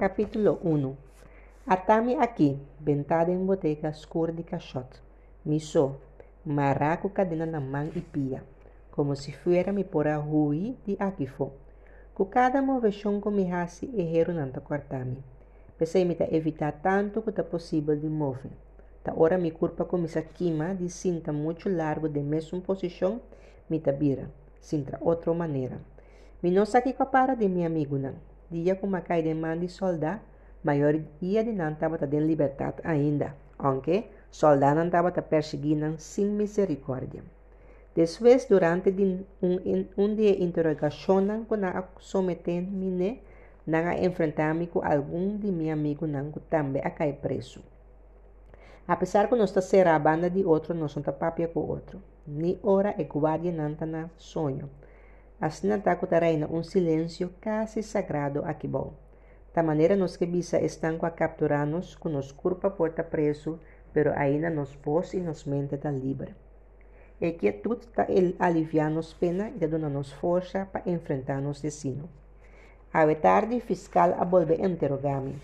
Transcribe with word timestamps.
Capítulo 0.00 0.58
1 0.64 0.96
Atame 1.66 2.14
aqui, 2.14 2.58
ventada 2.80 3.30
em 3.30 3.44
botega 3.44 3.90
escura 3.90 4.32
de 4.32 4.42
caixote. 4.42 4.98
Miso, 5.44 5.94
maraco 6.42 7.10
cadena 7.10 7.44
na 7.44 7.60
mão 7.60 7.90
e 7.94 8.00
pia, 8.00 8.42
como 8.90 9.14
se 9.14 9.30
fuera 9.30 9.74
mi 9.74 9.84
pora 9.84 10.16
rui 10.16 10.74
de 10.86 10.96
aquifo. 10.98 11.52
Com 12.14 12.24
cada 12.24 12.62
moveção 12.62 13.20
com 13.20 13.30
mi 13.30 13.52
hasi 13.52 13.90
e 13.92 14.16
hero 14.16 14.32
nanta 14.32 14.58
cortami. 14.62 15.22
Pensei 15.76 16.06
me 16.06 16.16
evitar 16.30 16.80
tanto 16.80 17.20
que 17.20 17.38
é 17.38 17.42
possível 17.44 17.94
de 17.94 18.08
mover. 18.08 18.52
Ta 19.04 19.12
ora 19.14 19.36
mi 19.36 19.50
curpa 19.50 19.84
começa 19.84 20.22
quima 20.22 20.74
de 20.74 20.88
cinta 20.88 21.30
muito 21.30 21.68
largo 21.68 22.08
de 22.08 22.20
mesma 22.20 22.58
posição, 22.62 23.20
me 23.68 23.78
vira, 23.98 24.30
sintra 24.62 24.96
outra 25.02 25.34
maneira. 25.34 25.78
Mi 26.42 26.50
não 26.50 26.64
sabe 26.64 26.94
para 26.94 27.34
de 27.34 27.46
mi 27.46 27.66
amigo 27.66 27.98
não 27.98 28.29
dia 28.50 28.74
com 28.76 28.86
uma 28.86 29.00
de 29.00 29.34
mão 29.34 29.58
de 29.58 29.68
soldado, 29.68 30.20
maioria 30.64 31.44
de 31.44 31.52
não 31.52 31.72
estava 31.72 31.98
em 32.04 32.20
liberdade 32.20 32.76
ainda, 32.84 33.34
aunque 33.58 34.04
soldado 34.30 34.76
não 34.80 34.86
estava 34.86 35.10
perseguindo 35.22 35.94
sem 35.98 36.26
misericórdia. 36.26 37.22
Depois, 37.94 38.44
durante 38.46 38.90
um, 39.42 39.86
um 39.96 40.14
dia 40.14 40.36
de 40.36 40.44
interrogação, 40.44 41.44
quando 41.46 41.84
sometendo-me, 41.98 43.20
não 43.66 43.92
enfrentar-me 43.92 44.66
com 44.66 44.80
algum 44.84 45.36
de 45.36 45.50
meus 45.50 45.72
amigos 45.72 46.08
não 46.08 46.30
também 46.48 46.82
a 46.84 46.90
cair 46.90 47.14
preso. 47.14 47.60
Apesar 48.86 49.28
que 49.28 49.36
nós 49.36 49.50
ser 49.50 49.86
a 49.86 49.98
banda 49.98 50.28
de 50.30 50.44
outro, 50.44 50.74
nós 50.74 50.92
somos 50.92 51.14
papia 51.16 51.48
com 51.48 51.60
outro. 51.60 52.02
Ni 52.26 52.58
hora 52.62 52.94
e 52.98 53.04
guardia 53.04 53.52
não 53.52 53.72
está 53.72 53.86
na 53.86 54.08
sonho. 54.16 54.68
Assim 55.40 55.68
reina 56.20 56.46
um 56.48 56.62
silêncio 56.62 57.32
quase 57.42 57.82
sagrado 57.82 58.42
aqui 58.44 58.68
bom. 58.68 58.92
Da 59.54 59.62
maneira 59.62 59.96
nos 59.96 60.14
que 60.16 60.26
bisa 60.26 60.60
estão 60.60 60.98
a 61.00 61.10
capturar-nos 61.10 61.94
com 61.94 62.10
nos 62.10 62.30
corpo 62.30 62.70
porta 62.70 63.02
preso, 63.02 63.58
pero 63.90 64.12
ainda 64.14 64.50
nos 64.50 64.74
voz 64.84 65.14
e 65.14 65.18
nos 65.18 65.44
mente 65.44 65.78
da 65.78 65.90
livre. 65.90 66.34
E 67.18 67.32
que 67.32 67.52
tudo 67.52 67.80
está 67.80 68.06
aliviar-nos 68.38 69.14
pena 69.14 69.50
e 69.60 69.66
dando-nos 69.66 70.12
força 70.12 70.66
para 70.70 70.88
enfrentar 70.90 71.40
nos 71.40 71.62
destino. 71.62 72.08
A 72.92 73.06
tarde, 73.14 73.60
fiscal 73.60 74.14
a 74.18 74.24
volver 74.24 74.60
interrogar-me. 74.60 75.40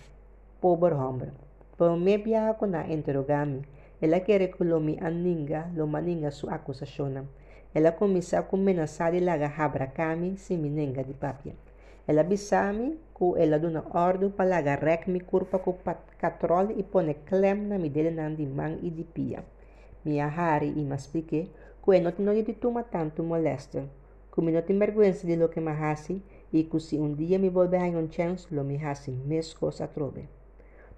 Pobre 0.61 0.93
homem. 0.93 1.31
Por 1.75 1.97
me 1.97 2.17
viaja 2.17 2.53
com 2.53 2.75
a 2.75 2.87
interrogar-me. 2.87 3.63
Ela 3.99 4.19
quer 4.19 4.51
que 4.51 4.63
lo 4.63 4.79
me 4.79 4.99
aninga, 5.01 5.71
lo 5.75 5.87
maninga 5.87 6.29
sua 6.29 6.53
acusação. 6.55 7.27
Ela 7.77 7.91
começou 7.91 8.39
a 8.39 8.41
começar 8.41 9.13
a 9.13 9.19
lagar 9.21 9.53
habrakami 9.61 10.35
siminenga 10.35 11.03
de 11.03 11.13
papia. 11.13 11.53
Ela 12.07 12.23
bisami 12.23 12.97
que 13.15 13.39
ela 13.39 13.59
dona 13.59 13.83
ordem 13.93 14.31
para 14.31 14.49
lagar 14.49 14.79
rec 14.79 15.07
mi 15.07 15.19
curpa 15.19 15.59
com 15.59 15.77
catrol 16.17 16.71
e 16.71 16.81
pone 16.81 17.13
clem 17.13 17.67
na 17.69 17.77
dele 17.77 18.09
de 18.35 18.47
man 18.47 18.79
e 18.81 18.89
de 18.89 19.03
pia. 19.03 19.45
Mi 20.03 20.19
ahari 20.19 20.73
e 20.75 20.83
me 20.83 20.95
expliquei 20.95 21.51
que 21.85 21.99
não 21.99 22.11
tinha 22.13 22.41
de 22.41 22.53
tuma 22.53 22.81
tanto 22.81 23.21
molesta. 23.21 23.87
Que 24.33 24.41
me 24.41 24.51
não 24.51 24.63
tem 24.63 24.79
vergonha 24.79 25.11
de 25.11 25.35
lo 25.35 25.47
que 25.47 25.61
me 25.61 25.69
hasi 25.69 26.23
e 26.51 26.63
que 26.63 26.79
se 26.79 26.97
um 26.97 27.13
dia 27.13 27.37
me 27.37 27.49
volver 27.49 27.79
a 27.79 27.99
um 27.99 28.11
chance, 28.11 28.47
lo 28.49 28.63
me 28.63 28.83
hasi 28.83 29.11
mes 29.11 29.53
coisa 29.53 29.87
trove. 29.87 30.27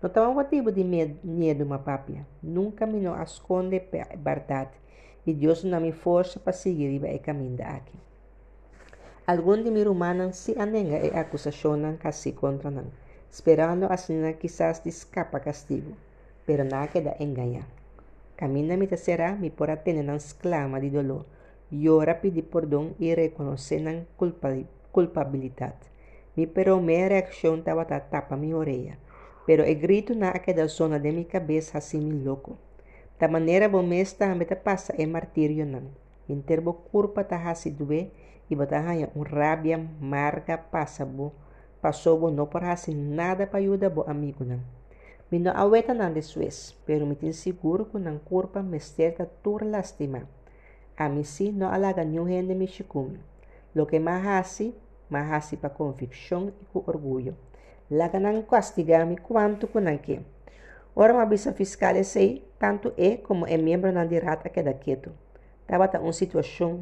Não 0.01 0.07
estava 0.07 0.33
motivo 0.33 0.71
de 0.71 0.85
medo, 0.85 1.65
uma 1.65 1.79
papia. 1.79 2.25
Nunca 2.41 2.85
me 2.85 3.01
não 3.01 3.21
esconde 3.21 3.81
verdade 4.17 4.79
e 5.25 5.33
Deus 5.33 5.63
não 5.63 5.81
me 5.81 5.91
força 5.91 6.39
para 6.39 6.53
seguir 6.53 7.01
o 7.01 7.19
caminho 7.19 7.57
aqui. 7.65 7.97
Alguns 9.27 9.63
de 9.63 9.71
meus 9.71 9.87
humanos 9.87 10.37
se 10.37 10.55
anenga 10.57 10.97
e 11.05 11.15
acusacionam 11.15 11.97
casi 11.97 12.31
contra 12.31 12.71
não, 12.71 12.85
esperando 13.31 13.85
assim 13.85 14.21
quizás 14.33 14.81
escapa 14.85 15.39
castigo, 15.39 15.95
pero 16.45 16.63
nada 16.63 16.87
queda 16.87 17.15
engañar. 17.19 17.67
Camina 18.35 18.77
mi 18.77 18.87
será 18.87 19.35
mi 19.35 19.49
por 19.49 19.67
tener 19.83 20.03
una 20.03 20.15
exclama 20.15 20.79
de 20.79 20.89
dolor, 20.89 21.25
llora 21.69 22.21
pedir 22.21 22.43
perdão 22.43 22.95
e 22.97 23.13
reconhecer 23.13 23.85
a 23.87 24.05
culpabilidade. 24.91 25.89
Mi 26.35 26.47
pero 26.47 26.79
minha 26.79 27.07
reação 27.07 27.57
estava 27.57 27.81
a 27.81 27.99
tapa 27.99 28.37
minha 28.37 28.55
orelha, 28.55 28.97
pero 29.45 29.63
o 29.63 29.75
grito 29.75 30.15
na 30.15 30.29
aquela 30.29 30.67
zona 30.67 30.99
de 30.99 31.11
minha 31.11 31.25
cabeça 31.25 31.77
assim 31.77 31.99
me 31.99 32.23
louco. 32.23 32.57
Da 33.19 33.27
maneira 33.27 33.67
bomesta 33.67 34.25
ambeta 34.25 34.55
passa 34.55 34.93
é 34.97 35.05
martírio 35.05 35.65
não. 35.65 35.91
Interbo 36.29 36.73
curpa 36.73 37.21
ta 37.21 37.35
hasi 37.35 37.69
due 37.69 38.11
e 38.49 38.55
bota 38.55 38.79
hanya 38.79 39.09
um 39.13 39.23
rabia 39.23 39.77
marga 39.99 40.57
passa 40.57 41.05
bo. 41.05 41.33
Passou 41.81 42.17
bo 42.17 42.31
não 42.31 42.47
por 42.47 42.63
hasi 42.63 42.95
nada 42.95 43.45
para 43.45 43.59
ajudar 43.59 43.89
bo 43.89 44.05
amigo 44.07 44.45
não. 44.45 44.61
Me 45.29 45.37
não 45.37 45.51
aweta 45.53 45.93
não 45.93 46.13
de 46.13 46.21
suez, 46.21 46.73
pero 46.85 47.05
me 47.05 47.15
tin 47.15 47.33
seguro 47.33 47.85
que 47.85 47.99
não 47.99 48.19
curpa 48.19 48.63
me 48.63 48.79
certa 48.79 49.25
tur 49.43 49.65
lastima. 49.65 50.23
A 50.95 51.09
mim 51.09 51.23
si 51.23 51.51
não 51.51 51.69
alaga 51.69 52.05
nenhum 52.05 52.25
gente 52.25 52.55
me 52.55 52.67
chicumi. 52.67 53.19
Lo 53.75 53.85
que 53.85 53.99
mais 53.99 54.25
hasi, 54.25 54.73
mais 55.09 55.29
hasi 55.29 55.57
para 55.57 55.69
convicção 55.69 56.47
e 56.47 56.65
com 56.71 56.83
orgulho. 56.87 57.35
Laga 57.91 58.19
não 58.19 58.41
castigar-me 58.43 59.17
quanto 59.17 59.67
que 59.67 60.19
não 60.95 61.03
quer. 61.05 61.11
Ora, 61.11 61.13
uma 61.13 61.25
bisa 61.25 61.53
fiscal 61.53 62.03
sei, 62.03 62.43
tanto 62.57 62.93
é 62.97 63.17
como 63.17 63.45
é 63.45 63.57
membro 63.57 63.91
na 63.91 64.05
dirata 64.05 64.49
que 64.49 64.63
da 64.63 64.73
quieto. 64.73 65.11
Estava 65.61 65.99
uma 65.99 66.13
situação 66.13 66.81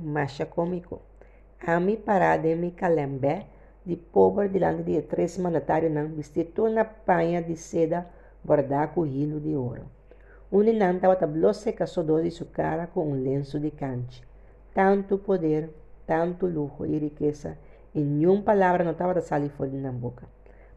cômico. 0.49 1.01
A 1.59 1.79
mim 1.79 1.97
parada 1.97 2.55
me 2.55 2.71
calembe 2.71 3.45
de 3.85 3.95
pobre 3.95 4.49
diante 4.49 4.83
de 4.83 5.01
três 5.01 5.37
mandatários 5.37 5.91
não 5.91 6.07
vestido 6.09 6.65
uma 6.65 6.85
panha 6.85 7.41
de 7.41 7.55
seda 7.55 8.05
bordada 8.43 8.93
com 8.93 9.05
hilo 9.05 9.39
de 9.39 9.55
ouro. 9.55 9.83
Um 10.51 10.63
não 10.63 10.95
estava 10.95 11.15
tablosse 11.15 11.73
caçador 11.73 12.23
de 12.23 12.31
sua 12.31 12.47
cara 12.47 12.87
com 12.87 13.11
um 13.11 13.23
lenço 13.23 13.59
de 13.59 13.71
cante. 13.71 14.23
Tanto 14.73 15.17
poder, 15.17 15.69
tanto 16.05 16.45
luxo 16.45 16.85
e 16.85 16.97
riqueza, 16.97 17.57
e 17.93 18.01
nenhuma 18.01 18.43
palavra 18.43 18.83
não 18.83 18.91
estava 18.91 19.19
saindo 19.19 19.49
fora 19.49 19.71
na 19.71 19.91
boca. 19.91 20.25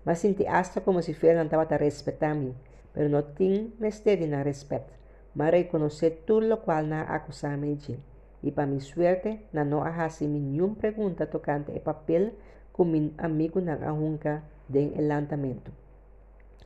Mas 0.05 0.19
senti 0.19 0.47
hasta 0.47 0.81
como 0.81 1.03
se 1.03 1.15
fosse 1.15 1.35
não 1.35 1.45
estava 1.45 1.73
a 1.73 1.77
respeitar 1.77 2.35
me 2.35 2.55
pero 2.93 3.09
no 3.09 3.23
tin 3.23 3.75
mesteri 3.79 4.27
na 4.27 4.43
respeto, 4.43 4.93
mas 5.35 5.51
reconocer 5.51 6.23
tudo 6.27 6.47
lo 6.47 6.63
qual 6.63 6.89
na 6.89 7.03
acusame 7.03 7.77
de. 7.77 7.99
E 8.43 8.51
para 8.51 8.67
mi 8.67 8.81
suerte, 8.81 9.45
na 9.53 9.65
não 9.65 9.83
ahasi 9.85 10.27
mi 10.27 10.41
nenhuma 10.41 10.75
pergunta 10.75 11.27
tocante 11.27 11.73
o 11.73 11.81
papel 11.81 12.33
com 12.73 12.85
mi 12.85 13.13
amigo 13.19 13.61
na 13.61 13.77
ahunca 13.87 14.43
de 14.69 14.91
lançamento. 14.97 15.71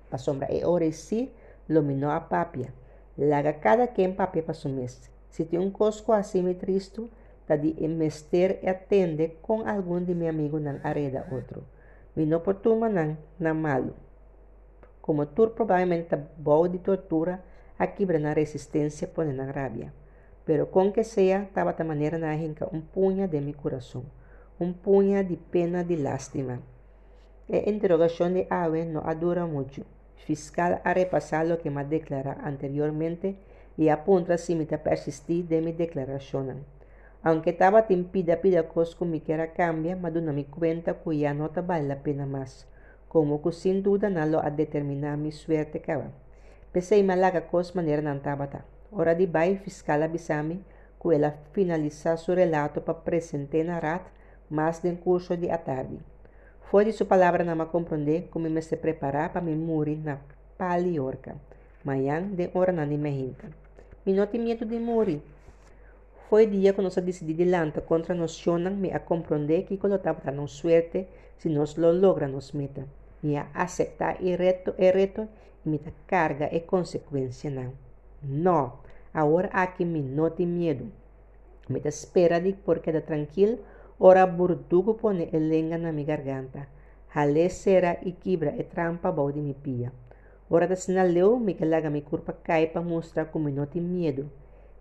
Pa 0.08 0.18
sombra 0.18 0.52
e 0.52 0.64
ora 0.64 0.90
si, 0.92 1.32
lo 1.68 1.82
minó 1.82 2.10
a 2.10 2.20
papia. 2.20 2.72
Laga 3.18 3.54
cada 3.54 3.88
quem 3.88 4.14
papia 4.14 4.42
para 4.42 4.54
su 4.54 4.68
mes. 4.68 5.10
Se 5.30 5.44
tem 5.44 5.58
um 5.58 5.70
cosco 5.70 6.12
assim 6.12 6.42
me 6.42 6.54
tristo, 6.54 7.10
da 7.48 7.56
de 7.56 7.74
mester 7.88 8.60
e 8.62 8.68
atende 8.68 9.36
com 9.42 9.66
algum 9.66 10.02
de 10.02 10.14
mi 10.14 10.28
amigo 10.28 10.58
na 10.60 10.80
areda 10.82 11.26
outro. 11.30 11.64
Mi 12.14 12.24
no 12.24 12.40
por 12.40 12.54
tuma 12.54 12.88
na 12.88 13.54
malo 13.54 13.94
como 15.04 15.26
tur 15.26 15.50
provavelmente 15.50 16.16
boa 16.38 16.66
de 16.66 16.78
tortura 16.78 17.44
a 17.78 17.86
quebrar 17.86 18.18
na 18.18 18.32
resistência 18.32 19.06
por 19.06 19.26
na 19.26 19.52
rabia. 19.52 19.92
Pero 20.46 20.64
com 20.68 20.90
que 20.90 21.04
seja, 21.04 21.42
estava 21.42 21.74
de 21.74 21.84
maneira 21.84 22.16
na 22.16 22.30
arranca 22.32 22.66
um 22.72 22.80
punha 22.80 23.28
de 23.28 23.38
meu 23.38 23.52
coração, 23.52 24.02
um 24.58 24.72
punha 24.72 25.22
de 25.22 25.36
pena 25.36 25.84
de 25.84 25.96
lástima. 25.96 26.62
A 27.52 27.68
interrogação 27.68 28.32
de 28.32 28.46
Ave 28.48 28.86
não 28.86 29.02
dura 29.14 29.46
muito. 29.46 29.84
Fiscal 30.16 30.80
a 30.82 30.92
repassar 30.94 31.52
o 31.52 31.58
que 31.58 31.68
me 31.68 31.84
declara 31.84 32.38
anteriormente 32.42 33.36
e 33.76 33.90
apunta 33.90 34.38
se 34.38 34.54
me 34.54 34.64
persistir 34.64 35.44
de 35.44 35.60
minha 35.60 35.74
declaração. 35.74 36.64
Aunque 37.22 37.50
estava 37.50 37.84
impida 37.90 38.38
pida 38.38 38.62
cos 38.62 38.94
que 38.94 39.04
me 39.04 39.20
quer 39.20 39.52
cambia, 39.52 39.96
mas 39.96 40.14
não 40.14 40.32
me 40.32 40.44
conta 40.44 40.94
que 40.94 41.20
já 41.20 41.34
não 41.34 41.50
vale 41.68 41.92
a 41.92 41.96
pena 41.96 42.24
mais 42.24 42.73
como 43.14 43.38
que 43.40 43.52
sin 43.52 43.84
duda 43.84 44.10
nalo 44.10 44.40
a 44.42 44.50
determinar 44.50 45.16
mi 45.16 45.30
suerte 45.30 45.78
kawa. 45.78 46.10
Pensei 46.72 47.00
malaga 47.06 47.46
kos 47.46 47.70
maneira 47.78 48.02
não 48.02 48.18
tabata. 48.18 48.66
Ora 48.90 49.14
de 49.14 49.24
bai 49.30 49.54
fiscal 49.54 50.02
abisami 50.02 50.58
que 50.98 51.14
ela 51.14 51.38
finalizar 51.52 52.18
seu 52.18 52.34
relato 52.34 52.80
para 52.82 52.98
apresentar 52.98 53.62
na 53.62 53.78
rat 53.78 54.02
mais 54.50 54.82
de 54.82 54.90
curso 54.96 55.36
de 55.36 55.48
a 55.48 55.58
tarde. 55.58 55.96
Foi 56.68 56.84
de 56.84 56.92
sua 56.92 57.06
palavra 57.06 57.44
não 57.44 57.54
me 57.54 57.66
compreender 57.66 58.26
como 58.32 58.50
me 58.50 58.60
se 58.60 58.76
preparar 58.76 59.30
para 59.32 59.46
me 59.46 59.54
morrer 59.54 60.02
na 60.02 60.18
paliorca. 60.58 61.36
Manhã 61.84 62.20
de 62.20 62.50
hora 62.52 62.72
não 62.72 62.84
me 62.84 63.10
hinta. 63.10 63.46
Me 64.04 64.12
não 64.12 64.26
tem 64.26 64.40
medo 64.40 64.66
de 64.66 64.80
morrer. 64.80 65.22
Foi 66.28 66.48
dia 66.48 66.72
que 66.72 66.82
nós 66.82 66.96
decidimos 66.96 67.72
de 67.74 67.80
contra 67.82 68.12
nós 68.12 68.44
me 68.74 68.90
a 68.90 68.98
compreender 68.98 69.66
que 69.66 69.78
colocava 69.78 70.32
não 70.32 70.48
suerte 70.48 71.06
se 71.38 71.48
nós 71.48 71.76
lo 71.76 71.92
logra 71.92 72.26
nos 72.26 72.50
meta 72.50 72.82
a 73.36 73.48
aceitar 73.54 74.20
o 74.20 74.36
reto, 74.36 74.70
o 74.70 74.82
reto 74.96 75.28
me 75.64 75.80
carga 76.06 76.48
e 76.52 76.60
consequência 76.60 77.50
não. 77.50 77.72
Não, 78.22 78.78
agora 79.12 79.48
aqui 79.52 79.84
me 79.84 80.02
não 80.02 80.30
tem 80.30 80.46
medo. 80.46 80.90
Me 81.68 81.80
espera 81.84 82.40
de 82.40 82.52
porque 82.52 82.92
da 82.92 83.00
tranquilo, 83.00 83.58
ora 83.98 84.26
burdugo 84.26 84.94
pone 84.94 85.30
lenga 85.32 85.78
na 85.78 85.92
minha 85.92 86.06
garganta. 86.06 86.68
Halé 87.14 87.48
será 87.48 87.96
e 88.02 88.12
quebra 88.12 88.54
e 88.58 88.64
trampa 88.64 89.10
bau 89.10 89.30
de 89.32 89.40
mi 89.40 89.54
pia. 89.54 89.92
Ora 90.50 90.66
da 90.66 90.76
sinaleu 90.76 91.38
me 91.38 91.54
que 91.54 91.64
laga 91.64 91.88
mi 91.88 92.02
curpa 92.02 92.32
cai 92.32 92.66
para 92.66 92.82
mostrar 92.82 93.26
como 93.26 93.48
não 93.48 93.66
tem 93.66 93.80
medo. 93.80 94.30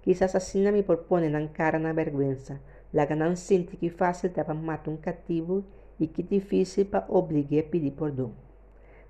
Quizás 0.02 0.36
assim 0.36 0.70
me 0.72 0.84
propõe 0.84 1.30
na 1.30 1.48
cara 1.48 1.80
na 1.80 1.94
vergüenza. 1.94 2.60
Laga 2.94 3.16
não 3.16 3.36
sente 3.36 3.78
que 3.78 3.90
fácil 3.90 4.30
para 4.32 4.54
matar 4.54 4.92
um 4.92 4.98
cativo 4.98 5.64
e 6.00 6.08
que 6.08 6.24
difícil 6.24 6.86
para 6.86 7.06
obrigar 7.10 7.66
a 7.66 7.70
pedir 7.70 7.92
perdão. 7.92 8.32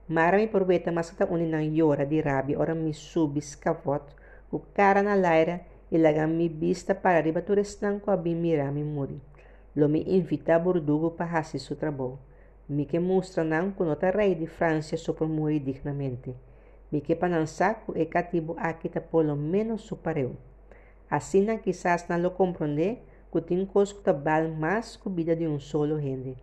Mara 0.08 0.38
me 0.38 0.46
aproveita 0.46 0.92
mas 0.92 1.12
que 1.12 1.24
uni 1.24 1.48
nang 1.48 1.72
llora 1.72 2.06
de 2.06 2.22
rabia 2.22 2.60
ora 2.60 2.76
me 2.76 2.94
subi 2.94 3.42
scavot 3.42 4.04
o 4.52 4.60
cara 4.60 5.02
na 5.02 5.16
laira 5.16 5.62
e 5.90 5.98
laga 5.98 6.28
mi 6.28 6.50
vista 6.50 6.94
para 6.94 7.18
arriba 7.18 7.42
tu 7.42 7.54
restanco 7.54 8.12
a 8.12 8.18
bim 8.18 8.36
mira 8.36 8.72
mi 8.72 8.84
muri. 8.84 9.20
Lo 9.76 9.88
me 9.90 10.00
invita 10.06 10.56
a 10.56 10.60
Bordugo 10.60 11.12
para 11.12 11.28
fazer 11.28 11.60
seu 11.60 11.76
trabalho. 11.76 12.20
Me 12.70 12.86
que 12.86 13.00
mostra 13.00 13.44
não 13.44 13.72
que 13.72 13.84
nota 13.84 14.12
rei 14.12 14.36
de 14.36 14.46
França 14.46 14.96
por 15.14 15.28
morrer 15.28 15.60
dignamente. 15.60 16.36
Me 16.92 17.02
que 17.02 17.16
para 17.16 17.30
não 17.30 17.48
saco 17.48 17.98
e 17.98 18.06
cativo 18.06 18.56
aqui 18.58 18.90
tá 18.90 19.02
pelo 19.02 19.36
menos 19.36 19.82
supereu. 19.82 20.36
Assim, 21.10 21.46
quizás 21.58 22.08
não 22.08 22.22
lo 22.22 22.32
compreender 22.32 23.04
que 23.32 23.42
tem 23.42 23.66
coisa 23.66 23.96
que 23.96 24.14
bal 24.14 24.48
mais 24.50 24.96
que 24.96 25.10
vida 25.10 25.36
de 25.36 25.48
um 25.48 25.60
solo 25.60 26.00
gente. 26.00 26.38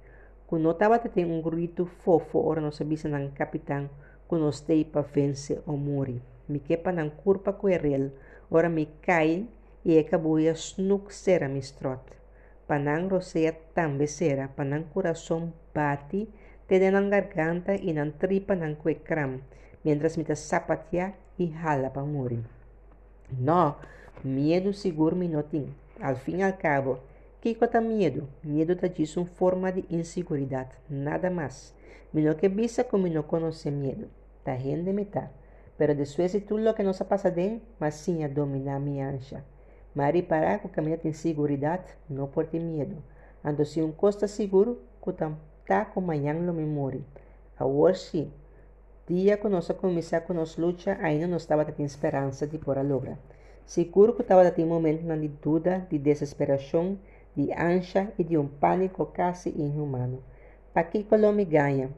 Que 0.50 0.56
não 0.58 0.72
estava 0.72 0.98
tendo 0.98 1.32
um 1.32 1.40
grito 1.40 1.86
fofo 1.86 2.40
ora 2.44 2.60
não 2.60 2.72
sabia 2.72 2.98
não 3.08 3.30
capitão 3.30 3.88
que 4.28 4.34
não 4.34 4.50
estei 4.50 4.84
para 4.84 5.02
vencer 5.02 5.62
ou 5.64 5.76
morrer. 5.76 6.20
Me 6.48 6.58
que 6.58 6.76
para 6.76 6.90
não 6.90 7.08
curpa 7.08 7.52
com 7.52 7.68
ele, 7.68 8.10
ora 8.50 8.68
me 8.68 8.86
cai 9.00 9.46
e 9.84 9.96
acabou 9.96 10.38
a 10.38 10.50
snuk 10.50 11.14
ser 11.14 11.44
a 11.44 11.48
mistrot. 11.48 12.02
Panang 12.66 13.06
rosea 13.08 13.52
também 13.72 14.08
será, 14.08 14.48
panang 14.48 14.86
coração 14.92 15.52
bate, 15.72 16.28
te 16.66 16.78
denang 16.80 17.10
garganta 17.10 17.76
e 17.76 17.92
nan 17.92 18.10
tripa 18.10 18.56
nan 18.56 18.76
cram, 19.04 19.40
mientras 19.84 20.16
me 20.16 20.24
sapatia 20.34 21.14
e 21.38 21.46
hala 21.62 21.90
para 21.90 22.02
morrer. 22.02 22.42
Não, 23.38 23.76
medo 24.24 24.72
seguro 24.72 25.14
me 25.14 25.28
não 25.28 25.44
tem. 25.44 25.72
Al 26.00 26.16
fim 26.16 26.38
e 26.38 26.42
al 26.42 26.58
cabo, 26.58 26.98
que 27.40 27.54
cota 27.54 27.80
medo? 27.80 28.28
Medo 28.44 28.76
tá 28.76 28.86
disso 28.86 29.20
uma 29.20 29.26
forma 29.26 29.72
de 29.72 29.84
inseguridade, 29.88 30.70
nada 30.88 31.30
mais. 31.30 31.74
Melhor 32.12 32.34
que 32.34 32.48
visa 32.48 32.84
como 32.84 33.08
não 33.08 33.22
conhece 33.22 33.70
medo. 33.70 34.08
Tá 34.44 34.52
rende 34.52 34.92
me 34.92 35.04
tá. 35.04 35.30
Pero 35.78 35.94
después 35.94 36.32
de 36.32 36.40
tudo 36.42 36.68
o 36.68 36.74
que 36.74 36.82
nos 36.82 36.98
passa 36.98 37.30
dentro, 37.30 37.66
mas 37.78 37.94
sim 37.94 38.24
a 38.24 38.28
dominar 38.28 38.78
minha 38.78 39.08
ancha. 39.08 39.42
Mari 39.94 40.22
parar 40.22 40.58
com 40.58 40.68
caminho 40.68 40.98
de 40.98 41.08
inseguridade, 41.08 41.84
não 42.08 42.28
por 42.28 42.46
ter 42.46 42.60
medo. 42.60 43.02
Ando 43.42 43.64
se 43.64 43.80
um 43.80 43.90
costa 43.90 44.28
seguro, 44.28 44.78
que 45.02 45.12
tá 45.66 45.84
com 45.86 46.00
manhã 46.02 46.34
no 46.34 46.52
memória. 46.52 47.00
A 47.58 47.64
hoje, 47.64 48.30
dia 49.06 49.38
que 49.38 49.48
nós 49.48 49.68
começar 49.68 50.20
com 50.20 50.34
nossa 50.34 50.60
luta, 50.60 50.98
ainda 51.00 51.26
não 51.26 51.38
estava 51.38 51.64
tendo 51.64 51.86
esperança 51.86 52.46
de 52.46 52.58
por 52.58 52.76
a 52.76 52.82
logra. 52.82 53.18
Seguro 53.64 54.14
que 54.14 54.22
estava 54.22 54.50
tendo 54.50 54.68
momento 54.68 55.02
de 55.02 55.28
dúvida, 55.28 55.86
de 55.88 55.98
desesperação, 55.98 56.98
de 57.46 57.52
ancha 57.52 58.12
e 58.18 58.24
de 58.24 58.36
um 58.36 58.46
pânico 58.46 59.06
quase 59.06 59.50
inhumano. 59.50 60.22
Para 60.72 60.84
que 60.84 61.04
me 61.32 61.44
ganha? 61.44 61.90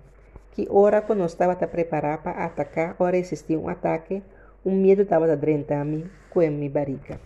Que 0.53 0.69
hora 0.71 1.03
que 1.03 1.15
nós 1.15 1.33
estava 1.33 1.57
preparado 1.57 2.23
para 2.23 2.45
atacar 2.45 2.95
ou 2.99 3.07
resistir 3.07 3.57
um 3.57 3.69
ataque, 3.69 4.23
um 4.65 4.75
medo 4.75 5.03
estava 5.03 5.37
de 5.37 5.85
mim, 5.85 6.11
com 6.31 6.41
a 6.41 6.51
minha 6.51 6.71
barriga. 6.71 7.21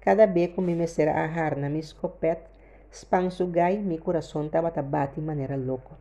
Cada 0.00 0.26
vez 0.26 0.52
que 0.52 0.60
me 0.60 0.74
mesera 0.74 1.12
a 1.12 1.24
har 1.24 1.56
na 1.56 1.68
minha 1.68 1.80
escopeta, 1.80 2.50
gai, 3.50 3.78
meu 3.78 3.98
coração 3.98 4.46
estava 4.46 4.68
a 4.68 4.82
bater 4.82 5.20
de 5.20 5.26
maneira 5.26 5.56
louca. 5.56 5.96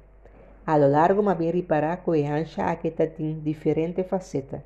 A 0.65 0.77
lo 0.77 0.89
largo 0.89 1.21
me 1.23 1.35
bem 1.35 1.51
reparar 1.51 2.03
que 2.03 2.23
a 2.23 2.35
ancha 2.35 2.63
aqui 2.65 2.91
tem 2.91 3.39
diferente 3.39 4.03
faceta. 4.03 4.63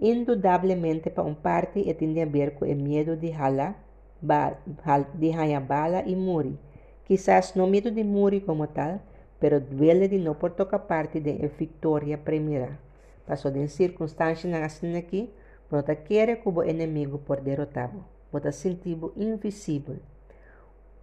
Indudablemente, 0.00 1.10
para 1.10 1.24
um 1.24 1.34
parte, 1.34 1.92
tem 1.94 2.22
a 2.22 2.26
ver 2.26 2.52
com 2.52 2.64
o 2.64 2.76
medo 2.76 3.16
de 3.16 3.32
hala, 3.32 3.74
de 4.20 5.60
bala 5.60 6.02
e 6.06 6.14
muri. 6.16 6.58
Quizás 7.04 7.54
não 7.54 7.66
medo 7.66 7.90
de 7.90 8.04
muri 8.04 8.40
como 8.40 8.66
tal, 8.66 9.00
pero 9.40 9.60
duele 9.60 10.08
de 10.08 10.18
não 10.18 10.34
por 10.34 10.50
tocar 10.52 10.80
parte 10.80 11.20
de 11.20 11.32
vitória 11.58 12.18
primeira. 12.18 12.78
Passou 13.26 13.50
de 13.50 13.66
circunstância 13.68 14.50
na 14.50 14.64
assim 14.64 14.96
aqui, 14.96 15.30
não 15.70 15.82
quer 15.82 16.36
que 16.36 16.48
o 16.48 16.62
inimigo 16.64 17.18
por 17.18 17.40
derrotado 17.40 18.04
bota 18.32 18.52
sentido 18.52 19.12
invisível. 19.16 19.96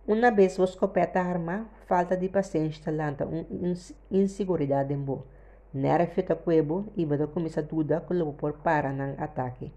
Uma 0.08 0.30
vez 0.30 0.58
vos 0.58 0.76
copeta 0.76 1.20
arma, 1.20 1.66
falta 1.88 2.16
de 2.16 2.30
paciência 2.30 2.92
lanta 2.92 3.26
um 3.26 3.74
inseguridade 4.12 4.94
em 4.94 4.98
bo. 4.98 5.26
Nera 5.74 6.06
fita 6.08 6.36
cuebo 6.36 6.86
e 6.96 7.06
bota 7.06 7.28
começa 7.28 7.62
dúvida 7.62 8.02
que 8.02 8.14
por 8.34 8.54
para 8.54 8.94
nang 8.94 9.16
ataque. 9.18 9.74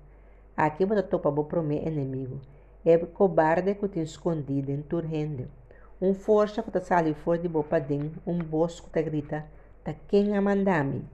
Aqui 0.57 0.85
bota 0.85 1.03
topa 1.03 1.31
bo 1.31 1.49
inimigo. 1.87 2.41
É 2.91 2.97
cobarde 2.97 3.75
que 3.75 3.87
tem 3.87 4.03
escondido 4.03 4.71
em 4.71 4.81
turrende. 4.81 5.47
Um 6.01 6.15
força 6.15 6.63
que 6.63 6.71
tá 6.71 6.81
sali 6.81 7.13
fora 7.13 7.39
de 7.39 7.47
bo 7.47 7.63
padem, 7.63 8.11
um 8.27 8.39
bosco 8.39 8.89
tá 8.89 9.03
grita, 9.03 9.45
tá 9.85 9.95
quem 10.09 10.35
a 10.35 10.41
mandame. 10.41 11.05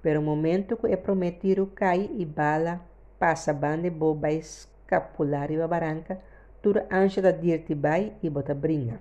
Pero 0.00 0.22
momento 0.22 0.76
que 0.76 0.86
é 0.86 0.96
prometido 0.96 1.66
cai 1.74 2.08
e 2.16 2.24
bala, 2.24 2.80
passa 3.18 3.52
bande 3.52 3.90
bo 3.90 4.14
bais 4.14 4.68
capular 4.86 5.50
e 5.50 5.56
baranca, 5.66 6.20
tur 6.62 6.84
ancha 6.92 7.20
da 7.20 7.32
dirti 7.32 7.74
bai 7.74 8.12
e 8.22 8.30
bota 8.30 8.54
brinca. 8.54 9.00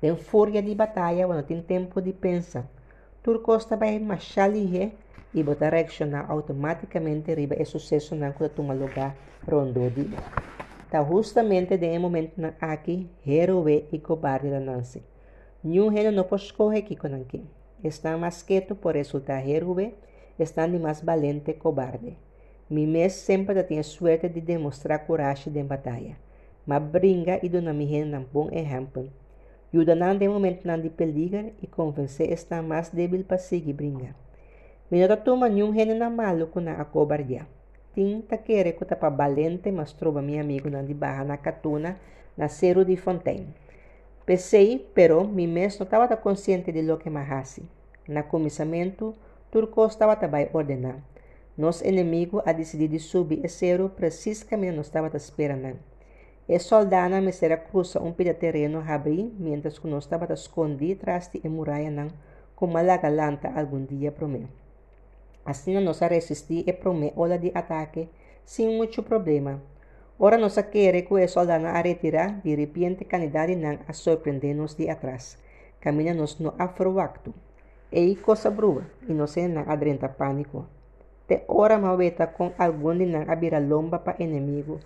Tem 0.00 0.16
fúria 0.16 0.62
de 0.62 0.74
batalha 0.74 1.26
quando 1.26 1.44
tem 1.44 1.60
tempo 1.60 2.00
de 2.00 2.14
pensar. 2.14 2.64
Tur 3.22 3.42
costa 3.42 3.76
vai 3.76 3.98
machalihe 3.98 4.94
e 5.34 5.42
bota 5.42 5.68
reaccionar 5.68 6.30
automaticamente 6.30 7.34
riba 7.34 7.56
é 7.58 7.64
sucesso 7.66 8.14
na 8.14 8.32
toma 8.32 8.72
lugar 8.72 9.14
rondo 9.46 9.90
de 9.90 10.08
Tá 10.94 11.02
justamente 11.02 11.76
de 11.76 11.98
momento 11.98 12.40
na 12.40 12.54
aqui 12.60 13.10
heroe 13.26 13.88
e 13.90 13.98
cobarde 13.98 14.48
da 14.48 14.60
Nancy. 14.60 15.02
Nenhum 15.64 15.88
reno 15.88 16.12
não 16.12 16.22
pode 16.22 16.44
escorrer 16.44 16.84
aqui 16.84 16.94
com 16.94 17.12
aqui. 17.12 17.42
Está 17.82 18.16
mais 18.16 18.44
quieto 18.44 18.76
por 18.76 18.94
resultar 18.94 19.44
heroe, 19.44 19.92
está 20.38 20.68
de 20.68 20.78
mais 20.78 21.00
valente 21.00 21.50
e 21.50 21.54
cobarde. 21.54 22.16
Mimés 22.70 23.14
sempre 23.14 23.60
tinha 23.64 23.82
suerte 23.82 24.28
de 24.28 24.40
demonstrar 24.40 25.04
coragem 25.04 25.52
de 25.52 25.64
batalha. 25.64 26.16
Mas 26.64 26.84
brinca 26.84 27.40
e 27.42 27.48
dona 27.48 27.72
Mihen 27.72 28.14
um 28.14 28.24
bom 28.32 28.48
exemplo. 28.52 29.10
Ajuda 29.72 29.96
de 30.14 30.28
momento 30.28 30.64
não 30.64 30.80
de 30.80 30.90
peligro 30.90 31.50
e 31.60 31.66
convencer 31.66 32.30
está 32.30 32.62
mais 32.62 32.90
débil 32.90 33.24
para 33.24 33.38
seguir 33.38 33.72
brincar. 33.72 34.14
Minota 34.88 35.16
toma 35.16 35.48
nenhum 35.48 35.74
gene 35.74 35.94
na 35.94 36.08
malo 36.08 36.46
com 36.46 36.60
a 36.60 36.84
cobardia. 36.84 37.48
Tinta 37.94 38.38
querer 38.38 38.72
que 38.72 38.84
tapa 38.84 39.08
valente, 39.08 39.70
mas 39.70 39.92
trova 39.92 40.20
meu 40.20 40.40
amigo 40.40 40.68
não 40.68 40.84
de 40.84 40.92
barra 40.92 41.22
na 41.24 41.36
catuna, 41.36 41.96
na 42.36 42.48
Cerro 42.48 42.84
de 42.84 42.96
Fontaine. 42.96 43.54
Pensei, 44.26 44.90
pero 44.92 45.22
mi 45.22 45.46
mes 45.46 45.78
não 45.78 45.84
estava 45.84 46.16
consciente 46.16 46.72
de 46.72 46.82
lo 46.82 46.98
que 46.98 47.08
hace. 47.08 47.62
Na 48.08 48.24
começamento, 48.24 49.14
Turco 49.48 49.86
estava 49.86 50.16
também 50.16 50.48
ordenando. 50.52 51.02
Nosso 51.56 51.86
inimigo 51.86 52.42
a 52.44 52.52
decidido 52.52 52.98
subir 52.98 53.44
e 53.44 53.48
zero 53.48 53.88
precisamente 53.90 54.76
nós 54.76 54.86
estava 54.86 55.16
esperando. 55.16 55.78
E 56.48 56.58
soldana 56.58 57.20
me 57.20 57.32
será 57.32 57.56
cruza 57.56 58.02
um 58.02 58.12
pedaço 58.12 58.40
terreno 58.40 58.82
abrir, 58.84 59.32
mientras 59.38 59.78
que 59.78 59.86
nós 59.86 60.04
estava 60.04 60.34
escondido 60.34 61.02
atrás 61.02 61.30
de 61.32 61.48
muralha 61.48 61.92
não, 61.92 62.08
como 62.56 62.76
a 62.76 62.96
galanta 62.96 63.52
algum 63.54 63.84
dia 63.84 64.10
promê. 64.10 64.48
Assim 65.44 65.76
a 65.76 66.06
resistir 66.08 66.64
e 66.66 66.72
promê 66.72 67.12
ola 67.16 67.38
de 67.38 67.52
ataque 67.54 68.08
sem 68.44 68.76
muito 68.76 69.02
problema. 69.02 69.62
Ora 70.18 70.38
nós 70.38 70.54
quer 70.72 71.02
que 71.02 71.12
o 71.12 71.28
soldana 71.28 71.70
a 71.70 71.82
retirar, 71.82 72.40
de 72.42 72.54
repente 72.54 73.04
canidade 73.04 73.56
não 73.56 73.78
a 73.88 73.92
surpreender-nos 73.92 74.74
de 74.74 74.88
atrás. 74.88 75.36
Caminha-nos 75.80 76.38
no 76.38 76.54
afroacto. 76.58 77.34
E 77.92 78.16
coisa 78.16 78.50
brua, 78.50 78.84
e 79.08 79.12
não 79.12 79.26
adrenta 79.66 80.08
pânico. 80.08 80.66
Te 81.26 81.42
ora 81.48 81.78
maweta 81.78 82.26
com 82.26 82.52
algum 82.58 82.96
de 82.96 83.06
nang 83.06 83.30
abira 83.30 83.58
lomba 83.58 83.98
pa 83.98 84.14
inimigo, 84.18 84.78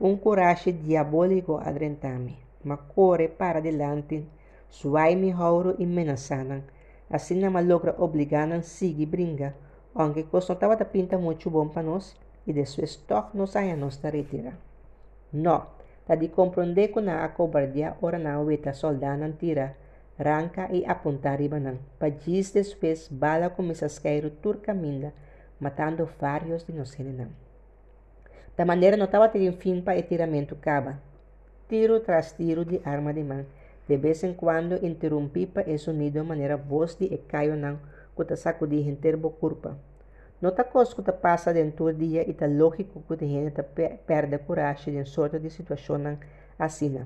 um 0.00 0.16
coragem 0.16 0.74
diabólico 0.74 1.56
adrentame. 1.56 2.38
Ma 2.64 2.76
corre 2.76 3.28
para 3.28 3.58
adelante, 3.58 4.26
suai 4.68 5.14
mi 5.16 5.30
hauro 5.30 5.74
e 5.78 5.86
menaçanan. 5.86 6.62
Assim 7.10 7.40
na 7.40 7.50
malogra 7.50 7.94
obliganan 7.98 8.62
sigi 8.62 9.04
bringa, 9.04 9.54
aunque 9.94 10.24
da 10.24 10.84
pinta 10.84 11.18
para 11.72 11.82
nós, 11.82 12.16
e 12.46 12.52
de 12.52 12.64
sua 12.66 12.84
estoque 12.84 13.36
nos 13.36 13.54
haya 13.56 13.76
nos 13.76 13.98
da 13.98 14.10
retira. 14.10 14.52
No, 15.32 15.66
ta 16.06 16.14
de 16.14 16.28
compreender 16.28 16.92
que 16.92 17.00
na 17.00 17.28
cobardia 17.28 17.96
ora 18.00 18.18
na 18.18 18.40
weta 18.40 18.72
soldanan 18.72 19.32
tira, 19.38 19.76
ranca 20.18 20.68
e 20.72 20.84
apontar 20.84 21.38
ribanan. 21.38 21.78
Pa 21.98 22.08
diz 22.08 22.52
después 22.52 23.08
bala 23.08 23.50
começa 23.50 23.86
a 23.86 24.00
cair 24.02 24.28
turcaminda, 24.42 25.12
matando 25.60 26.08
vários 26.18 26.64
de 26.64 26.72
nós 26.72 26.96
Da 28.56 28.64
maneira, 28.64 28.96
não 28.96 29.06
estava 29.06 29.28
tendo 29.28 29.56
fim 29.56 29.80
para 29.80 29.98
o 29.98 30.02
tiramento 30.02 30.56
caba. 30.56 31.00
Tiro 31.68 32.00
tras 32.00 32.32
tiro 32.32 32.64
de 32.64 32.80
arma 32.84 33.14
de 33.14 33.22
mão. 33.22 33.46
De 33.88 33.96
vez 33.96 34.22
em 34.22 34.34
quando 34.34 34.84
interrompipa 34.84 35.64
o 35.66 35.78
sonido 35.78 36.24
maneira 36.24 36.56
voz 36.56 36.94
de 36.96 37.06
e 37.06 37.16
caio 37.16 37.56
não 37.56 37.78
que 38.16 38.24
ta 38.24 38.36
sacudir 38.36 38.88
interbo 38.88 39.30
curpa. 39.40 39.76
Nota 40.40 40.64
coisa 40.64 40.94
que 40.94 41.12
passa 41.12 41.52
dentro 41.52 41.84
do 41.86 41.94
dia 41.94 42.28
e 42.28 42.34
ta 42.34 42.46
lógico 42.46 43.02
que 43.06 43.24
a 43.24 43.28
gente 43.28 43.62
perde 44.06 44.38
coragem 44.38 44.98
em 44.98 45.04
sorte 45.04 45.38
de 45.38 45.50
situação 45.50 46.18
assim. 46.58 46.98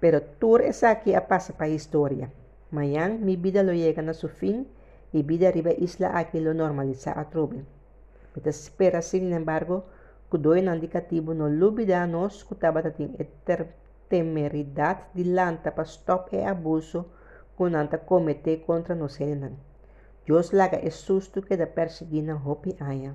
Pero 0.00 0.20
tur 0.40 0.60
essa 0.62 0.90
aqui 0.90 1.14
a 1.14 1.20
passa 1.20 1.52
para 1.52 1.66
a 1.66 1.68
história. 1.68 2.32
Manhã, 2.70 3.08
mi 3.08 3.36
vida 3.36 3.62
lo 3.62 3.72
chega 3.72 4.02
na 4.02 4.14
seu 4.14 4.28
fim 4.28 4.66
e 5.12 5.22
vida 5.22 5.46
arriba 5.46 5.72
isla 5.72 6.08
aqui 6.18 6.40
lo 6.40 6.52
normaliza 6.54 7.12
a 7.12 7.24
trobe. 7.24 7.64
Mita 8.34 8.50
espera, 8.50 9.00
sin 9.00 9.32
embargo, 9.32 9.84
que 10.30 10.38
doi 10.38 10.60
indicativo 10.60 11.34
no 11.34 11.48
lubida 11.48 12.06
nos 12.06 12.42
que 12.44 12.56
taba 12.56 12.82
tatin 12.82 13.14
temeridade 14.08 15.02
de 15.14 15.24
lanta 15.24 15.70
para 15.70 15.84
stop 15.84 16.34
e 16.36 16.44
abuso 16.44 17.06
que 17.56 17.70
nanta 17.70 17.98
comete 17.98 18.52
contra 18.66 18.94
nos. 18.94 19.20
Dios 20.26 20.52
laga 20.52 20.78
é 20.82 20.88
susto 20.88 21.42
que 21.42 21.54
da 21.54 21.66
perseguina 21.66 22.34
hopi 22.34 22.74
aya. 22.80 23.14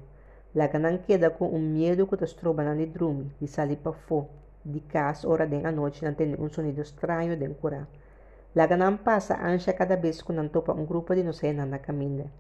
Laga 0.54 0.78
não 0.78 0.96
queda 1.00 1.32
com 1.32 1.48
um 1.48 1.60
medo 1.60 2.06
que 2.06 2.16
tas 2.16 2.34
troba 2.34 2.64
na 2.64 2.76
lidrume, 2.76 3.32
de 3.42 3.48
salir 3.48 3.78
para 3.78 3.94
fo, 3.94 4.28
de 4.64 4.80
casa 4.82 5.28
hora 5.28 5.48
de 5.48 5.58
a 5.66 5.72
noite 5.72 6.06
não 6.06 6.14
tem 6.14 6.36
um 6.40 6.48
sonido 6.50 6.82
estranho 6.84 7.36
de 7.36 7.50
cura. 7.56 7.88
Laga 8.56 8.78
não 8.78 8.96
passa 8.96 9.44
ancha 9.44 9.74
cada 9.74 9.98
vez 9.98 10.22
que 10.22 10.32
não 10.32 10.48
topa 10.48 10.72
um 10.74 10.86
grupo 10.86 11.16
de 11.16 11.24
nos 11.24 11.42
na 11.42 11.80
caminha. 11.80 12.32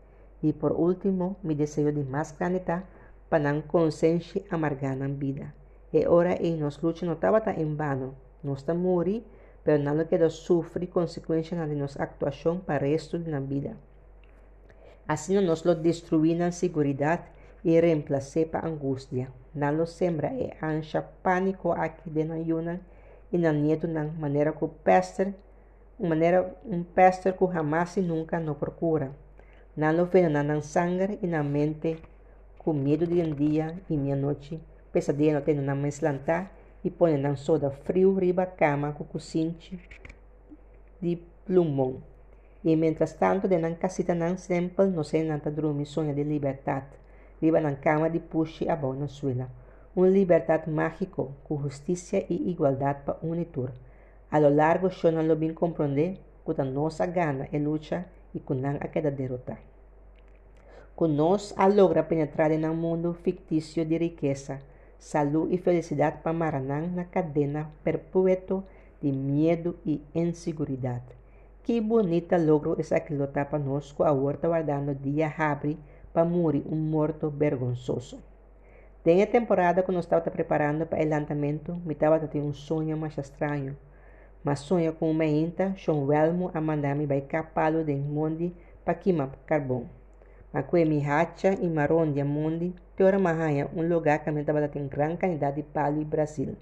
E 0.44 0.54
por 0.54 0.72
último, 0.72 1.36
mi 1.44 1.56
desejo 1.56 1.92
de 1.92 2.04
mais 2.04 2.32
granita 2.32 2.84
para 3.28 3.44
não 3.44 3.64
consciência 3.64 4.46
amargar 4.52 4.96
na 4.96 5.08
vida. 5.08 5.52
E 5.92 6.06
ora 6.06 6.40
e 6.40 6.56
nos 6.56 6.80
luta 6.80 7.08
não 7.08 7.14
estava 7.14 7.42
em 7.54 7.76
vano. 7.76 8.16
Nós 8.44 8.60
estamos 8.60 8.84
morrer, 8.84 9.24
pero 9.64 9.82
não 9.82 10.06
queda 10.06 10.30
sofrer 10.30 10.88
consequências 10.90 11.68
de 11.68 11.76
nossa 11.76 12.04
atuação 12.04 12.60
para 12.60 12.86
o 12.86 12.90
resto 12.90 13.18
da 13.18 13.40
vida. 13.40 13.89
Assim 15.10 15.42
nos 15.42 15.64
lo 15.64 15.74
destruir 15.74 16.38
na 16.38 16.52
segurança 16.52 17.26
e 17.66 17.80
reemplacer 17.80 18.48
para 18.48 18.68
angústia. 18.68 19.26
Não 19.56 19.76
lo 19.76 19.88
sembra 19.88 20.32
e 20.32 20.54
ancha 20.62 21.04
aqui 21.84 22.10
da 22.12 22.36
yuna 22.36 22.80
e 23.34 23.38
na 23.40 23.52
nieto 23.52 23.88
na 23.88 24.04
maneira 24.04 24.52
que 24.52 24.68
pester, 24.84 25.34
maneira 26.00 26.56
um 26.64 26.84
pester 26.84 27.34
que 27.34 27.48
jamais 27.52 27.98
e 27.98 28.02
nunca 28.02 28.40
não 28.40 28.54
procura. 28.54 29.12
Não 29.76 29.92
lo 29.98 30.06
vê 30.06 30.30
na 30.30 30.62
sangue 30.62 31.18
e 31.24 31.26
na 31.26 31.42
mente 31.42 31.98
com 32.60 32.72
medo 32.72 33.08
de 33.08 33.20
um 33.20 33.34
dia 33.34 33.76
e 33.90 33.98
meia 33.98 34.16
noite, 34.16 34.62
pesadelo 34.94 35.40
não 35.40 35.42
tem 35.42 35.56
na 35.56 35.74
meslantar 35.74 36.52
e 36.86 36.92
põe 36.92 37.18
na 37.18 37.36
soda 37.36 37.72
frio 37.72 38.14
riba 38.14 38.46
cama 38.46 38.94
com 38.94 39.06
cocinche 39.06 39.80
de 41.02 41.18
plumão. 41.48 42.00
E 42.64 42.76
mientras 42.76 43.14
tanto, 43.14 43.48
de 43.48 43.58
nan 43.58 43.76
casita 43.76 44.14
nan 44.14 44.38
simple, 44.38 44.88
no 44.88 45.04
se 45.04 45.24
nanta 45.24 45.50
drumi 45.50 45.86
sonha 45.86 46.14
de 46.14 46.24
liberdade. 46.24 47.00
Riba 47.42 47.62
nan 47.62 47.78
cama 47.78 48.10
de 48.10 48.20
puxe 48.20 48.68
a 48.70 48.78
suela. 49.08 49.50
Um 49.96 50.06
liberdade 50.06 50.70
mágico, 50.70 51.36
com 51.46 51.58
justiça 51.58 52.18
e 52.30 52.52
igualdade 52.52 53.04
para 53.06 53.18
unitur. 53.22 53.72
A 54.30 54.40
lo 54.40 54.50
largo, 54.50 54.90
eu 55.04 55.12
não 55.12 55.26
lo 55.26 55.36
bem 55.36 55.54
compreender, 55.54 56.20
que 56.46 56.62
a 56.62 56.66
nossa 56.66 57.06
gana 57.06 57.48
e 57.52 57.58
luta 57.60 58.06
e 58.34 58.42
não 58.54 58.76
a 58.80 58.88
queda 58.88 59.10
derrotar. 59.10 59.62
Que 60.98 61.08
nós 61.08 61.54
a 61.56 61.66
logra 61.68 62.04
penetrar 62.04 62.52
em 62.52 62.66
um 62.66 62.76
mundo 62.76 63.14
fictício 63.14 63.86
de 63.86 63.98
riqueza, 63.98 64.60
saúde 64.98 65.56
e 65.56 65.58
felicidade 65.58 66.18
para 66.22 66.34
Maranã 66.34 66.82
na 66.82 67.06
cadena 67.06 67.72
perpétua 67.84 68.66
de 69.02 69.12
medo 69.12 69.78
e 69.86 70.02
inseguridade. 70.14 71.19
Que 71.70 71.82
bonita 71.82 72.36
logro 72.36 72.76
essa 72.80 72.98
aquilo 72.98 73.28
para 73.28 73.60
nós 73.60 73.92
com 73.92 74.04
a 74.04 74.12
horta 74.12 74.48
guardando 74.48 74.96
dia 74.96 75.32
abre 75.38 75.78
para 76.12 76.26
morrer 76.26 76.64
um 76.66 76.76
morto 76.76 77.30
vergonzoso. 77.30 78.18
Tem 79.04 79.22
a 79.22 79.28
temporada 79.28 79.84
que 79.84 79.92
nós 79.92 80.06
estava 80.06 80.32
preparando 80.32 80.88
para 80.88 81.06
o 81.06 81.08
lançamento, 81.08 81.76
me 81.86 81.94
estava 81.94 82.18
tendo 82.28 82.48
um 82.48 82.54
sonho 82.56 82.98
mais 82.98 83.16
estranho. 83.20 83.78
Mas 84.44 84.62
sonho 84.62 84.94
com 84.94 85.12
uma 85.12 85.26
inta, 85.26 85.76
Sean 85.78 86.08
Welmo 86.08 86.50
a 86.56 86.60
mandar-me 86.60 87.06
vai 87.06 87.22
capalo 87.22 87.84
de 87.84 87.94
mundo 87.94 88.52
para 88.84 88.96
queimar 88.96 89.30
carvão. 89.46 89.88
Mas 90.52 90.66
com 90.66 90.76
mi 90.78 91.06
hacha 91.06 91.54
e 91.54 91.70
marrom 91.70 92.12
de 92.12 92.24
mundo, 92.24 92.74
Teora 92.96 93.20
Mahaya, 93.20 93.70
um 93.76 93.88
lugar 93.88 94.24
que 94.24 94.32
estava 94.32 94.68
tendo 94.68 94.90
grande 94.90 95.18
quantidade 95.18 95.58
de 95.58 95.64
palo 95.70 96.02
em 96.02 96.04
Brasil. 96.04 96.58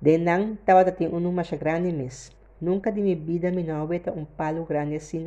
De 0.00 0.18
não 0.18 0.54
estava 0.54 0.84
um 1.12 1.30
mais 1.30 1.48
grande 1.52 1.92
mês. 1.92 2.34
Nunca 2.58 2.90
de 2.90 3.02
minha 3.02 3.16
vida 3.16 3.50
me 3.50 3.62
não 3.62 3.86
um 4.16 4.24
palo 4.24 4.64
grande 4.64 4.96
assim 4.96 5.26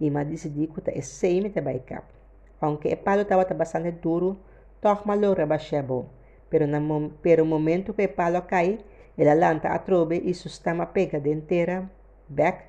e 0.00 0.10
me 0.10 0.24
decidi 0.24 0.68
que 0.68 0.90
é 0.90 1.00
sei 1.00 1.40
me 1.40 1.50
trabalhar 1.50 1.80
cap. 1.80 2.06
Aunque 2.60 2.92
o 2.92 2.96
palo 2.96 3.22
estava 3.22 3.44
bastante 3.54 3.90
duro, 3.90 4.36
malora 5.04 5.44
baixar 5.44 5.82
bom. 5.82 6.06
Pero 6.48 6.66
no 6.66 7.10
pero 7.20 7.44
momento 7.44 7.92
que 7.94 8.04
o 8.04 8.08
palo 8.08 8.42
cai, 8.42 8.78
ela 9.16 9.34
lanta 9.34 9.74
a 9.74 9.78
trobe 9.80 10.22
e 10.24 10.32
sustama 10.34 10.86
pega 10.86 11.18
de 11.20 11.32
inteira, 11.32 11.90
back, 12.28 12.64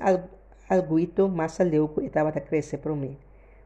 al, 0.00 0.28
alguito 0.68 1.28
mais 1.28 1.58
leu 1.58 1.88
que 1.88 2.04
estava 2.04 2.28
a 2.28 2.40
crescer 2.40 2.78
para 2.78 2.94
mim. 2.94 3.16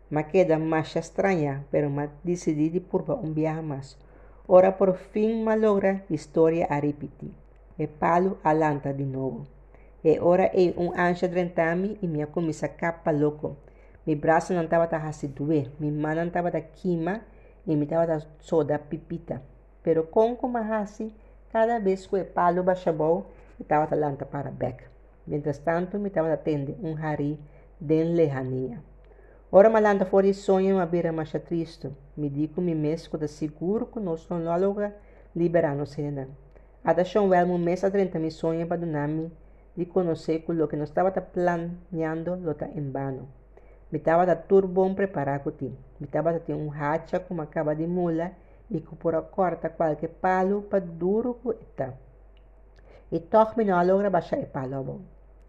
Me 0.09 0.23
queda 0.23 0.59
más 0.59 0.95
extraña, 0.95 1.65
pero 1.71 1.91
me 1.91 2.09
decidí 2.23 2.71
de 2.71 2.81
purba 2.81 3.15
un 3.15 3.35
viaje 3.35 3.63
más. 3.63 3.99
Ora 4.47 4.77
por 4.77 4.97
fin 4.97 5.45
me 5.45 5.57
logra 5.57 6.05
historia 6.09 6.67
a 6.71 6.81
repetir. 6.81 7.35
E 7.77 7.89
palo 7.89 8.39
alanta 8.45 8.93
de 8.93 9.05
novo. 9.05 9.54
E 10.05 10.19
ora 10.21 10.51
é 10.53 10.75
um 10.77 10.93
anjo 10.93 11.27
drentami 11.27 11.99
e 12.03 12.07
minha 12.07 12.27
camisa 12.27 12.69
capa 12.69 13.11
louco. 13.11 13.57
Mi 14.07 14.15
braço 14.15 14.53
não 14.53 14.65
estava 14.65 14.85
a 14.85 15.13
se 15.13 15.29
doer, 15.29 15.73
mi 15.81 15.91
mão 15.91 16.15
não 16.15 16.27
estava 16.27 16.49
a 16.49 16.61
queima 16.61 17.23
e 17.67 17.75
me 17.75 17.85
estava 17.85 18.21
só 18.39 18.63
da 18.63 18.79
pipita. 18.79 19.41
Pero 19.83 20.05
com 20.05 20.37
como 20.37 20.59
assim, 20.59 21.11
cada 21.51 21.79
vez 21.79 22.07
que 22.07 22.17
o 22.17 22.25
palo 22.27 22.63
baixou, 22.63 23.31
estava 23.59 23.95
a 23.95 23.99
lanta 23.99 24.27
para 24.27 24.51
back. 24.51 24.85
Mientras 25.27 25.57
tanto, 25.57 25.99
me 25.99 26.09
estava 26.09 26.31
atendendo 26.31 26.87
um 26.87 26.95
hari 27.03 27.41
de 27.81 28.05
lejania. 28.05 28.83
Ora 29.51 29.71
malanda 29.71 30.05
fora 30.05 30.31
sonho 30.35 30.81
a 30.81 30.85
beira 30.85 31.13
mais 31.13 31.33
triste. 31.33 31.91
Me 32.15 32.29
digo 32.29 32.61
me 32.61 32.75
mesmo 32.75 33.19
da 33.19 33.27
seguro 33.27 33.87
que 33.87 34.01
nós 34.01 34.29
não 34.29 34.45
logo 34.45 34.83
liberar 35.35 35.75
nos 35.75 35.99
ainda. 35.99 36.29
A 36.85 36.93
da 36.93 37.07
Sean 37.07 37.29
Well 37.29 37.47
um 37.47 37.57
mês 37.57 37.83
a 37.85 37.91
30 37.91 38.19
me 38.19 38.31
sonho 38.31 38.67
para 38.67 38.81
donar-me 38.81 39.33
de 39.77 39.87
conhecer 39.87 40.41
que 40.45 40.53
o 40.53 40.69
que 40.69 40.77
nós 40.77 40.89
estava 40.89 41.11
planeando 41.11 42.37
lo 42.37 42.53
está 42.53 42.69
em 42.69 42.91
vano. 42.91 43.29
Me 43.91 43.99
estava 43.99 44.27
da 44.27 44.37
turbo 44.37 44.95
preparar 44.95 45.41
com 45.41 45.51
ti. 45.51 45.73
Me 46.01 46.07
da 46.07 46.39
ter 46.41 46.55
um 46.55 46.71
hacha 46.73 47.21
com 47.21 47.35
uma 47.35 47.47
caba 47.47 47.75
de 47.75 47.87
mula 47.87 48.33
e 48.71 48.81
que 48.81 48.97
por 48.97 49.15
a 49.15 49.23
corta 49.23 49.69
qualquer 49.69 50.09
palo 50.09 50.63
para 50.63 50.81
duro 50.81 51.39
que 51.43 51.51
está. 51.65 51.93
E 53.13 53.21
toque 53.21 53.59
me 53.59 53.65
não 53.65 53.85
logra 53.87 54.11
baixar 54.11 54.39
o 54.39 54.47
palo. 54.47 55.03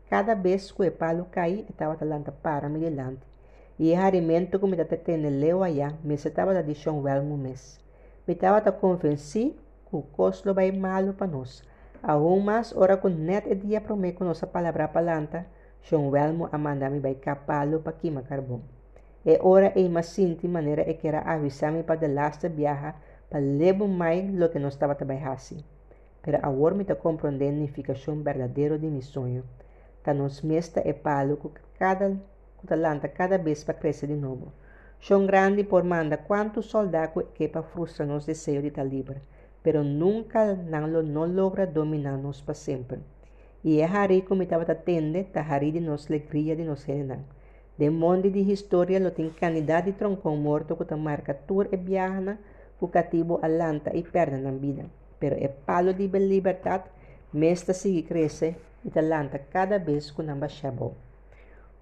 Cada 0.09 0.35
vez 0.35 0.71
que 0.71 0.87
o 0.87 0.91
palo 0.91 1.27
cai, 1.31 1.65
estava 1.69 1.95
talanta 1.95 2.31
para 2.31 2.69
me 2.69 2.79
delante 2.79 3.35
e 3.77 3.93
harimento 3.93 4.59
que 4.59 4.67
me 4.67 4.77
tene 4.85 5.29
leu 5.29 5.61
allá, 5.63 5.93
me 6.03 6.15
estava 6.15 6.53
da 6.53 6.61
dishon 6.61 7.01
well 7.01 7.23
mo 7.23 7.37
mes. 7.37 7.79
Me 8.25 8.33
estava 8.33 8.61
da 8.61 8.71
que 8.71 9.95
o 9.95 10.01
coslo 10.01 10.53
vai 10.53 10.71
malo 10.71 11.13
para 11.13 11.27
nós. 11.27 11.61
Aún 12.11 12.39
mais, 12.45 12.67
ora 12.83 12.97
com 13.01 13.09
net 13.09 13.49
e 13.49 13.55
dia 13.55 13.81
promê 13.81 14.11
com 14.13 14.23
nossa 14.23 14.45
palavra 14.45 14.87
palanta, 14.87 15.39
Sean 15.81 16.05
Welmo 16.13 16.47
amanda 16.51 16.87
me 16.87 16.99
vai 16.99 17.15
capalo 17.15 17.79
para 17.79 17.97
queima 17.99 18.21
carbon. 18.21 18.61
E 19.25 19.39
ora 19.41 19.73
e 19.75 19.89
mas 19.89 20.07
sinti 20.13 20.47
maneira 20.47 20.83
e 20.87 20.93
quera 21.01 21.21
avisar-me 21.33 21.81
para 21.81 22.01
de 22.01 22.07
lasta 22.07 22.47
viaja 22.47 22.93
para 23.27 23.39
levar 23.39 23.87
mais 23.87 24.31
lo 24.39 24.49
que 24.51 24.59
não 24.59 24.69
estava 24.69 24.93
trabalhando. 24.93 25.63
Pero 26.21 26.37
agora 26.43 26.75
me 26.75 26.83
está 26.83 26.95
compreendendo 26.95 27.57
a 27.57 27.65
significação 27.65 28.21
verdadeira 28.21 28.77
de 28.77 28.85
meu 28.85 29.01
sonho. 29.01 29.43
Tá 30.03 30.13
nos 30.13 30.43
mesta 30.43 30.87
e 30.87 30.93
palo 30.93 31.37
que 31.37 31.49
cada 31.79 32.15
Atalanta 32.63 33.07
cada 33.07 33.37
vez 33.37 33.63
para 33.63 33.79
crescer 33.79 34.07
de 34.07 34.15
novo. 34.15 34.51
Son 34.99 35.25
grande 35.25 35.63
por 35.63 35.83
manda 35.83 36.17
quantos 36.17 36.65
soldados 36.67 37.25
que 37.33 37.47
para 37.47 37.63
frustrar 37.63 38.07
nos 38.07 38.25
desejos 38.25 38.63
de 38.63 38.69
estar 38.69 38.83
livre, 38.83 39.21
pero 39.65 39.83
nunca 39.83 40.53
não 40.53 41.25
logra 41.25 41.65
dominar-nos 41.65 42.39
para 42.39 42.53
sempre. 42.53 42.99
E 43.63 43.81
é 43.81 43.85
hari 43.85 44.21
como 44.21 44.43
estava 44.43 44.75
tende, 44.75 45.25
hari 45.33 45.71
de 45.71 45.79
nos 45.79 46.05
alegria 46.07 46.55
de 46.55 46.63
nos 46.63 46.85
generar. 46.85 47.23
De 47.75 47.89
monte 47.89 48.29
de 48.29 48.41
história, 48.51 48.99
lo 48.99 49.09
tem 49.09 49.31
canidade 49.31 49.91
de 49.91 49.97
troncão 49.97 50.37
morto 50.37 50.75
que 50.75 50.95
marca 50.95 51.33
tour 51.33 51.67
e 51.71 51.77
viaja, 51.77 52.37
fugativo 52.79 53.39
alanta 53.41 53.89
e 53.97 54.03
perde 54.03 54.37
na 54.37 54.51
vida. 54.51 54.85
Pero 55.19 55.35
é 55.35 55.47
palo 55.47 55.95
de 55.95 56.07
liberdade, 56.07 56.83
mesta 57.33 57.73
sigue 57.73 58.03
cresce 58.03 58.55
e 58.85 58.91
talanta 58.91 59.39
cada 59.39 59.79
vez 59.79 60.11
que 60.11 60.21
não 60.21 60.37
baixa 60.37 60.69
bom. 60.69 60.93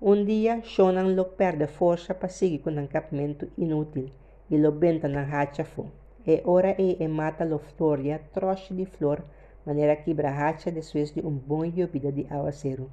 Um 0.02 0.24
dia, 0.24 0.62
Shonan 0.63 1.16
lo 1.18 1.25
perde 1.25 1.68
força 1.68 2.13
para 2.13 2.30
seguir 2.30 2.60
com 2.60 2.72
um 2.72 2.86
acampamento 2.86 3.46
inútil 3.58 4.10
e 4.50 4.56
lo 4.58 4.72
benta 4.72 5.10
na 5.10 5.24
hacha 5.24 5.66
fo. 5.66 6.03
E 6.25 6.42
ora 6.46 6.75
e 6.77 6.98
e 7.00 7.08
mata 7.08 7.44
lo 7.44 7.60
floria 7.60 8.20
troche 8.34 8.74
de 8.74 8.86
flor 8.86 9.24
maneira 9.65 9.96
que 9.96 10.13
brahacha 10.13 10.72
después 10.72 11.13
de 11.13 11.22
um 11.22 11.32
bom 11.32 11.63
llovida 11.65 12.12
de 12.12 12.27
aguacero. 12.30 12.89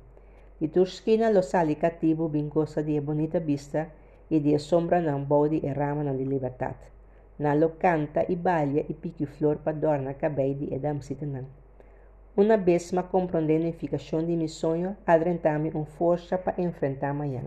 E 0.61 0.69
turskina 0.69 1.31
lo 1.31 1.43
sali 1.43 1.75
cativo 1.75 2.29
bem 2.29 2.49
gosta 2.49 2.83
de 2.83 3.01
bonita 3.01 3.41
vista 3.41 3.89
e 4.31 4.39
de 4.39 4.59
sombra 4.59 5.01
não 5.01 5.25
bode 5.25 5.61
e 5.63 5.69
rama 5.69 6.05
na 6.05 6.13
liberdade. 6.13 6.87
Na 7.39 7.55
lo 7.55 7.71
canta 7.79 8.25
e 8.29 8.37
balha 8.37 8.85
e 8.89 8.95
pique 8.95 9.27
flor 9.27 9.57
para 9.59 9.77
adornar 9.77 10.15
cabelo 10.15 10.55
de 10.55 10.75
edam 10.75 11.01
sitanan. 11.01 11.47
Uma 12.37 12.57
vez 12.57 12.93
me 12.93 13.03
compreendendo 13.03 13.65
a 13.65 13.69
unificação 13.69 14.25
de 14.25 14.37
meu 14.37 14.49
sonho, 14.49 14.97
adrentame 15.07 15.71
uma 15.71 15.85
força 15.85 16.39
para 16.39 16.63
enfrentar 16.63 17.11
amanhã. 17.11 17.43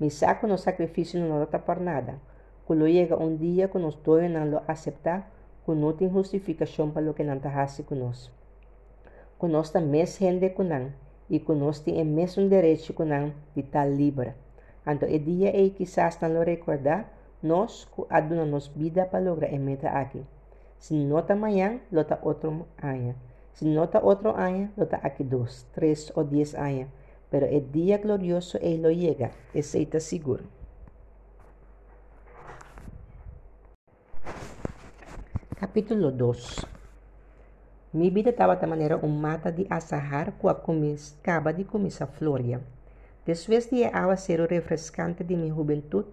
Me 0.00 0.10
saco 0.10 0.46
no 0.46 0.58
sacrifício 0.58 1.20
não 1.20 1.38
nota 1.38 1.58
por 1.58 1.78
nada. 1.78 2.20
Quando 2.66 2.88
chega 2.88 3.16
um 3.16 3.36
dia 3.36 3.68
que 3.68 3.78
nós 3.78 3.94
dois 3.94 4.28
não 4.28 4.50
lo 4.50 4.60
aceitar, 4.66 5.30
que 5.64 5.70
não 5.70 5.92
tem 5.92 6.10
justificação 6.10 6.90
para 6.90 7.08
o 7.08 7.14
que 7.14 7.22
não 7.22 7.36
está 7.36 7.66
conosco. 7.84 8.34
Conosco 9.38 9.80
mais 9.80 10.18
gente 10.18 10.50
com 10.50 10.64
não, 10.64 10.92
e 11.30 11.38
conosco 11.38 11.84
tem 11.84 12.02
o 12.02 12.04
mesmo 12.04 12.48
direito 12.48 12.92
com 12.92 13.04
não 13.04 13.32
de 13.54 13.60
estar 13.60 13.84
livre. 13.84 14.34
Então, 14.84 15.08
o 15.08 15.18
dia 15.18 15.50
é 15.50 15.70
quizás 15.70 16.18
não 16.20 16.32
lo 16.34 16.42
recordar, 16.42 17.08
nós 17.40 17.86
adunamos 18.10 18.66
vida 18.66 19.06
para 19.06 19.24
lograr 19.24 19.54
a 19.54 19.58
meta 19.58 19.88
aqui. 19.90 20.24
Se 20.76 20.94
nota 20.94 21.34
amanhã, 21.34 21.78
lota 21.92 22.18
outro 22.20 22.66
ano. 22.82 23.14
Se 23.52 23.64
nota 23.64 24.04
outro 24.04 24.30
ano, 24.30 24.70
lota 24.76 24.96
aqui 24.96 25.22
dois, 25.22 25.64
três 25.72 26.10
ou 26.16 26.24
dez 26.24 26.52
anos. 26.56 26.88
Pero 27.30 27.46
o 27.46 27.60
dia 27.60 27.98
glorioso 27.98 28.58
ele 28.60 28.82
lo 28.82 28.90
llega, 28.90 29.30
esse 29.54 29.82
está 29.82 30.00
seguro. 30.00 30.55
Capítulo 35.58 36.12
2 36.12 36.66
Mi 37.94 38.10
vida 38.10 38.30
maneira 38.66 38.98
um 38.98 39.08
mata 39.08 39.50
de 39.50 39.66
assahar 39.70 40.32
com 40.32 40.50
a 40.50 40.52
acaba 40.52 41.50
de 41.50 41.64
começar 41.64 42.04
a 42.04 42.08
floria. 42.08 42.60
Depois 43.24 43.70
de 43.70 43.82
aguacero 43.84 44.46
refrescante 44.46 45.24
de 45.24 45.34
minha 45.34 45.54
juventude, 45.54 46.12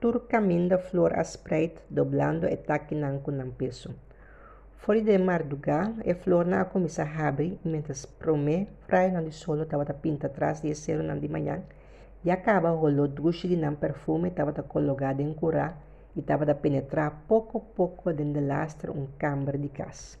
tur 0.00 0.20
caminho 0.28 0.68
da 0.68 0.78
flor 0.78 1.18
aspreid, 1.18 1.74
doblando 1.90 2.46
e 2.46 2.56
taquinando 2.56 3.18
com 3.18 3.32
um 3.32 3.50
peso. 3.50 3.92
Fora 4.76 5.02
de 5.02 5.18
madrugada, 5.18 6.08
a 6.08 6.14
flor 6.14 6.46
não 6.46 6.64
começa 6.64 7.02
a 7.02 7.26
abrir, 7.26 7.58
enquanto 7.64 8.06
promê, 8.20 8.68
frai 8.86 9.10
não 9.10 9.24
de 9.24 9.32
solo 9.32 9.64
estava 9.64 9.84
pinta 9.86 10.28
atrás 10.28 10.62
de 10.62 10.70
acero 10.70 11.02
não 11.02 11.18
de 11.18 11.26
manhã, 11.26 11.64
e 12.24 12.30
acaba 12.30 12.70
rolou 12.70 13.08
duche 13.08 13.48
de 13.48 13.56
não 13.56 13.74
perfume 13.74 14.28
estava 14.28 14.52
colocado 14.52 15.18
em 15.18 15.34
curá 15.34 15.74
e 16.16 16.20
estava 16.20 16.50
a 16.50 16.54
penetrar 16.54 17.24
pouco 17.28 17.58
a 17.58 17.60
pouco 17.60 18.12
dentro 18.12 18.40
do 18.40 18.46
lastre 18.46 18.90
um 18.90 19.06
câmara 19.18 19.58
de 19.58 19.68
casa. 19.68 20.18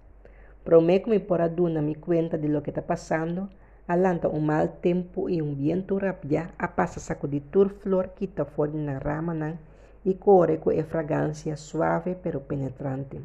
Promê 0.64 0.98
que 1.00 1.10
me 1.10 1.20
porá 1.20 1.46
duna 1.48 1.82
me 1.82 1.94
conta 1.94 2.38
de 2.38 2.48
lo 2.48 2.62
que 2.62 2.70
está 2.70 2.82
passando, 2.82 3.48
alanta 3.86 4.28
um 4.28 4.40
mal 4.40 4.68
tempo 4.68 5.28
e 5.28 5.42
um 5.42 5.54
viento 5.54 5.98
rápido 5.98 6.48
a 6.58 6.68
passa 6.68 6.98
sacudir 7.00 7.42
tur 7.52 7.68
flor 7.68 8.08
que 8.16 8.24
está 8.24 8.44
fora 8.44 8.72
na 8.72 8.98
rama 8.98 9.34
não, 9.34 9.58
e 10.04 10.14
corre 10.14 10.56
com 10.58 10.70
a 10.70 10.84
fragrância 10.84 11.56
suave 11.56 12.16
pero 12.22 12.40
penetrante. 12.40 13.20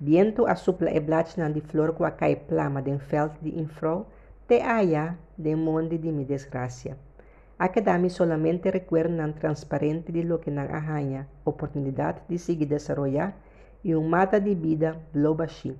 Viento 0.00 0.46
assopla 0.46 0.90
e 0.90 1.00
blachna 1.00 1.50
de 1.50 1.60
flor 1.60 1.94
com 1.94 2.04
a 2.04 2.10
cai 2.10 2.36
plama 2.36 2.82
de 2.82 2.98
felt 2.98 3.32
de 3.40 3.58
infro, 3.58 4.06
te 4.48 4.60
haya 4.60 5.16
de 5.38 5.54
monde 5.56 5.96
de 5.96 6.10
mi 6.12 6.24
desgracia. 6.24 6.96
A 7.62 7.68
dá-me 7.68 8.10
solamente 8.10 8.68
recuerdo 8.70 9.14
transparente 9.34 10.10
de 10.10 10.22
lo 10.24 10.40
que 10.40 10.50
não 10.50 10.64
arranha, 10.64 11.28
oportunidade 11.44 12.18
de 12.28 12.36
seguir 12.36 12.66
desenvolver 12.66 13.34
e 13.84 13.94
um 13.94 14.02
mata 14.08 14.40
de 14.40 14.52
vida 14.52 14.96
blobaxi. 15.14 15.72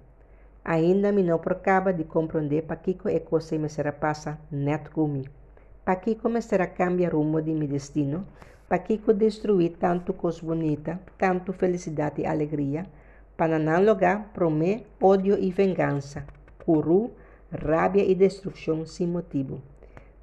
Ainda 0.65 1.11
me 1.11 1.25
não 1.25 1.41
procaba 1.41 1.93
de 1.93 2.05
compreender 2.05 2.63
para 2.69 2.77
que 2.77 2.97
é 3.07 3.19
coisa 3.19 3.59
me 3.59 3.69
será 3.69 3.91
passa 3.91 4.39
net 4.49 4.91
comigo. 4.91 5.33
Para 5.85 5.97
que 5.97 6.15
começar 6.15 6.61
a 6.61 6.69
cambiar 6.69 7.15
rumo 7.15 7.43
de 7.43 7.53
meu 7.53 7.67
destino, 7.67 8.25
para 8.69 8.79
que 8.79 8.97
destruir 9.13 9.73
tanto 9.77 10.13
coisa 10.13 10.41
bonita, 10.41 11.01
tanto 11.19 11.53
felicidade 11.53 12.23
e 12.23 12.27
alegria, 12.27 12.87
para 13.37 13.59
não 13.59 13.85
lugar 13.85 14.31
promê 14.33 14.85
ódio 15.01 15.37
e 15.37 15.51
vingança, 15.51 16.25
curu, 16.65 17.11
rábia 17.51 18.05
e 18.05 18.15
destruição 18.15 18.87
sem 18.87 19.09
motivo. 19.09 19.72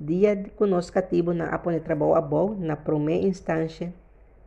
Dia 0.01 0.33
conosco 0.55 0.93
cativo 0.93 1.33
na 1.33 1.49
apone 1.49 1.81
trabalho 1.81 2.15
a 2.15 2.21
bom, 2.21 2.55
na 2.55 2.77
promê 2.77 3.19
instância, 3.19 3.93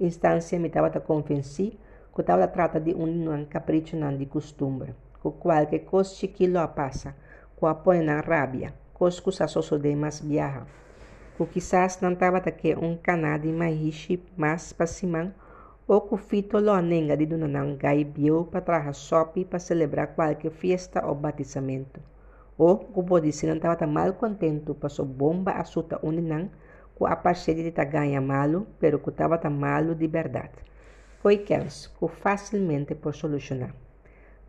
instância 0.00 0.58
me 0.58 0.68
estava 0.68 0.86
a 0.86 1.00
convencer 1.00 1.78
que 2.14 2.20
estava 2.22 2.48
trata 2.48 2.80
de 2.80 2.94
um 2.94 3.44
capricho 3.44 3.94
não 3.94 4.16
de 4.16 4.24
costume 4.24 4.94
com 5.22 5.30
qualquer 5.30 5.80
coisa 5.80 6.26
que 6.26 6.46
lo 6.46 6.66
passa, 6.68 7.14
com 7.54 7.66
a 7.66 7.74
põe 7.74 8.00
na 8.00 8.20
rábia, 8.20 8.72
cosco 8.94 9.30
sa 9.30 9.46
soso 9.46 9.78
de 9.78 9.94
mais 9.94 10.20
viaja. 10.20 10.66
O 11.38 11.46
quizás 11.46 12.00
não 12.00 12.12
estava 12.12 12.38
aqui 12.38 12.74
um 12.74 12.96
canado 12.96 13.46
mais 13.52 14.08
mais 14.36 14.72
pasimang, 14.72 15.32
ou 15.86 16.00
que 16.00 16.16
fito 16.16 16.58
lo 16.58 16.72
anenga 16.72 17.16
de 17.16 17.26
dona 17.26 17.46
não 17.46 17.76
gai 17.76 18.04
bio 18.04 18.44
para 18.50 18.62
trazer 18.62 18.94
sopi 18.94 19.44
para 19.44 19.58
celebrar 19.58 20.14
qualquer 20.14 20.50
festa 20.50 21.06
ou 21.06 21.14
batizamento. 21.14 22.11
Ser 23.32 23.46
não 23.48 23.56
estava 23.56 23.86
mal 23.86 24.12
contento 24.14 24.74
para 24.74 24.88
sua 24.88 25.04
bomba 25.04 25.52
assuta 25.52 25.98
uninang, 26.02 26.50
com 26.94 27.06
a 27.06 27.16
parceria 27.16 27.70
de 27.70 27.84
ganha 27.84 28.20
malo, 28.20 28.66
pero 28.78 29.00
que 29.00 29.10
estava 29.10 29.50
malo 29.50 29.94
de 29.94 30.06
verdade. 30.06 30.58
Foi 31.20 31.38
que 31.38 31.54
facilmente 32.08 32.94
por 32.94 33.14
solucionar. 33.14 33.74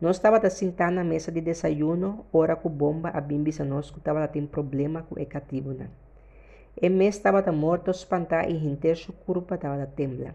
Nós 0.00 0.16
estava 0.16 0.48
sentado 0.50 0.94
na 0.94 1.04
mesa 1.04 1.32
de 1.32 1.40
desayuno, 1.40 2.26
ora 2.32 2.56
com 2.56 2.68
bomba, 2.68 3.08
a 3.10 3.20
bimbi 3.20 3.52
sa 3.52 3.64
nós 3.64 3.90
que 3.90 3.98
estava 3.98 4.28
tendo 4.28 4.48
problema 4.48 5.02
com 5.02 5.14
o 5.20 5.26
cativo. 5.26 5.72
Né? 5.72 5.88
E 6.80 6.88
mês 6.88 7.16
estava 7.16 7.50
morto, 7.52 7.90
espantado 7.90 8.50
e 8.50 8.54
hinter 8.54 8.96
sua 8.96 9.14
curva 9.24 9.54
estava 9.54 9.86
tembla. 9.86 10.34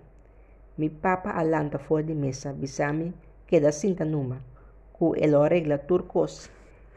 Mi 0.78 0.90
papa 0.90 1.32
alanta 1.32 1.78
fora 1.78 2.04
de 2.04 2.16
mesa, 2.16 2.52
bisami, 2.52 3.14
queda 3.46 3.72
sinta 3.72 4.04
numa, 4.04 4.42
com 4.94 5.16
ele 5.16 5.38
regla 5.48 5.78
turcos. 5.78 6.50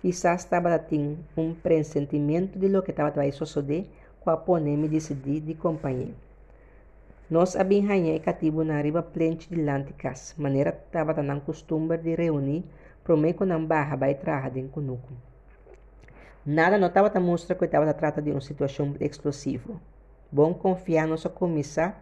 Quizás 0.02 0.42
estava 0.42 0.76
tendo 0.80 1.16
um 1.36 1.54
pressentimento 1.54 2.58
de 2.58 2.68
lo 2.68 2.82
que 2.82 2.90
estava 2.90 3.22
a 3.22 3.32
suceder, 3.32 3.86
com 4.18 4.30
a 4.30 4.60
me 4.60 4.88
decidir 4.88 5.40
de 5.40 5.54
companhia. 5.54 6.12
Nós 7.30 7.54
abinhanhei 7.54 8.18
cativo 8.18 8.64
na 8.64 8.80
riba 8.82 9.00
plente 9.00 9.48
de 9.48 9.62
lanticas, 9.62 10.34
maneira 10.36 10.70
estava 10.70 11.14
tanang 11.14 11.40
costume 11.40 11.96
de 11.98 12.16
reunir, 12.16 12.64
prometo 13.04 13.46
não 13.46 13.64
barra 13.64 13.94
vai 13.94 14.16
traha 14.16 14.50
den 14.50 14.66
kunuku. 14.66 15.14
Nada 16.44 16.76
notava 16.78 17.08
a 17.14 17.20
mostra 17.20 17.54
que 17.54 17.64
estava 17.64 17.94
trata 17.94 18.20
de 18.20 18.32
uma 18.32 18.40
situação 18.40 18.96
explosiva. 18.98 19.80
Bom 20.32 20.52
confiar 20.52 21.06
nossa 21.06 21.28
comissa, 21.28 21.94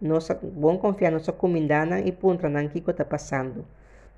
nossa, 0.00 0.34
bom 0.34 0.78
confiar 0.78 1.12
nossa 1.12 1.32
comindana 1.32 2.00
e 2.00 2.16
nan 2.48 2.68
kiko 2.68 2.90
está 2.90 3.04
passando. 3.04 3.66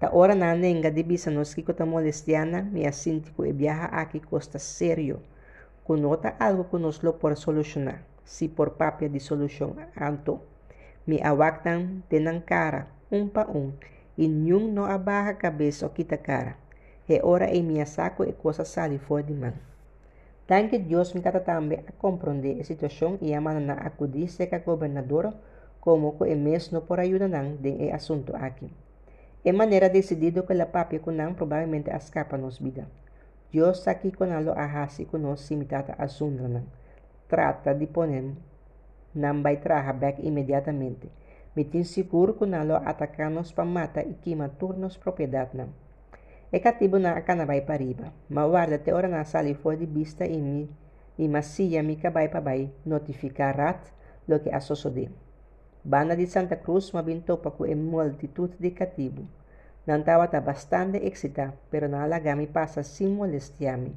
Ta 0.03 0.11
hora 0.11 0.35
na 0.35 0.51
nenga 0.59 0.91
de 0.91 1.07
bisa 1.07 1.31
nos 1.31 1.55
kiko 1.55 1.71
está 1.71 1.87
molestiana, 1.87 2.67
me 2.75 2.83
assintico 2.91 3.47
e 3.47 3.53
viaja 3.53 3.87
aqui 3.87 4.19
costa 4.19 4.59
sério. 4.59 5.23
Conota 5.87 6.35
algo 6.41 6.65
que 6.65 6.77
nos 6.77 7.05
lo 7.05 7.23
por 7.23 7.37
solucionar 7.37 8.03
si 8.25 8.49
por 8.49 8.75
papia 8.75 9.09
de 9.09 9.21
solução 9.21 9.77
anto. 9.95 10.41
Me 11.07 11.23
awaktan 11.23 12.03
tenang 12.11 12.43
cara, 12.43 12.91
um 13.13 13.29
pa 13.29 13.47
e 14.19 14.27
nenhum 14.27 14.75
no 14.75 14.87
abaja 14.87 15.39
cabeça 15.39 15.87
o 15.87 15.91
quita 15.91 16.19
cara. 16.19 16.57
E 17.09 17.21
ora 17.23 17.55
e 17.55 17.63
minha 17.63 17.87
saco 17.87 18.25
e 18.25 18.33
coisa 18.33 18.65
sali 18.65 18.99
fora 18.99 19.23
de 19.23 19.35
mão. 19.35 19.55
Tanque 20.49 20.79
Deus 20.83 21.15
me 21.15 21.21
tata 21.21 21.39
também 21.39 21.79
a 21.87 21.93
compreender 21.93 22.61
a 22.61 22.65
situação 22.65 23.19
e 23.23 23.33
a 23.33 23.41
na 23.41 23.75
acudir 23.75 24.27
seca 24.27 24.59
governador 24.59 25.33
como 25.81 26.19
que 26.19 26.25
é 26.25 26.35
mesmo 26.35 26.81
por 26.81 26.99
ajuda 26.99 27.29
não 27.29 27.55
de 27.55 27.93
assunto 27.93 28.35
aqui. 28.35 28.82
É 29.45 29.53
maneira 29.53 29.89
decidido 29.89 30.45
que 30.45 30.53
a 30.53 30.67
papia 30.67 31.01
com 31.01 31.11
não 31.11 31.35
provavelmente 31.35 31.91
escapa 31.91 32.37
nos 32.39 32.59
vida. 32.59 32.87
Deus 33.53 33.87
aqui 33.89 34.13
com 34.13 34.25
alo 34.25 34.53
ahasi 34.53 35.05
com 35.05 35.19
nós 35.19 35.41
simitata 35.41 35.95
assunto 35.99 36.49
não 36.49 36.65
trata 37.33 37.75
de 37.75 37.87
poner 37.87 38.25
não 39.15 39.43
vai 39.43 39.57
trabalhar 39.57 39.95
back 39.95 40.27
imediatamente. 40.27 41.11
Me 41.57 41.65
tem 41.65 41.83
seguro 41.83 42.35
que 42.35 42.45
não 42.45 42.77
atacar-nos 42.77 43.51
para 43.53 43.65
matar 43.65 44.07
e 44.07 44.13
queimar 44.15 44.51
turnos 44.51 44.99
propriedade 44.99 45.57
não. 45.57 45.69
É 46.53 46.59
cativo 46.59 46.99
na 46.99 47.21
cana 47.23 47.47
vai 47.47 47.63
para 47.63 47.83
riba. 47.83 48.13
Mas 48.29 48.51
guarda 48.51 48.75
até 48.77 48.93
hora 48.93 49.09
na 49.09 49.25
sala 49.25 49.49
e 49.49 49.55
for 49.55 49.77
de 49.77 49.87
vista 49.87 50.27
e 50.27 50.37
me 50.37 50.69
e 51.19 51.27
macia 51.29 51.83
me 51.83 51.97
cabai 51.97 52.29
para 52.29 52.41
vai 52.41 52.71
notificar 52.85 53.57
rat 53.57 53.81
lo 54.29 54.41
que 54.41 54.51
a 54.51 54.61
suceder. 54.61 55.11
Banda 55.85 56.15
de 56.15 56.29
Santa 56.29 56.55
Cruz 56.55 56.91
com 56.91 56.99
a 56.99 57.75
multitud 57.75 58.53
de. 58.57 58.71
Não 59.85 59.99
estava 59.99 60.41
bastante 60.41 60.99
excitada, 60.99 61.55
pero 61.73 61.89
na 61.89 62.05
alagami 62.05 62.47
passa 62.47 62.85
sem 62.85 63.09
molestiar-me. 63.09 63.97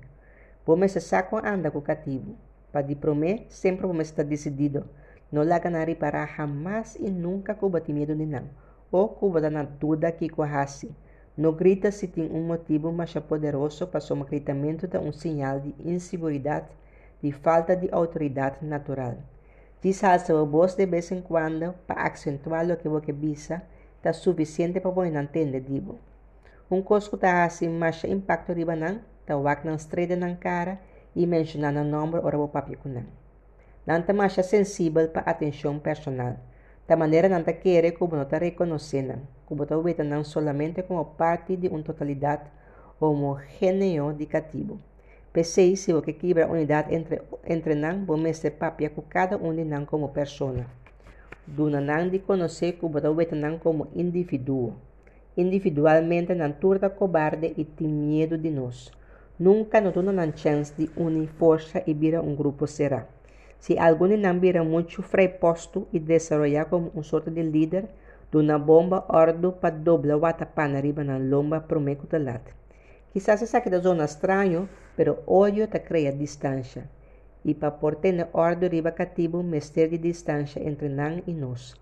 Vou 0.65 0.76
me 0.76 0.89
saco 0.89 1.38
anda 1.38 1.69
com 1.69 1.80
cativo. 1.82 2.36
Padiprome 2.71 3.45
sempre 3.50 3.86
como 3.86 4.02
está 4.02 4.24
decidido. 4.24 4.89
Não 5.32 5.43
la 5.43 5.60
ganarei 5.60 5.93
para 5.93 6.26
jamás 6.26 6.95
e 6.95 7.12
nunca 7.12 7.54
com 7.54 7.69
batimento 7.69 8.15
de 8.15 8.26
não. 8.26 8.50
Ou 8.91 9.10
com 9.10 9.30
na 9.39 9.63
tudo 9.63 10.12
que 10.12 10.28
corrasse. 10.28 10.89
Não 11.38 11.54
grita 11.54 11.91
se 11.91 12.08
tem 12.08 12.32
um 12.32 12.48
motivo 12.48 12.91
mais 12.91 13.13
poderoso 13.13 13.86
para 13.86 14.02
o 14.12 14.26
gritamento 14.26 14.88
de 14.88 14.98
um 14.98 15.12
sinal 15.12 15.60
de 15.60 15.76
insegurança, 15.86 16.67
de 17.21 17.32
falta 17.32 17.76
de 17.76 17.89
autoridade 17.91 18.65
natural. 18.65 19.17
Alça 19.86 20.34
a 20.34 20.43
voz 20.43 20.74
de 20.74 20.86
vez 20.88 21.12
em 21.12 21.21
quando 21.21 21.74
para 21.86 22.08
acentuar 22.08 22.65
o 22.71 22.76
que 22.76 22.89
você 22.89 23.12
visa, 23.12 23.62
está 23.98 24.12
suficiente 24.12 24.80
para 24.80 24.89
você 24.89 25.15
entender 25.15 25.60
digo. 25.60 26.00
Um 26.71 26.82
cosco 26.82 27.15
está 27.15 27.43
assim 27.43 27.69
mais 27.69 28.04
impacto 28.04 28.52
riba 28.52 28.76
não, 28.76 29.00
está 29.21 29.38
wak 29.38 29.63
não 29.63 29.76
estreda 29.76 30.15
na 30.15 30.36
cara 30.36 30.80
e 31.15 31.28
mencionar 31.28 31.76
o 31.76 31.84
nome 31.84 32.15
ora 32.17 32.39
o 32.39 32.48
papi 32.48 32.76
com 32.76 32.89
não. 32.89 33.06
Não 33.86 34.00
está 34.00 34.12
mais 34.12 34.34
sensível 34.34 35.08
para 35.10 35.21
atenção 35.21 35.78
personal. 35.78 36.36
Da 36.88 36.95
maneira 36.95 37.30
não 37.30 37.41
está 37.41 37.54
querer 37.54 37.91
como 37.91 38.15
não 38.15 38.24
está 38.24 38.39
reconhecendo 38.39 39.21
computador 39.45 39.86
não 40.04 40.24
somente 40.24 40.82
como 40.82 41.06
parte 41.06 41.56
de 41.56 41.67
uma 41.67 41.84
totalidade 41.84 42.50
homogênea 43.00 44.12
de 44.13 44.26
cativo. 44.26 44.80
P6 45.36 45.76
se 45.76 45.91
que 46.02 46.13
quebra 46.13 46.48
unidade 46.48 46.95
entre, 46.95 47.21
entre 47.45 47.76
vamos 48.08 48.38
ser 48.38 48.52
papia 48.52 48.89
com 48.89 49.02
cada 49.02 49.36
um 49.36 49.54
de 49.54 49.65
não 49.65 49.84
como 49.86 50.08
pessoa. 50.08 50.65
Duna 51.45 51.82
não 51.82 52.08
de 52.08 52.19
conhecer 52.19 52.78
computador 52.80 53.28
não 53.34 53.60
como 53.60 53.89
indivíduo. 53.93 54.76
Individualmente 55.36 56.34
não 56.34 56.54
turda 56.54 56.89
cobarde 56.89 57.54
e 57.58 57.65
tem 57.65 57.89
medo 57.89 58.38
de 58.38 58.50
nós. 58.50 58.89
Nunca 59.38 59.82
não 59.82 59.91
toma 59.91 60.13
a 60.24 60.32
chance 60.32 60.74
de 60.78 60.89
unir 60.95 61.28
força 61.38 61.84
e 61.86 61.93
virar 61.93 62.21
um 62.21 62.34
grupo 62.34 62.65
será. 62.65 63.06
Se 63.60 63.78
algum 63.78 64.08
não 64.15 64.39
vira 64.39 64.63
muito 64.63 65.04
freposto 65.04 65.86
e 65.91 66.00
desenvolver 66.00 66.63
como 66.69 66.93
um 66.95 67.04
sorte 67.04 67.30
de 67.30 67.43
líder, 67.43 67.89
Duna 68.32 68.58
bomba 68.58 69.06
ordo 69.10 69.52
pa 69.52 69.69
dobla 69.69 70.15
wata 70.17 70.45
pan 70.45 70.78
arriba 70.78 71.04
na 71.04 71.17
lomba 71.17 71.60
promeco 71.60 72.08
talat. 72.08 72.41
Quizás 73.15 73.41
esa 73.41 73.63
zona 73.82 74.04
estranho, 74.04 74.67
pero 74.97 75.23
odio 75.25 75.69
te 75.69 75.80
crea 75.82 76.12
distancia. 76.12 76.84
E 77.45 77.56
pa 77.56 77.71
portene 77.80 78.28
ordo 78.34 78.67
riba 78.67 78.91
cativo 78.91 79.41
mester 79.41 79.88
de 79.89 79.97
distancia 79.97 80.60
entre 80.62 80.89
nan 80.89 81.23
e 81.25 81.32
nós. 81.32 81.80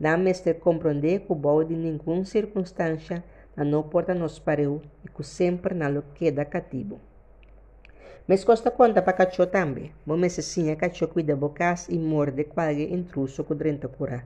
Nan 0.00 0.24
mester 0.24 0.58
compreender 0.58 1.20
que 1.26 1.32
o 1.36 1.64
de 1.64 1.76
nenhuma 1.76 2.24
circunstância 2.24 3.22
não 3.58 3.90
porta 3.92 4.14
nos 4.14 4.38
pareu 4.38 4.80
e 5.04 5.08
que 5.14 5.22
sempre 5.22 5.74
na 5.74 5.88
lo 5.88 6.02
queda 6.14 6.46
cativo. 6.46 6.98
Mas 8.26 8.42
costa 8.42 8.70
conta 8.70 9.02
para 9.02 9.18
cachorro 9.20 9.50
também. 9.50 9.92
Bom, 10.06 10.16
mas 10.16 10.38
assim, 10.38 10.74
cachorro 10.76 11.12
cuida 11.12 11.36
bocas 11.36 11.90
e 11.90 11.98
morde 11.98 12.44
qualquer 12.44 12.90
intruso 12.90 13.44
que 13.44 13.54
drenta 13.54 13.86
curar 13.86 14.24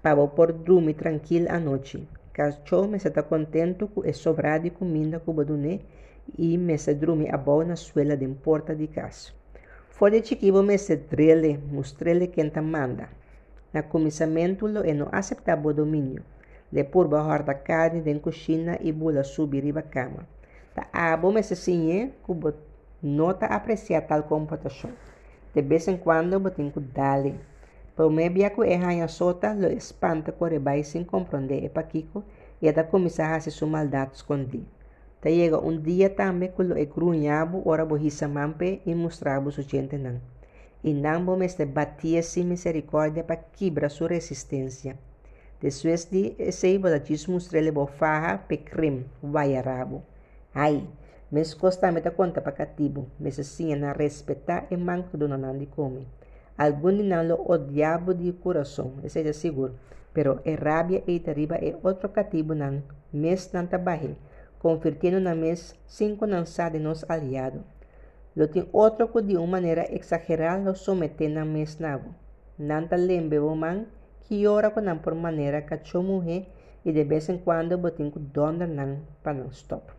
para 0.00 0.24
por 0.28 0.52
dormir 0.52 0.94
tranquilo 0.94 1.48
à 1.50 1.58
noite. 1.58 2.08
Cachorro 2.36 2.94
está 2.96 3.22
contente 3.22 3.86
com 3.86 4.02
o 4.02 4.12
sobrado 4.12 4.70
comida 4.72 5.22
eu 5.26 5.80
e 6.36 6.58
me 6.58 6.76
se 6.76 6.92
dorme 6.92 7.30
a 7.30 7.38
boa 7.38 7.64
na 7.64 7.76
suela 7.76 8.14
de 8.14 8.28
porta 8.28 8.76
de 8.76 8.88
casa. 8.88 9.32
Fora 9.88 10.22
chiquivo 10.22 10.62
me 10.62 10.76
se 10.76 10.96
drele, 10.96 11.58
mostrele 11.72 12.26
quem 12.26 12.50
te 12.50 12.60
manda. 12.60 13.08
Na 13.72 13.84
começamento 13.84 14.66
lo 14.66 14.82
não 14.94 15.08
aceitável 15.12 15.72
domínio. 15.72 16.22
Le 16.70 16.84
por 16.84 17.08
bahar 17.08 17.42
da 17.42 17.54
carne 17.54 18.02
den 18.02 18.18
cozinha 18.18 18.76
e 18.82 18.92
bula 18.92 19.24
subir 19.24 19.64
riba 19.64 19.80
cama. 19.80 20.28
Ta 20.74 20.88
abo 20.92 21.32
me 21.32 21.42
se 21.42 21.56
sinhe 21.56 22.12
que 22.22 22.52
nota 23.02 23.46
apreciar 23.46 24.02
tal 24.02 24.24
comportação. 24.24 24.90
De 25.54 25.62
vez 25.62 25.88
em 25.88 25.96
quando 25.96 26.38
que 26.50 26.80
dale. 26.80 27.40
Palmebiaku 27.96 28.62
e 28.64 28.76
hanya 28.76 29.08
sota 29.08 29.54
lo 29.54 29.68
espanta 29.68 30.30
corebai 30.30 30.84
sem 30.84 31.02
compreender 31.02 31.70
paquico 31.70 32.24
e 32.60 32.70
da 32.70 32.84
começar 32.84 33.34
a 33.34 33.40
se 33.40 33.50
sua 33.50 33.68
maldade 33.68 34.16
escondi. 34.16 34.62
Ta 35.22 35.30
um 35.64 35.80
dia 35.80 36.10
também 36.10 36.52
que 36.52 36.62
lo 36.62 36.76
e 36.76 36.84
grunhabo 36.84 37.62
ora 37.64 37.86
bohisa 37.86 38.28
mampe 38.28 38.82
e 38.84 38.94
mostrabo 38.94 39.50
su 39.50 39.62
gente 39.62 39.96
nan. 39.96 40.20
E 40.84 40.92
nambo 40.92 41.36
me 41.36 41.46
este 41.46 41.64
batia 41.64 42.22
sem 42.22 42.44
misericórdia 42.44 43.24
para 43.24 43.36
quebrar 43.36 43.90
sua 43.90 44.08
resistência. 44.08 44.98
Depois 45.58 46.04
de 46.04 46.34
esse 46.38 46.78
bodatis 46.78 47.26
mostrele 47.26 47.72
bofaha 47.72 48.36
pe 48.46 48.58
crime, 48.58 49.06
rabo. 49.64 50.02
Ai, 50.54 50.86
mes 51.32 51.54
costa 51.54 51.90
me 51.90 52.02
ta 52.02 52.10
conta 52.10 52.42
para 52.42 52.52
cativo, 52.52 53.06
mes 53.18 53.38
assim 53.38 53.74
na 53.74 53.92
respeitar 53.92 54.66
e 54.70 54.76
manco 54.76 55.16
do 55.16 55.26
nanandi 55.26 55.66
come. 55.66 56.06
Alguns 56.56 57.04
não 57.04 57.26
lo 57.26 57.36
odiabo 57.50 58.14
de 58.14 58.32
coração, 58.32 58.92
é 59.02 59.32
seguro. 59.32 59.74
Pero 60.14 60.40
a 60.46 60.54
rabia 60.64 61.02
e 61.06 61.20
terriba 61.20 61.56
é 61.56 61.76
outro 61.82 62.08
cativo 62.08 62.54
não, 62.54 62.82
mes 63.12 63.52
não 63.52 63.66
trabalhe, 63.66 64.16
convirtiendo 64.58 65.20
na 65.20 65.34
mes 65.34 65.74
cinco 65.86 66.26
não 66.26 66.44
de 66.44 66.78
nos 66.78 67.04
aliado. 67.10 67.62
Lo 68.34 68.48
tem 68.48 68.68
outro 68.72 69.08
que 69.08 69.20
de 69.20 69.36
uma 69.36 69.46
maneira 69.46 69.84
exagerada 69.94 70.74
somete 70.74 71.28
na 71.28 71.44
mes 71.44 71.78
nabo. 71.78 72.14
Nanta 72.58 72.96
lembre 72.96 73.38
o 73.38 73.54
man 73.54 73.84
que 74.22 74.46
ora 74.46 74.70
com 74.70 74.96
por 74.98 75.14
maneira 75.14 75.60
cacho 75.60 76.02
mulher 76.02 76.46
e 76.84 76.92
de 76.92 77.04
vez 77.04 77.28
em 77.28 77.38
quando 77.38 77.76
botin 77.76 78.10
com 78.10 78.20
dona 78.20 78.66
não 78.66 79.00
para 79.22 79.34
não 79.34 79.48
stop. 79.48 79.92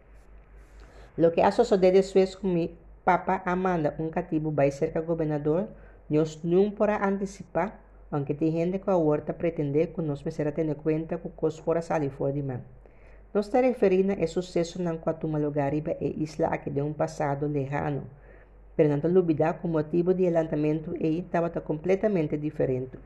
Lo 1.18 1.32
que 1.32 1.52
sucedido 1.52 1.94
después 1.94 2.36
com 2.36 2.48
mi 2.48 2.76
papa 3.06 3.42
Amanda, 3.46 3.96
um 4.00 4.10
cativo 4.10 4.52
vai 4.52 4.72
ser 4.72 4.92
governador, 5.02 5.68
nós 6.10 6.42
não 6.44 6.72
para 6.72 7.06
antecipar, 7.08 7.80
aunque 8.10 8.34
tem 8.34 8.52
gente 8.52 8.80
que 8.80 8.90
agora 8.90 9.34
pretende 9.34 9.88
que 9.88 10.02
nós 10.02 10.22
precisamos 10.22 10.56
ter 10.56 10.76
conta 10.76 11.18
que 11.18 11.46
os 11.46 11.58
fora 11.60 11.82
sair 11.82 12.10
fora 12.10 12.34
de 12.34 12.42
mão. 12.42 12.62
Nós 13.34 13.48
está 13.48 13.60
referindo 13.60 14.14
a 14.14 14.28
sucesso 14.28 14.82
na 14.82 14.98
Quatuma 14.98 15.38
Lugariba 15.38 15.96
e 16.00 16.24
isla 16.24 16.48
aqui 16.48 16.70
de 16.70 16.82
um 16.82 16.94
passado 16.94 17.46
lejano, 17.46 18.04
pero 18.76 18.90
não 18.90 19.16
olvidar 19.18 19.60
que 19.60 19.68
o 19.68 19.70
motivo 19.70 20.14
de 20.14 20.30
lançamento 20.30 20.96
aí 20.96 21.20
estava 21.20 21.50
completamente 21.50 22.38
diferente. 22.38 22.98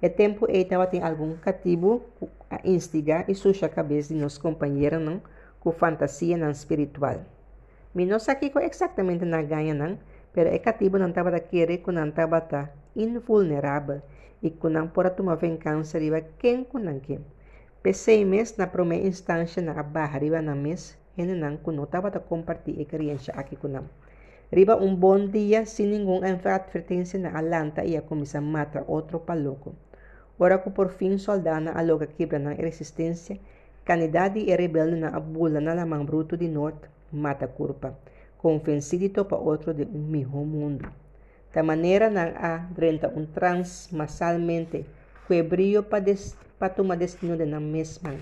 O 0.00 0.08
tempo 0.08 0.46
aí 0.46 0.62
estava 0.62 0.86
tem 0.86 1.02
algum 1.02 1.36
cativo 1.36 2.02
a 2.48 2.60
instigar 2.64 3.28
e 3.28 3.34
suja 3.34 3.66
a 3.66 3.68
cabeça 3.68 4.14
de 4.14 4.20
nossos 4.20 4.38
companheiros 4.38 5.02
não, 5.02 5.20
com 5.58 5.72
fantasia 5.72 6.36
não 6.36 6.50
espiritual. 6.50 7.24
Mas 7.92 8.06
nós 8.06 8.28
aqui 8.28 8.52
exatamente 8.62 9.24
na 9.24 9.42
ganha 9.42 9.74
não, 9.74 9.98
pero 10.36 10.50
não 10.98 11.08
estava 11.08 11.34
estava 11.34 12.40
tá 12.42 12.70
invulnerável 12.94 14.02
e 14.42 14.52
não 14.68 14.86
pode 14.86 15.16
tomar 15.16 15.36
vingança 15.36 15.98
riba 15.98 16.20
quem 16.38 16.62
que 16.62 16.78
não 16.78 17.00
quer. 17.00 17.20
Pensei 17.82 18.22
mes 18.22 18.54
na 18.58 18.66
primeira 18.66 19.08
instância 19.08 19.62
na 19.62 19.82
barra 19.82 20.18
riba 20.18 20.42
na 20.42 20.54
mes, 20.54 20.94
que 21.16 21.24
não 21.24 21.84
estava 21.84 22.08
a 22.08 22.20
compartilhar 22.20 22.82
experiência 22.82 23.32
aqui 23.32 23.56
não. 23.66 23.84
Riba 24.52 24.76
um 24.76 24.94
bom 24.94 25.26
dia 25.26 25.64
sem 25.64 25.86
nenhuma 25.86 26.26
advertência 26.26 27.18
na 27.18 27.38
alanta 27.38 27.82
e 27.82 27.96
a 27.96 28.02
começar 28.02 28.42
a 28.42 28.84
outro 28.86 29.18
paluco. 29.20 29.74
Ora 30.38 30.58
que 30.58 30.68
por 30.68 30.90
fim 30.90 31.16
soldana 31.16 31.72
a 31.72 31.80
loga 31.80 32.06
quebra 32.06 32.38
na 32.38 32.52
resistência, 32.52 33.40
canidade 33.86 34.38
e 34.38 34.54
rebelde 34.54 34.96
na 34.96 35.16
abula 35.16 35.62
na 35.62 35.72
lamang 35.72 36.04
bruto 36.04 36.36
de 36.36 36.46
norte, 36.46 36.90
mata 37.10 37.48
curpa 37.48 37.96
convencido 38.46 39.24
para 39.24 39.38
outro 39.38 39.74
de 39.74 39.82
um 39.82 40.06
mesmo 40.06 40.44
mundo. 40.46 40.86
Da 41.52 41.62
maneira 41.62 42.08
não 42.08 42.30
há 42.36 42.68
renta 42.78 43.08
um 43.08 43.26
trans 43.26 43.88
masalmente 43.90 44.86
que 45.26 45.42
brilho 45.42 45.82
para, 45.82 45.98
des, 45.98 46.36
para 46.58 46.68
tomar 46.68 46.96
destino 46.96 47.36
de 47.36 47.44
na 47.44 47.58
mesma. 47.58 48.14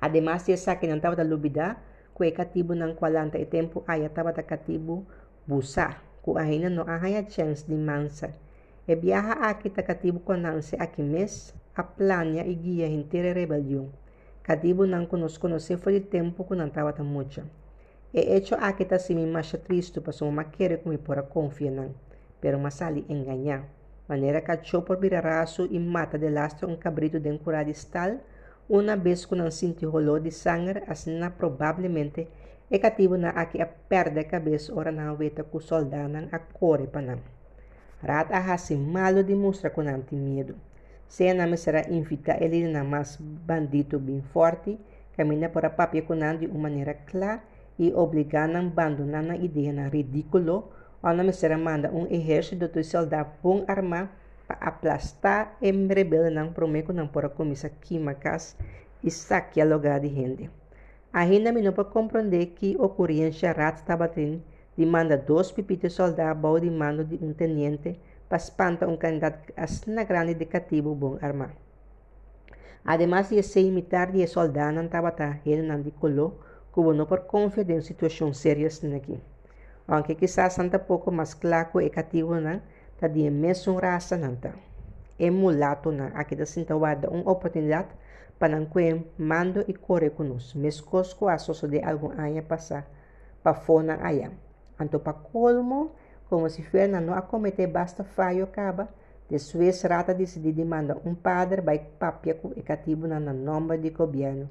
Ademais 0.00 0.44
de 0.44 0.52
essa 0.52 0.76
que 0.76 0.86
não 0.86 0.96
estava 0.96 1.16
da 1.16 1.22
lubida, 1.22 1.76
que 2.14 2.24
é 2.24 2.30
cativo 2.30 2.74
não 2.74 2.94
qualanta 2.94 3.38
e 3.38 3.46
tempo 3.46 3.82
aí 3.86 4.04
estava 4.04 4.32
da 4.34 4.42
cativo 4.42 5.06
busa, 5.46 5.96
que 6.22 6.30
ainda 6.36 6.68
não 6.68 6.84
há 6.86 6.96
a 6.96 7.30
chance 7.30 7.64
de 7.66 7.74
mansa. 7.74 8.32
E 8.86 8.94
viaja 8.94 9.32
aqui 9.48 9.70
da 9.70 9.82
cativo 9.82 10.20
com 10.20 10.36
nanse 10.36 10.76
aqui 10.78 11.02
mês, 11.02 11.54
a 11.74 11.82
plania 11.82 12.46
e 12.46 12.54
guia 12.54 12.86
inteira 12.86 13.32
rebelião. 13.32 13.88
Cativo 14.42 14.84
não 14.86 15.06
conosco 15.06 15.48
conhecer 15.48 15.78
foi 15.78 15.94
de 15.94 16.00
tempo 16.00 16.44
que 16.44 16.54
não 16.54 16.66
estava 16.66 16.92
tão 16.92 17.06
muito. 17.06 17.63
E 18.14 18.20
hecho 18.36 18.54
a 18.54 18.76
que 18.76 18.86
si 19.00 19.12
mi 19.12 19.26
masha 19.26 19.58
tristo 19.58 20.00
paso 20.00 20.30
ma 20.30 20.44
quiere 20.44 20.78
como 20.78 20.96
por 20.98 21.18
confiar 21.28 21.90
pero 22.40 22.60
masali 22.60 23.04
engañar. 23.08 23.62
Manera 24.08 24.40
cachou 24.40 24.82
por 24.84 25.00
viraraço 25.00 25.66
e 25.66 25.80
mata 25.80 26.16
de 26.16 26.30
lastro 26.30 26.68
um 26.68 26.76
cabrito 26.76 27.18
de 27.18 27.30
tal, 27.90 28.20
uma 28.68 28.94
vez 28.94 29.28
não 29.30 29.50
sente 29.50 29.84
rolô 29.84 30.20
de 30.20 30.30
sangue, 30.30 30.80
assim 30.86 31.18
provavelmente 31.36 32.28
é 32.70 32.78
cativo 32.78 33.16
na 33.16 33.30
aqui 33.30 33.60
a 33.60 33.66
perde 33.66 34.20
a 34.20 34.24
cabeça 34.24 34.72
ora 34.72 34.92
na 34.92 35.12
veta 35.14 35.42
que 35.42 35.56
o 35.56 35.60
soldado 35.60 36.28
a 36.30 36.38
corre 36.38 36.86
para 36.86 37.02
não. 37.02 37.20
Rat 38.00 38.30
a 38.30 38.38
hasi 38.38 38.76
malo 38.76 39.24
demonstra 39.24 39.70
com 39.70 39.82
tem 40.02 40.20
medo. 40.20 40.54
Se 41.08 41.28
a 41.28 41.46
me 41.48 41.56
será 41.56 41.82
invita 41.90 42.36
ele 42.40 42.68
na 42.68 42.84
mais 42.84 43.16
bandido 43.16 43.98
bem 43.98 44.22
forte, 44.32 44.78
caminha 45.16 45.50
a 45.52 45.70
papia 45.70 46.02
com 46.02 46.14
de 46.14 46.46
uma 46.46 46.68
maneira 46.68 46.94
clara 46.94 47.42
e 47.78 47.92
obrigar 47.92 48.48
a 48.54 48.58
abandonar 48.58 49.28
a 49.30 49.36
ideia 49.36 49.72
na 49.72 49.88
ridículo, 49.88 50.70
onde 51.02 51.32
será 51.32 51.58
manda 51.58 51.90
um 51.90 52.06
exército 52.06 52.68
de 52.68 52.82
soldados 52.84 53.32
bom 53.42 53.64
armado 53.66 54.08
para 54.46 54.58
aplastar 54.68 55.56
e 55.60 55.70
rebelde 55.70 56.30
não 56.30 56.52
prometo 56.52 56.92
não 56.92 57.08
por 57.08 57.24
a 57.24 57.28
comissa 57.28 57.68
químicas 57.68 58.56
e 59.02 59.10
saquear 59.10 59.68
lugar 59.68 60.00
de 60.00 60.08
gente. 60.08 60.50
Ainda 61.12 61.52
me 61.52 61.62
não 61.62 61.72
para 61.72 61.84
compreender 61.84 62.46
que 62.56 62.76
ocorrência 62.76 63.52
rat 63.52 63.76
estava 63.78 64.08
tendo 64.08 64.42
demanda 64.76 65.16
dois 65.16 65.52
pipitos 65.52 65.92
soldados 65.92 66.44
ao 66.44 66.58
de 66.58 66.70
mando 66.70 67.04
de 67.04 67.16
um 67.24 67.32
teniente 67.32 67.98
para 68.28 68.38
espantar 68.38 68.88
um 68.88 68.96
candidato 68.96 69.52
a 69.56 70.04
grande 70.04 70.34
de 70.34 70.44
cativo 70.44 70.94
bom 70.94 71.18
armado. 71.20 71.52
Además 72.84 73.30
de 73.30 73.42
ser 73.42 73.62
imitar 73.62 74.12
de 74.12 74.26
soldado 74.26 74.74
não 74.74 74.84
estava 74.84 75.14
não 75.62 75.80
de 75.80 75.90
colo, 75.92 76.26
como 76.28 76.53
não 76.76 77.06
por 77.06 77.20
confiar 77.20 77.70
em 77.70 77.80
situação 77.80 78.32
séria 78.32 78.68
aqui. 78.96 79.20
Aunque 79.86 80.14
quizás 80.14 80.58
anta 80.58 80.78
pouco 80.78 81.12
mais 81.12 81.34
claro 81.34 81.80
e 81.80 81.90
cativo 81.90 82.34
tá 82.98 83.06
de 83.06 83.30
mesmo 83.30 83.78
raça 83.78 84.18
tá. 84.40 84.52
É 85.18 85.30
mulato 85.30 85.92
não, 85.92 86.10
aqui 86.14 86.34
da 86.34 86.46
sinta 86.46 86.74
guarda 86.74 87.08
uma 87.10 87.30
oportunidade 87.30 87.88
para 88.38 88.58
não 88.58 88.66
mando 89.16 89.64
e 89.68 89.74
correr 89.74 90.10
conosco, 90.10 90.58
mas 90.58 90.80
cosco 90.80 91.28
a 91.28 91.36
de 91.36 91.80
algum 91.82 92.10
ano 92.10 92.42
passar 92.42 92.84
para 93.42 93.54
fora 93.54 93.98
aí. 94.02 94.28
Anto 94.80 94.98
para 94.98 95.12
colmo, 95.12 95.92
como 96.28 96.50
se 96.50 96.62
Fernando 96.62 97.06
não 97.06 97.14
acometer 97.14 97.68
basta 97.68 98.02
falho 98.02 98.42
acaba, 98.44 98.88
Depois 99.30 99.82
rata 99.82 100.12
decidir 100.12 100.52
demandar 100.52 100.98
um 101.04 101.14
padre 101.14 101.62
vai 101.62 101.78
papia 101.78 102.38
e 102.56 102.62
cativo 102.62 103.06
na 103.06 103.20
nome 103.20 103.78
de 103.78 103.90
governo. 103.90 104.50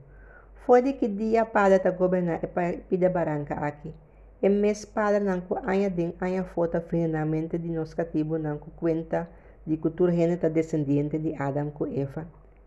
Foi 0.65 0.82
de 0.82 0.93
que 0.93 1.08
dia 1.08 1.43
padre 1.45 1.78
está 1.78 1.91
governar 1.91 2.39
e 2.43 2.47
para 2.47 2.78
pedir 2.89 3.10
baranca 3.10 3.56
aqui. 3.56 3.93
E 4.41 4.47
mês 4.47 4.86
padre 4.86 5.19
não 5.19 5.41
co 5.41 5.60
anya 5.71 5.89
den 5.89 6.15
anya 6.21 6.43
foto 6.43 6.80
finalmente 6.82 7.58
de 7.58 7.69
nos 7.69 7.93
cativo 7.93 8.38
não 8.38 8.58
co 8.58 8.71
conta 8.80 9.28
de 9.67 9.76
cultura 9.78 10.13
geneta 10.13 10.49
descendente 10.49 11.17
de 11.19 11.36
Adam 11.36 11.71
com 11.71 11.86
Eva. 11.88 12.23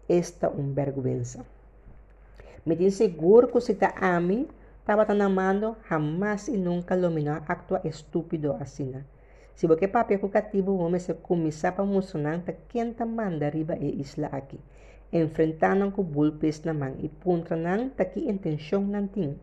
Esta 0.09 0.48
um 0.50 0.74
vergüenza. 0.74 1.40
Me 2.66 2.90
seguro 2.90 3.48
que 3.48 3.61
se 3.61 3.72
está 3.72 3.94
a 3.96 4.20
mim, 4.20 4.46
estava 4.80 5.06
amando, 5.24 5.76
jamás 5.88 6.48
e 6.48 6.56
nunca 6.56 6.94
lo 6.96 7.11
mina 7.11 7.44
actua 7.48 7.80
estúpido 7.85 8.56
assim. 8.61 8.92
Se 9.54 9.66
você 9.66 9.88
papel 9.88 10.28
cativo, 10.28 10.72
o 10.72 10.78
homem 10.78 11.00
se 11.00 11.14
começar 11.14 11.72
para 11.72 11.85
mostrar 11.85 12.40
que 12.42 12.52
quem 12.68 12.90
está 12.90 13.06
manda 13.06 13.48
riba 13.48 13.74
é 13.74 13.87
isla 13.87 14.28
aqui. 14.32 14.61
Enfrentando 15.12 15.90
com 15.92 16.03
bulpes 16.03 16.62
na 16.64 16.75
mão 16.75 16.95
e 16.99 17.09
punta 17.09 17.55
não 17.57 17.88
tá 17.88 18.05
que 18.05 18.29
intenção 18.29 18.83
não 18.83 19.07
tem. 19.07 19.38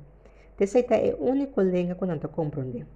Te 0.57 0.65
é 0.91 1.15
único 1.19 1.61
lenga 1.61 1.95
que 1.95 2.05
não 2.05 2.15
está 2.15 2.27
compreendendo. 2.27 2.87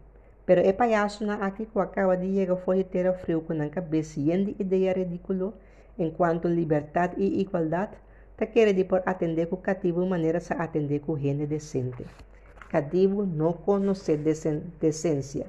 Pero 0.46 0.62
é 0.62 0.72
palhaço 0.74 1.26
na 1.26 1.36
aqui 1.36 1.66
que 1.66 1.80
acaba 1.80 2.16
de 2.16 2.34
chegar 2.34 2.58
foi 2.58 2.84
ter 2.84 3.12
frio 3.14 3.42
com 3.42 3.54
a 3.62 3.70
cabeça 3.70 4.20
e 4.20 4.46
de 4.46 4.56
ideia 4.60 4.94
ridículo 4.94 5.54
enquanto 5.98 6.48
liberdade 6.48 7.16
e 7.18 7.42
igualdade 7.42 7.98
te 8.38 8.46
quer 8.46 8.74
de 8.74 8.84
por 8.84 9.02
atender 9.06 9.48
com 9.48 9.58
cativo 9.58 10.06
maneira 10.06 10.40
de 10.40 10.54
atender 10.54 11.00
com 11.00 11.18
gente 11.18 11.46
decente. 11.48 12.06
Cativo 12.70 13.26
não 13.26 13.54
conhece 13.54 14.18
decência 14.80 15.48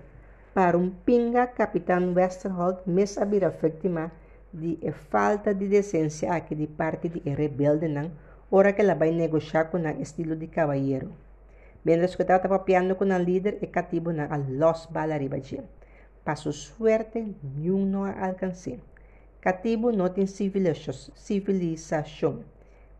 para 0.55 0.77
um 0.77 0.91
pinga 0.91 1.47
capitão 1.47 2.15
Westerholt 2.15 2.79
mes 2.87 3.17
habira 3.19 3.51
vítima 3.51 4.11
de 4.53 4.79
falta 5.11 5.55
de 5.55 5.69
decência 5.69 6.33
aqui 6.33 6.55
de 6.55 6.67
parte 6.67 7.09
de 7.09 7.21
rebelde 7.31 7.89
não, 7.89 8.11
ora 8.51 8.73
que 8.73 8.81
ela 8.81 8.95
vai 8.95 9.11
negociar 9.11 9.67
com 9.67 9.79
o 9.79 10.03
estilo 10.03 10.37
de 10.37 10.47
cavalheiro. 10.47 11.13
Mientras 11.85 12.15
que 12.15 12.23
estava 12.23 12.49
papiando 12.49 12.95
com 12.97 13.05
o 13.05 13.19
líder 13.19 13.59
e 13.63 13.67
cativo 13.67 14.13
na 14.13 14.27
a 14.27 14.37
los 14.37 14.87
balaribaji. 14.87 15.61
Para 16.25 16.37
sua 16.37 16.53
suerte, 16.53 17.35
nenhum 17.43 17.87
não 17.87 18.05
alcancei. 18.05 18.81
Cativo 19.41 19.93
não 19.93 20.09
tem 20.09 20.27
civilização. 20.27 22.45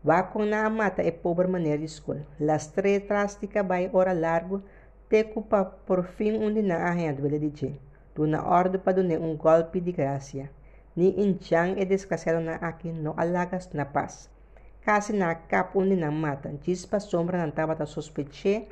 Vá 0.03 0.23
com 0.23 0.45
na 0.45 0.69
mata 0.69 1.03
e 1.03 1.11
pobre 1.11 1.47
maneira 1.47 1.77
de 1.77 1.85
escola. 1.85 2.25
Las 2.39 2.67
três 2.67 3.03
trástica 3.03 3.61
vai 3.61 3.89
hora 3.91 4.13
largo, 4.13 4.63
Tecupa 5.09 5.65
por 5.65 6.05
fim 6.05 6.37
onde 6.37 6.61
na 6.61 6.75
arranhado 6.75 7.25
ele 7.25 7.39
dije. 7.39 7.79
Duna 8.13 8.45
ordem 8.45 8.79
para 8.79 8.93
donar 8.93 9.19
um 9.19 9.35
golpe 9.35 9.81
de 9.81 9.91
graça. 9.91 10.47
Ni 10.95 11.13
inchang 11.17 11.79
e 11.79 11.85
desgraciado 11.85 12.39
na 12.39 12.55
aqui 12.55 12.91
no 12.91 13.13
alagas 13.17 13.69
na 13.73 13.85
paz. 13.85 14.29
Kasi 14.81 15.13
na 15.13 15.35
cap 15.35 15.77
onde 15.77 15.95
na 15.95 16.11
mata. 16.11 16.51
Gispa 16.63 16.99
sombra 16.99 17.37
não 17.37 17.49
estava 17.49 17.73
a 17.73 17.85
sospechar 17.85 18.63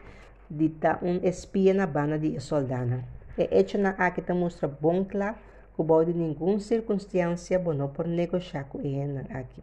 de 0.49 0.69
ta 0.69 0.99
um 1.01 1.19
espia 1.23 1.73
na 1.73 1.86
banda 1.86 2.17
de 2.17 2.39
soldana. 2.39 3.03
E 3.38 3.43
hecho 3.51 3.77
na 3.77 3.91
aqui 3.91 4.21
te 4.21 4.34
mostra 4.34 4.67
bom 4.67 5.06
claro 5.06 5.36
que 5.75 6.06
de 6.06 6.13
nenhuma 6.13 6.60
circunstância 6.60 7.60
bono 7.60 7.89
por 7.89 8.08
negociar 8.08 8.63
com 8.63 8.80
ele 8.82 9.19
aqui. 9.30 9.62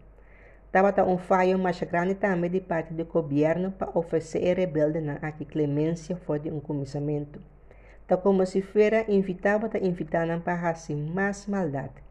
Estava 0.67 1.05
um 1.05 1.19
falho 1.19 1.59
mais 1.59 1.81
grande 1.81 2.15
também 2.15 2.51
de 2.51 2.61
parte 2.61 2.95
do 2.95 3.05
governo 3.05 3.73
para 3.73 3.91
oferecer 3.99 4.57
rebelde 4.57 5.01
na 5.01 5.15
aqui 5.15 5.45
clemência 5.45 6.17
fora 6.17 6.41
de 6.41 6.51
um 6.51 6.61
começamento. 6.61 7.41
Tá 8.07 8.17
como 8.17 8.45
se 8.45 8.61
fora 8.61 9.05
invitado 9.09 9.71
a 9.73 9.79
invitar 9.79 10.27
para 10.41 10.61
fazer 10.61 10.95
mais 10.95 11.47
maldade. 11.47 12.04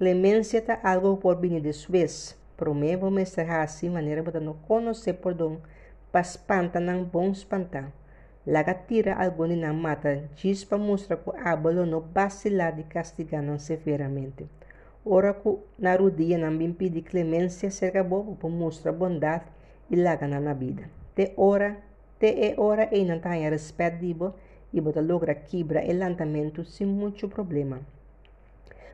Clemência 0.00 0.62
tá 0.62 0.80
algo 0.82 1.18
por 1.18 1.36
vir 1.36 1.60
depois. 1.60 2.34
Promevo 2.56 3.10
mostrar 3.10 3.60
assim 3.60 3.90
maneira 3.90 4.22
para 4.22 4.40
não 4.40 4.54
conhecer 4.54 5.12
por 5.12 5.36
para 6.10 6.22
espantar 6.22 6.80
não 6.80 7.04
bom 7.04 7.30
espantar. 7.30 7.92
Laga 8.46 8.72
tira 8.72 9.14
algo 9.14 9.46
na 9.48 9.74
mata, 9.74 10.24
diz 10.36 10.64
para 10.64 10.78
mostrar 10.78 11.18
que 11.18 11.30
abalo 11.44 11.84
não 11.84 12.00
vacilar 12.00 12.74
de 12.74 12.84
castigar 12.84 13.44
severamente. 13.58 14.48
Ora 15.04 15.34
ku 15.34 15.66
narudia 15.78 16.38
nambim 16.38 16.72
pedi 16.72 17.02
clemência 17.02 17.70
cerca 17.70 18.02
bobo 18.02 18.36
por 18.36 18.50
mostrar 18.50 18.92
bondade 18.92 19.44
e 19.90 19.96
lagana 19.96 20.40
na 20.40 20.54
vida. 20.54 20.84
Te 21.14 21.34
ora, 21.36 21.76
te 22.18 22.30
é 22.48 22.54
hora 22.56 22.88
e 22.90 23.04
não 23.04 23.20
tenha 23.20 23.50
respeito 23.50 23.98
dibo 24.00 24.32
e 24.72 24.80
bota 24.80 25.02
logra 25.02 25.34
quebra 25.34 25.84
e 25.84 25.92
lançamento 25.92 26.64
sem 26.64 26.86
muito 26.86 27.28
problema. 27.28 27.99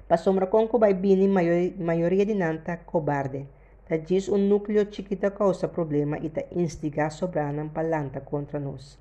Pa 0.09 0.17
sombra 0.17 0.47
com 0.47 0.69
que 0.69 0.79
vai 0.79 0.95
bini 0.95 1.27
maioria 1.27 2.25
de 2.25 2.33
nanta 2.33 2.77
cobarde. 2.77 3.45
Ta 3.89 3.97
diz 3.97 4.29
um 4.29 4.39
núcleo 4.39 4.87
chiquita 4.89 5.33
causa 5.33 5.67
problema 5.67 6.17
e 6.19 6.29
ta 6.31 6.43
instiga 6.53 7.11
sobrana 7.11 7.69
pa 7.75 7.83
lanta 7.83 8.21
contra 8.21 8.61
nós. 8.61 8.97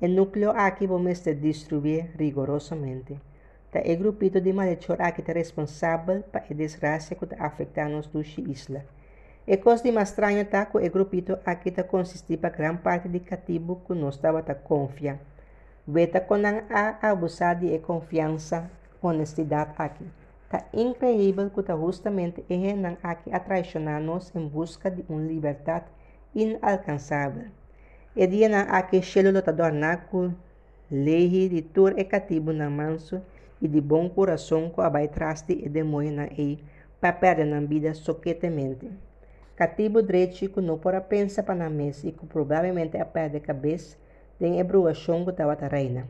O 0.00 0.08
núcleo 0.08 0.50
aqui 0.50 0.84
vamos 0.84 1.20
destruir 1.20 2.10
rigorosamente. 2.18 3.20
Ta 3.70 3.80
e 3.84 3.94
grupito 3.94 4.40
de 4.40 4.52
malhechor 4.52 5.00
aqui 5.00 5.20
está 5.20 5.32
responsável 5.32 6.24
para 6.32 6.52
desgraça 6.52 7.14
que 7.14 7.24
está 7.24 7.36
afetando 7.38 7.96
nos 7.96 8.08
duas 8.08 8.36
isla. 8.38 8.84
E 9.46 9.56
coisa 9.58 9.84
de 9.84 9.92
mais 9.92 10.08
estranho 10.08 10.44
tá 10.44 10.66
que 10.66 10.76
o 10.76 10.90
grupito 10.90 11.38
aqui 11.46 11.68
está 11.68 11.84
consistir 11.84 12.36
para 12.36 12.50
grande 12.50 12.82
parte 12.82 13.08
de 13.08 13.20
cativo 13.20 13.80
que 13.86 13.94
nós 13.94 14.16
estava 14.16 14.40
a 14.40 14.54
confiar. 14.56 15.18
Veta 15.86 16.20
com 16.20 16.34
a 16.34 17.10
abusar 17.10 17.60
de 17.60 17.78
confiança, 17.78 18.68
honestidade 19.00 19.72
aqui. 19.78 20.04
Tá 20.48 20.64
incrível 20.72 21.50
que 21.50 21.62
justamente 21.76 22.42
e 22.48 22.72
aqui 23.02 23.30
a 23.30 23.38
traicionar-nos 23.38 24.34
em 24.34 24.48
busca 24.48 24.90
de 24.90 25.04
uma 25.06 25.20
liberdade 25.20 25.86
inalcançável. 26.34 27.48
E 28.16 28.26
dia 28.26 28.48
na 28.48 28.62
aqui 28.62 29.02
célula 29.02 29.40
está 29.40 29.52
dornar 29.52 30.06
com 30.08 30.32
lei 30.90 31.48
de 31.50 31.60
tur 31.60 31.98
e 31.98 32.04
cativo 32.04 32.50
na 32.52 32.70
manso 32.70 33.20
e 33.60 33.68
de 33.68 33.80
bom 33.80 34.08
coração 34.08 34.70
que 34.70 35.08
traste 35.08 35.52
e 35.52 35.68
demoina 35.68 36.28
e 36.32 36.58
para 36.98 37.12
perder 37.12 37.44
na 37.44 37.60
vida 37.60 37.92
soquetemente. 37.92 38.90
Cativo 39.54 40.02
direito 40.02 40.48
que 40.48 40.60
não 40.62 40.78
pode 40.78 41.00
pensar 41.02 41.42
para 41.42 41.54
na 41.56 41.68
mesa 41.68 42.08
e 42.08 42.12
que 42.12 42.24
provavelmente 42.24 42.96
a 42.96 43.04
perde 43.04 43.40
cabeça 43.40 43.98
de 44.40 44.46
ebruação 44.46 45.24
que 45.24 45.30
estava 45.30 45.52
a 45.52 45.68
reina. 45.68 46.08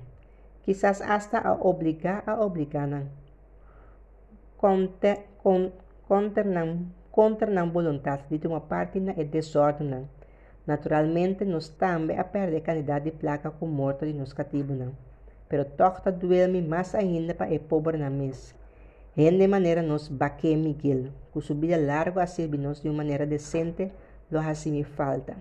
Quizás 0.62 1.00
hasta 1.00 1.38
a 1.40 1.54
obrigar 1.54 2.22
a 2.26 2.40
obrigar 2.40 2.86
contra, 4.58 5.16
contra 7.10 7.50
na 7.50 7.64
vontade 7.64 8.38
de 8.38 8.46
uma 8.46 8.60
parte 8.60 9.00
na 9.00 9.12
desordem. 9.12 10.06
Naturalmente, 10.66 11.44
nós 11.46 11.70
também 11.70 12.18
a 12.18 12.24
perder 12.24 12.60
quantidade 12.60 13.06
de 13.06 13.12
placa 13.12 13.50
com 13.50 13.66
morto 13.66 14.04
de 14.04 14.12
nos 14.12 14.34
cativos. 14.34 14.76
pero 15.48 15.64
toca 15.64 16.12
duerme 16.12 16.60
mais 16.60 16.94
ainda 16.94 17.34
para 17.34 17.54
é 17.54 17.58
pobre 17.58 17.96
na 17.96 18.10
mesa. 18.10 18.54
de 19.16 19.48
maneira 19.48 19.82
nos 19.82 20.08
baque 20.08 20.54
Miguel, 20.54 21.10
que 21.32 21.40
subida 21.40 21.78
largo 21.78 22.20
a 22.20 22.26
servir-nos 22.26 22.82
de 22.82 22.88
uma 22.88 22.98
maneira 22.98 23.26
decente, 23.26 23.90
lo 24.30 24.38
assim 24.38 24.82
falta. 24.84 25.36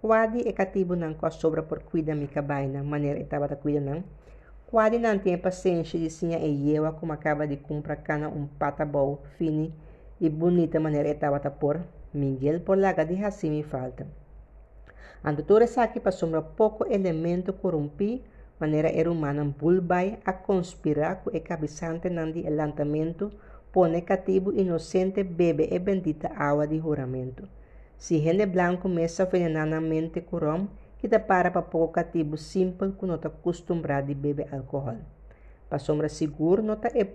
Quase 0.00 0.48
é 0.48 0.52
cativo 0.52 0.94
não 0.94 1.14
com 1.14 1.26
a 1.26 1.30
sobra 1.30 1.62
por 1.62 1.80
cuidar 1.82 2.14
mi 2.14 2.28
cabaina, 2.28 2.82
maneira 2.82 3.18
estava 3.18 3.46
a 3.46 3.56
cuidar 3.56 3.80
não. 3.80 4.04
Tem 5.24 5.36
paciência 5.36 5.98
e 5.98 6.72
eu 6.72 6.92
como 6.92 7.12
acaba 7.12 7.44
de 7.44 7.56
comprar 7.56 7.96
cana 7.96 8.28
um 8.28 8.46
pata 8.46 8.84
bom, 8.84 9.18
fini 9.36 9.74
e 10.20 10.28
bonita 10.28 10.78
maneira 10.78 11.08
estava 11.10 11.38
a 11.38 11.50
por. 11.50 11.80
Miguel 12.14 12.60
por 12.60 12.78
laga 12.78 13.04
de 13.04 13.24
assim 13.24 13.62
falta. 13.64 14.06
Ando 15.24 15.42
todo 15.42 15.64
aqui 15.76 15.98
para 15.98 16.12
sombra 16.12 16.40
pouco 16.40 16.86
elemento 16.86 17.52
corrompido 17.52 18.22
maneira 18.60 18.90
era 18.90 19.10
humana 19.10 19.44
bulbai 19.44 20.18
a 20.24 20.32
conspirar 20.32 21.22
com 21.24 21.30
o 21.30 21.40
cabeçante 21.40 22.08
nandi 22.08 22.42
lançamento 22.48 23.32
pone 23.72 24.02
cativo 24.02 24.52
inocente 24.52 25.24
bebe 25.24 25.68
e 25.70 25.78
bendita 25.78 26.30
água 26.36 26.66
de 26.66 26.78
juramento. 26.78 27.48
Se 27.98 28.18
gente 28.18 28.46
branco 28.46 28.88
mesa 28.88 29.24
venenanamente 29.24 30.20
curom, 30.20 30.68
que 31.00 31.08
te 31.08 31.18
para 31.18 31.50
pouco 31.62 31.94
cativo 31.94 32.36
simples 32.36 32.94
que 32.94 33.06
não 33.06 33.14
está 33.14 33.28
acostumbrado 33.28 34.12
a 34.12 34.14
beber 34.14 34.52
álcool. 34.52 34.98
Para 35.66 35.78
sombra 35.78 36.10
seguro, 36.10 36.62
não 36.62 36.74
está 36.74 36.88
é 36.94 37.06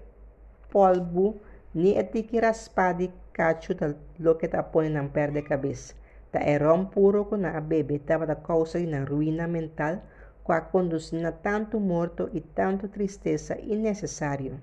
polvo, 0.72 1.36
nem 1.72 1.96
é 1.96 2.04
tiki 2.04 2.40
raspado 2.40 3.04
e 3.04 3.12
cacho 3.32 3.74
lo 4.20 4.36
que 4.38 4.48
está 4.48 4.64
põe 4.64 4.90
na 4.90 5.04
perda 5.04 5.40
de 5.40 5.48
cabeça. 5.48 5.94
Tá 6.32 6.40
é 6.40 6.58
rom 6.58 6.86
puro 6.86 7.26
que 7.26 7.38
na 7.38 7.62
bebe 7.62 7.96
estava 7.96 8.26
da 8.26 8.36
causa 8.36 8.80
de 8.80 9.00
ruína 9.10 9.48
mental, 9.48 10.02
que 10.44 10.52
a 10.52 10.62
conduzir 10.62 11.32
tanto 11.44 11.80
morto 11.80 12.30
e 12.34 12.42
tanto 12.42 12.88
tristeza 12.88 13.56
innecessário. 13.60 14.60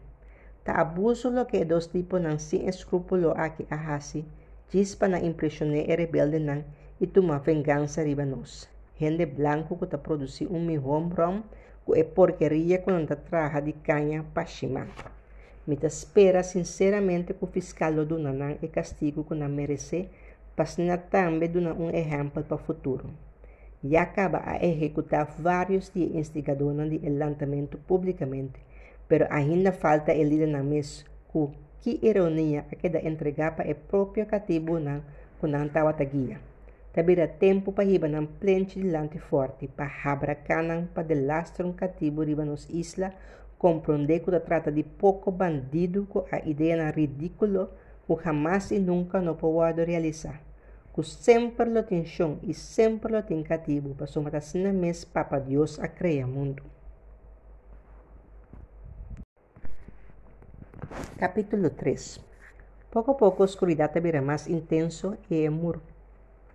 Tá 0.64 0.80
abuso 0.80 1.30
lo 1.30 1.46
que 1.46 1.64
dos 1.64 1.86
tipos 1.86 2.20
não 2.20 2.38
sem 2.38 2.68
escrúpulo 2.68 3.32
aqui 3.36 3.66
a 3.70 3.76
hasi, 3.76 4.24
chispa 4.68 5.06
na 5.06 5.18
impressioné 5.20 5.84
e 5.86 5.94
rebelde 5.96 6.40
não 6.40 6.64
e 7.00 7.06
toma 7.06 7.38
vingança 7.38 8.02
riba 8.02 8.24
nós. 8.24 8.71
Gente 9.02 9.26
blanco 9.26 9.76
que 9.78 9.84
está 9.84 9.98
produzir 9.98 10.46
um 10.46 10.64
mijom 10.64 11.08
rom, 11.08 11.42
que 11.84 11.98
é 11.98 12.04
porqueria 12.04 12.78
quando 12.78 13.02
está 13.02 13.16
traja 13.16 13.60
de 13.60 13.72
canha 13.72 14.24
para 14.32 14.46
cima. 14.46 14.86
Me 15.66 15.76
espera 15.82 16.44
sinceramente 16.44 17.34
que 17.34 17.44
o 17.44 17.48
fiscal 17.48 18.04
do 18.06 18.16
Nanan 18.16 18.58
e 18.62 18.68
castigo 18.68 19.24
que 19.24 19.34
não 19.34 19.48
merece, 19.48 20.08
para 20.54 20.96
também 21.10 21.50
dar 21.50 21.74
um 21.74 21.90
exemplo 21.90 22.44
para 22.44 22.54
o 22.54 22.58
futuro. 22.58 23.10
E 23.82 23.96
acaba 23.96 24.40
a 24.44 24.64
executar 24.64 25.26
vários 25.36 25.90
de 25.92 26.16
instigadores 26.16 26.88
de 26.88 27.10
lançamento 27.10 27.78
publicamente, 27.78 28.60
pero 29.08 29.26
ainda 29.30 29.72
falta 29.72 30.12
el 30.12 30.28
líder 30.28 30.46
na 30.46 30.62
mes, 30.62 31.04
que 31.80 31.98
ironia 32.02 32.66
a 32.70 32.76
queda 32.76 33.00
entregar 33.00 33.56
para 33.56 33.72
o 33.72 33.74
próprio 33.74 34.26
cativo 34.26 34.78
não, 34.78 35.02
que 35.40 35.46
não 35.48 35.66
estava 35.66 35.92
guia. 36.04 36.51
Tabira 36.92 37.24
tempo 37.26 37.72
para 37.72 37.88
riba 37.88 38.04
ng 38.04 38.36
plenche 38.36 38.76
de 38.76 38.84
lante 38.84 39.16
forte, 39.16 39.64
para 39.64 39.88
habra 40.04 40.36
canang 40.36 40.92
um 41.64 41.72
cativo 41.72 42.20
riba 42.20 42.44
nos 42.44 42.68
isla, 42.68 43.16
compreender 43.56 44.20
que 44.20 44.28
trata 44.40 44.70
de 44.70 44.84
pouco 44.84 45.32
bandido 45.32 46.04
com 46.04 46.26
a 46.30 46.44
ideia 46.44 46.76
na 46.76 46.90
ridículo, 46.90 47.70
que 48.06 48.14
jamás 48.22 48.70
e 48.70 48.78
nunca 48.78 49.22
não 49.22 49.34
pode 49.36 49.82
realizar. 49.82 50.42
Que 50.92 51.02
sempre 51.02 51.70
lo 51.70 51.80
chão 52.04 52.38
e 52.42 52.52
sempre 52.52 53.10
lo 53.10 53.22
tem 53.22 53.42
cativo, 53.42 53.94
para 53.94 54.06
somatar 54.06 54.42
na 54.56 54.70
mes 54.70 55.02
papa 55.02 55.40
Deus 55.40 55.80
a 55.80 55.88
criar 55.88 56.26
mundo. 56.26 56.62
Capítulo 61.16 61.70
3 61.70 62.20
Pouco 62.90 63.12
a 63.12 63.14
pouco 63.14 63.42
a 63.42 63.46
escuridão 63.46 63.88
virá 64.02 64.20
mais 64.20 64.46
intenso 64.46 65.16
e 65.30 65.48
muro 65.48 65.80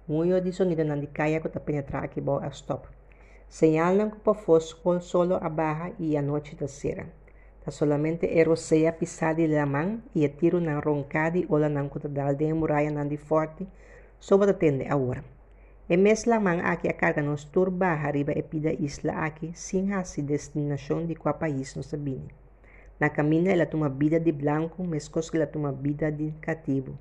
Muito 0.07 0.39
de 0.39 0.53
sonido 0.53 0.83
kaya 1.11 1.41
ko 1.41 1.49
ta 1.49 1.59
penetrar 1.59 2.05
aqui 2.05 2.21
bo 2.21 2.39
a 2.39 2.47
stop. 2.47 2.87
Señalan 3.49 4.11
que 4.11 4.19
por 4.23 4.37
fosco 4.37 5.01
solo 5.01 5.35
abaja 5.35 5.91
y 5.99 6.15
anoche 6.15 6.55
da 6.55 6.69
cera. 6.69 7.05
Ta 7.65 7.71
solamente 7.71 8.39
erosea 8.39 8.97
pisadi 8.99 9.47
la 9.47 9.65
man 9.65 10.03
e 10.15 10.23
a 10.23 10.29
tiro 10.29 10.61
na 10.61 10.79
roncadi 10.79 11.45
o 11.49 11.59
la 11.59 11.67
nan 11.67 11.89
kuta 11.89 12.07
dal 12.07 12.37
de 12.37 12.53
muraya 12.53 12.89
nandi 12.89 13.17
forte 13.17 13.67
sobre 14.19 14.51
a 14.51 14.57
tende 14.57 14.87
agora. 14.87 15.23
E 15.89 15.97
mes 15.97 16.25
la 16.25 16.39
man 16.39 16.61
aqui 16.63 16.87
a 16.87 16.95
carga 16.95 17.21
nos 17.21 17.51
turba 17.51 17.91
arriba 17.91 18.31
e 18.31 18.43
pida 18.43 18.71
isla 18.71 19.25
aqui 19.27 19.51
sin 19.55 19.91
hasi 19.91 20.21
destinação 20.21 21.05
de 21.05 21.15
qual 21.15 21.37
país 21.37 21.75
nos 21.75 21.87
sabine. 21.87 22.31
Na 22.97 23.09
caminha 23.09 23.51
ela 23.51 23.65
toma 23.65 23.89
vida 23.89 24.21
de 24.21 24.31
branco, 24.31 24.85
mas 24.85 25.09
cos 25.09 25.29
que 25.29 25.35
ela 25.35 25.47
toma 25.47 25.73
vida 25.73 26.09
de 26.09 26.31
cativo. 26.39 26.97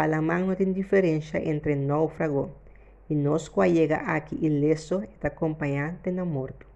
Palamang 0.00 0.46
não 0.46 0.54
tem 0.54 0.72
diferença 0.72 1.36
entre 1.36 1.76
náufrago 1.76 2.48
e 3.10 3.14
que 3.14 3.68
chega 3.68 3.96
aqui 3.96 4.34
ileso 4.40 5.02
está 5.02 5.28
acompanhante 5.28 6.10
na 6.10 6.24
morto. 6.24 6.66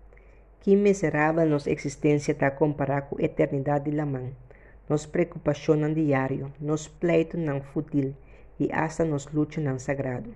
Que 0.61 0.77
miserável 0.77 1.49
nossa 1.49 1.71
existência 1.71 2.33
está 2.33 2.51
comparada 2.51 3.07
com 3.07 3.17
a 3.17 3.25
eternidade 3.25 3.91
de 3.91 3.97
Lamang. 3.97 4.35
Nos 4.87 5.07
preocupação 5.07 5.75
não 5.75 5.95
diário, 5.95 6.53
nos 6.61 6.87
pleitos 6.87 7.41
não 7.41 7.63
fútil 7.63 8.15
e 8.61 8.71
hasta 8.71 9.07
nos 9.07 9.27
lutas 9.33 9.65
não 9.65 9.79
sagrado. 9.79 10.29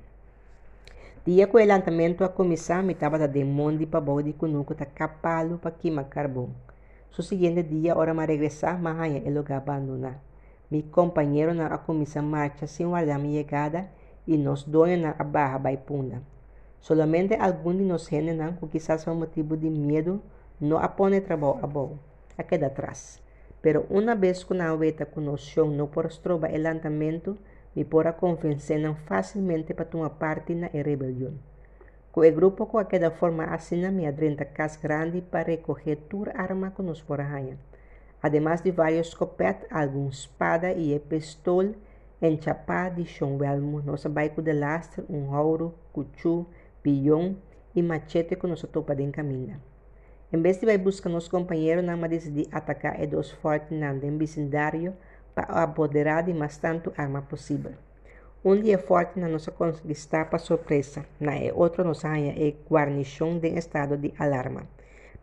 Dia 1.27 1.47
que 1.47 1.57
o 1.59 1.67
lançamento 1.67 2.25
a 2.25 2.31
começar, 2.31 2.83
me 2.83 2.95
estava 2.95 3.19
da 3.19 3.27
demônio 3.27 3.81
de 3.81 3.87
pavor 3.87 4.23
de 4.23 4.33
cunuco 4.33 4.75
tá 4.75 4.87
capalo 4.87 5.59
para 5.59 5.73
queimar 5.73 6.07
carvão. 6.07 6.49
So 7.11 7.23
seguinte 7.23 7.63
dia, 7.63 7.95
hora 7.95 8.15
me 8.15 8.25
regressar, 8.25 8.81
mas 8.81 9.27
é 9.27 9.29
lugar 9.29 9.59
abandonar. 9.59 10.28
Mi 10.71 10.83
companheiro 10.83 11.55
na 11.55 11.79
comissão 11.79 12.23
marcha 12.23 12.67
sem 12.67 12.87
guardar 12.87 13.19
minha 13.19 13.41
chegada 13.41 13.89
e 14.27 14.37
nos 14.37 14.65
dois 14.65 15.01
na 15.01 15.15
barra 15.15 15.59
baipunda. 15.59 16.21
Solamente 16.79 17.39
nós 17.39 18.07
generam 18.07 18.53
que 18.53 18.67
quizás 18.69 19.03
por 19.03 19.15
motivo 19.15 19.57
de 19.57 19.71
medo 19.71 20.21
não 20.61 20.77
apone 20.77 21.23
trabalho 21.23 21.59
a 21.63 21.67
bom, 21.67 21.97
a 22.37 22.43
queda 22.43 22.67
atrás. 22.67 23.19
Pero 23.63 23.87
uma 23.89 24.15
vez 24.15 24.45
que 24.45 24.53
na 24.53 24.77
veta 24.77 25.07
conosco 25.07 25.65
não 25.65 25.87
por 25.87 26.05
estroba 26.05 26.49
el 26.49 26.67
andamento, 26.67 27.39
me 27.75 27.87
pora 27.87 28.13
convencer 28.13 28.95
facilmente 29.07 29.73
para 29.73 29.87
tomar 29.87 30.11
parte 30.11 30.55
na 30.55 30.67
rebelião. 30.67 31.33
Com 32.13 32.21
o 32.21 32.33
grupo 32.33 32.67
com 32.67 32.77
aquela 32.77 33.11
forma 33.11 33.45
assina 33.45 33.91
me 33.91 34.07
adrenta 34.07 34.45
casa 34.45 34.79
grande 34.83 35.23
para 35.23 35.49
recolher 35.49 35.97
toda 36.11 36.37
arma 36.37 36.73
que 36.73 36.83
nos 36.83 37.03
arranha 37.11 37.57
además 38.23 38.63
de 38.63 38.73
varios 38.73 39.09
escopetas, 39.09 39.71
alguna 39.71 40.11
espada 40.11 40.73
y 40.73 40.99
pistol 40.99 41.77
enchapada 42.21 42.91
de 42.91 43.05
chonguelmo, 43.05 43.81
nossa 43.83 44.09
baico 44.09 44.43
de 44.43 44.53
lastre, 44.53 45.05
um 45.09 45.35
ouro, 45.35 45.75
cuchu, 45.93 46.47
pilhão 46.83 47.37
e 47.75 47.83
machete 47.83 48.37
que 48.37 48.47
nossa 48.47 48.67
topa 48.67 48.95
de 48.95 49.07
caminha. 49.11 49.61
Em 50.33 50.43
vez 50.43 50.59
de 50.59 50.67
vai 50.67 50.77
buscar 50.77 51.09
nos 51.09 51.29
companheiros, 51.29 51.85
não 51.85 51.99
decidi 52.01 52.49
atacar 52.53 53.01
e 53.01 53.07
dos 53.07 53.31
fortes 53.31 53.71
no 53.71 54.19
vecindário 54.19 54.95
para 55.35 55.63
apoderar 55.63 56.25
de 56.25 56.35
mais 56.35 56.59
tanto 56.59 56.93
arma 56.97 57.23
possível. 57.23 57.73
Um 58.45 58.61
dia 58.61 58.79
forte 58.79 59.19
na 59.19 59.29
nossa 59.29 59.51
conquista 59.51 60.25
para 60.25 60.39
surpresa, 60.39 61.05
na 61.19 61.37
e 61.37 61.51
outro 61.51 61.83
nos 61.83 62.03
ganha 62.03 62.33
e 62.37 62.57
guarnição 62.69 63.39
de 63.39 63.49
estado 63.49 63.97
de 63.97 64.13
alarma. 64.19 64.63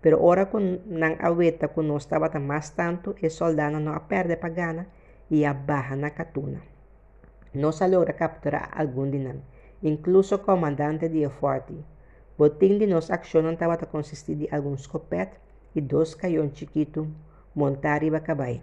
Pero 0.01 0.21
ora 0.21 0.49
con 0.49 0.81
nang 0.85 1.17
aweta 1.19 1.69
kun 1.69 1.87
no 1.87 1.97
estaba 1.97 2.29
más 2.39 2.75
tanto, 2.75 3.15
el 3.21 3.31
soldado 3.31 3.79
no 3.79 4.07
perde 4.07 4.37
pagana 4.37 4.87
y 5.29 5.45
abaja 5.45 5.95
na 5.95 6.11
katuna. 6.11 6.61
No 7.53 7.71
se 7.71 7.87
logra 7.87 8.13
capturar 8.13 8.69
algún 8.73 9.11
dinan, 9.11 9.41
incluso 9.81 10.43
comandante 10.43 11.09
de 11.09 11.29
forte. 11.29 11.73
Botín 12.37 12.79
de 12.79 12.87
nos 12.87 13.11
acción 13.11 13.47
estaba 13.47 13.75
a 13.75 13.89
consistir 13.89 14.37
de 14.37 14.49
algún 14.51 14.75
escopet 14.75 15.39
y 15.73 15.81
dos 15.81 16.15
cañón 16.15 16.51
chiquito 16.51 17.07
montar 17.55 18.03
y 18.03 18.11
cabay. 18.11 18.61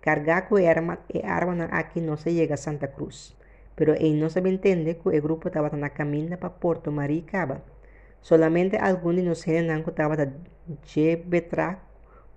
Cargar 0.00 0.48
con 0.48 0.64
arma 0.64 1.00
e 1.08 1.26
arma 1.26 1.68
aquí 1.72 2.00
no 2.00 2.16
se 2.16 2.32
llega 2.32 2.54
a 2.54 2.56
Santa 2.56 2.92
Cruz. 2.92 3.36
Pero 3.74 3.94
él 3.94 4.18
no 4.18 4.30
se 4.30 4.38
entende 4.38 4.96
que 4.96 5.10
el 5.10 5.20
grupo 5.20 5.48
estaba 5.48 5.70
na 5.70 5.90
caminho 5.90 6.38
para 6.38 6.54
Porto 6.54 6.90
Maricaba. 6.90 7.60
Solamente 8.20 8.76
algunos 8.76 9.22
de 9.22 9.22
nos 9.22 9.44
que 9.44 9.90
estaban 9.90 10.32
Betra, 11.26 11.78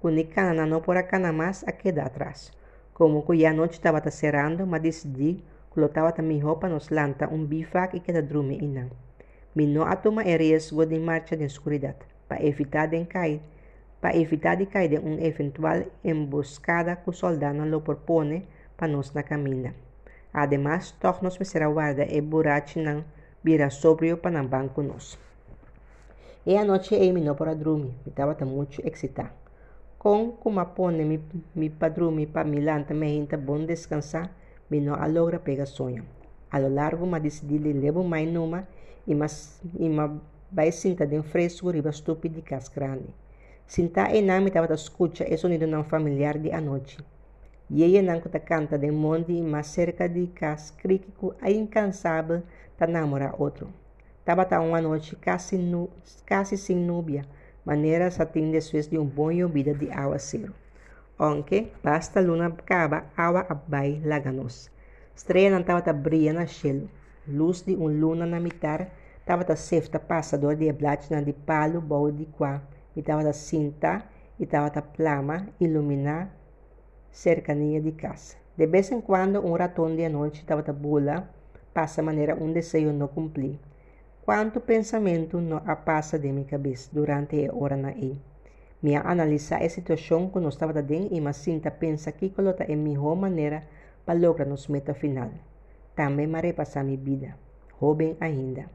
Kunikana 0.01 0.65
não 0.65 0.81
por 0.81 0.97
acá 0.97 1.19
mais 1.31 1.63
a 1.67 1.71
quedar 1.71 2.07
atrás. 2.07 2.51
Como 2.93 3.25
que 3.25 3.45
a 3.45 3.53
noite 3.53 3.73
estava 3.73 4.09
cerrando, 4.09 4.65
mas 4.65 4.81
decidi 4.81 5.43
colocava 5.71 6.11
também 6.11 6.39
roupa 6.39 6.67
nos 6.67 6.89
lanta 6.89 7.29
um 7.29 7.45
bifac 7.45 7.95
e 7.95 7.99
queda 7.99 8.21
dormir 8.21 8.61
inang. 8.61 8.91
Me 9.55 9.65
não 9.65 9.83
a 9.83 9.95
tomar 9.95 10.25
risco 10.25 10.85
de 10.85 10.99
marcha 10.99 11.35
de 11.35 11.45
escuridão, 11.45 11.95
para 12.27 12.43
evitar 12.43 12.87
de 12.87 13.05
cair, 13.05 13.41
para 14.01 14.15
evitar 14.15 14.55
de 14.55 14.65
cair 14.65 14.89
de 14.89 14.97
uma 14.97 15.21
eventual 15.21 15.83
emboscada 16.03 16.97
que 16.97 17.09
o 17.09 17.13
soldado 17.13 17.65
lo 17.65 17.81
propone 17.81 18.47
para 18.75 18.87
nós 18.87 19.13
na 19.13 19.23
caminha. 19.23 19.73
Ademais, 20.33 20.91
todos 20.91 21.21
nos 21.21 21.37
será 21.47 21.67
guarda 21.67 22.03
e 22.03 22.21
burachi 22.21 22.79
não 22.79 23.03
vira 23.43 23.69
sobre 23.69 24.13
o 24.13 24.17
banco 24.17 24.81
nós. 24.81 25.17
E 26.43 26.57
a 26.57 26.65
noite 26.65 26.95
eu 26.95 27.13
me 27.13 27.21
não 27.21 27.35
para 27.35 27.53
dormir, 27.53 27.93
me 28.03 28.09
estava 28.09 28.33
muito 28.45 28.81
excitada. 28.83 29.31
Com 29.99 30.31
como 30.31 30.65
pone 30.65 31.05
mi, 31.05 31.19
mi 31.53 31.69
padrumi 31.69 32.25
para 32.25 32.49
Milán 32.49 32.81
também 32.83 33.23
está 33.23 33.37
bom 33.37 33.63
descansar, 33.63 34.31
me 34.67 34.81
não 34.81 34.95
alogra 34.95 35.39
pegar 35.39 35.67
sonho. 35.67 36.03
A 36.49 36.57
lo 36.57 36.67
largo, 36.73 37.05
mas 37.05 37.21
decidi 37.21 37.59
levo 37.59 38.03
mais 38.03 38.27
numa 38.27 38.67
e 39.05 39.13
mas 39.13 39.61
e 39.77 39.87
ma 39.87 40.19
vai 40.51 40.71
sinta 40.71 41.05
de 41.05 41.21
fresco 41.21 41.69
riba 41.69 41.91
estúpido 41.91 42.33
de 42.33 42.41
cas 42.41 42.69
grande. 42.69 43.13
Sinta 43.67 44.09
e 44.09 44.23
não 44.23 44.41
me 44.41 44.47
estava 44.47 44.73
escuta 44.73 45.23
e 45.31 45.37
sonido 45.37 45.67
não 45.67 45.83
familiar 45.83 46.39
de 46.39 46.51
a 46.51 46.59
noite. 46.59 46.97
E 47.69 47.83
ela 47.83 48.01
não 48.01 48.17
está 48.17 48.39
canta 48.39 48.79
de 48.79 48.89
monte 48.89 49.39
mas 49.43 49.67
cerca 49.67 50.09
de 50.09 50.25
cas 50.33 50.71
crítico 50.71 51.35
e 51.45 51.53
incansável 51.53 52.41
tá 52.75 52.87
namorar 52.87 53.35
outro. 53.39 53.67
Estava 54.21 54.61
uma 54.61 54.79
noite 54.79 55.15
quase, 55.17 55.57
nu, 55.57 55.89
quase 56.27 56.55
sem 56.55 56.77
núbia, 56.77 57.25
maneira 57.65 58.09
satin 58.09 58.51
después 58.51 58.87
de 58.87 58.97
um 58.97 59.05
bom 59.05 59.29
vida 59.49 59.73
de 59.73 59.91
aguacero. 59.91 60.53
Aunque 61.17 61.73
basta 61.83 62.21
luna 62.21 62.47
acaba, 62.47 63.05
água 63.17 63.45
abai 63.49 64.01
laganos. 64.05 64.71
Estrela 65.15 65.55
não 65.55 65.61
estava 65.61 65.91
brilhando 65.91 66.39
na 66.39 66.47
cielo. 66.47 66.89
Luz 67.27 67.63
de 67.63 67.75
um 67.75 67.87
luna 67.87 68.25
na 68.25 68.39
mitar, 68.39 68.89
Tava 69.25 69.43
da 69.43 69.55
sefta 69.55 69.99
passador 69.99 70.55
de 70.55 70.71
na 71.09 71.21
de 71.21 71.33
palo 71.33 71.79
bom 71.79 72.11
de 72.11 72.25
qua. 72.25 72.61
E 72.95 73.01
tava 73.01 73.23
da 73.23 73.33
cinta 73.33 74.03
e 74.39 74.45
tava 74.45 74.69
da 74.69 74.81
plama 74.81 75.47
iluminar 75.59 76.35
cercania 77.11 77.79
de 77.79 77.91
casa. 77.91 78.35
De 78.57 78.65
vez 78.65 78.91
em 78.91 78.99
quando, 78.99 79.39
um 79.39 79.53
ratão 79.53 79.95
de 79.95 80.09
noite 80.09 80.41
estava 80.41 80.61
da 80.61 80.73
bula, 80.73 81.29
passa 81.73 82.01
maneira 82.01 82.35
um 82.35 82.51
desejo 82.51 82.91
não 82.91 83.07
cumprir. 83.07 83.59
Quanto 84.31 84.61
pensamento 84.61 85.41
não 85.41 85.59
passa 85.83 86.17
de 86.17 86.31
minha 86.31 86.45
cabeça 86.45 86.89
durante 86.93 87.45
a 87.45 87.53
hora 87.53 87.75
na 87.75 87.91
e. 87.91 88.17
Me 88.81 88.95
analisar 88.95 89.61
a 89.61 89.67
situação 89.67 90.29
quando 90.29 90.47
estava 90.47 90.81
dentro 90.81 91.13
e 91.13 91.19
me 91.19 91.33
sinta 91.33 91.69
pensa 91.69 92.13
que 92.13 92.29
colota 92.29 92.63
é 92.63 92.73
a 92.73 92.77
melhor 92.77 93.17
maneira 93.17 93.63
para 94.05 94.17
lograr 94.17 94.45
nos 94.45 94.69
meta 94.69 94.93
final. 94.93 95.31
Também 95.93 96.27
me 96.27 96.39
repassar 96.39 96.85
minha 96.85 96.97
vida, 96.97 97.35
jovem 97.77 98.15
ainda. 98.21 98.69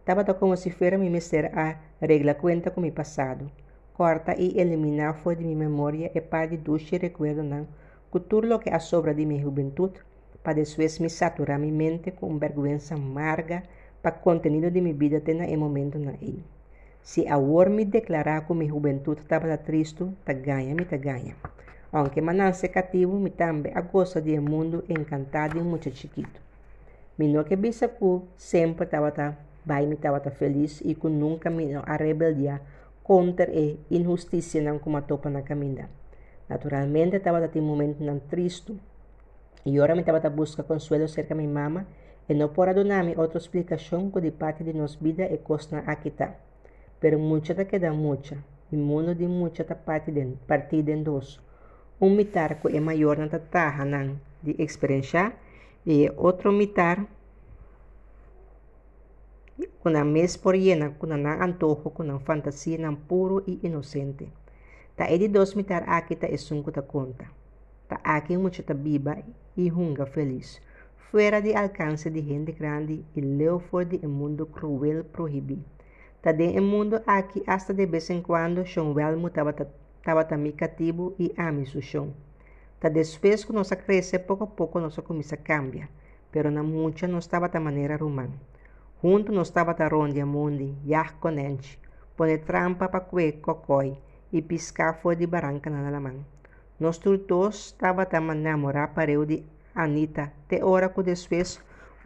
Estava 0.00 0.24
como 0.34 0.56
se 0.56 0.68
fosse 0.72 0.96
me 0.96 1.08
mestre 1.08 1.46
a 1.46 1.76
regla 2.00 2.34
conta 2.34 2.72
com 2.72 2.80
meu 2.80 2.90
passado. 2.90 3.48
Corta 3.94 4.34
e 4.36 4.58
eliminar 4.58 5.14
fora 5.14 5.36
de 5.36 5.44
minha 5.44 5.58
memória 5.68 6.10
e 6.12 6.20
parte 6.20 6.56
de 6.56 6.98
recuerdo 6.98 7.44
não 7.44 7.68
lo 8.10 8.58
que 8.58 8.70
a 8.70 8.80
sobra 8.80 9.14
de 9.14 9.24
minha 9.24 9.42
juventude, 9.42 10.00
para 10.42 10.54
depois 10.54 10.98
me 10.98 11.08
saturar 11.08 11.56
minha 11.56 11.72
mente 11.72 12.10
com 12.10 12.36
vergonha 12.36 12.78
amarga 12.90 13.62
o 14.04 14.12
contenido 14.12 14.70
de 14.70 14.80
minha 14.80 14.94
vida 14.94 15.20
ter 15.20 15.40
em 15.40 15.56
momento 15.56 15.98
na 15.98 16.12
ele. 16.20 16.44
Se 17.02 17.26
agora 17.26 17.70
me 17.70 17.84
declarar 17.84 18.46
que 18.46 18.54
minha 18.54 18.70
juventude 18.70 19.22
estava 19.22 19.56
triste, 19.56 20.04
tá 20.24 20.32
ganha, 20.32 20.74
me 20.74 20.84
tá 20.84 20.96
ganha. 20.96 21.34
Aunque 21.90 22.20
mananse 22.20 22.68
cativo, 22.68 23.18
me 23.18 23.30
também 23.30 23.72
a 23.74 23.80
gosta 23.80 24.20
de 24.20 24.38
um 24.38 24.42
mundo 24.42 24.84
encantado 24.88 25.58
e 25.58 25.62
muito 25.62 25.90
chiquito. 25.90 26.40
Me 27.16 27.26
não 27.28 27.44
que 27.44 27.56
bisa 27.56 27.88
que 27.88 28.20
sempre 28.36 28.84
estava 28.84 29.10
tá, 29.10 29.36
vai 29.64 29.86
me 29.86 29.94
estava 29.94 30.20
tá 30.20 30.30
feliz 30.30 30.80
e 30.84 30.94
que 30.94 31.08
nunca 31.08 31.50
me 31.50 31.74
a 31.74 31.96
rebeldia 31.96 32.60
contra 33.02 33.50
a 33.50 33.76
injustiça 33.90 34.60
não 34.60 34.78
como 34.78 35.00
topa 35.02 35.30
na 35.30 35.42
caminhada. 35.42 35.88
Naturalmente 36.48 37.16
estaba 37.16 37.44
en 37.44 37.50
un 37.60 37.66
momento 37.66 38.04
tan 38.04 38.20
triste 38.20 38.74
y 39.64 39.78
ahora 39.78 39.94
me 39.94 40.00
estaba 40.00 40.20
buscar 40.30 40.66
consuelo 40.66 41.08
cerca 41.08 41.34
de 41.34 41.40
mi 41.40 41.46
mamá 41.46 41.86
y 42.28 42.34
no 42.34 42.52
por 42.52 42.74
donarme 42.74 43.16
otra 43.16 43.38
explicación 43.38 44.12
que 44.12 44.20
de 44.20 44.32
parte 44.32 44.62
de 44.62 44.74
nos 44.74 45.00
vida 45.00 45.24
e 45.24 45.38
cosa 45.38 45.82
aquí 45.86 46.10
está. 46.10 46.36
Pero 47.00 47.18
mucha 47.18 47.54
te 47.54 47.66
queda 47.66 47.92
mucha, 47.92 48.44
y 48.70 48.76
mundo 48.76 49.14
de 49.14 49.26
mucha 49.26 49.64
ta 49.64 49.74
parte 49.74 50.12
de, 50.12 50.26
partida 50.46 50.92
en 50.92 51.04
dos. 51.04 51.40
Un 52.00 52.16
mitar 52.16 52.60
que 52.60 52.76
es 52.76 52.82
mayor 52.82 53.18
na 53.18 53.84
nan 53.84 54.20
de 54.42 54.52
experiencia 54.58 55.34
y 55.84 56.08
otro 56.16 56.52
mitar 56.52 57.06
con 59.82 59.94
la 59.94 60.04
mes 60.04 60.38
por 60.38 60.56
llena, 60.56 60.96
con 60.98 61.12
un 61.12 61.26
antojo, 61.26 61.92
con 61.92 62.10
una 62.10 62.20
fantasía 62.20 62.78
puro 63.08 63.42
y 63.46 63.58
inocente. 63.66 64.30
Ta 64.96 65.06
edi 65.08 65.28
dos 65.28 65.56
mitar 65.56 65.84
aqui 65.88 66.14
ta 66.16 66.26
esunku 66.26 66.70
ta 66.70 66.82
conta. 66.82 67.32
Ta 67.88 68.00
aqui 68.04 68.36
mucho 68.36 68.62
ta 68.64 68.74
biba 68.74 69.16
e 69.56 69.70
hunga 69.70 70.06
feliz. 70.06 70.60
Fuera 71.10 71.40
de 71.40 71.54
alcance 71.56 72.10
de 72.10 72.20
gente 72.20 72.52
grande 72.52 73.02
e 73.16 73.20
leu 73.22 73.58
for 73.58 73.82
de 73.86 73.98
um 74.04 74.10
mundo 74.10 74.44
cruel 74.44 75.04
proibi. 75.04 75.58
Ta 76.20 76.32
de 76.32 76.60
um 76.60 76.62
mundo 76.62 77.00
aqui 77.06 77.42
hasta 77.46 77.72
de 77.72 77.86
vez 77.86 78.10
em 78.10 78.20
quando 78.20 78.66
chão 78.66 78.92
velmo 78.92 79.30
tava 79.30 79.54
tava 80.04 80.24
também 80.26 80.52
cativo 80.52 81.14
e 81.18 81.32
ame 81.38 81.64
su 81.64 81.80
chão. 81.80 82.12
Ta 82.78 82.90
después 82.90 83.42
que 83.42 83.54
nossa 83.54 83.74
cresce 83.74 84.18
pouco 84.18 84.44
a 84.44 84.46
pouco 84.48 84.78
nossa 84.80 85.00
começa 85.00 85.38
cambia. 85.38 85.88
Pero 86.30 86.50
na 86.50 86.62
mucha 86.62 87.08
não 87.08 87.20
estava 87.20 87.48
da 87.48 87.58
maneira 87.58 87.96
romana. 87.96 88.38
Junto 89.02 89.32
não 89.32 89.40
estava 89.40 89.72
da 89.72 89.88
ronde 89.88 90.22
mundi, 90.24 90.74
yah 90.84 91.10
conente. 91.18 91.78
Pone 92.18 92.36
trampa 92.36 92.86
pa 92.86 93.00
kwe 93.00 93.32
kokoi 93.32 93.96
e 94.30 94.42
piscar 94.42 94.92
foi 95.00 95.16
de 95.16 95.26
barranca 95.26 95.70
na 95.70 95.88
alemã. 95.88 96.12
Nós 96.78 96.98
dois 96.98 97.54
estava 97.54 98.02
a 98.02 98.20
namorar 98.20 98.92
para 98.92 99.10
eu 99.10 99.24
de 99.24 99.42
Anita, 99.78 100.32
te 100.48 100.60
hora 100.60 100.88
que 100.88 101.04
depois, 101.04 101.60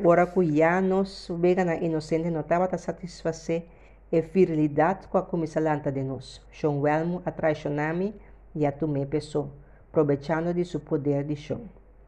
hora 0.05 0.27
que 0.27 0.45
já 0.59 0.83
nos 0.83 1.29
vega 1.41 1.65
na 1.65 1.77
inocente 1.77 2.29
não 2.29 2.43
estava 2.43 2.69
a 2.71 2.77
satisfazer 2.77 3.65
a 4.13 4.21
virilidade 4.21 5.09
com 5.09 5.17
a 5.17 5.23
comissalanta 5.23 5.91
de 5.91 6.03
nós. 6.03 6.43
Sean 6.53 6.83
Welmo 6.83 7.23
atraicionou-me 7.25 8.15
e 8.55 8.67
a 8.67 8.73
tomei 8.73 9.07
pessoa, 9.07 9.49
aproveitando 9.89 10.53
de 10.53 10.67
seu 10.67 10.81
poder 10.81 11.25
de 11.25 11.35
chão. 11.35 11.63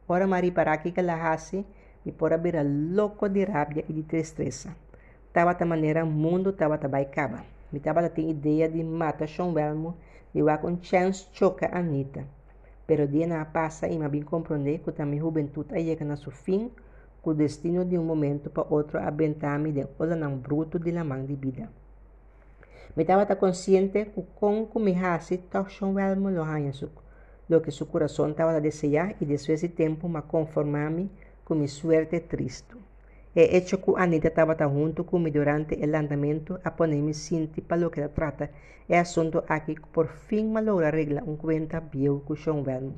Ora 0.06 0.26
Mari 0.26 0.50
para 0.50 0.76
que 0.76 0.92
ela 1.00 1.32
hace, 1.32 1.64
me 2.04 2.12
pora 2.12 2.36
ver 2.36 2.62
louco 2.62 3.26
de 3.26 3.44
rabia 3.44 3.86
e 3.88 3.92
de 3.94 4.02
tristeza. 4.02 4.76
Estava 5.28 5.54
da 5.54 5.64
maneira 5.64 6.04
mundo 6.04 6.50
estava 6.50 6.74
a 6.74 6.88
baicaba. 6.88 7.42
Me 7.72 7.78
estava 7.78 8.00
a 8.00 8.10
ter 8.10 8.28
ideia 8.28 8.68
de 8.68 8.84
matar 8.84 9.26
Sean 9.26 9.54
Welmo 9.54 9.96
eu 10.34 10.46
com 10.58 10.76
chance 10.82 11.26
choca 11.32 11.70
Anita. 11.72 12.26
Pero 12.86 13.08
dia 13.08 13.26
na 13.26 13.44
passa 13.44 13.88
e 13.88 13.98
me 13.98 14.08
bem 14.08 14.22
compreender 14.22 14.80
que 14.80 14.92
também 14.92 15.20
juventude 15.20 15.74
chega 15.74 16.04
na 16.04 16.16
seu 16.16 16.30
fim, 16.30 16.70
com 17.22 17.30
o 17.30 17.34
destino 17.34 17.84
de 17.84 17.98
um 17.98 18.04
momento 18.04 18.50
para 18.50 18.66
outro 18.68 18.98
abentar-me 18.98 19.72
de 19.72 19.86
olha 19.98 20.14
não 20.14 20.36
bruto 20.36 20.78
de 20.78 20.90
la 20.90 21.02
mão 21.02 21.24
de 21.24 21.34
vida. 21.34 21.70
Me 22.94 23.02
estava 23.02 23.24
consciente 23.36 24.04
que 24.04 24.22
com 24.36 24.66
que 24.66 24.78
me 24.78 24.94
hace, 24.94 25.38
tão 25.38 25.66
well 25.94 26.16
me 26.16 26.30
lo 26.30 26.44
lo 27.48 27.60
que 27.60 27.70
seu 27.70 27.86
coração 27.86 28.30
estava 28.30 28.56
a 28.56 28.60
desejar 28.60 29.16
e 29.20 29.24
depois 29.24 29.60
de 29.60 29.68
tempo 29.68 30.08
me 30.08 30.22
conformar-me 30.22 31.10
com 31.44 31.54
minha 31.54 31.68
suerte 31.68 32.20
triste. 32.20 32.76
E 33.36 33.56
hecho 33.56 33.78
que 33.78 33.92
Anita 33.96 34.28
estava 34.28 34.56
junto 34.56 35.04
comigo 35.04 35.38
durante 35.38 35.74
o 35.74 35.96
andamento 35.96 36.60
a 36.62 36.70
ponerme 36.70 37.14
cinti 37.14 37.60
para 37.60 37.80
lo 37.80 37.90
que 37.90 38.00
se 38.00 38.08
trata. 38.08 38.50
É 38.88 38.98
assunto 38.98 39.42
aqui 39.48 39.74
que 39.74 39.88
por 39.94 40.08
fim 40.08 40.44
me 40.54 40.60
logra 40.60 40.88
arreglar 40.88 41.24
um 41.24 41.36
cuenta 41.36 41.80
viejo 41.80 42.22
com 42.26 42.36
Sean 42.36 42.62
Velmo. 42.62 42.94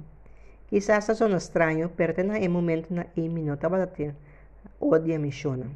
Quizás 0.68 1.06
son 1.16 1.36
estranho, 1.36 1.90
pero 1.96 2.12
en 2.18 2.50
momento 2.50 2.92
na 2.92 3.06
imi 3.14 3.42
não 3.42 3.54
estava 3.54 3.82
a 3.82 3.86
ter 3.86 4.14
odia 4.80 5.18
me 5.18 5.30
chona. 5.30 5.66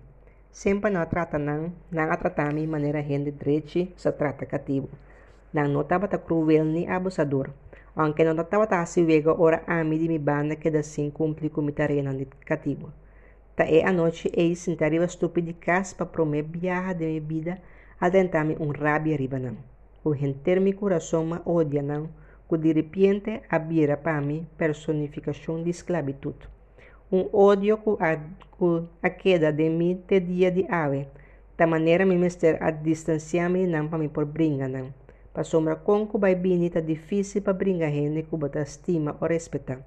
Sempre 0.50 0.90
não 0.90 1.06
trata 1.06 1.38
não, 1.38 1.72
não 1.90 2.10
a 2.10 2.16
tratar 2.16 2.52
de 2.52 2.66
maneira 2.66 3.02
gente 3.02 3.30
dreche, 3.30 3.92
se 3.96 4.12
trata 4.12 4.46
cativo. 4.46 4.88
Não 5.52 5.68
não 5.68 5.82
estava 5.82 6.08
cruel 6.08 6.64
ni 6.64 6.86
abusador. 6.86 7.50
Aunque 7.96 8.24
não 8.24 8.40
estava 8.42 8.66
assim 8.76 9.06
vega 9.06 9.32
ora 9.32 9.62
ami 9.66 9.98
de 9.98 10.08
mi 10.08 10.18
banda 10.18 10.56
que 10.56 10.68
assim 10.68 11.10
cumpre 11.10 11.50
com 11.50 11.62
mi 11.62 11.72
tarefa 11.72 12.12
cativo. 12.44 12.92
Ta 13.56 13.64
é 13.64 13.84
a 13.84 13.92
noite 13.92 14.30
e 14.36 14.54
sentariva 14.54 15.06
stupidi 15.06 15.52
caspa 15.52 16.06
pro 16.06 16.24
me 16.24 16.42
viaja 16.42 16.92
de 16.94 17.06
minha 17.06 17.20
vida 17.20 17.62
adentar-me 18.00 18.56
um 18.58 18.70
rabia 18.70 19.16
riba 19.16 19.38
não. 19.38 19.56
O 20.02 20.10
renter 20.10 20.60
mi 20.60 20.72
coração 20.72 21.26
ma 21.26 21.42
odia 21.44 21.82
não, 21.82 22.08
que 22.48 22.56
de 22.56 22.72
repente 22.72 23.42
abira 23.50 23.96
para 23.96 24.20
mim 24.20 24.46
personificação 24.56 25.62
de 25.62 25.70
esclavitud. 25.70 26.36
Um 27.12 27.28
ódio 27.32 27.76
que 27.78 27.90
a, 28.02 28.16
que 28.16 28.70
a 29.02 29.10
queda 29.10 29.52
de 29.52 29.68
mim 29.68 30.02
te 30.06 30.20
dia 30.20 30.50
de 30.50 30.64
ave, 30.70 31.08
da 31.58 31.66
maneira 31.66 32.06
me 32.06 32.16
mester 32.16 32.56
a 32.62 32.70
distanciar-me 32.70 33.66
não 33.66 33.88
para 33.88 33.98
me 33.98 34.08
por 34.08 34.24
brinca 34.24 34.66
não. 34.66 34.94
Para 35.34 35.44
sombra 35.44 35.76
com 35.76 36.06
que 36.06 36.18
vai 36.18 36.34
bini 36.34 36.70
tá 36.70 36.80
difícil 36.80 37.42
para 37.42 37.52
brincar 37.52 37.90
gente 37.90 38.22
que 38.22 38.36
bota 38.36 38.62
estima 38.62 39.16
ou 39.20 39.28
respeitar. 39.28 39.80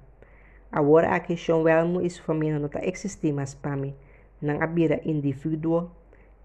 Agora 0.74 1.14
a 1.14 1.20
questão 1.20 1.62
Welmo 1.62 2.00
e 2.02 2.10
sua 2.10 2.24
família 2.24 2.58
não 2.58 2.68
existir 2.82 3.32
mais 3.32 3.54
para 3.54 3.76
mim. 3.76 3.94
Não 4.42 4.60
havia 4.60 5.00
indivíduo 5.08 5.88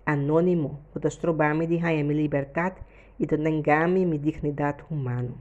anônimo 0.06 0.82
que 0.94 1.00
de 1.00 1.78
ganhar 1.78 2.04
minha 2.04 2.22
liberdade 2.22 2.76
e 3.20 3.26
de 3.26 3.38
negar-me 3.38 4.06
minha 4.06 4.20
dignidade 4.20 4.84
humana. 4.92 5.34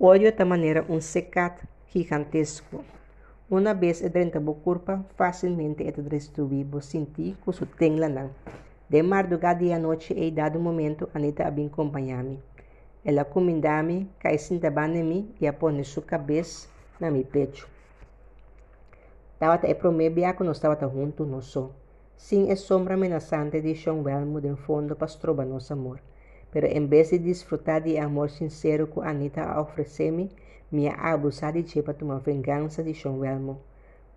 Olho 0.00 0.32
de 0.32 0.44
maneira 0.46 0.86
um 0.88 1.02
secat 1.02 1.62
gigantesco. 1.92 2.82
Uma 3.50 3.74
vez 3.74 4.00
dentro 4.00 4.40
da 4.40 4.52
curva, 4.54 5.04
facilmente 5.14 5.86
é 5.86 5.92
destruir, 5.92 6.64
vou 6.64 6.80
sentir 6.80 7.36
que 7.44 7.66
tem 7.76 8.00
lá 8.00 8.08
não. 8.08 8.30
De 8.88 9.02
madrugada 9.02 9.62
e 9.62 9.70
à 9.70 9.78
noite, 9.78 10.14
e 10.14 10.30
dado 10.30 10.58
momento, 10.58 11.10
Anita 11.12 11.44
a 11.44 11.48
acompanhar-me. 11.48 12.42
Ela 13.04 13.26
comandava-me, 13.26 14.08
cai 14.18 14.38
sentava 14.38 14.88
em 14.88 15.04
mim 15.04 15.34
e 15.38 15.46
a 15.46 15.54
sua 15.84 16.02
cabeça 16.02 16.70
na 16.98 17.10
meu 17.10 17.22
peito. 17.26 17.76
Tawata 19.38 19.68
e 19.68 19.74
promebia 19.74 20.34
que 20.34 20.42
nós 20.42 20.56
estava 20.56 20.88
junto 20.88 21.24
nosso. 21.24 21.70
Sim, 22.16 22.50
é 22.50 22.56
sombra 22.56 22.94
amenazante 22.94 23.60
de 23.60 23.72
Sean 23.76 24.02
Welmo 24.02 24.40
de 24.40 24.52
fundo 24.56 24.96
para 24.96 25.06
trobar 25.06 25.46
nosso 25.46 25.72
amor. 25.72 26.00
Pero 26.50 26.66
em 26.66 26.84
vez 26.88 27.10
de 27.10 27.18
desfrutar 27.18 27.80
de 27.80 28.00
amor 28.00 28.30
sincero 28.30 28.88
que 28.88 28.98
Anita 29.00 29.60
oferece-me, 29.60 30.28
me 30.72 30.88
abusar 30.88 31.52
de 31.52 31.62
che 31.62 31.82
para 31.84 31.94
tomar 31.94 32.18
vingança 32.18 32.82
de 32.82 32.92
Sean 32.92 33.20
Welmo. 33.20 33.60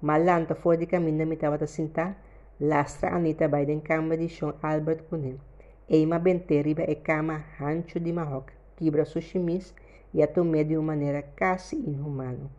Malanta 0.02 0.56
fora 0.56 0.80
de 0.80 0.88
caminho 0.88 1.28
me 1.28 1.36
estava 1.36 1.64
a 1.64 1.68
sentar, 1.68 2.18
lastra 2.60 3.16
Anita 3.16 3.48
vai 3.48 3.66
em 3.66 3.80
cama 3.80 4.18
de 4.18 4.28
Sean 4.28 4.56
Albert 4.64 5.04
Kunen. 5.08 5.40
Eima 5.88 6.18
bente 6.18 6.60
riba 6.64 6.82
e 6.90 6.96
cama 6.96 7.46
rancho 7.60 8.00
de 8.00 8.12
Marroca, 8.12 8.54
quebra 8.76 9.06
sushimis 9.06 9.76
e 10.16 10.24
a 10.24 10.28
tomei 10.28 10.64
de 10.64 10.76
uma 10.78 10.96
maneira 10.96 11.22
quase 11.38 11.76
inhumana. 11.76 12.50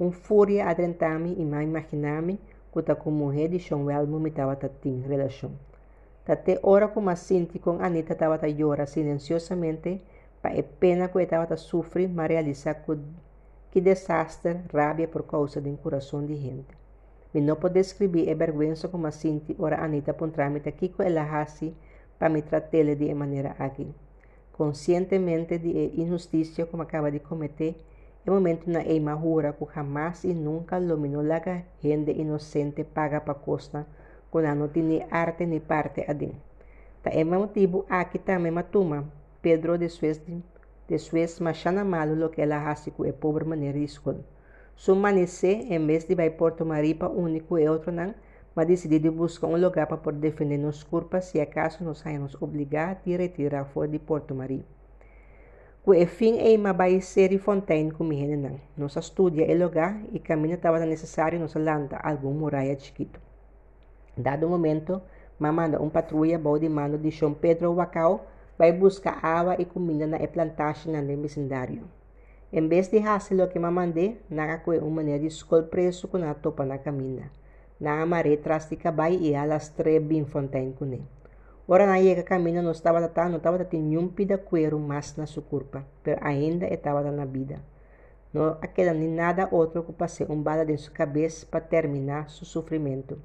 Um 0.00 0.10
fúria 0.10 0.66
adentrame 0.66 1.34
e 1.38 1.44
me 1.44 1.62
imaginame 1.62 2.40
que 2.72 2.94
com 2.94 3.10
mulher 3.10 3.48
de 3.50 3.72
me 4.08 4.30
estava 4.30 4.56
tatim 4.56 5.02
relação. 5.06 5.52
Até 6.26 6.58
hora 6.62 6.88
como 6.88 7.14
sinti 7.16 7.58
com 7.58 7.82
Anita 7.82 8.14
estava 8.14 8.38
a 8.40 8.48
llorar 8.48 8.86
silenciosamente, 8.86 10.00
para 10.40 10.58
a 10.58 10.62
pena 10.62 11.08
que 11.08 11.20
estava 11.20 11.52
a 11.52 11.56
sofrer, 11.56 12.08
mas 12.08 12.28
realizar 12.28 12.82
que 13.70 13.80
desastre, 13.80 14.60
rabia 14.72 15.06
por 15.06 15.24
causa 15.24 15.60
do 15.60 15.76
coração 15.76 16.24
de 16.24 16.34
gente. 16.36 16.74
Me 17.34 17.42
não 17.42 17.56
pode 17.56 17.74
descrever 17.74 18.30
a 18.30 18.34
vergonha 18.34 18.74
como 18.90 19.10
sinti 19.12 19.54
ora 19.58 19.84
Anita 19.84 20.14
por 20.14 20.30
trámite 20.30 20.72
que 20.72 20.90
ela 20.98 21.22
hasi 21.22 21.74
para 22.18 22.30
me 22.30 22.40
tratar 22.40 22.94
de 22.96 23.14
maneira 23.14 23.54
aqui. 23.58 23.92
Conscientemente 24.52 25.58
de 25.58 26.00
injustiça 26.00 26.64
como 26.64 26.84
acaba 26.84 27.10
de 27.10 27.18
cometer, 27.20 27.74
é 28.26 28.30
momento 28.30 28.68
na 28.68 28.82
eima 28.84 29.16
jura 29.16 29.54
que 29.54 29.64
jamás 29.74 30.24
e 30.24 30.34
nunca 30.34 30.78
dominou 30.78 31.22
a 31.32 31.62
gente 31.82 32.12
inocente 32.12 32.84
paga 32.84 33.18
para 33.20 33.34
costa 33.34 33.86
quando 34.30 34.54
não 34.54 34.68
tem 34.68 35.06
arte 35.10 35.46
nem 35.46 35.60
parte 35.60 36.04
adin. 36.06 36.32
Ta 37.02 37.10
é 37.10 37.24
motivo 37.24 37.86
aqui 37.88 38.18
também 38.18 38.52
matuma 38.52 38.98
Pedro 39.40 39.78
de 39.78 39.88
Suez 39.88 40.20
de 40.88 40.98
Suez 40.98 41.40
machana 41.40 41.82
malo 41.82 42.14
lo 42.14 42.28
que 42.30 42.42
ela 42.42 42.70
hace 42.70 42.90
com 42.90 43.04
a 43.08 43.12
pobre 43.12 43.44
maneira 43.46 43.78
de. 43.78 44.22
Su 44.76 44.94
manice, 44.94 45.52
em 45.74 45.86
vez 45.86 46.04
de 46.04 46.14
vai 46.14 46.30
Porto 46.30 46.66
Maripa 46.66 47.08
único 47.08 47.58
e 47.58 47.68
outro 47.68 47.90
não, 47.90 48.14
mas 48.54 48.66
decidiu 48.66 49.12
buscar 49.12 49.46
um 49.46 49.56
lugar 49.56 49.86
para 49.86 49.96
poder 49.96 50.20
defender 50.20 50.58
nos 50.58 50.82
culpas 50.82 51.24
se 51.24 51.40
acaso 51.40 51.84
nos 51.84 52.04
hayamos 52.04 52.34
obrigar 52.42 53.00
a 53.06 53.16
retirar 53.16 53.64
fora 53.64 53.88
de 53.88 53.98
Porto 53.98 54.34
Maripa. 54.34 54.79
O 55.82 55.94
fim 56.06 56.38
é 56.38 56.54
uma 56.58 56.74
baixeira 56.74 57.32
e 57.32 57.38
fontaine 57.38 57.90
com 57.90 58.04
minha 58.04 58.36
não. 58.36 58.60
Nós 58.76 58.96
estudia 58.96 59.46
o 59.46 59.58
lugar 59.58 59.98
e 60.12 60.18
caminho 60.18 60.56
estava 60.56 60.78
necessário 60.80 61.40
nos 61.40 61.54
landa 61.54 61.96
algum 61.96 62.34
muralha 62.34 62.78
chiquito. 62.78 63.18
Dado 64.14 64.46
momento, 64.46 65.00
mamanda 65.38 65.80
um 65.80 65.88
patrulha 65.88 66.38
boa 66.38 66.60
de 66.60 66.68
mano 66.68 66.98
de 66.98 67.10
São 67.10 67.32
Pedro 67.32 67.72
Wacau 67.72 68.26
vai 68.58 68.72
buscar 68.72 69.24
água 69.24 69.56
e 69.58 69.64
comida 69.64 70.06
na 70.06 70.18
plantagem 70.28 70.92
no 70.92 71.22
vecindário. 71.22 71.84
Em 72.52 72.68
vez 72.68 72.88
de 72.88 73.00
fazer 73.00 73.42
o 73.42 73.48
que 73.48 73.58
mamande, 73.58 74.18
naga 74.28 74.58
com 74.58 74.72
uma 74.72 74.96
maneira 74.96 75.20
de 75.20 75.28
escolher 75.28 75.68
preso 75.68 76.06
com 76.08 76.18
a 76.18 76.34
topa 76.34 76.62
na 76.66 76.76
caminha. 76.76 77.30
Na 77.80 78.02
amaré 78.02 78.36
tras 78.36 78.68
de 78.68 78.76
cabai 78.76 79.16
e 79.16 79.34
alas 79.34 79.72
bem 80.02 80.26
fontaine 80.26 80.74
com 80.74 80.84
ele. 80.84 81.19
Ora 81.72 81.86
na 81.86 82.02
chega 82.02 82.24
caminho 82.24 82.64
não 82.64 82.72
estava 82.72 83.08
tá, 83.08 83.28
não 83.28 83.36
estava 83.36 83.64
tendo 83.64 83.84
nenhum 83.84 84.08
pida 84.08 84.36
cuero 84.36 84.76
mais 84.76 85.14
na 85.16 85.24
sua 85.24 85.40
curva, 85.40 85.86
mas 86.04 86.18
ainda 86.20 86.66
estava 86.66 87.00
na 87.12 87.24
vida. 87.24 87.62
Não 88.34 88.56
queda 88.74 88.92
nem 88.92 89.08
nada 89.08 89.48
outro 89.52 89.84
que 89.84 89.92
passe 89.92 90.24
um 90.24 90.42
bala 90.42 90.64
em 90.68 90.76
sua 90.76 90.92
cabeça 90.92 91.46
para 91.46 91.60
terminar 91.60 92.28
seu 92.28 92.44
sofrimento. 92.44 93.22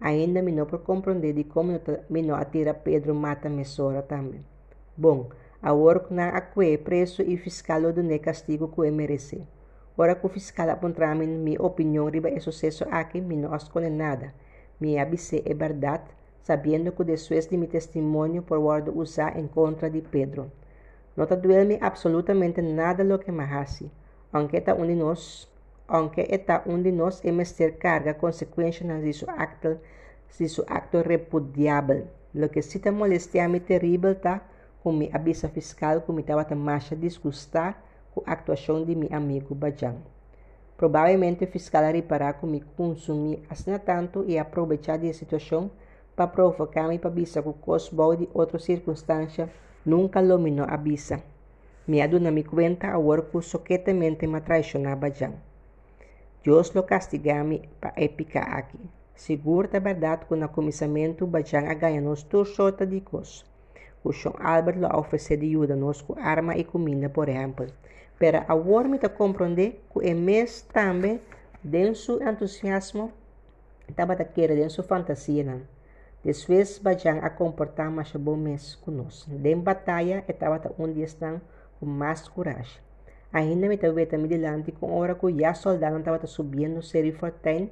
Ainda 0.00 0.42
me 0.42 0.50
não 0.50 0.66
por 0.66 0.80
compreender 0.80 1.32
de 1.32 1.44
como 1.44 1.80
me 2.10 2.22
não 2.22 2.34
atira 2.34 2.74
Pedro 2.74 3.14
mata 3.14 3.48
Messora 3.48 4.02
também. 4.02 4.44
Bom, 4.96 5.30
agora 5.62 6.00
que 6.00 6.12
na 6.12 6.30
acue 6.30 6.76
preso 6.78 7.22
e 7.22 7.36
fiscal 7.36 7.92
do 7.92 8.18
castigo 8.18 8.66
que 8.66 8.90
merece. 8.90 9.46
Ora 9.96 10.16
que 10.16 10.26
o 10.26 10.28
fiscal 10.28 10.70
apontar 10.70 11.14
minha 11.14 11.62
opinião 11.62 12.10
riba 12.10 12.30
é 12.30 12.40
sucesso 12.40 12.84
aqui, 12.90 13.20
me 13.20 13.36
não 13.36 13.54
esconde 13.54 13.90
nada. 13.90 14.34
Me 14.80 14.98
avise 14.98 15.40
é 15.46 15.54
verdade, 15.54 16.15
sabiendo 16.46 16.94
que 16.94 17.02
después 17.02 17.50
de 17.50 17.56
mi 17.56 17.66
testimonio 17.66 18.40
por 18.42 18.60
usar 18.94 19.36
en 19.36 19.48
contra 19.48 19.90
de 19.90 20.00
Pedro. 20.00 20.52
No 21.16 21.26
te 21.26 21.36
duele 21.36 21.76
absolutamente 21.82 22.62
nada 22.62 23.02
lo 23.02 23.18
que 23.18 23.32
me 23.32 23.42
hace, 23.42 23.90
aunque 24.30 24.58
está 24.58 24.72
un 24.74 24.86
de 24.86 24.94
nos, 24.94 25.50
aunque 25.88 26.24
está 26.30 26.62
un 26.64 26.84
de 26.84 26.92
nos 26.92 27.20
ser 27.48 27.78
carga 27.78 28.16
consecuencias 28.16 29.02
de 29.02 29.12
su 29.12 29.26
acto, 29.28 29.80
de 30.38 30.48
su 30.48 30.64
acto 30.68 31.02
repudiable. 31.02 32.04
Lo 32.32 32.48
que 32.48 32.62
sí 32.62 32.78
te 32.78 32.92
molestia 32.92 33.46
a 33.46 33.48
mí 33.48 33.58
terrible 33.58 34.12
está 34.12 34.44
con 34.84 34.98
mi 34.98 35.10
aviso 35.12 35.48
fiscal 35.48 36.04
que 36.04 36.12
me 36.12 36.20
estaba 36.20 36.46
más 36.54 36.88
disgustar 37.00 37.82
com 38.14 38.22
a 38.24 38.32
actuação 38.32 38.84
de 38.84 38.94
meu 38.94 39.08
amigo 39.10 39.52
Bajan. 39.52 39.96
Provavelmente 40.76 41.44
o 41.44 41.48
fiscal 41.48 41.90
reparar 41.90 42.38
que 42.38 42.46
me 42.46 42.60
consumi 42.76 43.42
assim 43.50 43.76
tanto 43.78 44.24
e 44.28 44.38
aproveitar 44.38 44.96
da 44.96 45.12
situação 45.12 45.72
para 46.16 46.32
provocar-me 46.32 46.98
para 46.98 47.10
bisa 47.10 47.42
que 47.42 47.52
cosbol 47.60 48.16
de 48.16 48.28
outra 48.32 48.58
circunstância 48.58 49.50
nunca 49.84 50.22
dominou 50.22 50.66
a 50.68 50.76
bisa. 50.76 51.22
Me 51.86 52.02
aduna 52.02 52.30
me 52.32 52.42
cuenta 52.42 52.88
agora 52.88 53.22
que 53.22 53.42
soquetamente 53.42 54.26
me 54.26 54.40
traicionava 54.40 55.10
já. 55.10 55.30
Deus 56.42 56.74
lo 56.74 56.84
castigame 56.84 57.68
para 57.80 57.92
épica 57.96 58.40
aqui. 58.40 58.78
Seguro 59.14 59.68
da 59.68 59.78
verdade 59.78 60.26
que 60.26 60.36
no 60.36 60.48
começamento 60.48 61.26
Bajan 61.26 61.68
a 61.68 61.74
ganhar 61.74 62.02
nos 62.02 62.26
sorta 62.44 62.86
de 62.86 63.00
cos. 63.00 63.44
O 64.02 64.12
João 64.12 64.36
Albert 64.38 64.78
lo 64.78 64.88
oferece 64.98 65.36
de 65.36 65.46
ajuda 65.46 65.76
nos 65.76 66.02
com 66.02 66.14
arma 66.18 66.56
e 66.56 66.64
comida, 66.64 67.08
por 67.08 67.28
exemplo. 67.28 67.66
Pero 68.18 68.44
agora 68.48 68.88
me 68.88 68.96
está 68.96 69.08
compreender 69.08 69.82
que 69.92 70.08
é 70.08 70.14
mês 70.14 70.62
também, 70.72 71.20
seu 71.94 72.22
entusiasmo, 72.22 73.12
estava 73.88 74.12
a 74.12 74.24
querer 74.24 74.70
sua 74.70 74.84
fantasia, 74.84 75.44
não. 75.44 75.75
Vayan 76.82 77.20
a 77.22 77.30
comportar 77.30 77.88
mais 77.88 78.10
bom 78.16 78.36
mês 78.36 78.74
conosco. 78.74 79.30
Dem 79.30 79.60
batalha 79.60 80.24
estava 80.26 80.60
onde 80.76 81.00
estão 81.02 81.40
com 81.78 81.86
mais 81.86 82.26
coragem. 82.26 82.80
Ainda 83.32 83.68
me 83.68 83.76
estava 83.76 84.04
também 84.06 84.26
delante 84.26 84.72
com 84.72 84.90
hora 84.98 85.14
que 85.14 85.30
já 85.38 85.54
soldado 85.54 85.98
estava 85.98 86.26
subindo 86.26 86.82
série 86.82 87.12
forten. 87.12 87.70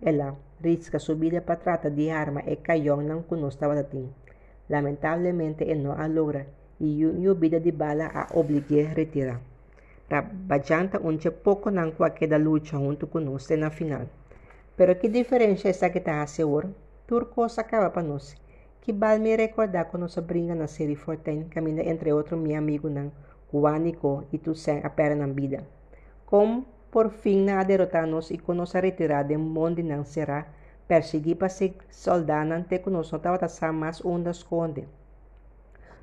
Ela 0.00 0.36
risca 0.62 1.00
subida 1.00 1.40
para 1.40 1.56
tratar 1.56 1.90
de 1.90 2.10
arma 2.10 2.42
e 2.46 2.54
canhão 2.54 3.02
não 3.02 3.22
conosco 3.22 3.56
estava 3.56 3.74
assim. 3.80 4.08
Lamentavelmente, 4.68 5.64
ele 5.64 5.82
não 5.82 5.92
a 5.92 6.06
logra 6.06 6.46
e 6.78 7.04
a 7.04 7.34
vida 7.34 7.58
de 7.58 7.72
bala 7.72 8.06
a 8.14 8.28
obriguei 8.38 8.86
a 8.86 8.90
retirar. 8.90 9.40
Bajanta 10.48 11.00
onde 11.02 11.28
pouco 11.32 11.72
não 11.72 11.90
qualquer 11.90 12.38
luta 12.38 12.70
junto 12.70 13.08
conosco 13.08 13.56
na 13.56 13.70
final. 13.70 14.06
Pero 14.76 14.94
que 14.94 15.08
diferença 15.08 15.68
essa 15.68 15.90
que 15.90 15.98
está 15.98 16.22
a 16.22 16.26
seguro? 16.28 16.72
Turcos 17.10 17.58
acaba 17.58 17.90
para 17.90 18.06
nós. 18.06 18.36
Que 18.80 18.92
bal 18.92 19.18
me 19.18 19.34
recordar 19.34 19.86
quando 19.86 20.02
nossa 20.02 20.20
brinca 20.22 20.54
na 20.54 20.68
série 20.68 20.94
Forten, 20.94 21.48
caminha 21.50 21.82
entre 21.90 22.12
outros 22.12 22.38
meu 22.38 22.56
amigo 22.56 22.88
ng 22.88 23.10
Juanico 23.50 24.22
e 24.32 24.38
sem 24.54 24.78
a 24.78 24.88
pera 24.88 25.16
na 25.16 25.26
vida. 25.26 25.66
Como 26.24 26.64
por 26.88 27.10
fim 27.10 27.42
na 27.42 27.64
derrotar 27.64 28.06
nos 28.06 28.30
e 28.30 28.38
com 28.38 28.54
nossa 28.54 28.78
retirada 28.78 29.32
em 29.32 29.36
mundo 29.36 29.82
não 29.82 30.04
será 30.04 30.46
perseguir 30.86 31.36
para 31.36 31.48
ser 31.48 31.74
soldado 31.90 32.52
ante 32.52 32.78
que 32.78 32.90
nós 32.90 33.10
não 33.10 33.18
estava 33.18 33.72
mais 33.72 34.04
ondas 34.04 34.36
esconde. 34.36 34.86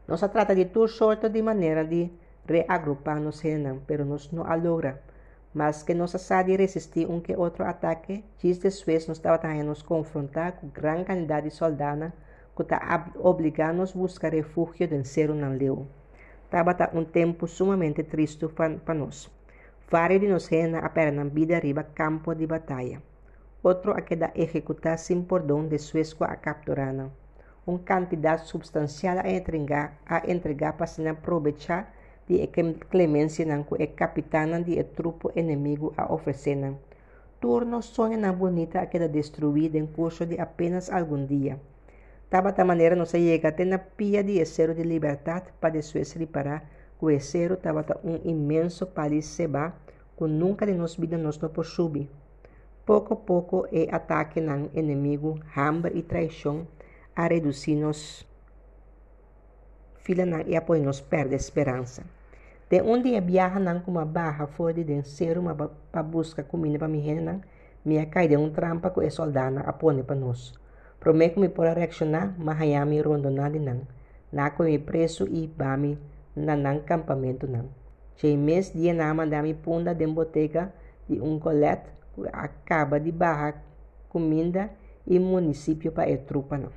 Nossa 0.10 0.28
trata 0.28 0.54
de 0.54 0.66
tur 0.66 0.90
sorte 0.90 1.30
de 1.30 1.42
maneira 1.42 1.86
de 1.86 2.12
reagrupar-nos, 2.46 3.42
pero 3.88 4.04
nós 4.04 4.30
não 4.34 4.44
a 4.44 4.56
logra 4.56 5.02
mas 5.58 5.82
que 5.82 5.96
nos 5.96 6.12
sabe 6.12 6.56
resistir 6.56 7.10
um 7.10 7.20
que 7.20 7.36
outro 7.36 7.64
ataque, 7.66 8.24
diz 8.38 8.60
después 8.60 9.08
nos 9.08 9.18
estava 9.18 9.48
a 9.48 9.64
nos 9.64 9.82
confrontar 9.82 10.52
com 10.58 10.68
grande 10.70 11.06
quantidade 11.06 11.50
de 11.50 11.56
soldados 11.56 12.12
que 12.56 12.62
está 12.62 13.10
obrigando 13.32 13.82
a 13.82 13.98
buscar 13.98 14.34
refúgio 14.34 14.88
em 14.94 15.04
ser 15.04 15.32
leu. 15.32 15.88
Estava 16.46 16.92
um 16.94 17.04
tempo 17.04 17.48
sumamente 17.48 18.04
triste 18.04 18.46
para 18.86 18.94
nós. 18.94 19.32
Vários 19.90 20.22
de 20.22 20.28
nós 20.28 20.48
a 20.48 21.12
na 21.12 21.24
vida 21.24 21.56
arriba 21.56 21.84
campo 21.84 22.36
de 22.36 22.46
batalha. 22.46 23.02
Outro 23.64 23.94
a 23.94 24.02
queda 24.02 24.32
executar 24.36 25.00
sem 25.00 25.24
perdão 25.24 25.68
de 25.68 25.80
suesco 25.80 26.24
a 26.24 26.36
capturana. 26.36 27.12
Uma 27.66 27.80
quantidade 27.80 28.46
substancial 28.46 29.18
a 29.18 29.28
entregar, 29.28 29.98
a 30.06 30.22
entregar 30.32 30.74
para 30.74 30.86
se 30.86 31.08
aproveitar 31.08 31.92
de 32.28 32.46
clemência 32.90 33.46
não 33.46 33.66
é 33.80 33.88
capitã 33.88 34.62
de 34.62 34.84
trupo 34.84 35.32
inimigo 35.36 35.94
a 35.96 36.14
oferecer. 36.14 36.74
Turno 37.40 37.82
sonha 37.82 38.18
na 38.18 38.34
bonita 38.34 38.82
a 38.82 38.86
queda 38.86 39.08
destruída 39.08 39.78
em 39.78 39.86
curso 39.86 40.26
de 40.26 40.40
apenas 40.40 40.90
algum 40.90 41.26
dia. 41.26 41.60
Tava 42.30 42.52
da 42.52 42.66
maneira 42.66 42.96
não 42.96 43.06
se 43.06 43.18
chega 43.18 43.50
até 43.50 43.64
na 43.64 43.78
pia 43.78 44.22
de 44.24 44.40
exero 44.40 44.76
de 44.76 44.84
liberdade 44.84 45.54
para 45.62 45.70
depois 45.70 46.12
reparar 46.14 46.70
que 47.00 47.06
o 47.06 47.10
exero 47.10 47.54
estava 47.54 47.86
um 48.04 48.20
imenso 48.26 48.86
país 48.88 49.26
seba 49.26 49.74
que 50.18 50.26
nunca 50.26 50.66
de 50.66 50.74
nos 50.74 50.96
vida 50.98 51.18
nos 51.18 51.40
não 51.40 51.50
por 51.50 51.66
subir. 51.66 52.10
Pouco 52.86 53.14
a 53.14 53.18
pouco 53.18 53.68
é 53.72 53.88
ataque 53.96 54.42
não 54.42 54.70
inimigo, 54.74 55.40
hambre 55.56 55.98
e 55.98 56.02
traição 56.02 56.68
a 57.16 57.28
reduzir-nos 57.28 58.26
fila 60.00 60.24
e 60.48 60.56
apoio-nos 60.56 61.02
perde 61.02 61.36
esperança. 61.36 62.17
De 62.70 62.82
um 62.82 63.02
dia 63.02 63.22
viaja 63.22 63.60
nan 63.60 63.80
com 63.80 63.92
uma 63.92 64.04
barra 64.04 64.46
fora 64.46 64.74
de 64.74 64.84
denseiro 64.84 65.40
uma 65.40 65.56
para 65.56 66.04
buscar 66.04 66.44
comida 66.44 66.78
para 66.78 66.90
minha 66.90 67.22
nan, 67.22 67.40
minha 67.86 68.06
cai 68.06 68.28
de 68.28 68.36
um 68.36 68.50
trampa 68.50 68.90
com 68.90 69.00
a 69.00 69.10
soldana 69.10 69.62
a 69.62 69.72
pôr 69.72 70.04
para 70.04 70.18
nós. 70.18 70.54
Prometo 71.00 71.40
me 71.40 71.48
para 71.48 71.74
reaccionar, 71.74 72.36
mas 72.38 72.60
aí 72.60 72.76
me 72.86 73.00
rondona 73.00 73.50
de 73.50 73.60
nan. 73.60 73.88
Na 74.34 74.50
com 74.50 74.64
me 74.64 74.78
preso 74.78 75.26
e 75.30 75.48
bami 75.48 75.98
na 76.36 76.58
nan 76.58 76.82
campamento 76.82 77.48
nan. 77.48 77.70
Che 78.18 78.36
mês 78.36 78.74
dia 78.74 78.94
na 78.94 79.14
mandar 79.14 79.44
me 79.44 79.54
punda 79.54 79.96
de 79.96 80.06
boteca 80.06 80.74
de 81.08 81.22
um 81.22 81.40
colete 81.40 81.90
que 82.14 82.28
acaba 82.34 83.00
de 83.00 83.14
barra 83.14 83.64
comida 84.10 84.72
e 85.06 85.18
município 85.20 85.94
para 85.94 86.12
a 86.12 86.18
trupa 86.18 86.58
não. 86.58 86.72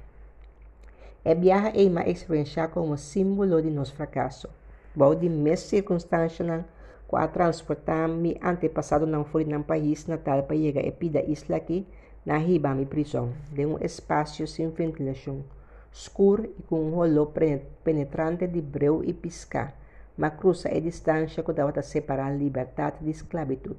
E 1.24 1.34
viaja 1.34 1.72
é 1.74 1.82
uma 1.88 2.07
experiência 2.09 2.68
como 2.68 2.97
símbolo 2.97 3.61
de 3.61 3.70
nosso 3.70 3.93
fracasso. 3.97 4.60
Bom, 4.95 5.14
de 5.14 5.28
mes 5.28 5.61
circunstância 5.61 6.45
não 6.45 6.64
a 7.12 7.26
transportar 7.26 8.09
mi 8.09 8.38
antepassado 8.43 9.07
não 9.07 9.24
foi 9.24 9.45
no 9.45 9.62
país 9.64 10.07
natal 10.07 10.45
para 10.45 10.57
chegar 10.57 10.84
e 10.84 10.93
pida 10.93 11.20
isla 11.22 11.61
na 12.24 12.36
riba 12.36 12.74
mi 12.74 12.86
prisão, 12.86 13.32
de 13.51 13.66
um 13.66 13.78
espaço 13.80 14.47
sem 14.47 14.70
ventilação, 14.70 15.43
escuro 15.93 16.45
e 16.45 16.62
com 16.62 16.80
um 16.80 16.95
rolo 16.95 17.32
penetrante 17.82 18.47
de 18.47 18.61
breu 18.61 19.03
e 19.03 19.12
piscar, 19.12 19.74
mas 20.16 20.34
cruza 20.34 20.68
a 20.68 20.78
distância 20.78 21.43
que 21.43 21.53
dava 21.53 21.82
separar 21.82 22.36
liberdade 22.36 22.99
de. 23.01 23.76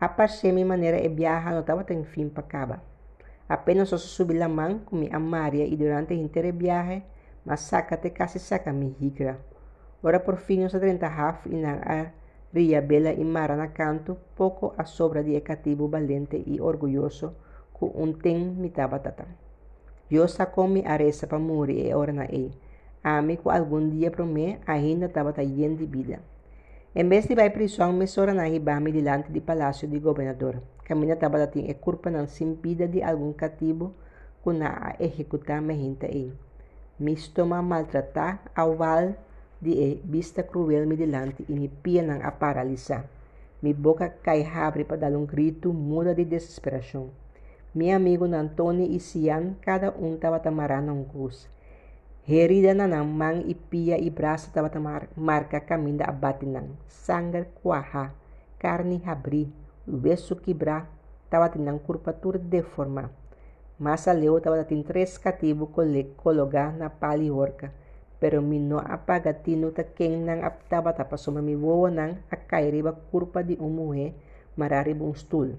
A 0.00 0.08
partir 0.08 0.52
minha 0.52 0.64
maneira 0.64 1.00
de 1.00 1.08
viajar 1.08 1.52
não 1.52 1.60
estava 1.60 1.84
tem 1.84 2.02
fim 2.04 2.28
para 2.28 2.42
acabar. 2.42 2.84
Apenas 3.48 3.90
só 3.90 3.98
subi 3.98 4.40
a 4.40 4.48
mão 4.48 4.78
com 4.78 4.96
minha 4.96 5.18
Maria 5.18 5.66
e 5.66 5.76
durante 5.76 6.14
o 6.14 6.16
inteiro 6.16 6.56
viagem, 6.56 7.04
mas 7.44 7.60
saca-te 7.60 8.10
quase 8.10 8.38
saca 8.38 8.72
mi 8.72 8.96
higra. 9.00 9.49
Ora 10.02 10.18
por 10.20 10.36
fim, 10.36 10.64
os 10.64 10.72
30 10.72 11.06
half 11.06 11.46
e 11.46 11.56
na 11.56 12.10
ria 12.52 12.80
bela 12.80 13.12
e 13.12 13.24
mara 13.24 13.54
na 13.54 13.68
canto, 13.68 14.16
pouco 14.34 14.74
a 14.76 14.84
sobra 14.84 15.22
de 15.22 15.38
cativo 15.40 15.88
valente 15.88 16.42
e 16.46 16.60
orgulhoso, 16.60 17.34
com 17.72 17.92
um 17.94 18.12
tem 18.12 18.38
me 18.38 18.70
tata. 18.70 19.26
Eu 20.10 20.26
sacou-me 20.26 20.84
aresa 20.84 21.26
para 21.26 21.38
morrer 21.38 21.88
e 21.88 21.94
ora 21.94 22.12
na 22.12 22.24
ei. 22.24 22.50
Ame 23.04 23.36
que 23.36 23.48
algum 23.48 23.88
dia 23.88 24.10
para 24.10 24.24
mim 24.24 24.58
ainda 24.66 25.06
estava 25.06 25.32
yen 25.42 25.76
de 25.76 25.86
vida. 25.86 26.20
Em 26.94 27.08
vez 27.08 27.26
de 27.26 27.34
ir 27.34 27.52
prisão, 27.52 27.92
me 27.92 28.06
sora 28.06 28.34
na 28.34 28.44
ribame 28.44 28.90
delante 28.90 29.30
do 29.30 29.40
palácio 29.40 29.86
do 29.86 30.00
governador. 30.00 30.60
Caminha 30.84 31.14
estava 31.14 31.46
tem 31.46 31.70
e 31.70 31.74
culpa 31.74 32.10
não 32.10 32.26
simpida 32.26 32.88
de 32.88 33.00
algum 33.00 33.32
cativo 33.32 33.94
que 34.42 34.52
na 34.52 34.96
executar 34.98 35.62
me 35.62 35.74
gente 35.74 36.04
aí. 36.04 36.32
Me 36.98 37.12
estoma 37.12 37.62
maltratar 37.62 38.42
ao 38.56 38.74
val 38.74 39.14
de 39.60 39.70
e 39.70 40.00
vista 40.04 40.42
cruel 40.42 40.86
me 40.86 40.96
delante 40.96 41.44
e 41.48 41.52
me 41.52 41.68
pia 41.68 42.02
não 42.02 42.20
a 42.22 42.30
paralisar. 42.30 43.04
Mi 43.62 43.74
boca 43.74 44.08
cai 44.08 44.42
abre 44.42 44.84
para 44.84 44.96
dar 44.96 45.12
um 45.12 45.26
grito 45.26 45.72
muda 45.72 46.14
de 46.14 46.24
desesperação. 46.24 47.10
Mi 47.74 47.92
amigo 47.92 48.24
Antônio 48.24 48.90
e 48.90 48.98
Sian, 48.98 49.54
cada 49.60 49.92
um 49.92 50.14
estava 50.14 50.40
tamarando 50.40 50.92
um 50.92 51.04
cruz. 51.04 51.48
Herida 52.26 52.74
na 52.74 52.86
nang 52.86 53.06
mang 53.06 53.42
ipia 53.48 53.98
e 53.98 54.08
braço 54.08 54.48
estava 54.48 54.70
marca 55.16 55.60
caminho 55.60 56.04
a 56.04 56.12
batinang. 56.12 56.70
Sangue 56.88 57.44
kuaha, 57.62 58.14
carne 58.58 59.02
abri, 59.04 59.52
o 59.86 59.96
beso 59.96 60.36
quebrar, 60.36 60.88
estava 61.24 61.48
tendo 61.48 61.78
curvatura 61.80 62.38
deforma. 62.38 63.10
Massa 63.78 64.12
leu 64.12 64.38
estava 64.38 64.64
tendo 64.64 64.84
três 64.84 65.18
cativos 65.18 65.68
colocar 66.16 66.72
na 66.72 66.90
paliorca, 66.90 67.72
pero 68.20 68.44
mino 68.44 68.76
apagatino 68.76 69.72
ta 69.72 69.82
quem 69.82 70.28
nang 70.28 70.44
aptava 70.44 70.92
tapa 70.92 71.16
soma 71.16 71.40
mi 71.40 71.56
voa 71.56 71.88
nang 71.88 72.20
akairiba 72.28 72.92
curva 73.08 73.40
de 73.42 73.56
uma 73.56 73.80
mulher 73.80 74.12
marariba 74.60 75.04
um 75.04 75.16
stool. 75.16 75.56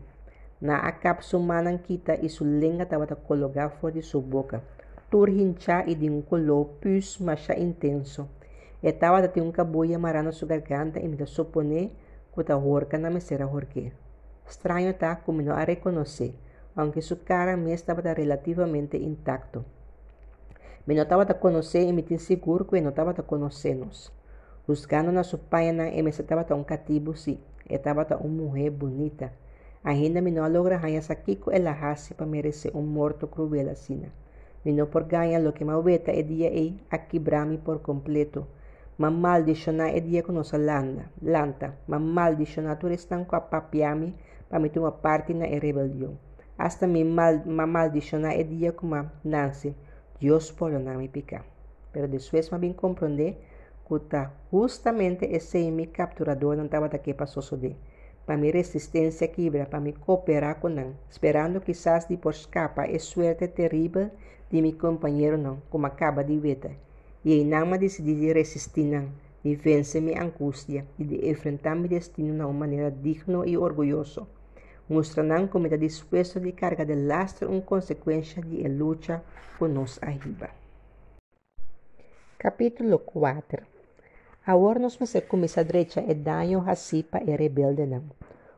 Na 0.61 0.77
akap 0.85 1.25
sumanang 1.25 1.81
kita 1.81 2.21
isulinga 2.21 2.85
tawata 2.85 3.17
kologa 3.17 3.73
fora 3.81 3.97
de 3.97 4.05
sua 4.05 4.21
boca. 4.21 4.61
Turhincha 5.09 5.83
e 5.89 5.97
de 5.97 6.07
um 6.07 6.21
color 6.21 6.77
pus 6.77 7.17
macha 7.17 7.57
intenso. 7.57 8.29
E 8.77 8.93
tawata 8.93 9.27
de 9.27 9.41
um 9.41 9.51
cabuia 9.51 9.97
marana 9.97 10.31
sua 10.31 10.47
garganta 10.53 11.01
e 11.01 11.07
me 11.09 11.17
da 11.17 11.25
supone 11.25 11.91
kuta 12.29 12.55
horca 12.55 12.97
na 13.01 13.09
mesera 13.09 13.49
horque. 13.49 13.91
Estranho 14.45 14.93
tá 14.93 15.15
como 15.15 15.41
não 15.41 15.57
a 15.57 15.63
reconhecer, 15.65 16.35
aunque 16.75 17.01
sua 17.01 17.17
cara 17.17 17.57
me 17.57 17.73
estava 17.73 18.01
relativamente 18.13 18.97
intacto. 18.97 19.65
Me 20.87 20.95
notava 20.95 21.21
a 21.21 21.33
conhecer 21.33 21.87
e 21.87 21.93
me 21.93 22.03
seguro 22.17 22.65
que 22.65 22.81
notava 22.81 23.11
a 23.11 23.23
conhecer-nos. 23.23 24.11
Buscando 24.67 25.11
na 25.11 25.23
sua 25.23 25.37
página 25.37 25.89
e 25.89 26.01
me 26.01 26.09
estava 26.09 26.55
um 26.55 26.63
cativo, 26.63 27.15
sim. 27.15 27.37
Estava 27.69 28.07
uma 28.17 28.29
mulher 28.29 28.71
bonita. 28.71 29.31
Ainda 29.83 30.21
me 30.21 30.31
não 30.31 30.51
logra 30.51 30.77
ganhar 30.77 31.01
saquico 31.03 31.51
ela 31.51 31.71
hasi 31.71 32.15
para 32.15 32.25
merecer 32.25 32.75
um 32.75 32.81
morto 32.81 33.27
cruel 33.27 33.69
assim. 33.69 34.01
Me 34.65 34.73
não 34.73 34.87
por 34.87 35.03
ganhar 35.03 35.39
lo 35.39 35.53
que 35.53 35.63
me 35.63 35.79
veta 35.81 36.11
e 36.11 36.23
dia 36.23 36.51
e 36.51 36.79
a 36.89 36.97
quebrar-me 36.97 37.57
por 37.59 37.79
completo. 37.79 38.47
Ma 38.97 39.09
maldicionar 39.09 39.95
e 39.95 40.01
dia 40.01 40.23
com 40.23 40.31
nossa 40.31 40.57
landa, 40.57 41.05
lanta, 41.21 41.75
ma 41.87 41.97
maldicionar 41.97 42.77
tu 42.77 42.87
restam 42.87 43.25
com 43.25 43.35
a 43.35 43.41
papiami 43.41 44.13
para 44.49 44.59
me 44.59 44.69
tomar 44.69 44.91
parte 44.91 45.33
na 45.33 45.45
rebelião. 45.45 46.17
Hasta 46.57 46.85
me 46.85 47.03
mal, 47.03 47.41
ma 47.45 47.65
maldicionar 47.65 48.39
e 48.39 48.43
dia 48.43 48.71
com 48.71 48.93
a 48.93 49.05
Nancy, 49.23 49.75
Deus 50.21 50.51
por 50.51 50.71
não 50.71 50.97
me 50.97 51.09
picar. 51.09 51.43
Pero 51.91 52.07
depois 52.07 52.49
me 52.51 52.57
bem 52.59 52.73
compreender 52.73 53.37
que 53.87 54.27
justamente 54.51 55.25
esse 55.25 55.71
mi 55.71 55.87
capturador 55.87 56.55
não 56.55 56.65
estava 56.65 56.87
daqui 56.87 57.13
para 57.13 57.25
suceder 57.25 57.75
para 58.25 58.37
mi 58.37 58.51
resistência 58.51 59.27
quebra, 59.27 59.65
para 59.65 59.79
me 59.79 59.93
cooperar 59.93 60.59
com 60.59 60.69
não, 60.69 60.93
esperando 61.09 61.59
quizás 61.59 62.07
de 62.07 62.17
por 62.17 62.33
escapa 62.33 62.83
a 62.83 62.99
suerte 62.99 63.47
terrível 63.47 64.09
de 64.49 64.61
meu 64.61 64.73
companheiro 64.73 65.37
não, 65.37 65.61
como 65.69 65.85
acaba 65.85 66.23
de 66.23 66.37
ver. 66.37 66.77
E 67.25 67.33
aí 67.33 67.43
não 67.43 67.65
me 67.65 67.77
decidi 67.77 68.15
de 68.15 68.31
resistir 68.31 68.85
não, 68.85 69.09
de 69.43 69.55
vencer 69.55 70.01
minha 70.01 70.23
angústia 70.23 70.85
e 70.99 71.03
de 71.03 71.29
enfrentar 71.29 71.75
meu 71.75 71.89
destino 71.89 72.33
de 72.33 72.41
uma 72.41 72.53
maneira 72.53 72.91
digna 72.91 73.45
e 73.45 73.57
orgulhoso. 73.57 74.27
Mostrando 74.91 75.47
como 75.47 75.67
está 75.67 75.77
disposto 75.77 76.37
de 76.41 76.51
carga 76.51 76.83
de 76.83 76.95
lastro 76.95 77.49
uma 77.49 77.61
consequência 77.61 78.43
de 78.43 78.67
luta 78.67 79.23
por 79.57 79.69
nós 79.69 79.97
arriba. 80.03 80.49
Capítulo 82.37 82.99
4 82.99 83.63
Awarnos 84.45 84.99
mo 84.99 85.07
sa 85.07 85.21
kumisa 85.23 85.63
derecha 85.63 86.03
e 86.03 86.13
danyo 86.13 86.59
hasipa 86.67 87.23
e 87.23 87.31
rebelde 87.39 87.87
nam. 87.87 88.11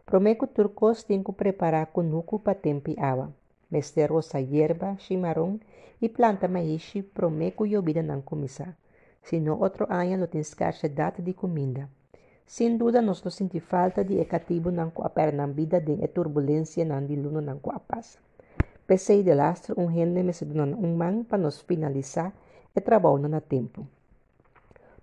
Promeco 0.09 0.47
turcos 0.47 1.05
tenho 1.05 1.33
preparar 1.37 1.93
kunuku 1.93 2.41
pa 2.41 2.55
tempi 2.57 2.97
awa. 2.97 3.29
Mestero 3.69 4.17
sa 4.25 4.41
hierba, 4.41 4.97
chimarrón 4.97 5.61
e 6.01 6.09
planta 6.09 6.47
maishi 6.49 7.03
promeco 7.03 7.61
yobida 7.69 8.01
nam 8.01 8.25
kumisa. 8.25 8.73
Sino 9.21 9.61
outro 9.61 9.85
ano 9.85 10.17
lo 10.17 10.27
tens 10.27 10.57
caixa 10.57 10.89
data 10.89 11.21
de 11.21 11.37
comida. 11.37 11.85
Sem 12.45 12.77
dúvida, 12.77 13.01
nós 13.01 13.23
não 13.23 13.31
senti 13.31 13.59
falta 13.59 14.03
de 14.03 14.19
ecativo 14.19 14.71
não 14.71 14.89
com 14.89 15.03
a 15.03 15.09
perna 15.09 15.47
vida 15.47 15.79
de 15.79 15.93
e 15.93 16.07
turbulência 16.07 16.85
não 16.85 17.05
de 17.05 17.15
luno 17.15 17.41
não 17.41 17.59
com 17.59 17.71
a 17.71 17.79
paz. 17.79 18.17
Pensei 18.85 19.23
de 19.23 19.33
lastro 19.33 19.79
um 19.79 19.85
rende 19.85 20.21
me 20.21 20.33
se 20.33 20.45
um 20.45 20.95
man 20.95 21.23
para 21.23 21.37
nos 21.37 21.61
finalizar 21.61 22.33
e 22.75 22.81
trabalho 22.81 23.27
na 23.27 23.39
tempo. 23.41 23.87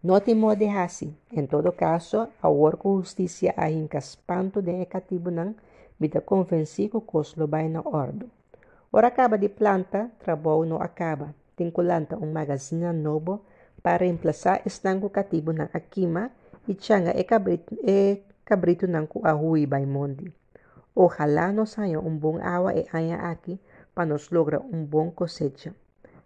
No 0.02 0.20
te 0.20 0.34
modehasi. 0.34 1.14
Em 1.32 1.46
todo 1.46 1.72
caso, 1.72 2.28
a 2.42 2.48
worko 2.48 2.98
justiça 3.00 3.52
a 3.56 3.70
espanto 3.70 4.62
de 4.62 4.80
ecativo 4.80 5.30
não 5.30 5.54
vida 5.98 6.20
convencido 6.20 7.00
que 7.00 7.16
os 7.16 7.34
vai 7.34 7.68
na 7.68 7.80
ordo. 7.80 8.30
Ora 8.92 9.08
acaba 9.08 9.36
de 9.36 9.48
planta, 9.48 10.10
trabalho 10.18 10.64
não 10.64 10.80
acaba. 10.80 11.34
Tem 11.56 11.72
lanta 11.76 12.16
um 12.16 12.32
magazine 12.32 12.92
novo 12.92 13.40
para 13.82 14.04
reemplazar 14.04 14.62
estango 14.64 15.10
cativo 15.10 15.52
na 15.52 15.68
akima 15.72 16.30
changa 16.78 17.12
e 17.18 17.24
cabrito, 17.24 17.74
e 17.82 18.22
cabrito 18.44 18.86
não 18.86 19.06
com 19.06 19.26
a 19.26 19.34
hui 19.34 19.66
by 19.66 19.86
mondi. 19.86 20.32
Ojalá 20.94 21.52
nos 21.52 21.78
haya 21.78 22.00
um 22.00 22.16
bom 22.16 22.38
água 22.40 22.74
e 22.74 22.86
haya 22.92 23.16
aqui 23.16 23.58
para 23.94 24.06
nos 24.06 24.30
lograr 24.30 24.60
um 24.60 24.84
bom 24.84 25.10
cosecha. 25.10 25.74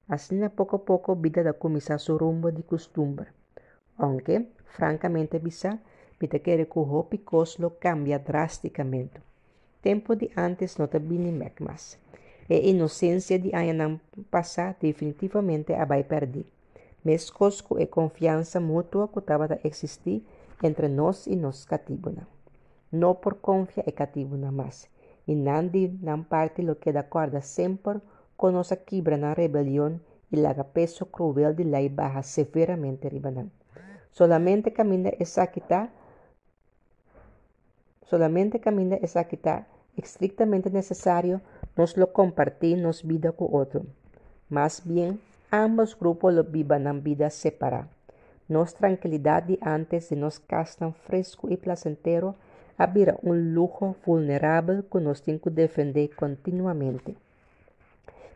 Assim, 0.09 0.43
a 0.43 0.51
pouco 0.51 0.77
a 0.77 0.79
pouco, 0.79 1.13
a 1.13 1.15
vida 1.15 1.43
da 1.43 1.53
comissão 1.53 1.99
seu 1.99 2.17
rumbo 2.17 2.51
de 2.53 2.63
costume 2.63 3.27
aunque, 3.99 4.49
francamente, 4.65 5.39
bisa, 5.39 5.79
te 6.19 6.39
quiere 6.41 6.67
que 6.67 6.79
o 6.79 7.05
picoslo 7.05 7.77
cambia 7.79 8.19
drasticamente. 8.19 9.21
Tempo 9.83 10.17
de 10.17 10.31
antes 10.37 10.79
não 10.79 10.89
te 10.89 10.99
bini 10.99 11.33
mais. 11.61 11.99
E 12.49 12.71
inocência 12.71 13.39
de 13.39 13.55
año 13.55 14.01
passar 14.31 14.77
definitivamente 14.81 15.75
a 15.75 15.85
vai 15.85 16.05
perder. 16.05 16.47
Mes 17.05 17.31
cosco 17.31 17.79
e 17.79 17.87
confiança 17.87 18.59
mútua 18.61 19.09
que 19.09 19.19
estava 19.19 19.45
a 19.45 19.59
existir 19.63 20.25
entre 20.63 20.89
nós 20.89 21.27
e 21.27 21.37
nós 21.37 21.65
cativos. 21.65 22.15
Não 22.91 23.15
por 23.15 23.35
confia 23.35 23.85
e 23.87 23.93
cativo 23.93 24.37
mais. 24.51 24.89
E 25.27 25.35
nandi 25.35 25.89
não 26.03 26.23
parte 26.23 26.63
lo 26.63 26.77
que 26.77 26.93
da 26.93 27.03
corda 27.03 27.41
sempre 27.43 28.01
com 28.37 28.51
nossa 28.51 28.77
quebra 28.77 29.17
na 29.17 29.33
rebelião 29.35 30.01
e 30.33 30.37
laga 30.37 30.65
peso 30.65 31.07
cruel 31.07 31.55
de 31.55 31.65
lei 31.65 31.89
baja 31.89 32.23
severamente 32.23 33.09
ribanan. 33.09 33.51
Solamente 34.11 34.71
camina 34.71 35.11
exacta, 35.19 35.91
solamente 38.03 38.59
camina 38.61 38.97
exacta, 38.97 39.67
estrictamente 39.97 40.71
necesario, 40.71 41.41
nos 41.77 41.97
lo 41.97 42.13
compartir 42.13 42.79
nos 42.79 43.03
vida 43.03 43.33
con 43.33 43.49
otro. 43.53 43.87
Más 44.49 44.83
bien, 44.85 45.21
ambos 45.51 45.99
grupos 45.99 46.51
vivan 46.51 46.87
en 46.87 47.03
vida 47.03 47.31
separada. 47.31 47.89
Nos 48.49 48.75
tranquilidad 48.75 49.43
de 49.43 49.59
antes 49.63 50.11
de 50.11 50.17
nos 50.17 50.39
castan 50.39 50.95
fresco 50.95 51.49
y 51.49 51.57
placentero, 51.57 52.35
había 52.77 53.17
un 53.23 53.55
lujo 53.55 53.97
vulnerable 54.05 54.85
que 54.91 55.01
nos 55.01 55.23
tiene 55.23 55.41
que 55.41 55.51
defender 55.51 56.11
continuamente. 56.15 57.17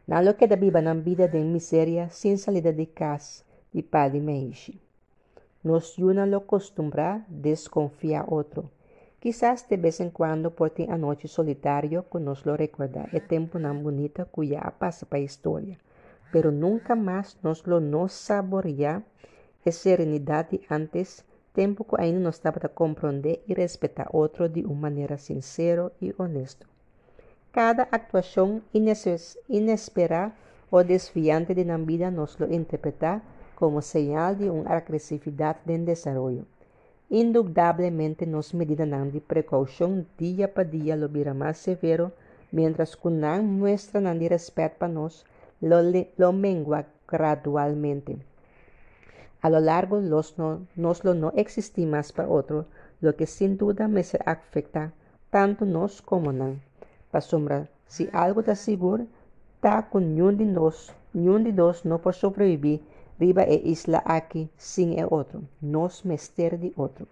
Não 0.09 0.23
lo 0.23 0.35
queda 0.39 0.57
viva 0.57 0.81
na 0.81 0.95
vida 0.95 1.29
de 1.29 1.39
miséria 1.45 2.09
sem 2.09 2.35
salida 2.39 2.73
de 2.73 2.87
casa, 2.87 3.45
de 3.75 3.83
padre 3.83 4.21
meixe. 4.21 4.81
Nos 5.63 5.97
yuna 5.99 6.25
lo 6.25 6.47
costumbra 6.47 7.27
desconfia 7.29 8.25
outro. 8.27 8.71
Quizás 9.21 9.69
de 9.69 9.77
vez 9.77 10.01
em 10.01 10.09
quando 10.09 10.51
porte 10.51 10.87
a 10.89 10.97
noite 10.97 11.29
solitário 11.29 12.07
que 12.11 12.19
nos 12.19 12.43
lo 12.47 12.55
recuerda 12.55 13.07
é 13.13 13.21
tempo 13.21 13.59
não 13.59 13.83
bonita 13.83 14.25
cuya 14.25 14.73
passa 14.79 15.05
para 15.05 15.19
a 15.19 15.23
história. 15.23 15.77
Pero 16.33 16.51
nunca 16.51 16.95
mais 16.95 17.37
nos 17.43 17.64
lo 17.64 17.81
nos 17.81 18.12
saborear 18.12 19.03
a 19.64 19.70
serenidade 19.72 20.61
antes, 20.70 21.24
tempo 21.53 21.85
que 21.85 22.01
ainda 22.01 22.20
não 22.20 22.31
estava 22.31 22.59
a 22.62 22.68
compreender 22.68 23.43
e 23.49 23.55
respeitar 23.55 24.09
outro 24.12 24.49
de 24.49 24.64
uma 24.64 24.83
maneira 24.89 25.18
sincera 25.18 25.91
e 26.01 26.14
honesta. 26.18 26.66
Cada 27.53 27.89
actuação 27.91 28.62
inesperada 29.49 30.33
ou 30.70 30.85
desviante 30.85 31.55
de 31.55 31.64
na 31.64 31.79
vida 31.79 32.11
nos 32.11 32.39
lo 32.39 32.47
interpreta 32.53 33.22
como 33.57 33.83
señal 33.83 34.37
de 34.37 34.49
uma 34.51 34.70
agressividade 34.70 35.61
de 35.66 35.79
desenvolvimento. 35.79 36.47
Indudablemente 37.11 38.26
nos 38.26 38.53
medida 38.53 38.85
de 38.85 39.20
precaução 39.20 40.05
dia 40.18 40.47
para 40.47 40.62
dia 40.64 40.95
lo 40.95 41.09
vira 41.09 41.33
mais 41.33 41.57
severo, 41.57 42.12
mientras 42.53 42.95
que 42.95 43.09
não 43.09 43.43
muestra 43.43 44.14
de 44.14 44.29
respeito 44.29 44.76
para 44.79 44.89
nós, 44.89 45.24
lo, 45.61 46.33
mengua 46.33 46.87
gradualmente. 47.07 48.19
A 49.41 49.51
lo 49.51 49.61
largo 49.61 50.01
los 50.01 50.39
no, 50.39 50.67
nos 50.77 51.05
lo 51.05 51.15
no 51.15 51.33
existe 51.37 51.87
más 51.87 52.13
para 52.13 52.29
otro, 52.29 52.67
lo 53.01 53.17
que 53.17 53.27
sin 53.27 53.57
duda 53.57 53.89
me 53.89 54.03
se 54.03 54.19
afecta 54.25 54.93
tanto 55.31 55.65
nos 55.65 56.03
como 56.03 56.33
nan. 56.33 56.61
Para 57.11 57.23
sombra, 57.23 57.69
si 57.87 58.09
algo 58.13 58.43
te 58.43 58.55
seguro, 58.57 59.07
ta 59.61 59.89
con 59.91 60.21
un 60.21 60.37
de 60.37 60.45
nos, 60.45 60.93
un 61.15 61.45
de 61.45 61.53
dos 61.53 61.85
no 61.85 61.99
por 62.01 62.15
sobrevivir, 62.15 62.81
riba 63.19 63.43
e 63.43 63.57
isla 63.65 64.03
aqui 64.05 64.49
sin 64.57 64.99
e 64.99 65.05
outro, 65.05 65.43
nos 65.61 66.05
mester 66.05 66.59
de 66.59 66.73
outro. 66.77 67.07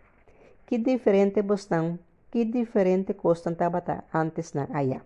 Que 0.67 0.79
diferente 0.79 1.43
bostan, 1.43 1.99
que 2.31 2.45
diferente 2.45 3.15
costan 3.15 3.55
tabata 3.55 4.05
antes 4.13 4.55
allá. 4.55 5.03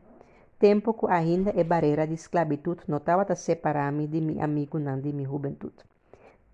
Tempo 0.60 0.92
que 0.92 1.06
ainda 1.08 1.50
é 1.56 1.64
barreira 1.64 2.06
de 2.06 2.12
esclavitud 2.12 2.80
não 2.86 2.98
estava 2.98 3.34
separar-me 3.34 4.06
de 4.06 4.20
meu 4.20 4.44
amigo 4.44 4.78
não 4.78 5.00
de 5.00 5.10
minha 5.10 5.26
juventude. 5.26 5.82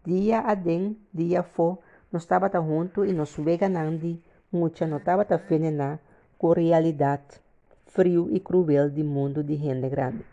Dia 0.04 0.42
a 0.46 0.54
den, 0.54 0.96
dia 1.12 1.42
fo, 1.42 1.78
não 2.12 2.18
estava 2.18 2.48
junto 2.54 3.04
e 3.04 3.12
nos 3.12 3.34
vega 3.36 3.68
de 3.68 4.22
muita 4.52 4.86
não 4.86 4.98
estava 4.98 5.26
na 5.72 5.98
com 6.38 6.52
realidade 6.52 7.40
frio 7.86 8.28
e 8.30 8.38
cruel 8.38 8.88
do 8.90 9.04
mundo 9.04 9.42
de 9.42 9.56
gente 9.56 9.88
grande. 9.88 10.24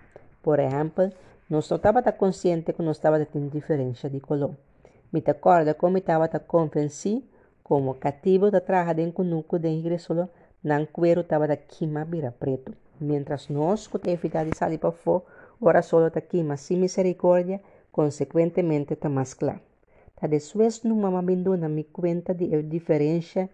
Por 0.44 0.60
exemplo, 0.60 1.10
não 1.50 1.58
estava 1.58 2.04
consciente 2.12 2.74
que 2.74 2.84
não 2.84 2.92
estava 2.92 3.26
tendo 3.26 3.50
diferença 3.50 4.08
de 4.08 4.20
color. 4.20 4.54
Me 5.12 5.24
acorda 5.26 5.74
como 5.74 5.98
estava 5.98 6.28
convencido 6.28 7.24
como 7.64 7.96
cativo 7.96 8.52
da 8.52 8.62
traja 8.62 8.94
de 8.94 9.12
cunuco 9.12 9.58
de 9.58 9.70
ingresolo 9.70 10.30
nan 10.64 10.86
cuero 10.86 11.22
estava 11.22 11.48
da 11.48 11.58
quima 11.58 12.06
vira 12.06 12.32
preto. 12.32 12.74
Mientras 13.00 13.50
nós 13.50 13.90
evidade 14.08 14.56
sali 14.56 14.78
para 14.78 14.92
fora, 14.92 15.24
ora 15.60 15.82
solo 15.82 16.10
da 16.10 16.22
quima 16.22 16.56
sem 16.58 16.78
misericórdia, 16.78 17.62
consequentemente 17.92 18.94
está 18.94 19.10
mais 19.10 19.34
claro. 19.34 19.60
Tá 20.16 20.28
depois 20.28 20.84
numa 20.84 21.10
abandona 21.20 21.68
me 21.68 21.84
conta 21.84 22.34
de 22.34 22.64
diferença 22.64 23.50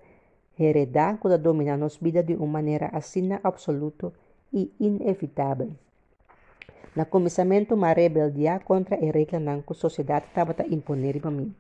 heredada 0.57 1.17
que 1.17 1.37
domina 1.37 1.77
nos 1.77 1.97
vida 1.97 2.21
de 2.21 2.35
uma 2.35 2.47
maneira 2.47 2.89
assim 2.93 3.29
absoluta 3.43 4.11
e 4.53 4.71
inevitável. 4.79 5.71
Na 6.95 7.05
começamento, 7.05 7.75
uma 7.75 7.93
rebeldia 7.93 8.59
contra 8.59 8.95
a 8.95 8.99
regra 8.99 9.39
que 9.65 9.73
a 9.73 9.75
sociedade 9.75 10.25
estava 10.25 10.55
a 10.59 10.67
imponer 10.67 11.19
para 11.21 11.31
mim. 11.31 11.53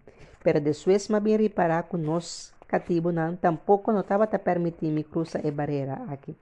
Pero 0.43 0.59
depois, 0.59 1.07
me 1.07 1.19
bem 1.19 1.37
reparar 1.37 1.83
que 1.83 1.97
nós 1.97 2.53
cativo 2.69 3.11
não, 3.11 3.35
tampouco 3.35 3.91
não 3.91 4.01
estava 4.01 4.23
a 4.23 4.39
permitir 4.39 4.91
me 4.91 5.03
cruzar 5.03 5.45
a 5.45 5.51
barreira 5.51 5.95
aqui. 6.07 6.33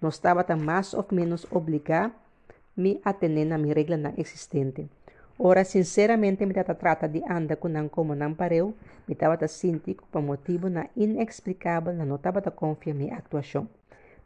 Não 0.00 0.08
estava 0.08 0.44
a 0.48 0.56
mais 0.56 0.94
ou 0.94 1.04
menos 1.10 1.46
obrigar 1.50 2.10
me 2.76 3.00
a 3.04 3.10
atender 3.10 3.44
na 3.44 3.58
minha 3.58 3.74
regra 3.74 3.96
não 3.96 4.14
existente. 4.16 4.88
Ora, 5.38 5.64
sinceramente, 5.64 6.46
me 6.46 6.54
trata 6.54 7.08
de 7.08 7.20
andar 7.28 7.56
com 7.56 7.68
não 7.68 7.88
como 7.88 8.14
não 8.14 8.32
pareu, 8.32 8.74
me 9.08 9.14
estava 9.14 9.34
a 9.44 9.48
sentir 9.48 9.96
por 10.10 10.22
motivo 10.22 10.70
na 10.70 10.86
inexplicável, 10.96 11.92
não 11.92 12.16
estava 12.16 12.38
a 12.38 12.50
confiar 12.50 12.94
minha 12.94 13.16
atuação. 13.16 13.68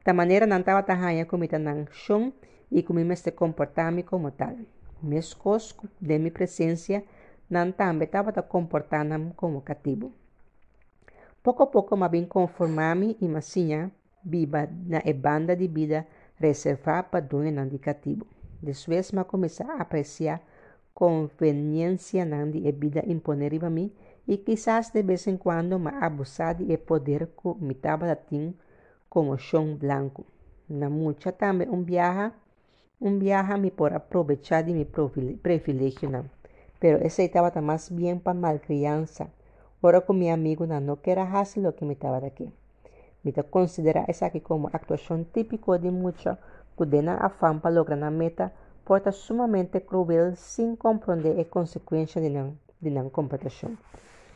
Da 0.04 0.12
maneira 0.12 0.46
não 0.46 0.61
estava 0.61 0.84
a 0.86 0.94
ranha 0.94 1.24
como 1.24 1.40
me 1.40 1.59
não 1.59 1.86
chão, 1.90 2.32
e 2.70 2.82
comienzo 2.82 3.28
a 3.28 3.32
comportar-me 3.32 4.02
como 4.02 4.30
tal. 4.30 4.57
Meus 5.02 5.32
coscos 5.32 5.88
de 6.00 6.18
minha 6.18 6.30
presença 6.30 7.02
não 7.48 7.72
também 7.72 8.07
estava 8.07 8.32
comportando-me 8.42 9.32
como 9.34 9.61
cativo. 9.62 10.12
Pouco 11.47 11.62
a 11.62 11.66
pouco 11.68 11.97
me 11.97 12.09
vim 12.09 12.24
conformar-me 12.24 13.16
e 13.20 13.28
macinha 13.28 13.92
viva 14.24 14.68
na 14.84 15.01
banda 15.14 15.55
de 15.55 15.68
vida 15.68 16.05
reservada 16.40 17.05
para 17.05 17.20
dono 17.24 17.64
de 17.70 17.78
cativo. 17.78 18.26
Depois 18.61 19.12
me 19.12 19.22
comecei 19.22 19.64
a 19.64 19.80
apreciar 19.80 20.42
conveniência 20.92 22.26
de 22.26 22.72
vida 22.72 23.05
imponer 23.07 23.64
a 23.64 23.70
mim 23.70 23.92
e 24.26 24.38
quizás 24.38 24.90
de 24.90 25.05
vez 25.05 25.28
em 25.28 25.36
quando 25.36 25.78
me 25.78 25.92
abusar 26.01 26.57
de 26.57 26.76
poder 26.78 27.28
que 27.40 27.55
me 27.61 27.74
estava 27.74 28.18
como 29.09 29.38
chão 29.38 29.76
branco. 29.76 30.26
Na 30.68 30.90
mucha 30.90 31.30
também 31.30 31.68
um 31.68 31.84
viaje 31.84 32.32
un 33.01 33.20
viaje 33.20 33.70
por 33.70 33.92
aprovechar 33.94 34.64
de 34.64 34.72
mi 34.72 34.84
privilegio, 34.84 36.24
pero 36.80 36.99
ese 37.07 37.24
estaba 37.24 37.61
más 37.61 37.88
bien 37.94 38.18
para 38.18 38.34
malcrianza. 38.34 39.28
Ahora 39.83 40.01
con 40.01 40.18
mi 40.18 40.31
amigo 40.31 40.66
¿no? 40.66 40.81
no 40.81 40.97
quiera 40.97 41.39
hacer 41.39 41.62
lo 41.62 41.74
que 41.74 41.85
me 41.85 41.95
estaba 41.95 42.20
de 42.20 42.29
aquí. 42.29 42.51
Me 43.22 43.33
considera 43.33 44.05
esa 44.09 44.27
aquí 44.27 44.41
como 44.41 44.68
actuación 44.72 45.24
típico 45.24 45.79
de 45.79 45.91
muchos 45.91 46.39
que 46.77 46.87
den 46.87 47.09
afán 47.09 47.61
para 47.61 47.74
lograr 47.74 47.99
una 47.99 48.11
meta, 48.11 48.53
porta 48.85 49.12
sumamente 49.12 49.83
cruel 49.83 50.37
sin 50.37 50.77
comprender 50.77 51.37
las 51.37 51.47
consecuencias 51.47 52.22
de 52.22 52.31
la, 52.31 52.51
de 52.81 52.91
la 52.91 53.03
competición. 53.11 53.79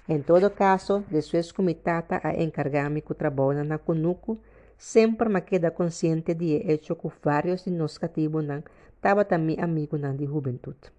En 0.09 0.25
todo 0.25 0.55
caso, 0.55 1.05
después 1.11 1.53
que 1.53 1.63
me 1.63 1.75
tata 1.75 2.21
a 2.23 2.33
encargarme 2.33 3.03
que 3.03 3.15
trabajo 3.15 3.53
en 3.53 3.69
la 3.69 3.79
conuco, 3.79 4.39
Sempre 4.81 5.29
me 5.29 5.45
queda 5.45 5.75
consciente 5.75 6.35
de 6.35 6.73
hecho 6.73 6.97
que 6.97 7.11
vários 7.23 7.67
de 7.67 7.71
nós 7.71 7.99
cativos 7.99 8.43
não 8.43 8.63
estava 8.95 9.27
também 9.27 9.61
amigo 9.61 9.99
não 9.99 10.17
de 10.17 10.25
juventude. 10.25 10.91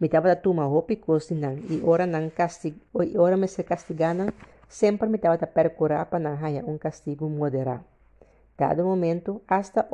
Me 0.00 0.06
estava 0.06 0.30
a 0.30 0.36
tomar 0.36 0.66
roupa 0.66 0.92
e 0.92 1.34
não 1.34 1.54
e 1.54 1.82
ora 1.84 2.06
não 2.06 2.30
castig, 2.30 2.76
ora 3.16 3.36
me 3.36 3.48
se 3.48 3.64
castigando, 3.64 4.32
sempre 4.68 5.08
me 5.08 5.16
estava 5.16 5.34
a 5.34 5.46
percurar 5.46 6.06
para 6.06 6.20
não 6.20 6.36
ganhar 6.36 6.64
um 6.64 6.78
castigo 6.78 7.28
moderado. 7.28 7.84
Dado 8.56 8.84
momento, 8.84 9.42
hasta 9.48 9.88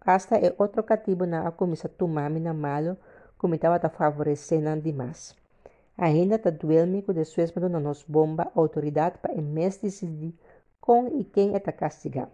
hasta 0.00 0.38
e 0.38 0.54
outro 0.58 0.82
cativo 0.82 1.24
começa 1.56 1.88
a 1.88 1.90
tomar-me 1.90 2.38
na 2.38 2.54
malo, 2.54 2.96
como 3.38 3.54
estava 3.54 3.80
a 3.82 3.88
favorecer 3.88 4.60
não 4.60 4.78
demais. 4.78 5.34
Ainda 5.98 6.36
está 6.36 6.50
doendo-me 6.50 7.02
que 7.02 7.12
depois 7.12 7.52
me 7.54 7.68
nos 7.80 8.04
bomba 8.04 8.52
autoridade 8.54 9.18
para 9.18 9.34
em 9.34 9.54
vez 9.54 9.78
decidir 9.78 10.34
com 10.80 11.18
e 11.18 11.24
quem 11.24 11.54
é 11.54 11.60
castigado. 11.60 12.30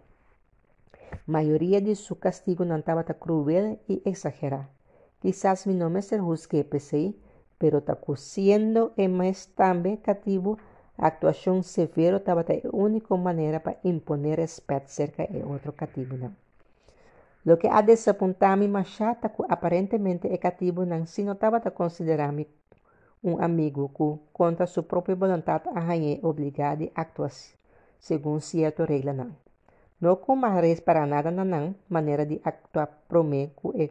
Maioria 1.25 1.79
de 1.79 1.95
seu 1.95 2.15
castigo 2.15 2.65
não 2.65 2.79
estava 2.79 3.03
cruel 3.03 3.79
e 3.87 4.01
exagerado. 4.05 4.67
Quizás 5.23 5.65
mi 5.67 5.73
nome 5.73 6.01
se 6.01 6.19
juzgue 6.19 6.65
PCI, 6.65 7.15
pero 7.57 7.77
está 7.77 7.97
siendo 8.17 8.91
e 8.97 9.07
mais 9.07 9.45
também 9.55 9.95
cativo, 9.95 10.57
a 10.97 11.07
actuação 11.07 11.63
severa 11.63 12.17
estava 12.17 12.41
a 12.41 12.75
única 12.75 13.15
maneira 13.15 13.61
para 13.61 13.77
imponer 13.85 14.37
respeito 14.37 14.89
cerca 14.91 15.25
de 15.25 15.41
outro 15.41 15.71
cativo. 15.71 16.17
Não. 16.17 16.35
Lo 17.45 17.57
que 17.57 17.69
ha 17.69 17.81
desapontado-me 17.81 18.67
mais 18.67 18.89
chata 18.89 19.29
que 19.29 19.43
aparentemente 19.47 20.27
é 20.27 20.37
cativo 20.37 20.85
não 20.85 21.05
se 21.05 21.23
não 21.23 21.31
estava 21.31 21.55
a 21.55 21.71
considerar-me 21.71 22.45
um 23.23 23.41
amigo 23.41 23.87
que, 23.95 24.19
contra 24.33 24.67
sua 24.67 24.83
própria 24.83 25.15
vontade, 25.15 25.69
arranhei 25.73 26.19
obrigado 26.21 26.91
a 26.93 27.01
actuar 27.01 27.31
segundo 27.97 28.41
certa 28.41 28.83
regra 28.83 29.13
não. 29.13 29.31
No 30.01 30.17
comarres 30.17 30.81
para 30.81 31.05
nada 31.05 31.31
nanang 31.31 31.77
maneira 31.87 32.25
de 32.25 32.41
actuar 32.43 32.89
promeco 33.07 33.71
e 33.73 33.89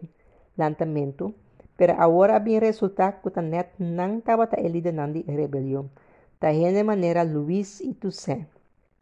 lantamento, 0.57 1.35
pero 1.77 1.95
agora 1.99 2.39
bem 2.39 2.59
resultado 2.59 3.23
que 3.23 3.41
net 3.41 3.71
não 3.79 4.19
estava 4.19 4.49
a 4.51 4.61
elida 4.61 4.93
nan 4.93 5.13
de 5.13 5.23
rebelião. 5.23 5.91
Da 6.41 6.51
de 6.51 6.83
maneira 6.83 7.23
Luís 7.23 7.81
e 7.81 7.95
Toussaint, 7.95 8.47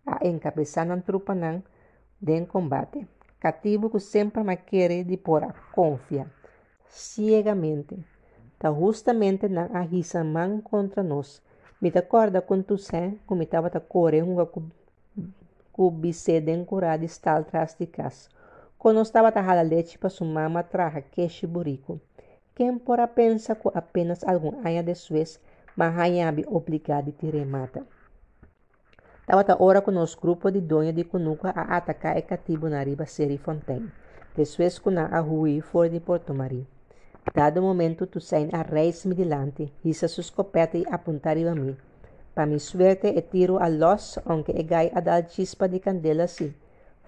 a 0.07 0.27
encabeçar 0.27 0.91
a 0.91 0.97
trupa 1.01 1.35
nan 1.35 1.63
de 2.21 2.47
combate. 2.47 3.07
Cativo 3.41 3.89
que 3.91 4.01
sempre 4.01 4.45
me 4.45 4.57
quer 4.57 5.05
de 5.05 5.17
por 5.17 5.43
a 5.43 5.55
confia, 5.73 6.27
ciegamente. 6.87 7.97
Tá 8.59 8.71
justamente 8.71 9.49
na 9.49 9.71
agisa 9.73 10.23
man 10.23 10.61
contra 10.61 11.03
nós. 11.03 11.43
Me 11.81 11.91
acorda 11.97 12.43
com 12.43 12.63
Toussaint, 12.63 13.19
como 13.27 13.43
estava 13.43 13.69
a 13.69 13.81
correr 13.81 14.23
um 14.23 14.37
kubiseden 15.73 16.67
curada 16.67 17.07
tras 17.51 17.79
de 17.79 17.87
casa. 17.87 18.29
Quando 18.81 19.03
estava 19.03 19.29
a 19.29 19.61
leite 19.61 19.99
para 19.99 20.09
sua 20.09 20.27
mama 20.27 20.63
traja 20.63 21.03
queixe 21.03 21.47
burico. 21.47 22.01
quem 22.55 22.79
porá 22.79 23.07
pensa 23.07 23.55
que 23.55 23.69
apenas 23.75 24.25
algum 24.25 24.57
ano 24.67 24.83
depois, 24.83 25.39
Mahayabi 25.77 26.47
obligado 26.49 27.13
de 27.13 27.29
remata. 27.29 27.87
Tava 29.27 29.63
hora 29.63 29.83
com 29.83 29.91
nosso 29.91 30.19
grupo 30.19 30.51
de 30.51 30.63
dono 30.63 30.95
de 30.95 31.05
Cunuca 31.05 31.51
a 31.51 31.77
atacar 31.77 32.17
e 32.17 32.23
cativo 32.23 32.71
na 32.71 32.83
riba 32.83 33.05
Seri 33.05 33.37
Fontaine. 33.37 33.93
Depois 34.35 34.79
com 34.79 34.99
a 34.99 35.21
Rui 35.21 35.61
fora 35.61 35.91
de 35.91 36.01
Porto 36.01 36.33
Mari. 36.33 36.67
Dado 37.35 37.61
momento, 37.61 38.07
tu 38.07 38.19
saem 38.19 38.49
a 38.51 38.63
reis-me 38.63 39.15
delante, 39.15 39.71
hissa 39.85 40.09
sua 40.09 40.23
escopeta 40.23 40.79
e 40.79 40.87
apontar 40.91 41.37
a 41.37 41.55
mim. 41.55 41.77
Para 42.35 42.47
mi 42.47 42.59
suerte, 42.59 43.09
e 43.09 43.21
tiro 43.21 43.59
a 43.59 43.69
los, 43.69 44.19
aunque 44.25 44.53
e 44.53 44.63
gai 44.63 44.91
a 44.95 45.01
dar 45.01 45.29
chispa 45.29 45.69
de 45.69 45.81
candela 45.81 46.25
assim. 46.25 46.55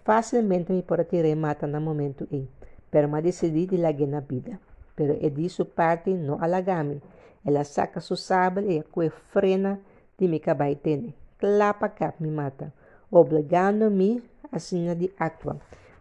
Facilmente 0.05 0.73
me 0.73 0.83
pode 0.83 1.05
tirar 1.05 1.37
mata 1.37 1.67
no 1.67 1.81
momento 1.81 2.27
e, 2.31 2.49
pero 2.91 3.09
ma 3.09 3.21
decidi 3.21 3.67
de 3.67 3.79
lague 3.79 4.07
na 4.07 4.21
vida. 4.21 4.59
Pero 4.97 5.15
e 5.21 5.31
di 5.31 5.49
su 5.49 5.65
parte 5.67 6.11
no 6.11 6.39
alagami. 6.41 7.01
Ela 7.45 7.65
saca 7.65 8.01
su 8.01 8.17
sable 8.17 8.75
e 8.75 8.79
a 8.81 9.11
frena 9.31 9.81
de 10.19 10.29
mi 10.29 10.41
cabai 10.41 10.77
tene. 10.77 11.15
Clapa 11.39 11.89
cap 11.89 12.21
me 12.21 12.31
mata, 12.31 12.73
obrigando-me 13.11 14.23
assim 14.51 14.95
de 14.95 15.13
actuar. 15.19 15.59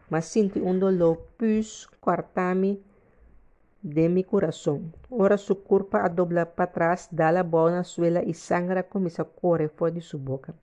Mas 0.10 0.26
sinto 0.26 0.60
um 0.60 0.78
dolor 0.78 1.18
pus 1.38 1.88
cortar-me 2.00 2.84
de 3.82 4.10
mi 4.10 4.24
coração. 4.24 4.82
Ora 5.10 5.38
su 5.38 5.56
corpo 5.64 5.98
a 5.98 6.08
dobla 6.08 6.46
para 6.46 6.68
trás, 6.68 7.08
dá 7.12 7.32
la 7.32 7.44
bola 7.44 7.78
na 7.78 7.84
suela 7.84 8.22
e 8.24 8.34
sangra 8.34 8.84
começa 8.84 9.22
a 9.22 9.26
correr 9.26 9.70
fora 9.70 9.92
de 9.92 10.02
sua 10.02 10.20
boca. 10.20 10.54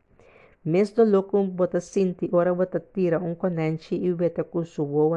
Mes 0.65 0.93
do 0.93 1.05
louco 1.05 1.43
bota 1.45 1.81
sinti, 1.81 2.29
ora 2.33 2.53
bota 2.53 2.81
tira 2.81 3.19
um 3.19 3.35
conente 3.35 3.95
e 3.95 4.13
beta 4.13 4.45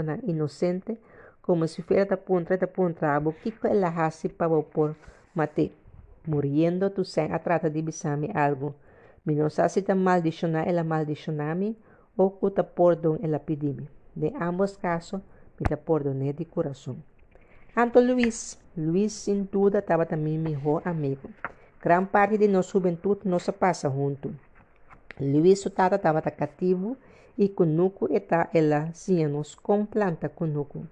na 0.03 0.19
inocente, 0.23 0.97
como 1.41 1.67
se 1.67 1.81
fuera 1.81 2.05
da 2.05 2.17
punta 2.17 2.55
da 2.57 2.67
punta 2.67 3.15
a 3.15 3.19
boquico 3.19 3.67
ela 3.67 3.89
hasi 3.89 4.29
para 4.29 4.61
por 4.61 4.95
mate. 5.33 5.71
Muriendo 6.27 6.91
tu 6.91 7.03
sen 7.03 7.29
trata 7.39 7.69
de 7.69 7.81
bisame 7.81 8.29
algo. 8.33 8.75
Mi 9.25 9.35
não 9.35 9.49
se 9.49 9.81
ta 9.81 9.95
maldicionar 9.95 10.67
ela 10.67 10.83
maldicionami 10.83 11.75
ou 12.15 12.29
cuta 12.29 12.63
pordon 12.63 13.17
ela 13.23 13.39
pedimi. 13.39 13.89
De 14.15 14.31
ambos 14.39 14.77
casos, 14.77 15.21
me 15.59 15.65
ta 15.67 15.77
perdoné 15.77 16.33
de 16.33 16.45
coração. 16.45 16.97
Anto 17.75 17.99
Luiz. 17.99 18.59
Luiz, 18.77 19.13
sem 19.13 19.43
dúvida, 19.51 19.79
estava 19.79 20.05
também 20.05 20.37
meu 20.37 20.81
amigo. 20.85 21.29
Gran 21.81 22.05
parte 22.05 22.37
de 22.37 22.47
nossa 22.47 22.71
juventude 22.71 23.27
nos 23.27 23.49
passa 23.49 23.89
junto. 23.89 24.29
Luiz, 25.19 25.65
o 25.65 25.69
tata, 25.69 25.95
estava 25.95 26.21
cativo 26.21 26.97
e 27.37 27.49
conuco 27.49 28.07
eta 28.11 28.49
ela 28.53 28.91
nos 29.29 29.55
com 29.55 29.85
planta 29.85 30.29
conuco. 30.29 30.87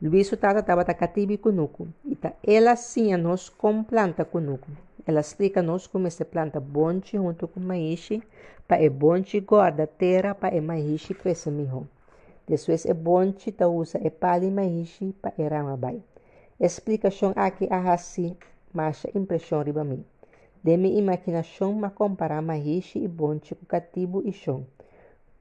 Luiz, 0.00 0.30
o 0.32 0.36
tata, 0.36 0.60
estava 0.60 0.84
cativo 0.84 1.32
e 1.32 1.38
conuco. 1.38 1.88
Ita 2.04 2.34
ela 2.42 2.74
nos 3.18 3.48
com 3.48 3.82
planta 3.84 4.24
conuco. 4.24 4.68
Ela 5.06 5.20
explica-nos 5.20 5.86
como 5.86 6.06
essa 6.06 6.24
planta 6.24 6.60
bonte 6.60 7.16
junto 7.16 7.48
com 7.48 7.60
maixe, 7.60 8.22
para 8.66 8.82
é 8.82 8.88
bonte 8.90 9.40
guarda 9.40 9.86
terra 9.86 10.34
para 10.34 10.54
é 10.54 10.60
maixe 10.60 11.14
crescer 11.14 11.50
melhor. 11.50 11.84
Depois 12.46 12.86
é 12.86 12.94
bom 12.94 13.32
ta 13.56 13.68
usa 13.68 13.98
e 14.02 14.10
pali 14.10 14.50
maishi 14.50 15.14
pa 15.20 15.32
erama 15.38 15.76
bai. 15.76 16.02
Explicação 16.60 17.32
aqui 17.36 17.66
a 17.70 17.78
hasi 17.92 18.36
marcha 18.72 19.08
impressão 19.14 19.62
riba 19.62 19.84
mim. 19.84 20.04
De 20.62 20.74
imaginação 20.74 21.72
ma 21.72 21.90
comparar 21.90 22.42
maishi 22.42 22.98
e 22.98 23.08
bonchi 23.08 23.54
com 23.54 23.64
cativo 23.66 24.22
e 24.24 24.32
chão. 24.32 24.66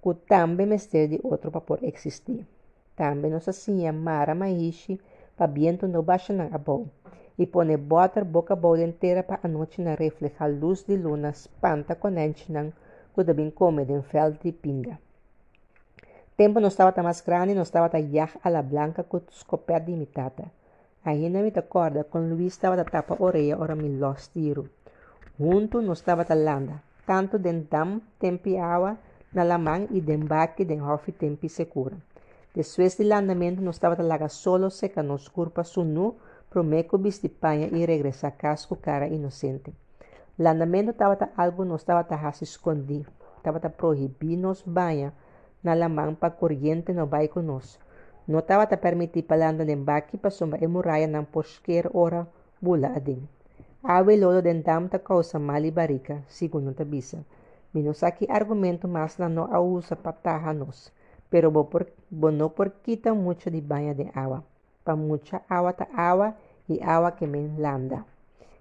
Que 0.01 0.13
também 0.13 0.67
mestre 0.67 1.07
de 1.07 1.19
outro 1.23 1.49
para 1.51 1.61
por 1.61 1.79
existir. 1.83 2.45
Também 2.95 3.31
nos 3.31 3.47
assim 3.47 3.91
mara 3.91 4.35
maishi 4.35 4.99
para 5.35 5.51
viento 5.51 5.87
no 5.87 6.03
baixa 6.03 6.33
na 6.33 6.45
abol. 6.45 6.87
E 7.37 7.45
pone 7.45 7.77
botar 7.77 8.23
boca 8.23 8.55
bola 8.55 8.83
inteira 8.83 9.23
para 9.23 9.39
a 9.43 9.47
noite 9.47 9.81
na 9.81 9.95
reflejar 9.95 10.49
luz 10.49 10.83
de 10.83 10.95
luna 10.95 11.29
espanta 11.29 11.95
com 11.95 12.09
enche 12.09 12.51
não 12.51 12.71
que 13.13 13.23
devem 13.23 13.49
comer 13.49 13.85
de 13.85 14.01
fel 14.03 14.31
de 14.31 14.51
pinga. 14.51 14.99
Tempo 16.35 16.59
não 16.59 16.67
estava 16.67 17.01
mais 17.01 17.19
grande, 17.21 17.55
não 17.55 17.63
estava 17.63 17.97
yah 17.97 18.29
a 18.43 18.49
la 18.49 18.61
blanca 18.61 19.03
com 19.03 19.19
escopeta 19.31 19.85
de 19.85 19.91
imitata. 19.93 20.45
Ainda 21.03 21.41
me 21.41 21.51
acorda, 21.55 22.03
com 22.03 22.19
Luís 22.19 22.53
estava 22.53 22.75
da 22.75 22.85
tapa 22.85 23.17
orelha, 23.19 23.57
ora 23.57 23.75
me 23.75 23.89
los 23.89 24.27
tiro. 24.27 24.69
Junto 25.39 25.81
não 25.81 25.93
estava 25.93 26.25
landa, 26.33 26.81
tanto 27.05 27.37
dam 27.37 28.01
tempi 28.17 28.57
água 28.57 28.97
na 29.31 29.43
lamang 29.43 29.87
e 29.91 30.01
baque 30.01 30.65
den 30.65 30.81
hofi 30.81 31.11
tempi 31.11 31.47
segura. 31.47 31.95
Depois 32.55 32.97
de 32.97 33.03
landamento, 33.03 33.61
estava 33.69 34.01
laga 34.01 34.29
solo 34.29 34.71
seca 34.71 35.03
nos 35.03 35.29
curpa 35.29 35.63
sunu, 35.63 36.15
promeco 36.49 36.97
bistipanha 36.97 37.67
e 37.67 37.85
regressar 37.85 38.35
casco 38.35 38.77
cara 38.77 39.05
inocente. 39.07 39.71
Landamento 40.39 40.89
estava 40.89 41.29
algo 41.37 41.75
estava 41.75 42.03
a 42.09 42.29
escondido, 42.41 43.11
estava 43.37 43.59
proibir 43.69 44.37
nos 44.39 44.63
banha, 44.63 45.13
na 45.63 45.75
lamang 45.75 46.15
pagkuryente 46.15 46.93
no 46.93 47.05
bay 47.05 47.27
kunos. 47.27 47.77
No 48.27 48.41
tawa 48.41 48.65
ta 48.65 48.77
permiti 48.77 49.21
palanda 49.21 49.63
ng 49.63 49.85
baki 49.85 50.17
pasumba 50.17 50.57
emuraya 50.57 51.05
ng 51.05 51.29
posker 51.29 51.91
ora 51.93 52.25
bula 52.59 52.89
ading. 52.97 53.36
Awe 53.87 54.17
lolo 54.17 54.41
den 54.41 54.63
dam 54.63 54.89
ta 54.89 54.99
causa 54.99 55.39
mali 55.39 55.71
barika, 55.71 56.19
segundo 56.27 56.73
ta 56.75 56.83
bisa. 56.83 57.23
Minusaki 57.73 58.27
argumento 58.27 58.85
mas 58.87 59.15
na 59.17 59.29
no 59.29 59.47
ausa 59.47 59.95
pataha 59.95 60.51
nos, 60.53 60.91
pero 61.29 61.51
bo, 61.51 61.69
por, 61.71 61.87
bo 62.11 62.29
no 62.31 62.49
por 62.49 62.83
quita 62.83 63.13
mucho 63.13 63.49
de 63.49 63.61
banha 63.61 63.93
de 63.95 64.11
agua. 64.13 64.43
Pa 64.83 64.95
mucha 64.95 65.41
agua 65.47 65.71
ta 65.71 65.87
agua 65.95 66.35
e 66.67 66.83
agua 66.83 67.15
que 67.15 67.27
men 67.27 67.61
landa. 67.63 68.03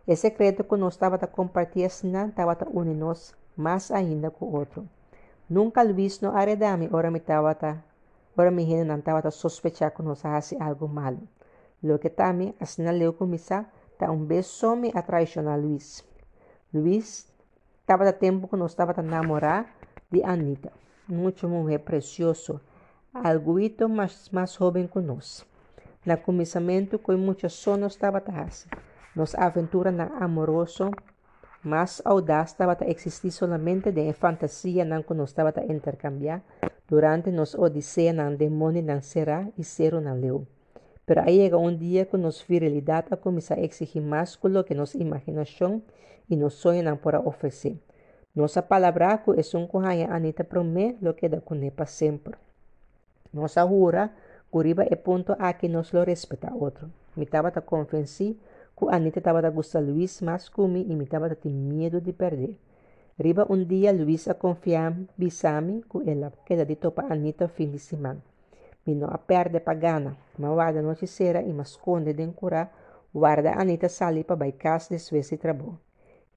E 0.07 0.15
secreto 0.15 0.63
que 0.63 0.77
nós 0.77 0.95
estava 0.95 1.17
a 1.17 1.27
compartilhar, 1.27 1.91
estava 1.91 2.53
a 2.53 2.69
unir-nos 2.71 3.35
mais 3.57 3.91
ainda 3.91 4.31
com 4.31 4.47
o 4.47 4.55
outro. 4.55 4.87
Nunca 5.49 5.83
Luis 5.83 6.21
no 6.21 6.37
aredami 6.37 6.89
ora 6.93 7.11
mi 7.11 7.19
tawata, 7.19 7.83
ora 8.37 8.53
mi 8.53 8.63
hina 8.63 8.85
nan 8.85 9.03
tawata 9.03 9.33
sospechar 9.33 9.91
que 9.91 10.05
nos 10.05 10.25
hace 10.25 10.57
algo 10.61 10.87
malo. 10.87 11.19
Lo 11.83 11.99
que 11.99 12.11
tami 12.11 12.55
asina 12.61 12.93
leu 12.93 13.13
comisa 13.13 13.65
ta 13.65 13.71
um 14.05 14.25
beso 14.25 14.77
me 14.77 14.93
a 14.95 15.03
traicionar 15.03 15.59
Luis. 15.59 16.05
Luis 16.73 17.33
estava 17.81 18.05
da 18.05 18.13
tempo 18.13 18.49
que 18.49 18.57
nós 18.57 18.73
estava 18.73 18.95
a 18.97 19.03
namorar 19.03 19.75
de 20.11 20.23
Anita. 20.23 20.73
Muito 21.09 21.49
mulher 21.49 21.79
precioso, 21.81 22.61
alguito 23.13 23.89
mais, 23.89 24.29
mais 24.31 24.53
jovem 24.55 24.87
que 24.87 25.01
nós. 25.01 25.47
Na 26.05 26.17
começamento, 26.17 26.99
com 26.99 27.17
muita 27.17 27.49
sono 27.49 27.87
estava 27.87 28.19
a 28.19 28.47
Nos 29.15 29.35
aventura 29.35 29.91
na 29.91 30.07
amoroso 30.21 30.91
mas 31.67 32.01
audaz 32.05 32.51
estaba 32.51 32.77
a 32.81 32.89
existir 32.89 33.33
solamente 33.33 33.91
de 33.91 34.13
fantasia 34.13 34.85
não 34.85 35.03
que 35.03 35.15
nos 35.15 35.31
estava 35.31 35.53
a 35.57 35.65
intercambiar 35.65 36.41
durante 36.89 37.33
nos 37.33 37.57
odisseia 37.57 38.13
não 38.13 38.37
demônio 38.37 38.85
não 38.85 39.03
será 39.03 39.49
e 39.59 39.65
ser 39.65 40.01
não 40.01 40.15
leu. 40.21 40.47
Pero 41.07 41.23
aí 41.23 41.39
chega 41.39 41.57
um 41.57 41.75
dia 41.75 42.05
que 42.05 42.17
nos 42.17 42.43
virilidade 42.43 43.09
a 43.13 43.17
começar 43.17 43.55
a 43.55 43.65
exigir 43.65 44.03
mais 44.03 44.35
que 44.35 44.49
lo 44.49 44.65
que 44.65 44.75
nos 44.75 44.95
imaginação 44.95 45.81
e 46.29 46.35
nos 46.35 46.55
sonho 46.55 46.83
não 46.83 46.97
para 46.97 47.21
oferecer. 47.21 47.79
Nossa 48.35 48.61
palavra 48.61 49.23
é 49.25 49.57
um 49.57 49.67
cohanha 49.67 50.13
anita 50.13 50.45
promete 50.45 50.99
lo 51.01 51.15
que 51.15 51.29
da 51.29 51.41
cune 51.41 51.71
para 51.71 51.87
sempre. 51.87 52.35
Nossa 53.33 53.65
jura, 53.67 54.11
curiba 54.51 54.83
é 54.83 54.97
ponto 54.97 55.37
a 55.39 55.53
que 55.53 55.69
nos 55.69 55.93
lo 55.93 56.03
respeita 56.05 56.53
outro. 56.53 56.91
Me 57.17 57.25
estava 57.25 57.49
a 57.49 57.61
convencer 57.61 58.37
que 58.77 58.85
Anita 58.91 59.21
estava 59.21 59.47
a 59.47 59.51
gostar 59.51 59.81
Luiz 59.81 60.21
mais 60.21 60.51
que 60.51 60.61
mim 60.61 60.87
e 60.89 60.95
me 60.95 61.05
estava 61.05 61.27
a 61.27 61.35
ter 61.35 61.51
medo 61.51 62.01
de 62.01 62.13
perder. 62.13 62.55
Riba 63.19 63.47
um 63.49 63.65
dia 63.65 63.93
Luiz 63.93 64.29
a 64.29 64.35
confiar 64.35 64.93
bisami 65.17 65.83
que 65.89 66.11
ela 66.11 66.33
queda 66.45 66.67
de 66.67 66.77
topa 66.77 67.07
Anita 67.09 67.49
fim 67.49 67.71
de 67.71 67.79
semana. 67.79 68.21
A 68.87 69.19
perde 69.19 69.59
para 69.59 69.75
gana, 69.75 70.17
mas 70.39 70.53
guarda 70.53 70.81
noite 70.81 71.09
será 71.09 71.43
e 71.43 71.53
mas 71.53 71.71
esconde 71.71 72.13
de 72.13 72.25
curar, 72.29 72.71
guarda 73.13 73.59
Anita 73.61 73.89
sali 73.89 74.25
vai 74.29 74.53
casa 74.53 74.91
de 74.91 74.99
Suécia 75.01 75.35
e 75.35 75.39
trabalho. 75.39 75.77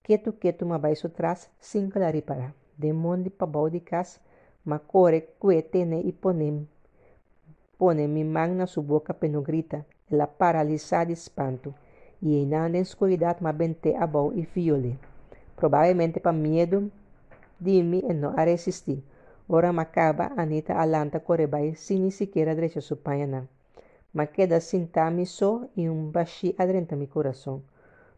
Quieto, 0.01 0.33
quieto, 0.33 0.65
mas 0.65 0.81
vai 0.81 0.95
trás, 1.11 1.47
sem 1.59 1.91
que 1.91 1.99
la 1.99 2.09
reparar. 2.09 2.55
De 2.75 2.91
monde 2.91 3.29
para 3.29 3.45
bau 3.45 3.69
de 3.69 3.81
casa, 3.81 4.19
mas 4.65 4.81
corre, 4.87 5.21
cuetene 5.37 6.01
e 6.03 6.11
ponem. 6.11 6.67
Pone 7.77 8.07
mi 8.07 8.23
mão 8.23 8.55
na 8.55 8.65
sua 8.65 8.81
boca 8.81 9.13
peno 9.13 9.43
grita, 9.43 9.85
ela 10.11 10.25
paralisada 10.25 11.05
de 11.05 11.13
espanto 11.13 11.75
e 12.19 12.45
na 12.45 12.67
escuridão 12.79 13.35
mabente 13.41 13.95
abau 13.95 14.33
e 14.33 14.43
fiole. 14.43 14.97
Provavelmente 15.55 16.19
para 16.19 16.33
medo 16.33 16.91
de 17.59 17.83
mim 17.83 18.01
e 18.09 18.13
não 18.13 18.33
a 18.35 18.43
resistir. 18.43 19.03
Ora 19.51 19.73
macaba 19.73 20.31
Anita 20.37 20.77
alanta 20.77 21.19
corebai 21.19 21.73
sem 21.73 21.97
nem 21.97 22.11
sequer 22.11 22.47
adrecha 22.47 22.81
sua 22.81 22.95
panha 22.95 23.49
Ma 24.13 24.27
queda 24.27 24.59
sintami 24.59 25.25
só 25.25 25.65
e 25.75 25.89
um 25.89 26.11
baixi 26.11 26.53
adrenta 26.55 26.95
mi 26.95 27.07
coração. 27.07 27.63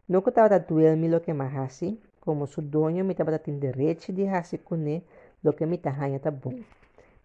Nunca 0.06 0.28
estava 0.28 0.56
a 0.56 0.58
doer-me 0.58 1.08
lo 1.08 1.20
que 1.22 1.32
me 1.32 1.46
hasi, 1.46 1.98
como 2.20 2.46
su 2.46 2.60
dono 2.60 3.02
me 3.02 3.12
estava 3.12 3.38
ter 3.38 3.58
direito 3.58 4.12
de 4.12 4.28
hasi 4.28 4.58
com 4.58 4.76
lo 5.42 5.54
que 5.54 5.64
me 5.64 5.78
tahanha 5.78 6.20
tá 6.20 6.30
bom. 6.30 6.52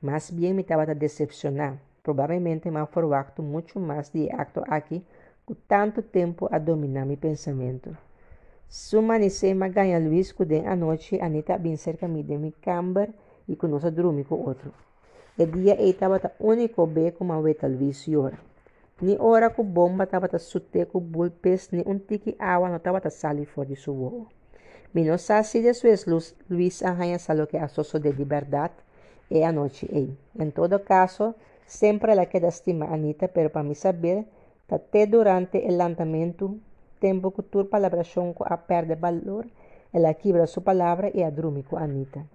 Mas 0.02 0.32
bem 0.32 0.54
me 0.54 0.62
estava 0.62 0.96
decepcionar. 0.96 1.78
Provavelmente 2.02 2.72
me 2.72 2.86
for 2.86 3.14
acto 3.14 3.44
muito 3.44 3.78
mais 3.78 4.10
de 4.10 4.30
acto 4.32 4.64
aqui 4.70 5.04
com 5.46 5.54
tanto 5.68 6.02
tempo 6.02 6.48
a 6.50 6.58
dominar 6.58 7.06
meu 7.06 7.18
pensamento. 7.18 7.96
Sumanicema 8.70 9.68
ganha 9.68 10.00
Luiz 10.00 10.32
Cudem 10.32 10.66
à 10.66 10.78
noite, 10.78 11.20
Anita 11.20 11.58
bem 11.58 11.76
cerca 11.76 12.08
de 12.08 12.38
minha 12.38 12.54
cama 12.62 13.10
e 13.48 13.56
conosco 13.56 13.92
dormir 13.92 14.26
com 14.26 14.36
outro. 14.36 14.74
E 15.38 15.46
dia 15.46 15.76
eu 15.80 15.90
estava 15.90 16.20
único 16.40 16.86
bem 16.88 17.12
como 17.12 17.34
a 17.34 17.40
weta 17.40 17.68
Luiz 17.68 18.08
ora. 18.10 18.40
Ni 19.00 19.16
ora 19.20 19.50
com 19.52 19.64
bomba 19.64 20.06
estava 20.06 20.28
sute 20.40 20.86
com 20.86 21.00
bulpes, 21.00 21.70
ni 21.72 21.84
um 21.86 22.00
tique 22.00 22.36
água 22.40 22.70
não 22.70 22.78
estava 22.78 23.10
sali 23.10 23.46
fora 23.46 23.68
de 23.68 23.76
sua 23.76 24.26
Mi 24.94 25.04
não 25.04 25.18
sabe 25.18 25.46
se 25.46 25.62
depois 25.62 26.06
Luiz 26.50 26.82
arranha 26.82 27.20
salo 27.20 27.46
que 27.46 27.58
a 27.58 27.68
sosso 27.68 28.00
de 28.00 28.12
liberdade 28.12 28.74
e 29.30 29.44
a 29.44 29.52
noite 29.52 29.88
ei. 29.92 30.18
Em 30.40 30.50
todo 30.50 30.80
caso, 30.80 31.36
sempre 31.68 32.14
ela 32.14 32.26
queda 32.26 32.48
estima 32.48 32.86
Anita, 32.86 33.28
pero 33.28 33.50
para 33.52 33.62
mim 33.62 33.76
saber, 33.76 34.26
até 34.70 35.06
durante 35.06 35.58
o 35.60 35.78
lançamento 35.78 36.60
tempo 37.00 37.32
que 37.32 37.44
tu 37.44 37.66
palabração 37.66 38.34
a 38.40 38.58
perde 38.58 38.96
valor, 38.96 39.46
ela 39.94 40.14
quebra 40.14 40.48
sua 40.48 40.64
palavra 40.64 41.12
e 41.14 41.24
adrume 41.24 41.62
com 41.62 41.78
Anita. 41.78 42.26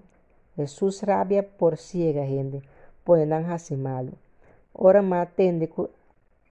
Jesus 0.56 1.02
rabia 1.02 1.42
por 1.42 1.76
ciega 1.76 2.26
gente, 2.26 2.62
pode 3.04 3.26
não 3.26 3.44
fazer 3.44 3.76
malo. 3.76 4.12
Ora 4.74 5.02
ma 5.02 5.26
tende 5.26 5.66
que 5.66 5.88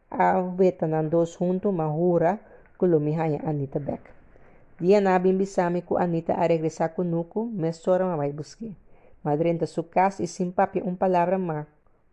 a 0.10 0.42
veta 0.42 0.88
nan 0.88 1.10
dos 1.10 1.38
junto 1.38 1.72
ma 1.72 1.88
jura 1.88 2.40
que 2.78 2.88
lo 2.88 3.00
mi 3.00 3.16
Anita 3.16 3.80
Beck. 3.80 4.10
Dia 4.80 5.00
na 5.02 5.20
bimbisami 5.20 5.82
ku 5.84 5.98
Anita 5.98 6.34
a 6.34 6.48
regressar 6.48 6.94
conosco, 6.96 7.46
mas 7.46 7.78
sora 7.78 8.06
ma 8.06 8.16
vai 8.16 8.32
buscar. 8.34 8.74
Madrenta 9.24 9.68
su 9.68 9.90
casa 9.90 10.24
e 10.24 10.28
sem 10.28 10.52
papia 10.52 10.84
um 10.84 10.96
palavra 10.96 11.38
ma, 11.38 11.68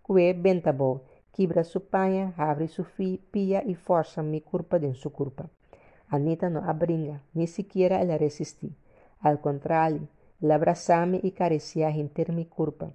que 0.05 0.35
benta 0.35 0.73
bo, 0.73 1.01
quebra 1.33 1.65
su 1.65 1.81
panha, 1.81 2.35
abre 2.37 2.69
su 2.69 2.85
pia 3.33 3.63
e 3.65 3.75
força 3.75 4.23
mi 4.23 4.43
curpa 4.43 4.79
den 4.79 4.95
su 4.95 5.11
curpa. 5.11 5.49
Anita 6.11 6.51
no 6.51 6.61
abringa, 6.61 7.21
ni 7.35 7.47
siquiera 7.47 8.01
ela 8.01 8.19
resistí. 8.19 8.71
Al 9.21 9.41
contrario, 9.41 10.07
la 10.41 10.55
abrazame 10.55 11.21
y 11.23 11.35
gente 11.93 12.33
mi 12.33 12.47
culpa. 12.47 12.93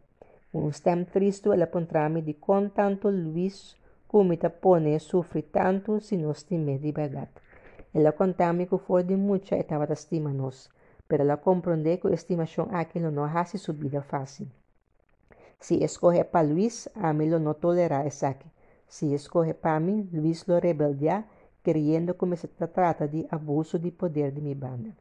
Un 0.53 0.71
stem 0.71 1.05
triste 1.05 1.49
ela 1.49 1.69
pontrame 1.69 2.21
de 2.21 2.35
con 2.35 2.69
tanto 2.69 3.11
Luis 3.11 3.75
comita 4.07 4.49
pone 4.49 4.99
sufre 4.99 5.41
tanto 5.41 5.99
si 5.99 6.15
no 6.17 6.31
estime 6.31 6.77
de 6.79 6.91
verdad. 6.91 7.29
Ela 7.93 8.11
contame 8.11 8.67
que 8.67 8.77
foi 8.77 9.03
de 9.03 9.15
mucha 9.15 9.55
estava 9.57 9.85
da 9.85 9.93
estima 9.93 10.31
nos, 10.31 10.69
pero 11.07 11.23
ela 11.23 11.37
compreende 11.37 11.97
que 11.97 12.13
estimação 12.13 12.67
aquilo 12.71 13.11
não 13.11 13.25
hace 13.25 13.57
su 13.57 13.73
vida 13.73 14.01
fácil. 14.01 14.47
Si 15.59 15.83
escoge 15.83 16.23
para 16.23 16.47
Luis, 16.47 16.89
a 16.95 17.13
mí 17.13 17.27
lo 17.29 17.39
no 17.39 17.53
tolera 17.55 18.09
saque. 18.09 18.45
Si 18.87 19.13
escoge 19.13 19.53
para 19.53 19.79
mí, 19.79 20.07
Luis 20.11 20.47
lo 20.47 20.59
rebeldia 20.59 21.25
creyendo 21.63 22.17
que 22.17 22.35
se 22.35 22.47
trata 22.47 23.07
de 23.07 23.27
abuso 23.31 23.79
de 23.79 23.91
poder 23.91 24.33
de 24.33 24.41
mi 24.41 24.55
banda. 24.55 24.93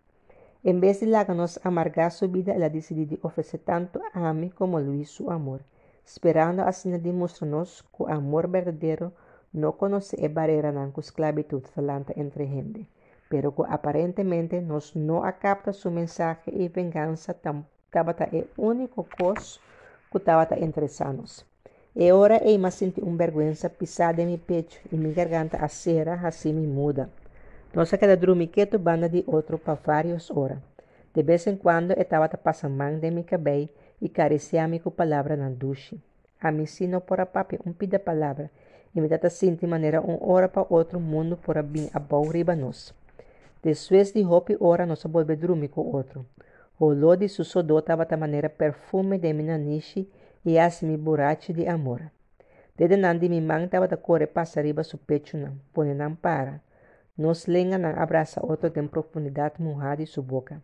En 0.65 0.81
vez 0.81 1.01
de 1.01 1.07
láganos 1.07 1.59
amargar 1.65 2.13
su 2.13 2.29
vida, 2.29 2.55
ella 2.55 2.71
decidió 2.71 3.19
ofrecer 3.23 3.61
tanto 3.61 4.01
a 4.13 4.33
mí 4.33 4.51
como 4.51 4.79
a 4.79 4.81
Luis 4.81 5.11
su 5.11 5.31
amor, 5.33 5.63
esperando 6.05 6.63
así 6.63 6.89
demostrarnos 6.91 7.85
que 7.97 8.05
el 8.05 8.13
amor 8.13 8.49
verdadero 8.49 9.13
no 9.53 9.73
conoce 9.77 10.29
barrera 10.29 10.73
que 10.95 11.01
esclavitud 11.01 11.65
falanta 11.65 12.13
entre 12.15 12.47
gente, 12.47 12.87
pero 13.29 13.53
que 13.57 13.63
aparentemente 13.69 14.63
nos 14.63 14.95
no 14.95 15.25
acapta 15.25 15.73
su 15.73 15.91
mensaje 15.91 16.53
y 16.55 16.69
venganza 16.69 17.33
estaba 17.33 18.15
el 18.31 18.49
único 18.57 19.05
cosa 19.19 19.61
que 20.13 20.19
estaba 20.19 20.47
entre 20.53 20.89
sanos. 20.89 21.45
E 21.95 22.11
ora 22.13 22.39
ei 22.39 22.57
me 22.57 22.71
senti 22.71 23.03
uma 23.03 23.19
vergüenza 23.19 23.69
pisada 23.69 24.23
em 24.23 24.27
meu 24.27 24.39
peito 24.39 24.77
e 24.91 24.97
minha 24.97 25.13
garganta 25.13 25.59
acera 25.59 26.15
assim 26.27 26.55
me 26.55 26.67
muda. 26.67 27.11
Nossa 27.75 27.97
queda 27.97 28.19
dormir 28.19 28.49
quieto 28.49 28.79
banda 28.79 29.09
de 29.09 29.25
outro 29.27 29.59
para 29.59 29.75
várias 29.75 30.31
horas. 30.31 30.59
De 31.15 31.23
vez 31.23 31.47
em 31.47 31.57
quando 31.57 31.93
estava 31.93 32.29
passando 32.29 32.77
mão 32.77 32.99
de 32.99 33.11
meu 33.11 33.25
cabelo 33.25 33.69
e 33.99 34.11
carecia-me 34.11 34.79
com 34.79 34.91
palavra 34.91 35.37
na 35.37 35.49
duche. 35.49 35.99
A 36.39 36.53
mim 36.53 36.67
sino 36.67 37.01
por 37.01 37.19
a 37.19 37.25
papi 37.25 37.59
um 37.65 37.73
pida 37.73 37.99
palavra 37.99 38.51
e 38.95 39.01
me 39.01 39.09
data 39.09 39.29
de 39.29 39.67
maneira 39.67 40.03
um 40.03 40.19
hora 40.21 40.51
para 40.51 40.67
outro 40.69 41.01
mundo 41.01 41.39
por 41.39 41.57
a 41.57 41.63
bem 41.63 41.89
abau 41.95 42.29
riba 42.29 42.55
nós. 42.55 42.93
Depois 43.63 44.13
de 44.13 44.23
hopi 44.23 44.55
hora 44.61 44.85
nós 44.85 45.03
volve 45.05 45.35
dormir 45.35 45.69
com 45.69 45.81
outro. 45.81 46.27
O 46.79 47.17
de 47.17 47.27
susodô 47.27 47.79
estava 47.79 48.05
da 48.05 48.19
maneira 48.19 48.51
perfume 48.51 49.17
de 49.17 49.33
minha 49.33 49.57
niche 49.57 50.07
e 50.45 50.59
asmi 50.59 50.99
burachi 50.99 51.55
de 51.55 51.67
amor. 51.67 52.03
Desde 52.77 52.97
nandi 52.97 53.31
mi 53.31 53.41
mang 53.41 53.67
tava 53.69 53.89
da 53.89 53.97
corre 53.97 54.27
passa 54.27 54.61
riba 54.61 54.83
su 54.83 54.99
pecho 54.99 55.39
não, 55.39 55.57
pone 55.73 55.95
não 55.95 56.15
para. 56.15 56.61
Nos 57.17 57.47
lenga 57.47 57.77
não 57.77 57.91
abraça 57.91 58.41
outro 58.45 58.71
tem 58.71 58.89
profundidade 58.89 59.61
murrada 59.61 60.03
e 60.03 60.07
su 60.07 60.23
boca. 60.23 60.63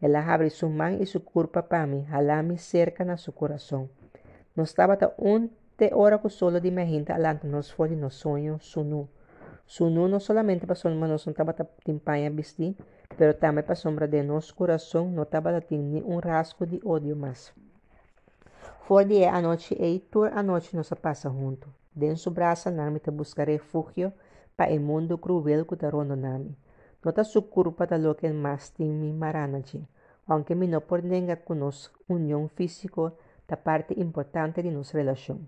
Ela 0.00 0.20
abre 0.20 0.48
su 0.48 0.68
mão 0.68 0.96
e 1.00 1.04
su 1.06 1.20
curpa 1.20 1.62
para 1.62 1.86
mim, 1.86 2.06
halami 2.10 2.56
cerca 2.56 3.04
na 3.04 3.16
su 3.16 3.32
coração. 3.32 3.88
Nos 4.54 4.70
estava 4.70 4.96
da 4.96 5.12
um 5.18 5.48
te 5.76 5.92
hora 5.92 6.18
com 6.18 6.28
solo 6.28 6.60
de 6.60 6.70
mejinta 6.70 7.14
alante 7.14 7.46
nos 7.46 7.70
foi 7.70 7.96
no 7.96 8.10
sonho 8.10 8.58
sunu. 8.60 9.08
Sunu 9.66 10.08
não 10.08 10.20
solamente 10.20 10.66
para 10.66 10.74
son 10.76 10.94
manos 10.94 11.26
não 11.26 11.32
estava 11.32 11.54
timpanha 11.84 12.30
vestir, 12.30 12.76
pero 13.16 13.34
também 13.34 13.64
para 13.64 13.74
sombra 13.74 14.06
de 14.06 14.22
nosso 14.22 14.54
coração 14.54 15.08
não 15.10 15.24
estava 15.24 15.52
da 15.52 15.62
ni 15.70 16.02
um 16.02 16.18
rasgo 16.18 16.64
de 16.64 16.80
ódio 16.84 17.16
mais. 17.16 17.52
For 18.82 19.04
dia 19.04 19.32
a 19.32 19.42
noite 19.42 19.74
e 19.74 19.98
tur 19.98 20.32
a 20.32 20.42
noite 20.42 20.74
nos 20.76 20.90
passa 20.90 21.28
junto. 21.28 21.68
Denso 21.94 22.30
braça 22.30 22.70
nami 22.70 23.00
te 23.00 23.10
buscar 23.10 23.48
refugio 23.48 24.12
pa 24.58 24.66
mundo 24.80 25.18
cruel 25.18 25.62
que 25.68 25.76
ta 25.76 25.88
rondo 25.88 26.16
nami. 26.16 26.52
Nota 27.04 27.22
su 27.22 27.48
culpa 27.48 27.86
ta 27.86 27.96
lo 27.96 28.16
que 28.16 28.28
mas 28.32 28.72
timi 28.74 29.12
maranaji. 29.12 29.86
Aunque 30.26 30.56
mi 30.56 30.66
no 30.66 30.80
por 30.80 31.00
nenga 31.04 31.36
conos 31.46 31.92
união 32.08 32.48
físico 32.48 33.12
ta 33.46 33.56
parte 33.56 33.94
importante 33.94 34.60
de 34.60 34.72
nossa 34.72 34.98
relação. 34.98 35.38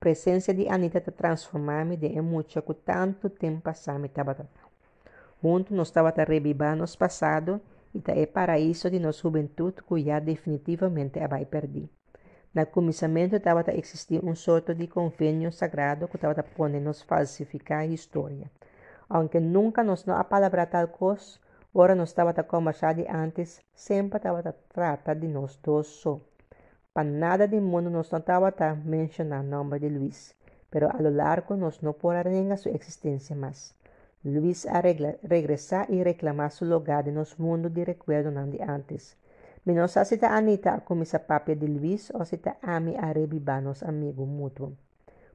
Presença 0.00 0.52
de 0.52 0.68
Anita 0.68 1.00
te 1.00 1.12
transformar-me 1.12 1.96
de 1.96 2.20
mucho 2.20 2.62
que 2.66 2.74
tanto 2.74 3.30
tempo 3.30 3.62
passami 3.62 4.08
tabata. 4.08 4.44
Junto 5.40 5.72
nos 5.72 5.88
estava 5.88 6.08
a 6.10 6.24
revivar 6.24 6.76
nos 6.76 6.96
passado 6.96 7.60
e 7.94 8.00
ta 8.00 8.12
é 8.12 8.26
paraíso 8.26 8.90
de 8.90 8.98
nossa 8.98 9.22
juventude 9.22 9.84
que 9.86 10.02
já 10.02 10.18
definitivamente 10.18 11.24
vai 11.28 11.46
perder. 11.46 11.88
Na 12.54 12.66
comissamento 12.66 13.34
estava 13.36 13.64
a 13.66 13.74
existir 13.74 14.22
um 14.22 14.34
sorto 14.34 14.74
de 14.74 14.86
convênio 14.86 15.50
sagrado 15.50 16.06
que 16.06 16.16
estava 16.16 16.38
a 16.38 16.42
poner-nos 16.42 17.00
falsificar 17.00 17.80
a 17.80 17.86
história. 17.86 18.50
Aunque 19.08 19.40
nunca 19.40 19.82
nos 19.82 20.04
não 20.04 20.14
a 20.16 20.22
palavra 20.22 20.66
tal 20.66 20.88
coisa, 20.88 21.38
ora 21.72 21.94
nos 21.94 22.10
estava 22.10 22.30
a 22.30 22.42
conversar 22.42 22.94
de 22.94 23.06
antes, 23.08 23.58
sempre 23.74 24.18
estava 24.18 24.40
a 24.40 24.52
tratar 24.52 25.14
de 25.14 25.28
nós 25.28 25.58
dois 25.62 25.86
só. 25.86 26.20
Para 26.92 27.08
nada 27.08 27.48
do 27.48 27.58
mundo 27.58 27.88
nos 27.88 28.10
não 28.10 28.18
estava 28.18 28.48
a 28.48 28.74
mencionar 28.74 29.40
o 29.40 29.48
nome 29.48 29.78
de 29.78 29.88
Luís, 29.88 30.34
pero 30.70 30.90
a 30.90 31.00
lo 31.00 31.08
largo 31.08 31.56
nos 31.56 31.80
não 31.80 31.94
porá 31.94 32.22
negar 32.24 32.58
sua 32.58 32.72
existência 32.72 33.34
mais. 33.34 33.74
Luís 34.22 34.66
a 34.66 34.78
regressar 35.26 35.90
e 35.90 36.02
reclamar 36.02 36.50
seu 36.50 36.68
lugar 36.68 37.02
de 37.02 37.10
nos 37.10 37.34
mundo 37.36 37.70
de 37.70 37.82
recuerdo 37.82 38.30
de 38.50 38.62
antes. 38.62 39.16
Menos 39.64 39.94
sa 39.94 40.02
sita 40.02 40.34
Anita 40.34 40.82
kung 40.82 41.06
sa 41.06 41.22
papia 41.22 41.54
de 41.54 41.70
Luis 41.70 42.10
o 42.10 42.26
sita 42.26 42.58
Ami 42.66 42.98
a 42.98 43.14
revivanos 43.14 43.86
amigo 43.86 44.26
mutuo. 44.26 44.74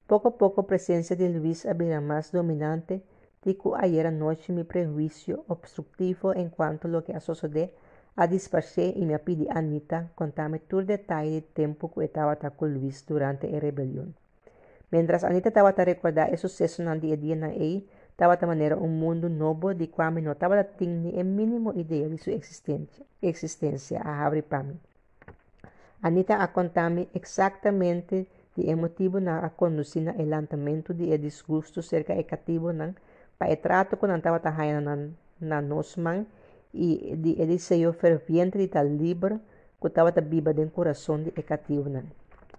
Poco 0.03 0.35
a 0.35 0.37
poco 0.37 0.67
presencia 0.67 1.15
de 1.15 1.31
Luis 1.31 1.63
había 1.63 2.03
más 2.03 2.35
dominante 2.35 3.07
Tico 3.39 3.77
ayer 3.77 4.11
noche 4.11 4.51
mi 4.51 4.65
prejuicio 4.65 5.45
obstructivo 5.47 6.35
en 6.35 6.49
cuanto 6.49 6.89
a 6.89 6.91
lo 6.91 7.05
que 7.05 7.13
a 7.15 7.21
suceder 7.21 7.71
a 8.17 8.27
disparse 8.27 8.91
y 8.93 9.05
me 9.05 9.17
pidi 9.19 9.47
Anita 9.49 10.11
contame 10.15 10.59
todo 10.59 10.83
detalle 10.83 11.31
del 11.31 11.45
tiempo 11.45 11.93
que 11.93 12.03
estaba 12.03 12.35
con 12.35 12.73
Luis 12.73 13.05
durante 13.07 13.49
la 13.49 13.61
rebelión. 13.61 14.13
Mientras 14.91 15.23
Anita 15.23 15.55
estaba 15.55 15.69
a 15.69 15.85
recordar 15.85 16.31
el 16.31 16.37
suceso 16.37 16.83
en 16.83 16.89
el 16.89 17.87
día 18.17 18.27
na 18.27 18.33
estava 18.33 18.37
de 18.37 18.45
maneira 18.47 18.75
um 18.77 18.87
mundo 18.87 19.29
novo 19.29 19.75
de 19.75 19.87
qual 19.87 20.11
não 20.11 20.31
estava 20.31 20.63
tinha 20.63 21.21
a 21.21 21.23
mínima 21.23 21.71
ideia 21.75 22.09
de 22.09 22.17
sua 22.17 22.33
existência, 22.33 23.05
existência 23.21 24.01
a 24.01 24.25
abre 24.25 24.41
para 24.41 24.63
mim. 24.63 24.79
Anita 26.01 26.35
a 26.35 26.47
contar-me 26.47 27.07
exatamente 27.13 28.27
de 28.55 28.75
motivo 28.75 29.19
na 29.19 29.45
a 29.45 29.49
conduzir 29.51 30.01
na 30.01 30.13
lançamento 30.13 30.93
de 30.95 31.15
desgosto 31.17 31.83
cerca 31.83 32.15
de 32.15 32.23
cativo 32.23 32.73
nan 32.73 32.95
para 33.37 33.53
o 33.53 33.57
trato 33.57 33.97
que 33.97 34.07
não 34.07 34.17
estava 34.17 34.39
trajando 34.39 34.81
na, 34.81 34.95
na 35.39 35.61
nosman 35.61 36.25
e 36.73 37.15
de 37.15 37.35
desejo 37.45 37.93
ferviente 37.93 38.57
de 38.57 38.67
tal 38.67 38.87
livro 38.87 39.39
que 39.79 39.87
estava 39.87 40.11
viva 40.11 40.53
dentro 40.53 40.71
do 40.71 40.75
coração 40.75 41.21
de 41.21 41.31
cativo 41.43 41.89
nan. 41.89 42.05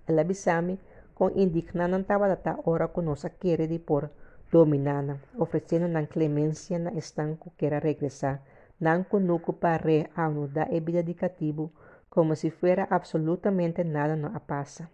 Ela 0.07 0.21
avisou-me 0.21 0.79
com 1.17 1.31
indignada 1.31 1.89
não 1.89 2.01
estava 2.01 2.29
da 2.37 2.57
hora 2.65 2.89
que 2.89 3.01
nós 3.01 3.25
querer 3.41 3.67
de 3.67 3.81
por 3.81 4.09
dominana, 4.51 5.21
oferecendo 5.37 5.89
na 5.89 6.07
clemência 6.07 6.79
na 6.79 6.93
estanco 6.93 7.53
que 7.57 7.67
era 7.67 7.79
regressar, 7.79 8.43
não 8.81 9.03
conuco 9.03 9.53
para 9.53 9.83
re 9.83 10.09
da 10.53 10.65
vida 10.65 11.03
de 11.03 11.15
cativo, 11.15 11.71
como 12.09 12.35
se 12.35 12.51
fuera 12.51 12.87
absolutamente 12.91 13.85
nada 13.85 14.17
não 14.17 14.35
a 14.35 14.41
passa. 14.41 14.89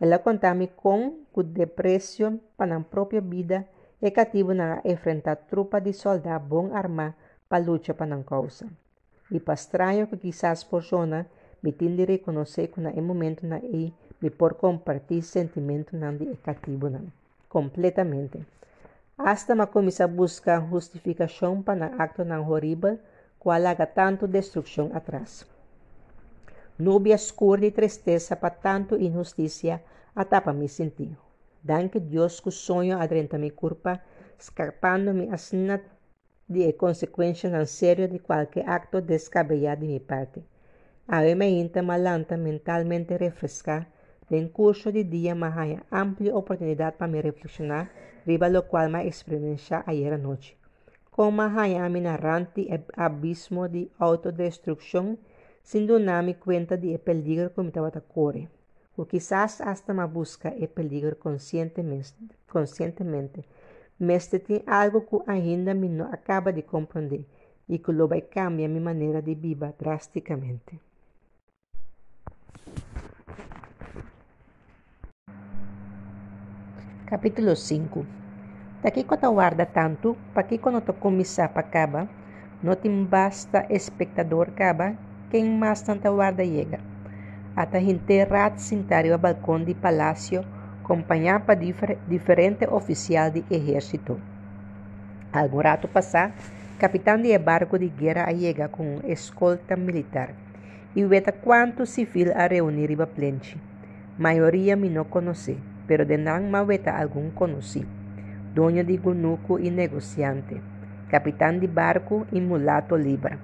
Ela 0.00 0.18
contava 0.18 0.66
com 0.68 1.20
o 1.34 1.42
deprecio 1.42 2.40
para 2.56 2.76
a 2.76 2.80
própria 2.80 3.20
vida 3.20 3.66
e 4.00 4.10
cativo 4.10 4.54
na 4.54 4.80
enfrentar 4.84 5.36
trupa 5.36 5.80
de 5.80 5.92
soldados 5.92 6.46
bom 6.46 6.72
arma 6.72 7.14
para 7.48 7.64
luta 7.64 7.92
para 7.94 8.06
não 8.06 8.22
causa. 8.22 8.68
E 9.30 9.40
para 9.40 9.54
estranho 9.54 10.06
que 10.06 10.16
quizás 10.16 10.62
por 10.62 10.82
zona 10.82 11.26
me 11.62 11.72
de 11.72 12.04
reconhecer 12.04 12.68
que 12.68 12.80
no 12.80 13.02
momento 13.02 13.46
na 13.46 13.58
e 13.58 13.92
me 14.22 14.30
por 14.30 14.54
compartir 14.54 15.22
sentimento 15.22 15.96
não 15.96 16.16
de 16.16 16.36
cativo 16.36 16.88
não. 16.88 17.06
Completamente. 17.48 18.46
Hasta 19.18 19.52
me 19.54 19.66
começa 19.66 20.04
a 20.04 20.08
buscar 20.08 20.64
justificação 20.70 21.60
para 21.60 21.90
o 21.90 22.00
acto 22.00 22.24
não 22.24 22.48
horrível 22.48 22.98
qual 23.38 23.66
haga 23.66 23.84
tanto 23.84 24.28
destruição 24.28 24.90
atrás. 24.94 25.44
Nubia 26.78 27.16
escura 27.16 27.60
de 27.60 27.72
tristeza 27.72 28.36
para 28.36 28.54
tanto 28.54 28.94
injustiça 28.94 29.82
atapa 30.14 30.52
me 30.52 30.68
sentir. 30.68 31.18
Danke 31.60 31.98
Deus 31.98 32.38
que 32.38 32.52
sonho 32.52 32.96
adrenta 32.96 33.36
mi 33.36 33.50
culpa, 33.50 34.00
escapando-me 34.38 35.28
asna 35.32 35.80
de 36.48 36.72
consequências 36.74 37.52
não 37.52 37.66
sério 37.66 38.06
de 38.06 38.20
qualquer 38.20 38.68
acto 38.68 39.00
descabellado 39.00 39.80
de 39.80 39.88
minha 39.88 40.00
parte. 40.00 40.44
A 41.08 41.22
me 41.22 41.70
malanta 41.82 42.36
mentalmente 42.36 43.16
refrescar, 43.16 43.88
em 44.30 44.48
curso 44.48 44.92
de 44.92 45.04
dia 45.04 45.34
me 45.34 45.46
haya 45.46 45.82
amplia 45.90 46.36
oportunidade 46.36 46.96
para 46.96 47.08
me 47.08 47.20
reflexionar, 47.20 47.90
riba 48.26 48.48
lo 48.48 48.62
qual 48.62 48.88
me 48.90 49.06
experiencia 49.06 49.82
ayer 49.86 50.18
noite. 50.18 50.56
Como 51.10 51.42
haya 51.42 51.88
mi 51.88 52.00
narrante 52.00 52.68
abismo 52.96 53.68
de 53.68 53.90
autodestruição, 53.98 55.18
sem 55.62 55.86
dar-me 55.86 56.34
conta 56.34 56.76
de 56.76 56.96
peligro 56.98 57.50
que 57.50 57.62
me 57.62 57.68
estava 57.68 57.88
a 57.88 58.00
correr 58.00 58.48
o 58.98 59.06
quizás 59.06 59.60
hasta 59.60 59.94
me 59.94 60.04
busca 60.08 60.52
e 60.56 60.66
peligro 60.66 61.14
conscientemente, 61.16 62.14
conscientemente 62.50 63.44
mas 63.96 64.26
tem 64.26 64.62
algo 64.66 65.02
que 65.02 65.18
ainda 65.26 65.72
me 65.72 65.88
não 65.88 66.06
acaba 66.06 66.52
de 66.52 66.62
compreender 66.62 67.24
e 67.68 67.78
que 67.78 67.92
lo 67.92 68.08
vai 68.08 68.22
cambiar 68.22 68.68
minha 68.68 68.80
maneira 68.80 69.20
de 69.22 69.34
viver 69.34 69.74
drasticamente. 69.78 70.80
Capítulo 77.08 77.56
5 77.56 78.04
Daqui 78.82 79.02
guarda 79.02 79.64
tanto, 79.64 80.14
tu 80.84 80.92
começar 80.92 81.48
para 81.48 81.66
acaba, 81.66 82.06
não 82.62 82.76
te 82.76 82.86
basta 82.86 83.64
espectador 83.70 84.48
acaba, 84.48 84.92
quem 85.30 85.46
mais 85.46 85.80
tanta 85.80 86.10
guarda 86.10 86.44
chega 86.44 86.80
hasta 87.56 87.78
enterrar 87.78 88.58
sentario 88.58 89.14
al 89.14 89.20
balcón 89.20 89.64
del 89.64 89.74
palacio 89.74 90.44
acompañado 90.84 91.46
por 91.46 91.58
difer 91.58 91.96
diferentes 92.06 92.68
oficiales 92.70 93.32
de 93.32 93.56
ejército. 93.56 94.18
Algo 95.32 95.62
rato 95.62 95.88
pasar, 95.88 96.34
capitán 96.78 97.22
de 97.22 97.38
barco 97.38 97.78
de 97.78 97.88
guerra 97.88 98.30
llega 98.32 98.68
con 98.68 98.86
un 98.86 99.04
escolta 99.06 99.76
militar 99.76 100.34
y 100.94 101.04
veta 101.04 101.32
cuánto 101.32 101.86
civil 101.86 102.32
a 102.36 102.46
reunir 102.48 102.90
iba 102.90 103.06
plenchi. 103.06 103.58
Mayoría 104.18 104.76
me 104.76 104.90
no 104.90 105.08
conocí, 105.08 105.56
pero 105.88 106.04
de 106.04 106.18
nan 106.18 106.50
ma 106.52 106.62
veta 106.62 106.96
algún 106.96 107.32
conocí. 107.32 107.84
Dueño 108.54 108.84
de 108.84 108.96
gunuco 108.98 109.58
y 109.58 109.70
negociante, 109.70 110.60
capitán 111.10 111.58
de 111.58 111.66
barco 111.66 112.26
y 112.30 112.40
mulato 112.40 112.96
libra. 112.96 113.38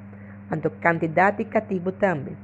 Anto 0.51 0.71
cantidad 0.79 1.33
de 1.33 1.47
cativo 1.47 1.93
también 1.93 2.37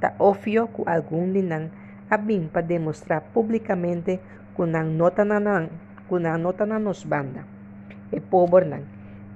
ta 0.00 0.14
ofio 0.18 0.70
ku 0.70 0.86
algum 0.86 1.34
linang 1.34 1.74
abim 2.06 2.46
para 2.48 2.66
demonstrar 2.66 3.34
publicamente 3.34 4.22
kunang 4.54 4.94
nota 4.94 5.26
nanang 5.26 5.68
kunang 6.06 6.38
nota 6.38 6.64
na 6.64 6.78
nos 6.78 7.02
banda. 7.02 7.42
E 8.14 8.22
pobre 8.22 8.64
nang. 8.64 8.86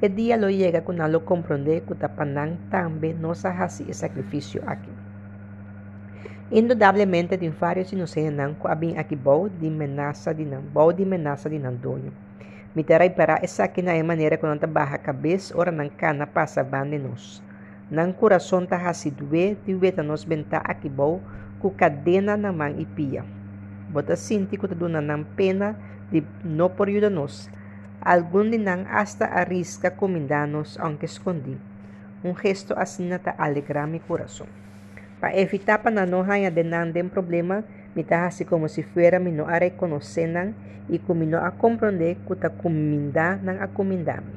E 0.02 0.08
dia 0.08 0.38
lo 0.38 0.48
llega 0.48 0.86
kunang 0.86 1.10
lo 1.10 1.26
comprende 1.26 1.82
ku 1.82 1.94
tapanang 1.98 2.70
tambe 2.70 3.12
nosa 3.12 3.50
hasi 3.50 3.84
e 3.90 3.94
sacrifício 3.94 4.62
aqui. 4.66 5.01
Indudablemente 6.50 7.38
tem 7.38 7.50
vários 7.50 7.92
inocentes 7.92 8.34
nang 8.34 8.54
ku 8.58 8.66
abim 8.66 8.98
aqui 8.98 9.14
bom 9.14 9.48
de 9.48 9.70
menaça 9.70 10.34
de 10.34 10.44
nang, 10.44 10.60
bom 10.60 10.92
de 10.92 11.04
menaça 11.04 11.48
de 11.48 11.58
nang 11.58 11.76
donho. 11.76 12.12
Me 12.74 12.82
terá 12.82 13.08
para 13.10 13.38
essa 13.42 13.64
aqui 13.64 13.82
na 13.82 13.94
maneira 14.02 14.36
que 14.36 14.46
não 14.46 14.56
barra 14.56 14.98
cabeça 14.98 15.56
ora 15.56 15.70
nang 15.70 15.88
cana 15.88 16.26
passa 16.26 16.64
bande 16.64 16.98
nos. 16.98 17.42
Nang 17.92 18.12
coração 18.12 18.64
ta 18.64 18.76
hasidue, 18.76 19.56
tiweta 19.64 20.02
nos 20.02 20.24
benta 20.24 20.58
akibaw, 20.64 21.20
ku 21.60 21.70
cadena 21.70 22.36
namang 22.36 22.80
ipia. 22.80 23.22
Bota 23.92 24.16
sinti 24.16 24.56
ko 24.56 24.64
taduna 24.64 25.04
ng 25.04 25.36
pena 25.36 25.76
de 26.08 26.24
no 26.42 26.72
por 26.72 26.88
nos. 26.88 27.52
Algún 28.00 28.50
dinang 28.50 28.88
hasta 28.90 29.30
arrisca 29.30 29.94
comindanos 29.94 30.80
aunque 30.80 31.06
escondi. 31.06 31.54
Un 32.24 32.34
gesto 32.34 32.74
ta 32.74 33.30
alegra 33.38 33.86
mi 33.86 34.00
corazón. 34.00 34.48
Pa 35.22 35.30
evitar 35.30 35.86
pa 35.86 35.94
na 35.94 36.02
no 36.02 36.26
haya 36.26 36.50
denanden 36.50 37.06
problema, 37.06 37.62
me 37.94 38.02
tahasi 38.02 38.42
como 38.42 38.66
si 38.66 38.82
fuera 38.82 39.22
mi 39.22 39.30
no 39.30 39.46
a 39.46 39.62
reconocenan 39.62 40.58
y 40.90 40.98
como 40.98 41.22
no 41.22 41.38
a 41.38 41.54
comprender 41.54 42.18
kuta 42.26 42.50
kuminda 42.50 43.38
nang 43.38 43.62
a 43.62 43.70
kumindami. 43.70 44.34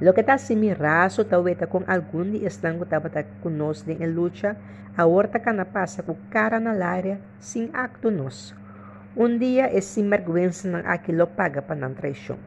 Lo 0.00 0.14
que 0.14 0.24
está 0.24 0.40
raso 0.78 1.26
talvez 1.26 1.58
com 1.68 1.84
algum 1.84 2.32
de 2.32 2.46
estango 2.46 2.84
estava 2.84 3.10
conosco 3.42 3.90
em 3.90 4.06
luta, 4.06 4.56
a 4.96 5.04
horta 5.04 5.38
cana 5.38 5.66
passa 5.66 6.02
com 6.02 6.16
cara 6.30 6.58
na 6.58 6.72
área 6.82 7.20
sem 7.38 7.68
acto 7.74 8.10
nos. 8.10 8.56
Um 9.14 9.36
dia 9.36 9.68
esse 9.76 10.00
vergüenza 10.00 10.70
não 10.70 10.80
aquilo 10.88 11.26
paga 11.26 11.60
para 11.60 11.76
não 11.76 11.92
traição. 11.92 12.38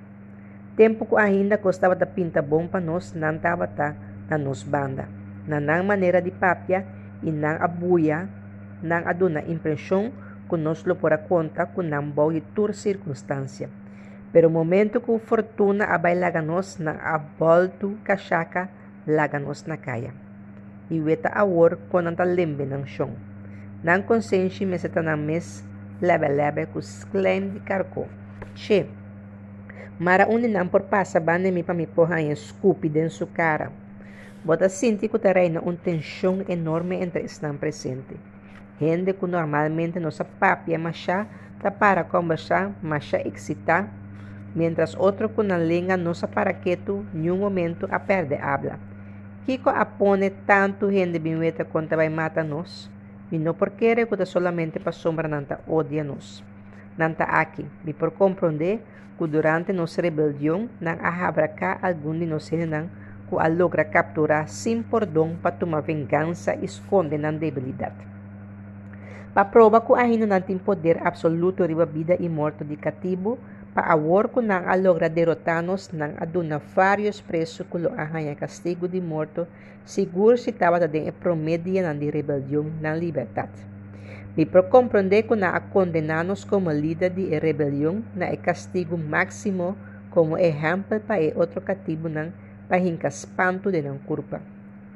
Tempo 0.76 1.06
que 1.06 1.16
ainda 1.16 1.60
costava 1.60 1.94
da 1.94 2.08
pinta 2.08 2.42
bom 2.42 2.66
para 2.66 2.82
nós, 2.82 3.14
não 3.14 3.36
estava 3.36 3.68
tá 3.68 3.94
na 4.28 4.38
nos 4.40 4.64
banda. 4.64 5.21
Na 5.48 5.60
não 5.60 5.84
maneira 5.84 6.22
de 6.22 6.32
papia 6.32 6.86
e 7.24 7.32
não 7.32 7.58
abuia, 7.62 8.30
não 8.82 9.02
aduna 9.08 9.42
impressão 9.48 10.12
que 10.50 10.58
nós 10.58 10.84
lo 10.84 10.96
por 10.96 11.14
a 11.14 11.18
conta 11.18 11.70
não 11.84 12.10
boa 12.10 12.36
e 12.36 12.42
tur 12.42 12.74
circunstância. 12.74 13.70
Pero 14.32 14.50
momento 14.50 15.02
que 15.02 15.20
fortuna 15.20 15.86
abay 15.86 16.16
laganos 16.16 16.80
na 16.80 16.96
aboltu 17.00 17.98
kasaka 18.04 18.70
laganos 19.08 19.68
na 19.68 19.78
kaya. 19.78 20.12
Iweta 20.92 21.32
awor 21.32 21.80
ko 21.88 22.04
ng 22.04 22.16
talimbe 22.16 22.68
ng 22.68 22.84
siyong. 22.84 23.16
Nang 23.84 24.04
konsensi 24.04 24.68
meseta 24.68 25.00
ng 25.00 25.20
mes 25.20 25.64
lebe-lebe 26.04 26.68
kus 26.68 27.08
claim 27.12 27.56
di 27.56 27.60
karko. 27.64 28.08
Che, 28.56 28.88
mara 30.00 30.28
unin 30.28 30.60
ang 30.60 30.68
por 30.68 30.88
pasa 30.92 31.20
bane 31.24 31.52
mi 31.52 31.64
pamipohan 31.64 32.28
yung 32.28 32.40
scoopy 32.40 32.92
den 32.92 33.10
su 33.10 33.32
cara. 33.32 33.81
Bota 34.44 34.68
taray 35.22 35.50
na 35.50 35.62
un 35.62 35.78
tensyon 35.78 36.46
enorme 36.48 37.04
entre 37.04 37.22
están 37.22 37.60
presente. 37.60 38.18
Gente 38.80 39.14
que 39.14 39.28
normalmente 39.28 40.00
no 40.00 40.10
sa 40.10 40.26
papia 40.26 40.80
masya 40.80 41.28
ta 41.62 41.70
para 41.70 42.08
conversar, 42.10 42.72
masya 42.82 43.22
excita 43.22 43.88
mientras 44.56 44.96
otro 44.98 45.30
con 45.36 45.50
la 45.50 45.60
lengua 45.60 45.96
no 45.96 46.16
se 46.16 46.28
para 46.28 46.60
quieto 46.60 47.06
un 47.14 47.40
momento 47.40 47.88
a 47.92 48.00
perder 48.00 48.42
habla. 48.42 48.80
Kiko 49.46 49.70
apone 49.70 50.32
tanto 50.32 50.90
gente 50.90 51.20
binueta 51.20 51.64
contra 51.66 51.98
vai 51.98 52.10
mata 52.10 52.44
nos, 52.44 52.90
e 53.32 53.38
não 53.38 53.54
porque 53.54 53.94
recuta 53.94 54.26
solamente 54.26 54.80
para 54.80 54.92
sombra 54.92 55.28
nanta 55.28 55.62
odia 55.68 56.04
nos. 56.04 56.44
Nanta 56.98 57.26
aqui, 57.26 57.66
e 57.86 57.94
por 57.94 58.12
compreender 58.12 58.82
que 59.20 59.28
durante 59.28 59.72
nossa 59.72 60.02
rebelião 60.02 60.68
não 60.80 60.98
habrá 61.00 61.48
cá 61.48 61.78
algum 61.82 62.18
de 62.18 62.26
nós 62.26 62.50
não 62.52 62.90
que 62.90 63.01
a 63.40 63.48
logra 63.48 63.86
capturar 63.86 64.48
sem 64.48 64.82
perdão 64.82 65.36
para 65.42 65.52
tomar 65.52 65.82
vingança 65.82 66.56
e 66.56 66.66
esconde 66.66 67.18
na 67.18 67.32
debilidade. 67.32 68.08
Para 69.34 69.46
prova 69.46 69.80
que 69.80 69.94
ainda 69.94 70.28
não 70.28 70.42
tem 70.42 70.58
poder 70.58 71.00
absoluto 71.06 71.64
sobre 71.64 71.82
a 71.82 71.86
vida 71.86 72.18
e 72.20 72.28
morte 72.28 72.64
de 72.66 72.76
cativo, 72.76 73.38
Paawor 73.72 74.28
ko 74.28 74.44
nang 74.44 74.68
alogra 74.68 75.08
derrotanos 75.08 75.96
nang 75.96 76.20
aduna 76.20 76.60
vários 76.60 77.24
presos 77.24 77.64
kulo 77.72 77.88
ahaya 77.96 78.36
castigo 78.36 78.84
de 78.84 79.00
morto, 79.00 79.48
seguro 79.88 80.36
se 80.36 80.52
estava 80.52 80.76
também 80.76 81.08
e 81.08 81.12
promedia 81.16 81.80
na 81.80 81.96
de 81.96 82.12
rebelião 82.12 82.68
na 82.84 82.92
liberdade. 82.92 83.56
Me 84.36 84.44
por 84.44 84.68
compreender 84.68 85.24
que 85.24 85.40
na 85.40 85.56
a 85.56 85.64
condenanos 85.64 86.44
como 86.44 86.68
líder 86.68 87.16
de 87.16 87.32
rebelião 87.40 88.04
na 88.12 88.36
e 88.36 88.36
castigo 88.36 89.00
máximo 89.00 89.80
como 90.12 90.36
exemplo 90.36 91.00
para 91.00 91.24
e 91.24 91.32
outro 91.32 91.64
cativo 91.64 92.12
nang 92.12 92.36
pahinka 92.72 93.12
espanto 93.12 93.68
de 93.68 93.84
nang 93.84 94.00
curpa. 94.08 94.40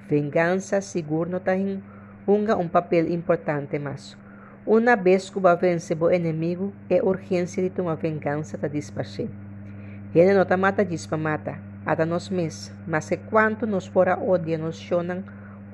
Vingança 0.07 0.80
seguro 0.80 1.27
no 1.27 1.43
tahin 1.43 1.84
unga 2.23 2.56
um 2.56 2.72
papel 2.72 3.11
importante 3.11 3.76
mas 3.84 4.15
Una 4.65 4.95
vez 4.95 5.30
que 5.30 5.39
vence 5.61 5.93
o 5.93 6.10
inimigo, 6.10 6.73
é 6.89 6.97
urgência 7.03 7.61
de 7.61 7.69
tomar 7.69 7.97
vingança 7.97 8.57
da 8.57 8.68
dispache. 8.68 9.30
Ele 10.15 10.34
não 10.34 10.43
te 10.43 10.57
mata 10.57 10.84
dispa 10.84 11.18
mata, 11.18 11.60
ata 11.85 12.03
nos 12.03 12.31
mes, 12.31 12.73
mas 12.88 13.11
é 13.11 13.18
quanto 13.18 13.68
nos 13.68 13.85
fora 13.85 14.18
odia 14.18 14.57
nos 14.57 14.80
chonan, 14.80 15.22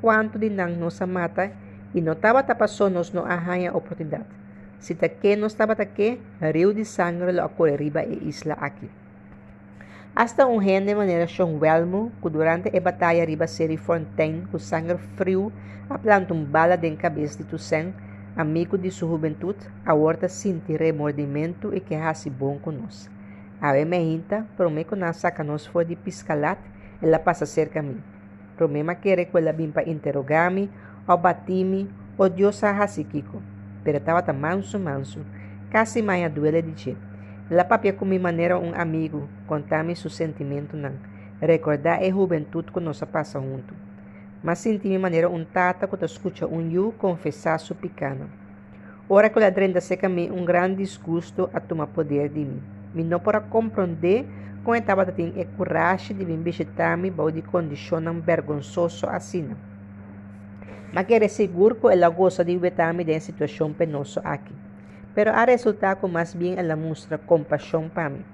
quanto 0.02 0.38
de 0.38 0.50
nang 0.50 0.76
nos 0.76 1.00
mata, 1.08 1.54
e 1.96 2.02
não 2.02 2.14
estava 2.14 2.44
passou 2.44 2.90
nos 2.90 3.14
no 3.14 3.24
arranha 3.24 3.72
oportunidade. 3.72 4.26
Se 4.78 4.96
te 4.96 5.08
que 5.08 5.38
não 5.38 5.48
estava 5.48 5.74
te 5.74 5.86
que, 5.86 6.20
rio 6.42 6.74
de 6.74 6.84
sangue 6.84 7.32
lo 7.32 7.44
acorreriba 7.44 8.04
e 8.04 8.28
isla 8.28 8.56
aqui. 8.60 8.90
Hasta 10.14 10.46
um 10.46 10.58
rei 10.58 10.82
de 10.82 10.94
maneira 10.94 11.26
Welmo, 11.40 12.12
que 12.22 12.30
durante 12.30 12.76
a 12.76 12.82
batalha 12.82 13.24
riba 13.24 13.48
Seri 13.48 13.78
Fontaine, 13.78 14.46
com 14.52 14.60
sangue 14.60 14.98
frio, 15.16 15.54
aplanta 15.90 16.34
um 16.34 16.44
bala 16.44 16.76
de 16.76 16.94
cabeça 16.98 17.38
de 17.38 17.46
Toussaint, 17.46 17.94
amigo 18.36 18.78
de 18.78 18.92
sua 18.92 19.08
juventude, 19.08 19.66
a 19.86 19.94
horta 19.94 20.28
sente 20.28 20.76
remordimento 20.76 21.74
e 21.74 21.80
que 21.80 21.96
hace 21.96 22.30
bom 22.30 22.60
conosco. 22.60 23.10
A 23.62 23.72
me 23.86 23.98
hinta, 24.00 24.46
prometo 24.58 24.98
na 24.98 25.14
saca 25.14 25.46
nos 25.46 25.66
foi 25.66 25.86
de 25.86 25.96
piscalat, 25.96 26.60
ela 27.02 27.18
passa 27.18 27.46
cerca 27.46 27.80
a 27.80 27.84
mim. 27.84 28.04
Promema 28.58 28.96
querer 28.96 29.28
que 29.28 29.38
ela 29.38 29.54
vim 29.54 29.72
para 29.72 29.90
interrogar-me, 29.90 30.70
ou 31.08 31.18
batir-me, 31.18 31.90
ou 32.18 32.28
Deus 32.28 32.62
a 32.66 32.86
Kiko. 32.86 33.42
Pero 33.82 33.98
estava 33.98 34.22
tão 34.22 34.36
manso, 34.36 34.78
manso, 34.78 35.26
quase 35.72 36.02
mais 36.02 36.26
a 36.26 36.28
duele 36.28 36.62
de 36.62 36.84
jeito. 36.84 37.11
La 37.52 37.66
papia 37.66 37.92
com 37.92 38.06
maneira 38.06 38.58
um 38.58 38.74
amigo, 38.74 39.28
contar-me 39.46 39.94
seu 39.94 40.10
sentimento 40.10 40.78
não. 40.78 40.94
Recordar 41.42 42.00
a 42.00 42.10
juventude 42.10 42.72
que 42.72 42.80
nós 42.80 43.04
passa 43.04 43.42
junto. 43.42 43.74
Mas 44.42 44.60
senti 44.60 44.88
me 44.88 44.98
maneira 44.98 45.30
um 45.30 45.44
tata 45.44 45.86
que 45.86 46.06
escuta 46.06 46.48
um 46.48 46.62
yu 46.72 46.94
confessar 46.98 47.60
sua 47.60 47.76
picana. 47.76 48.30
Ora 49.10 49.30
que 49.30 49.44
a 49.44 49.50
drenda 49.50 49.82
seca 49.82 50.08
me 50.08 50.32
um 50.32 50.46
grande 50.46 50.78
desgosto 50.78 51.50
a 51.54 51.60
tomar 51.60 51.88
poder 51.88 52.30
de 52.30 52.40
mim. 52.40 52.64
Me 52.96 53.04
não 53.04 53.20
para 53.20 53.42
compreender 53.42 54.26
como 54.64 54.78
estava 54.78 55.02
a 55.02 55.58
coragem 55.58 56.16
de 56.16 56.24
vir 56.24 56.38
visitar-me 56.38 57.12
para 57.12 57.34
de 57.34 57.42
condição 57.42 58.22
vergonzoso 58.22 59.06
assim. 59.08 59.54
Mas 60.94 61.06
quero 61.06 61.28
seguro 61.28 61.76
que 61.76 61.88
ela 61.88 62.08
gosta 62.08 62.46
de 62.46 62.58
ver-me 62.58 63.04
de 63.04 63.20
situação 63.20 63.74
penosa 63.74 64.22
aqui 64.24 64.71
pero 65.14 65.34
ha 65.34 65.46
resultado 65.46 66.08
más 66.08 66.36
bien 66.36 66.58
ela 66.58 66.76
mostra 66.76 67.18
compasión 67.18 67.90
para 67.90 68.10
mí. 68.10 68.26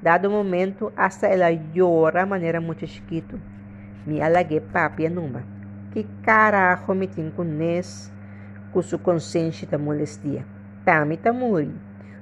Dado 0.00 0.30
momento, 0.30 0.92
hasta 0.96 1.28
ela 1.28 1.50
llora 1.50 2.20
de 2.20 2.26
manera 2.26 2.60
muito 2.60 2.86
chiquito. 2.86 3.38
Me 4.06 4.22
alaguei 4.22 4.60
papia 4.60 5.08
numa. 5.08 5.44
Que 5.92 6.06
carajo 6.22 6.94
me 6.94 7.06
tem 7.06 7.30
com 7.30 7.44
nes, 7.44 8.10
com 8.72 8.82
sua 8.82 8.98
consciência 8.98 9.68
da 9.68 9.78
molestia. 9.78 10.44
Tami 10.84 11.16
tá 11.16 11.32
muri. 11.32 11.70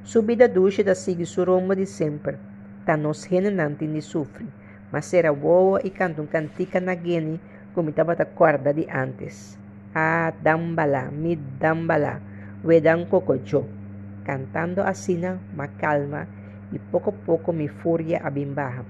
Subida 0.02 0.48
ducha 0.48 0.82
da 0.82 0.94
sigue 0.94 1.24
su 1.24 1.44
rumo 1.44 1.74
de 1.74 1.86
sempre. 1.86 2.36
Tá 2.84 2.96
nos 2.96 3.24
renanante 3.24 3.86
de 3.86 4.02
sofre. 4.02 4.46
Mas 4.92 5.14
era 5.14 5.32
boa 5.32 5.80
e 5.84 5.90
canta 5.90 6.20
um 6.20 6.26
cantica 6.26 6.80
na 6.80 6.94
gene 6.94 7.40
como 7.74 7.90
estava 7.90 8.16
da 8.16 8.24
corda 8.24 8.74
de 8.74 8.86
antes. 8.90 9.56
Ah, 9.94 10.32
dambala, 10.42 11.10
mi 11.10 11.36
dambala, 11.36 12.20
wedang 12.64 13.06
cococho 13.06 13.79
cantando 14.30 14.84
asina, 14.84 15.40
más 15.56 15.70
calma, 15.76 16.28
y 16.70 16.78
poco 16.78 17.10
a 17.10 17.26
poco 17.26 17.52
mi 17.52 17.66
furia 17.66 18.20
abimbaja. 18.22 18.84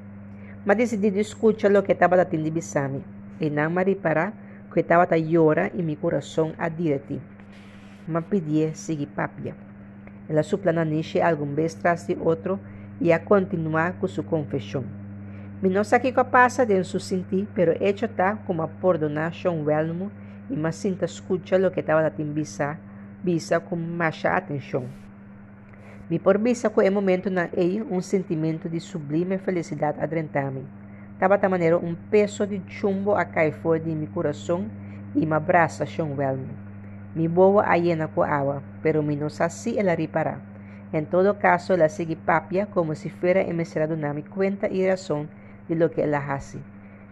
Mas 0.67 0.77
decidi 0.77 1.19
escuchar 1.19 1.71
lo 1.71 1.83
que 1.83 1.93
estaba 1.93 2.17
tratando 2.17 2.51
bisami, 2.51 3.03
y 3.41 3.49
nada 3.49 3.71
más 3.71 3.87
para 4.03 4.35
que 4.71 4.81
estaba 4.81 5.07
llora 5.17 5.71
y 5.73 5.83
mi 5.83 5.97
corazón 5.97 6.53
adhierte. 6.59 7.19
Me 8.07 8.21
pedí 8.21 8.71
seguir 8.75 9.09
papia. 9.09 9.55
Ela 10.29 10.43
suplana 10.43 10.85
niche 10.85 11.23
algum 11.23 11.55
vez 11.55 11.75
tras 11.75 12.07
de 12.07 12.17
outro 12.21 12.61
e 13.01 13.11
a 13.13 13.19
continuar 13.19 13.95
com 13.99 14.07
sua 14.07 14.23
confissão. 14.23 14.85
Me 15.63 15.71
não 15.71 15.85
sei 15.85 16.01
que 16.01 16.25
passa 16.25 16.67
dentro 16.67 16.85
su 16.85 17.01
sentir, 17.01 17.49
pero 17.55 17.73
hecho 17.83 18.05
está 18.05 18.37
como 18.47 18.63
a 18.63 18.69
perdonação 18.69 19.65
welmo 19.65 20.11
e 20.51 20.55
me 20.55 20.71
sinta 20.71 21.07
escucha 21.07 21.57
lo 21.59 21.71
que 21.71 21.81
estava 21.81 22.01
tratando 22.03 22.33
bisa, 22.33 22.79
bisa 23.25 23.59
com 23.59 23.77
mais 23.77 24.23
atenção. 24.25 24.85
Me 26.11 26.21
vista 26.43 26.69
com 26.69 26.81
o 26.81 26.91
momento 26.91 27.31
na 27.31 27.49
ei 27.57 27.81
um 27.81 28.01
sentimento 28.01 28.69
de 28.69 28.81
sublime 28.81 29.39
felicidade 29.39 30.01
adrentame. 30.01 30.67
Tava 31.21 31.39
da 31.39 31.49
maneira 31.49 31.79
um 31.79 31.95
peso 31.95 32.45
de 32.49 32.61
chumbo 32.67 33.15
a 33.15 33.25
cair 33.25 33.53
fora 33.53 33.79
de 33.79 33.95
meu 33.95 34.09
coração 34.09 34.69
e 35.15 35.25
me 35.25 35.35
abraça 35.35 35.87
welmo. 36.19 36.49
Me 37.15 37.29
boa 37.29 37.63
a 37.65 37.77
llena 37.77 38.09
com 38.09 38.25
água, 38.25 38.61
pero 38.83 39.05
me 39.05 39.15
não 39.15 39.31
saci 39.31 39.79
ela 39.79 39.95
reparar. 39.95 40.41
Em 40.93 41.05
todo 41.05 41.33
caso, 41.33 41.75
ela 41.75 41.89
sigue 41.89 42.17
papia 42.17 42.67
como 42.67 42.93
se 42.97 43.09
fuera 43.09 43.49
emissário 43.49 43.97
na 43.97 44.13
me 44.13 44.25
conta 44.25 44.67
e 44.67 44.85
razão 44.85 45.29
de 45.69 45.77
lo 45.77 45.91
que 45.91 46.01
ela 46.01 46.19
hace. 46.19 46.59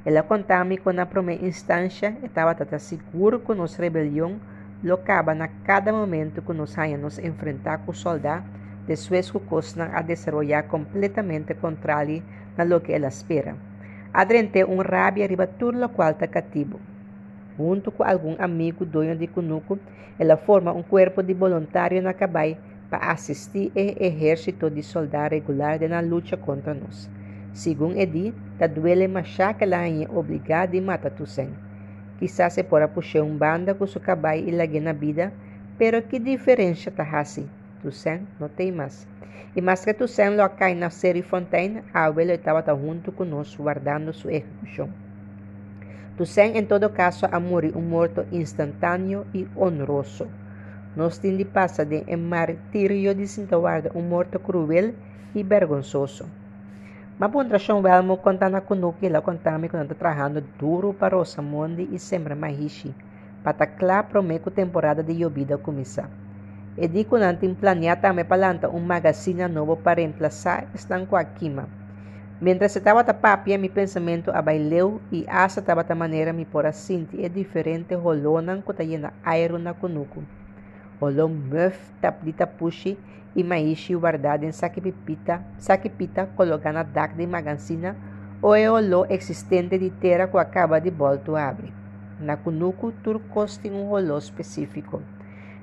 Ela 0.05 0.25
contava-me 0.25 0.77
com 0.77 0.91
a 0.91 1.07
primeira 1.07 1.47
instância 1.47 2.17
estava 2.25 2.53
tão 2.53 2.77
seguro 2.81 3.39
que 3.39 3.55
nossa 3.55 3.81
rebelião 3.81 4.41
locava 4.83 5.37
na 5.37 5.47
cada 5.47 5.93
momento 5.93 6.43
que 6.43 6.53
nos 6.53 6.75
nos 6.77 7.21
enfrentar 7.21 7.79
com 7.87 7.93
soldados 7.93 8.59
después 8.89 9.31
Kukosna 9.31 9.91
a 9.95 10.03
desarrollar 10.03 10.67
completamente 10.67 11.55
contrario 11.55 12.23
a 12.57 12.65
lo 12.65 12.83
que 12.83 12.97
él 12.97 13.05
espera. 13.05 13.55
Adrente 14.13 14.65
un 14.65 14.83
rabia 14.83 15.27
arriba 15.27 15.47
todo 15.47 15.73
lo 15.73 15.93
cual 15.93 16.17
cativo. 16.17 16.81
Junto 17.57 17.93
com 17.93 18.05
algum 18.05 18.35
amigo 18.39 18.85
dono 18.87 19.15
de 19.15 19.29
Kunuku, 19.29 19.79
ela 20.19 20.37
forma 20.37 20.73
um 20.73 20.83
corpo 20.83 21.23
de 21.23 21.35
voluntário 21.35 22.01
na 22.01 22.15
Cabai 22.15 22.57
para 22.89 23.11
assistir 23.11 23.71
ao 23.77 24.07
exército 24.07 24.71
de 24.71 24.83
soldados 24.83 25.39
regular 25.39 25.79
na 25.89 26.01
luta 26.01 26.37
contra 26.37 26.73
nós. 26.73 27.11
Segundo 27.53 27.99
Edi, 27.99 28.33
da 28.59 28.67
duele 28.67 29.09
que 29.09 29.65
ela 29.65 29.87
é 29.87 30.09
obrigada 30.09 30.79
a 30.79 30.81
matar 30.81 31.11
Tusen. 31.11 31.51
Quizás 32.19 32.55
se 32.55 32.65
pode 32.65 32.89
puxar 32.89 33.23
um 33.23 33.37
banda 33.37 33.75
com 33.75 33.87
seu 33.87 34.01
cabai 34.01 34.41
e 34.47 34.51
lague 34.51 34.81
na 34.81 34.93
vida, 34.93 35.33
pero 35.77 36.03
que 36.03 36.19
diferença 36.19 36.89
está 36.89 37.05
assim? 37.21 37.49
Toussaint 37.83 38.23
não 38.39 38.49
tem 38.49 38.73
mais. 38.73 39.07
E 39.55 39.61
mais 39.61 39.85
que 39.85 39.95
Toussaint 39.95 40.37
lo 40.37 40.49
cai 40.51 40.75
na 40.75 40.91
série 40.91 41.23
Fontaine, 41.23 41.83
a 41.93 42.05
abuela 42.05 42.35
estava 42.35 42.63
junto 42.75 43.13
conosco, 43.13 43.63
guardando 43.63 44.13
sua 44.13 44.33
execução. 44.35 44.89
Toussaint, 46.17 46.57
em 46.57 46.65
todo 46.65 46.91
caso, 46.91 47.27
a 47.31 47.39
morrer 47.39 47.77
um 47.77 47.81
morto 47.81 48.27
instantâneo 48.33 49.27
e 49.33 49.47
honroso. 49.57 50.27
Nós 50.97 51.19
temos 51.19 51.39
de 51.39 51.45
passar 51.45 51.87
de 51.87 52.05
um 52.09 52.19
martírio 52.19 53.15
de 53.15 53.27
Sintawarda, 53.27 53.93
um 53.95 54.03
morto 54.03 54.39
cruel 54.39 54.95
e 55.35 55.43
vergonzoso. 55.43 56.27
Por 57.33 57.45
tração 57.47 57.83
velmo 57.83 58.17
contando 58.17 58.61
com 58.63 58.93
que 58.93 59.07
ela 59.07 59.21
contava 59.21 59.61
que 59.61 59.77
está 59.77 59.95
trabalhando 59.95 60.45
duro 60.59 60.95
para 60.95 61.17
o 61.17 61.25
Samondi 61.25 61.89
e 61.93 61.99
sempre 61.99 62.35
mais 62.35 62.87
para 63.43 63.67
que 63.67 64.09
prometo 64.09 64.51
temporada 64.51 65.03
de 65.03 65.13
llovida 65.13 65.57
começar. 65.59 66.09
E 66.79 66.87
di 66.87 67.03
ko 67.03 67.19
natin 67.19 67.59
planeata 67.59 68.15
me 68.15 68.23
palanta 68.23 68.71
um 68.71 68.79
magazine 68.79 69.51
novo 69.51 69.75
para 69.75 69.99
reemplazar 69.99 70.71
Estanco 70.71 71.19
Aquima. 71.19 71.67
Mientras 72.39 72.77
estava 72.77 73.03
tapapia, 73.03 73.59
mi 73.59 73.69
pensamento 73.69 74.31
abaileu 74.31 75.03
e 75.11 75.27
asa 75.27 75.59
estava 75.59 75.83
da 75.83 75.99
maneira 75.99 76.33
mi 76.33 76.47
por 76.47 76.67
assinti 76.67 77.19
é 77.25 77.29
diferente 77.29 77.97
rolonan 77.99 78.63
ko 78.63 78.71
tayena 78.71 79.11
aero 79.27 79.59
na 79.59 79.75
kunuku. 79.75 80.23
Rolou 81.03 81.27
meuf 81.29 81.75
taplita 82.01 82.47
pushi 82.47 82.95
e 83.35 83.43
maishi 83.43 83.99
guardado 83.99 84.47
em 84.47 84.53
saquipita, 84.53 85.43
saquipita 85.59 86.31
colocando 86.37 86.85
dak 86.95 87.19
de 87.19 87.27
magazina 87.27 87.97
ou 88.41 88.55
é 88.55 88.71
o 88.71 88.79
existente 89.11 89.77
de 89.77 89.91
terra 89.91 90.29
que 90.29 90.39
acaba 90.39 90.79
de 90.79 90.91
volta 90.91 91.35
a 91.35 91.49
abrir. 91.49 91.75
Na 92.21 92.37
kunuku, 92.37 92.93
turcos 93.03 93.59
tem 93.59 93.73
um 93.73 93.89
rolô 93.89 94.17
específico. 94.17 95.03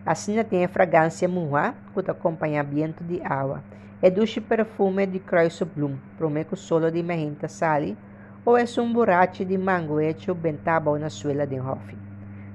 Assim 0.05 0.41
tem 0.43 0.63
a 0.63 0.67
fragrância 0.67 1.27
muá, 1.27 1.73
com 1.93 1.99
acompanhamento 1.99 3.03
de 3.03 3.21
água. 3.23 3.63
É 4.01 4.11
doce 4.11 4.39
perfume 4.39 5.07
de 5.07 5.17
Kreuzblum, 5.17 5.97
prometo 6.15 6.55
solo 6.55 6.91
de 6.91 7.01
magenta 7.01 7.47
sali, 7.47 7.97
ou 8.45 8.55
é 8.55 8.65
um 8.77 8.93
burache 8.93 9.43
de 9.43 9.57
mango 9.57 9.99
hecho 9.99 10.35
bentaba 10.35 10.99
na 10.99 11.09
suela 11.09 11.47
de 11.47 11.59
hofe. 11.59 11.97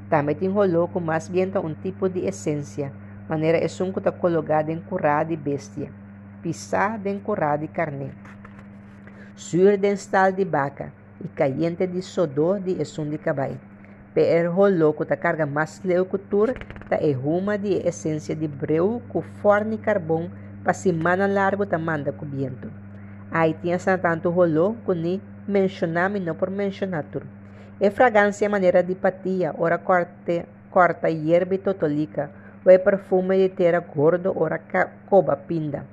Também 0.08 0.36
tem 0.36 0.48
rolô 0.48 0.86
com 0.86 1.00
mais 1.00 1.28
bien 1.28 1.50
um 1.56 1.74
tipo 1.74 2.08
de 2.08 2.20
essência, 2.24 2.92
maneira 3.28 3.58
é 3.58 3.82
um 3.82 3.92
que 3.92 4.12
colocado 4.12 4.70
em 4.70 4.80
currá 4.80 5.24
de 5.24 5.34
bestia, 5.34 5.90
pisar 6.40 7.00
de 7.00 7.18
currá 7.18 7.56
de 7.56 7.66
carne, 7.66 8.12
sur 9.34 9.76
de 9.76 9.96
de 10.36 10.44
vaca 10.44 10.92
e 11.24 11.26
caliente 11.26 11.84
de 11.88 12.00
sodor 12.00 12.60
de 12.60 12.80
esum 12.80 13.10
de 13.10 13.18
caballo. 13.18 13.69
PR 14.14 14.48
roloco 14.48 15.04
da 15.04 15.16
carga 15.16 15.46
mais 15.46 15.80
leucotur 15.84 16.54
da 16.88 17.00
erruma 17.00 17.56
de 17.56 17.74
essência 17.86 18.34
de 18.34 18.48
breu 18.48 19.00
com 19.08 19.22
forne 19.22 19.78
carvão 19.78 20.28
para 20.64 20.72
semana 20.72 21.26
largo 21.26 21.64
da 21.64 21.78
manda 21.78 22.12
com 22.12 22.26
viento. 22.26 22.70
Aí 23.30 23.54
tinha 23.62 23.78
tanto 23.78 24.28
rolô 24.28 24.74
que 24.84 24.94
nem 24.94 25.22
mencionar 25.46 26.10
não 26.10 26.34
por 26.34 26.50
mencionar 26.50 27.04
tur. 27.04 27.22
É 27.80 27.88
fragrância 27.88 28.48
maneira 28.48 28.82
de 28.82 28.94
patia, 28.94 29.54
ora 29.56 29.78
corte, 29.78 30.44
corta 30.70 31.08
hierba 31.08 31.56
totolica, 31.56 32.30
ou 32.64 32.72
é 32.72 32.78
perfume 32.78 33.38
de 33.38 33.48
terra 33.48 33.80
gordo, 33.80 34.32
ora 34.36 34.60
coba 35.06 35.36
pinda. 35.36 35.86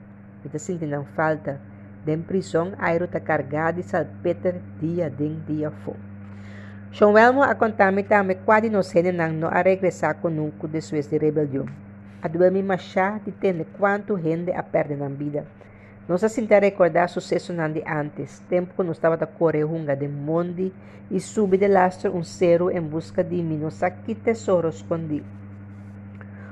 Está 0.44 0.58
sentindo 0.58 1.06
falta. 1.16 1.60
Den 2.06 2.24
prisão, 2.24 2.72
aero 2.80 3.06
está 3.06 3.20
carregado 3.20 3.82
de 3.82 3.84
salpeter 3.84 4.56
dia 4.80 5.10
den 5.10 5.44
dia 5.46 5.72
fogo. 5.84 6.07
Shonwelmo 6.98 7.44
a 7.44 7.54
contar-me 7.54 8.02
também 8.02 8.38
não 8.72 8.82
sei 8.82 9.12
não 9.12 9.50
a 9.50 9.62
regressar 9.62 10.16
conosco 10.16 10.68
depois 10.68 11.08
de 11.08 11.16
rebelião. 11.20 11.68
A 12.24 12.28
doer-me 12.28 12.64
machar 12.64 13.20
de 13.20 13.32
ter 13.32 13.54
quanto 13.78 14.18
gente 14.18 14.52
a 14.52 14.64
perder 14.64 14.98
na 14.98 15.08
vida. 15.08 15.46
Não 16.08 16.18
se 16.18 16.28
sinta 16.28 16.58
recordar 16.58 17.08
sucesso 17.08 17.54
de 17.54 17.84
antes, 17.86 18.40
tempo 18.50 18.74
quando 18.76 18.92
estava 18.92 19.14
a 19.14 19.28
correjunga 19.28 19.96
de 19.96 20.08
monde 20.08 20.74
e 21.12 21.20
subi 21.20 21.60
de 21.60 21.68
lastro 21.68 22.18
um 22.18 22.24
cero 22.24 22.72
em 22.72 22.82
busca 22.82 23.24
de 23.24 23.44
mim, 23.44 23.60
não 23.60 23.70
sabe 23.70 23.98
que 24.04 24.16
tesouro 24.16 24.68
escondi. 24.68 25.24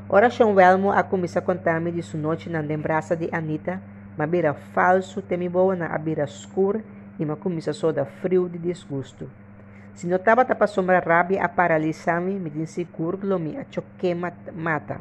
Ora 0.08 0.30
Sean 0.30 0.54
Welmo 0.54 0.92
a 0.92 1.02
começar 1.02 1.40
a 1.40 1.42
contar-me 1.42 1.92
de 1.92 2.04
sua 2.04 2.20
noite 2.20 2.52
na 2.52 2.60
lembrança 2.60 3.16
de 3.16 3.30
Anita, 3.32 3.82
mas 4.16 4.30
vira 4.30 4.54
falso, 4.54 5.24
temi 5.24 5.50
boa 5.50 5.76
na 5.76 5.88
abira 5.88 6.26
escura 6.26 6.84
e 7.18 7.26
me 7.26 7.36
começa 7.36 7.74
só 7.74 7.92
da 7.92 8.06
frio 8.06 8.48
de 8.48 8.60
desgosto. 8.60 9.28
Se 9.96 10.08
notava 10.08 10.44
tapa 10.44 10.68
sombra 10.68 11.00
rabia 11.00 11.42
a 11.42 11.48
paralisar-me, 11.48 12.38
me 12.38 12.50
disse 12.50 12.84
curlo 12.84 13.40
me 13.40 13.56
a 13.56 13.64
choque 13.72 14.14
mata. 14.14 15.00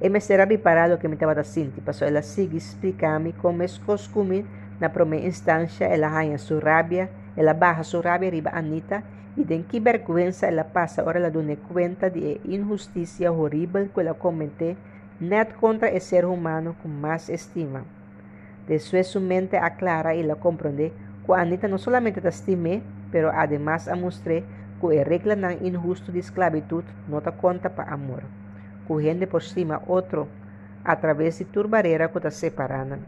E 0.00 0.08
me 0.08 0.20
será 0.20 0.44
reparar 0.44 0.90
o 0.90 0.98
que 0.98 1.06
me 1.06 1.14
estava 1.14 1.44
sentindo, 1.44 1.80
passou 1.80 2.08
ela 2.08 2.22
sigue 2.22 2.56
explicar-me 2.56 3.34
como 3.34 3.62
é 3.62 3.66
costume 3.86 4.44
na 4.80 4.88
primeira 4.88 5.28
instância 5.28 5.84
ela 5.84 6.10
ganha 6.10 6.38
sua 6.38 6.58
rabia, 6.58 7.08
ela 7.36 7.54
barra 7.54 7.84
sua 7.84 8.02
rabia 8.02 8.28
riba 8.28 8.50
Anita 8.52 9.04
e 9.36 9.44
de 9.44 9.62
que 9.62 9.78
vergonha 9.78 10.32
ela 10.42 10.64
passa 10.64 11.04
ora 11.04 11.20
ela 11.20 11.30
dona 11.30 11.54
conta 11.56 12.10
de 12.10 12.40
injustiça 12.44 13.30
horrível 13.30 13.88
que 13.94 14.00
ela 14.00 14.12
cometeu 14.12 14.76
net 15.20 15.54
contra 15.54 15.88
o 15.94 16.00
ser 16.00 16.24
humano 16.24 16.74
com 16.82 16.88
mais 16.88 17.28
estima. 17.28 17.84
De 18.66 18.76
sua 18.80 19.20
mente 19.20 19.56
aclara 19.56 20.16
e 20.16 20.20
ela 20.20 20.34
compreende 20.34 20.92
que 21.24 21.32
Anita 21.32 21.68
não 21.68 21.78
somente 21.78 22.20
te 22.20 22.28
estimé, 22.28 22.82
pero 23.10 23.30
además 23.30 23.88
a 23.88 23.96
mostré 23.96 24.44
que 24.80 24.98
a 25.00 25.04
regla 25.04 25.36
não 25.36 25.52
injusto 25.62 26.12
de 26.12 26.18
esclavitud 26.18 26.84
não 27.08 27.20
te 27.20 27.32
conta 27.32 27.70
para 27.70 27.92
amor. 27.92 28.22
Que 28.86 29.26
por 29.26 29.42
cima 29.42 29.82
outro 29.86 30.28
através 30.84 31.38
de 31.38 31.44
turbarera 31.46 32.08
que 32.08 32.20
te 32.20 32.30
separando. 32.30 32.98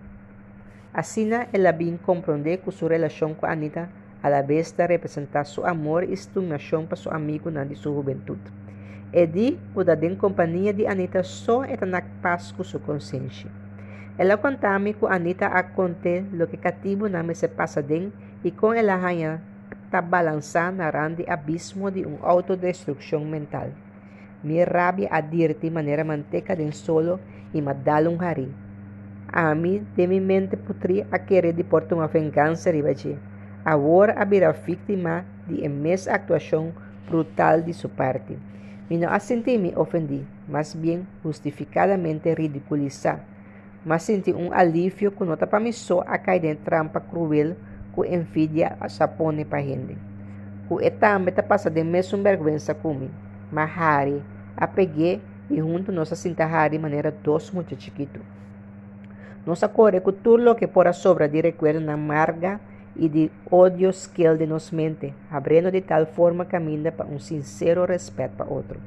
Assim, 0.93 1.31
ela 1.53 1.73
bem 1.73 1.97
compreende 1.97 2.59
que 2.59 2.73
sua 2.73 2.91
relação 2.91 3.35
com 3.35 3.47
Anita 3.47 3.89
a 4.23 4.29
la 4.29 4.43
vez 4.43 4.73
de 4.73 4.87
representar 4.87 5.45
su 5.45 5.65
amor 5.65 6.03
e 6.03 6.13
estimação 6.13 6.87
para 6.87 6.97
seu 6.97 7.13
amigo 7.13 7.51
na 7.51 7.65
de 7.65 7.77
sua 7.77 7.95
juventude. 7.95 8.51
E 9.13 9.27
di, 9.27 9.59
cuida 9.73 9.95
de 9.95 10.17
companhia 10.17 10.73
de 10.73 10.87
Anita 10.87 11.23
só 11.23 11.65
está 11.65 11.87
na 11.87 12.03
paz 12.21 12.53
com 12.53 12.65
sua 12.65 12.81
consciência. 12.81 13.49
Ela 14.19 14.37
contava-me 14.37 14.95
que 14.95 15.07
Anita 15.07 15.47
a 15.47 15.63
conte 15.63 16.25
lo 16.33 16.49
que 16.49 16.57
cativo 16.57 17.09
na 17.09 17.23
me 17.23 17.35
se 17.35 17.49
passa 17.49 17.81
den 17.81 18.13
e 18.43 18.51
com 18.51 18.75
ela 18.75 18.97
ranha 18.97 19.41
está 19.89 20.03
balançando 20.03 20.85
na 20.85 20.91
rande 20.91 21.25
abismo 21.27 21.91
de 21.91 22.05
uma 22.05 22.21
autodestruição 22.21 23.25
mental. 23.25 23.69
Minha 24.45 24.67
rabia 24.67 25.09
adirte 25.11 25.63
de 25.63 25.71
maneira 25.71 26.05
manteca 26.05 26.55
den 26.55 26.73
solo 26.73 27.19
e 27.55 27.63
me 27.63 27.73
dá 27.73 27.97
um 28.05 28.21
hari. 28.21 28.53
A 29.33 29.55
mim, 29.55 29.87
de 29.97 30.07
minha 30.07 30.21
mente 30.21 30.57
putri 30.57 31.07
a 31.11 31.19
querer 31.19 31.55
de 31.55 31.65
porto 31.65 31.95
uma 31.95 32.07
vingança 32.07 32.71
ribaji. 32.71 33.17
Agora 33.65 34.13
haverá 34.21 34.53
vítima 34.53 35.25
de 35.47 35.65
imensa 35.65 36.13
actuação 36.13 36.73
brutal 37.09 37.63
de 37.63 37.73
sua 37.73 37.91
parte. 37.91 38.39
E 38.91 38.97
não 38.97 39.11
a 39.11 39.19
senti-me 39.19 39.73
ofendi, 39.75 40.23
mas 40.47 40.75
bem 40.75 41.07
justificadamente 41.25 42.33
ridiculizar. 42.35 43.21
Mas 43.85 44.03
senti 44.03 44.33
um 44.33 44.53
alívio 44.53 45.13
que 45.13 45.25
nota 45.25 45.47
para 45.47 45.61
mim 45.61 45.73
só 45.73 46.05
a 46.07 46.19
cair 46.19 46.45
em 46.45 46.57
trampa 46.57 47.01
cruel 47.01 47.57
que 48.03 48.15
envidia 48.15 48.77
sapone 48.89 49.47
gente. 49.53 49.97
O 50.71 50.81
etame 50.81 51.33
passando 51.33 51.75
de 51.75 51.85
mesmo 51.85 52.23
vergonha 52.23 52.59
comigo. 52.75 53.13
Mas 53.51 53.71
Harry, 53.71 54.23
a 54.57 54.67
peguei 54.67 55.21
e 55.51 55.57
junto 55.57 55.91
nossa 55.91 56.15
de 56.15 56.79
maneira 56.79 57.11
doce 57.11 57.55
muito 57.55 57.81
chiquito. 57.81 58.21
Nossa 59.47 59.69
corre 59.69 60.01
com 60.01 60.13
tudo 60.13 60.55
que 60.55 60.67
por 60.67 60.87
a 60.87 60.93
sobra 60.93 61.29
de 61.29 61.41
recuerdo 61.41 61.81
na 61.81 61.97
marga 61.97 62.61
e 62.95 63.09
de 63.09 63.31
odios 63.51 64.07
que 64.07 64.25
ele 64.25 64.45
nos 64.45 64.71
mente, 64.71 65.15
abrindo 65.31 65.71
de 65.71 65.81
tal 65.81 66.05
forma 66.05 66.45
caminho 66.45 66.93
para 66.93 67.07
um 67.07 67.19
sincero 67.19 67.87
respeito 67.87 68.37
para 68.37 68.51
outro. 68.51 68.79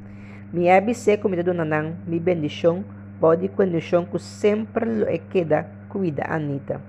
Mi 0.53 0.69
ABC 0.69 1.17
comida 1.17 1.41
do 1.41 1.53
nanang, 1.53 1.95
mi 2.05 2.19
bendição, 2.19 2.83
pode 3.19 3.47
condição 3.47 4.05
que 4.05 4.19
sempre 4.19 4.85
lo 4.85 5.05
queda 5.31 5.65
cuida 5.89 6.25
Anita. 6.27 6.81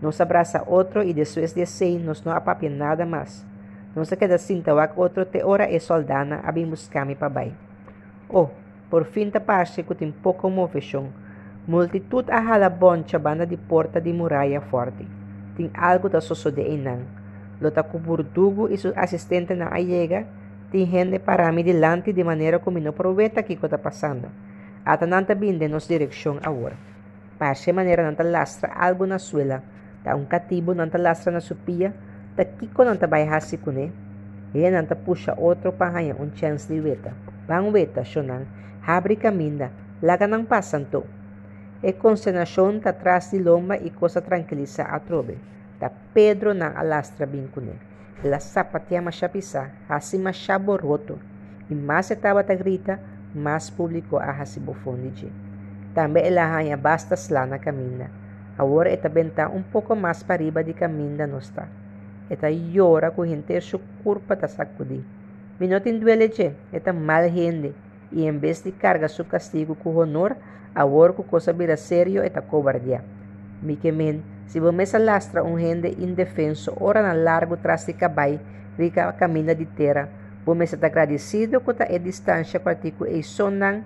Nos 0.00 0.20
abraça 0.20 0.62
outro 0.66 1.02
e 1.02 1.14
depois 1.14 1.52
de 1.54 1.66
sei, 1.66 1.98
nos 1.98 2.22
não 2.22 2.32
apapia 2.32 2.70
nada 2.70 3.06
mais. 3.06 3.44
Não 3.94 4.04
se 4.04 4.16
queda 4.16 4.36
cinta 4.36 4.74
wak 4.74 4.92
outro 4.96 5.24
te 5.24 5.42
ora 5.42 5.70
e 5.70 5.80
soldana 5.80 6.40
a 6.44 6.52
bem 6.52 6.66
buscar-me 6.66 7.16
para 7.16 7.30
bai. 7.30 7.52
Oh, 8.28 8.48
por 8.90 9.04
fim 9.04 9.30
ta 9.30 9.40
parte 9.40 9.82
que 9.82 9.94
tem 9.94 10.12
pouco 10.12 10.50
moveção. 10.50 11.08
Multitud 11.66 12.30
a 12.30 12.68
boncha 12.68 13.18
banda 13.18 13.46
de 13.46 13.56
porta 13.56 14.00
de 14.00 14.12
muralha 14.12 14.60
forte. 14.60 15.08
Tem 15.56 15.70
algo 15.74 16.08
da 16.08 16.20
suceder 16.20 16.76
nang. 16.78 17.02
Lota 17.60 17.82
com 17.82 17.98
burdugo 17.98 18.68
e 18.68 18.76
seu 18.76 18.92
assistente 18.94 19.54
na 19.54 19.74
allega, 19.74 20.26
tem 20.70 20.84
gente 20.86 21.18
para 21.18 21.50
mim 21.50 21.64
delante 21.64 22.12
de 22.12 22.22
maneira 22.22 22.58
como 22.58 22.78
não 22.78 22.90
aproveita 22.90 23.42
que 23.42 23.54
está 23.54 23.78
passando. 23.78 24.28
Ata 24.84 25.06
nanta 25.06 25.34
binde 25.34 25.66
nos 25.68 25.88
direção 25.88 26.38
agora. 26.44 26.76
Parte 27.38 27.72
maneira 27.72 28.02
nanta 28.02 28.22
lastra 28.22 28.72
algo 28.74 29.06
na 29.06 29.18
suela, 29.18 29.62
ta 30.06 30.14
um 30.14 30.24
cativo 30.24 30.72
nanta 30.72 30.98
lastra 30.98 31.32
na 31.32 31.40
supia, 31.40 31.92
ta 32.36 32.44
kiko 32.44 32.84
nanta 32.84 33.08
baihasi 33.08 33.58
kune, 33.58 33.90
nanta 34.54 34.94
puxa 34.94 35.34
outro 35.34 35.72
para 35.72 35.90
ganhar 35.90 36.14
um 36.20 36.30
chance 36.30 36.68
de 36.72 36.80
veta. 36.80 37.10
Bang 37.48 37.72
veta, 37.72 38.04
shonan, 38.04 38.46
abre 38.86 39.16
caminda, 39.16 39.72
laga 40.00 40.28
nang 40.28 40.44
pasanto. 40.44 41.02
E 41.82 41.92
consternação 41.92 42.78
tá 42.78 42.90
atrás 42.90 43.32
de 43.32 43.38
lomba 43.42 43.76
e 43.76 43.90
coisa 43.90 44.22
tranquiliza 44.22 44.84
a 44.84 45.00
trobe. 45.00 45.38
Tá 45.80 45.90
Pedro 46.14 46.54
na 46.54 46.70
alastra 46.78 47.26
bincune. 47.26 47.74
La 48.22 48.38
sapatia 48.38 49.02
machapisa, 49.02 49.72
assim 49.88 50.20
machabo 50.20 50.76
roto. 50.76 51.18
E 51.68 51.74
mais 51.74 52.12
estava 52.12 52.44
ta 52.44 52.54
grita, 52.54 53.00
mais 53.34 53.68
público 53.70 54.18
a 54.18 54.30
hasibofondiji. 54.30 55.32
Também 55.94 56.26
ela 56.26 56.44
arranha 56.44 56.76
bastas 56.76 57.28
lá 57.28 57.44
na 57.44 57.58
caminha. 57.58 58.08
Agora 58.58 58.90
está 58.90 59.08
benta 59.08 59.48
um 59.48 59.62
pouco 59.62 59.94
mais 59.94 60.22
para 60.22 60.42
riba 60.42 60.64
de 60.64 60.72
caminha 60.72 61.26
nossa. 61.26 61.68
Eta 62.30 62.50
llora 62.50 63.10
com 63.10 63.26
gente 63.26 63.60
su 63.60 63.80
curpa 64.02 64.36
ta 64.36 64.48
sacudi. 64.48 65.04
Minotin 65.60 65.98
duele 65.98 66.28
che, 66.28 66.54
eta 66.72 66.92
mal 66.92 67.30
gente. 67.30 67.74
E 68.12 68.26
em 68.26 68.38
vez 68.38 68.62
de 68.62 68.72
carga 68.72 69.08
su 69.08 69.24
castigo 69.24 69.74
com 69.74 69.94
honor, 69.96 70.36
Agora 70.76 71.14
que 71.14 71.22
coisa 71.22 71.54
vira 71.54 71.74
sério 71.74 72.22
é 72.22 72.28
a 72.28 72.42
cobardia. 72.42 73.02
Miquemen, 73.62 74.22
se 74.46 74.60
você 74.60 74.98
lastra 74.98 75.42
um 75.42 75.58
gente 75.58 75.88
indefenso, 76.04 76.70
ora 76.78 77.00
na 77.00 77.14
largo 77.14 77.56
tras 77.56 77.86
de 77.86 77.94
cabai, 77.94 78.38
rica 78.76 79.10
caminha 79.14 79.54
de 79.54 79.64
terra, 79.64 80.10
você 80.44 80.74
está 80.74 80.88
agradecido 80.88 81.62
com 81.62 81.70
a 81.70 81.96
distância 81.96 82.60
quartico 82.60 83.06
e 83.06 83.22
só 83.22 83.48
nang 83.48 83.84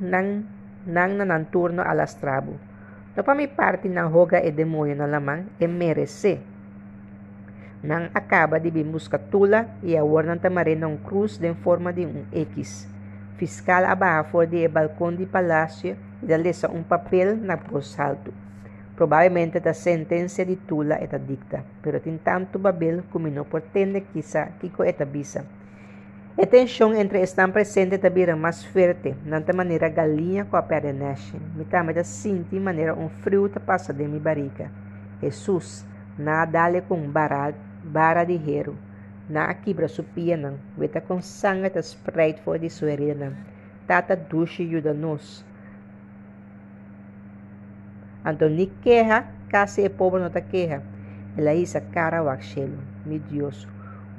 nang 0.00 0.46
nang 0.86 1.18
nanan 1.18 1.44
turno 1.52 1.82
alastrabo. 1.82 2.56
No 3.16 3.26
pa 3.26 3.34
mi 3.34 3.50
parte 3.50 3.90
ng 3.90 4.10
hoga 4.10 4.38
e 4.38 4.54
demonyo 4.54 4.94
na 4.94 5.10
lamang 5.10 5.50
e 5.58 5.66
merece. 5.66 6.38
Nang 7.82 8.12
acaba 8.12 8.60
de 8.60 8.70
busca 8.84 9.18
tula 9.18 9.66
e 9.82 9.96
awar 9.96 10.28
ng 10.28 10.38
tamarin 10.38 10.84
ng 10.84 11.00
cruz 11.02 11.40
de 11.40 11.50
forma 11.58 11.90
de 11.90 12.06
um 12.06 12.24
X 12.30 12.86
fiscal 13.40 13.88
abajo 13.88 14.44
de 14.44 14.68
balcão 14.68 15.16
de 15.16 15.24
palácio 15.24 15.96
e 16.22 16.26
dali 16.26 16.52
um 16.68 16.82
papel 16.84 17.36
na 17.40 17.56
voz 17.56 17.98
alto. 17.98 18.34
Provavelmente 18.94 19.56
a 19.66 19.72
sentença 19.72 20.44
de 20.44 20.56
Tula 20.56 20.96
é 21.00 21.08
dicta, 21.18 21.64
pero 21.80 21.98
tem 22.00 22.18
tanto 22.18 22.58
Babel 22.58 23.02
como 23.10 23.28
não 23.28 23.46
pretende 23.46 24.02
quizá 24.12 24.52
Kiko 24.60 24.84
eta 24.84 25.06
visa. 25.06 25.46
A 26.38 26.46
tensão 26.46 26.94
entre 26.94 27.20
estão 27.20 27.50
presentes 27.50 27.98
também 27.98 28.34
mais 28.34 28.64
forte, 28.64 29.14
nanta 29.24 29.52
maneira 29.52 29.88
galinha 29.88 30.44
com 30.44 30.56
a 30.56 30.62
pereneche, 30.62 31.36
me 31.54 31.64
também 31.64 31.94
da 31.94 32.04
sinti 32.04 32.58
maneira 32.58 32.94
um 32.94 33.08
frio 33.08 33.48
ta 33.48 33.60
passa 33.60 33.92
de 33.92 34.06
mi 34.06 34.18
barriga. 34.18 34.70
Jesus, 35.20 35.84
na 36.18 36.44
dale 36.44 36.80
com 36.82 37.10
bara, 37.10 37.52
bara 37.84 38.24
de 38.24 38.34
hero 38.34 38.76
na 39.30 39.46
akibra 39.46 39.86
supianan, 39.86 40.58
weta 40.74 41.00
kong 41.00 41.22
sangat 41.22 41.78
as 41.78 41.94
sprite 41.94 42.42
for 42.42 42.58
this 42.58 42.82
werinan, 42.82 43.38
tata 43.86 44.18
dushi 44.18 44.66
yudanos. 44.66 45.46
Antoni 48.26 48.66
queja, 48.82 49.30
casi 49.48 49.86
e 49.86 49.88
pobre 49.88 50.20
não 50.20 50.30
queja, 50.30 50.82
ela 51.38 51.54
isa 51.54 51.80
cara 51.80 52.22
wakshelo, 52.22 52.78
mi 53.06 53.20
Dios, 53.20 53.68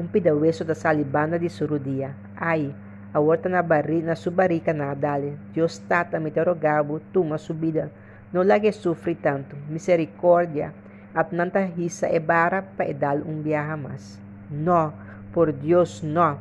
um 0.02 0.08
pidaweso 0.08 0.66
da 0.66 0.74
salibana 0.74 1.38
de 1.38 1.50
surudia, 1.50 2.16
ai, 2.36 2.74
a 3.14 3.20
horta 3.20 3.48
na 3.48 3.62
barri, 3.62 4.02
na 4.02 4.16
subarica 4.16 4.74
na 4.74 4.94
dale, 4.94 5.38
Dios 5.54 5.78
tata 5.78 6.20
me 6.20 6.32
rogabo, 6.32 7.00
tuma 7.14 7.38
subida, 7.38 7.92
não 8.34 8.44
lage 8.44 8.72
sufri 8.72 9.14
tanto, 9.14 9.56
misericórdia, 9.70 10.74
at 11.14 11.32
nanta 11.32 11.60
hisa 11.60 12.08
e 12.10 12.20
bara 12.20 12.62
pa 12.62 12.86
edal 12.86 13.20
um 13.28 13.42
viaja 13.42 13.78
mas. 13.78 14.20
No, 14.50 14.94
por 15.34 15.52
Dios 15.52 16.02
no. 16.02 16.38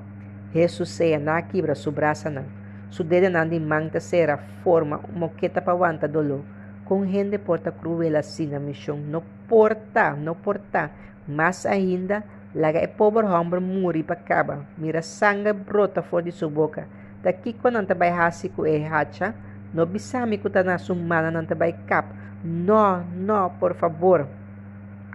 Jesus 0.52 0.90
sea 0.90 1.18
na 1.18 1.42
quebra 1.42 1.74
su 1.74 1.92
não. 2.32 2.44
Su 2.90 3.04
dedo 3.04 3.30
não 3.30 3.48
de 3.48 3.60
manta 3.60 4.00
será 4.00 4.38
forma 4.62 5.00
moqueta 5.12 5.60
pawanta 5.60 6.08
dolo. 6.08 6.44
com 6.84 7.06
gente 7.06 7.38
porta 7.38 7.70
cruel 7.70 8.16
assim 8.16 8.48
na 8.48 8.58
missão. 8.58 8.96
Não 8.96 9.22
porta, 9.48 10.12
não 10.14 10.34
porta. 10.34 10.90
Mas 11.26 11.64
ainda, 11.64 12.24
laga 12.54 12.78
é 12.78 12.86
pobre 12.86 13.26
homem 13.26 13.60
muri 13.60 14.02
para 14.02 14.16
caba. 14.16 14.66
Mira 14.76 15.02
sangue 15.02 15.52
brota 15.52 16.02
fora 16.02 16.24
de 16.24 16.32
sua 16.32 16.48
boca. 16.48 16.86
Daqui 17.22 17.52
quando 17.52 17.76
anta 17.76 17.94
vai 17.94 18.10
ku 18.54 18.66
e 18.66 18.84
hacha, 18.84 19.34
no 19.72 19.86
bisami 19.86 20.38
ku 20.38 20.48
ta 20.48 20.62
na 20.62 20.78
sumana 20.78 21.30
nanta 21.30 21.54
vai 21.54 21.72
cap. 21.86 22.08
No, 22.42 23.04
no, 23.14 23.50
por 23.60 23.74
favor. 23.74 24.26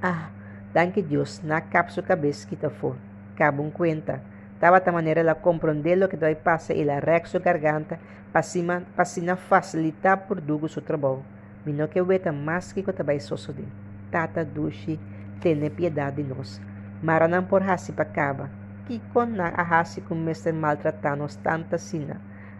Ah, 0.01 0.29
danke 0.73 1.01
Deus, 1.01 1.41
na 1.43 1.61
cap 1.61 1.91
su 1.91 2.03
cabeça 2.03 2.47
que 2.47 2.55
ta 2.55 2.69
for. 2.69 2.95
Cabo 3.35 3.63
um 3.63 3.71
cuenta. 3.71 4.21
Tava 4.59 4.79
ta 4.79 4.91
maneira 4.91 5.23
la 5.23 5.35
compreender 5.35 5.97
lo 5.97 6.07
que 6.07 6.15
doi 6.15 6.35
passa 6.35 6.73
e 6.73 6.85
la 6.85 6.99
rex 6.99 7.29
su 7.29 7.39
garganta, 7.39 7.99
passina 8.31 9.35
facilitar 9.35 10.27
por 10.27 10.39
dugo 10.39 10.67
su 10.67 10.81
trabalho. 10.81 11.23
Mino 11.65 11.87
que 11.89 12.01
weta 12.01 12.31
mais 12.31 12.71
que 12.71 12.83
kota 12.83 13.03
vai 13.03 13.19
sosode. 13.19 13.65
Tata 14.11 14.45
dushi, 14.45 14.99
tene 15.41 15.69
piedade 15.69 16.23
de 16.23 16.29
nós. 16.29 16.61
Maranan 17.05 17.45
por 17.45 17.61
hasi 17.61 17.93
pa 17.93 18.05
caba. 18.09 18.49
Kiko 18.89 19.29
na 19.29 19.53
ahasi 19.53 20.01
mestre 20.17 20.49
maltratanos 20.49 21.37
tanta 21.37 21.77
sina. 21.77 22.17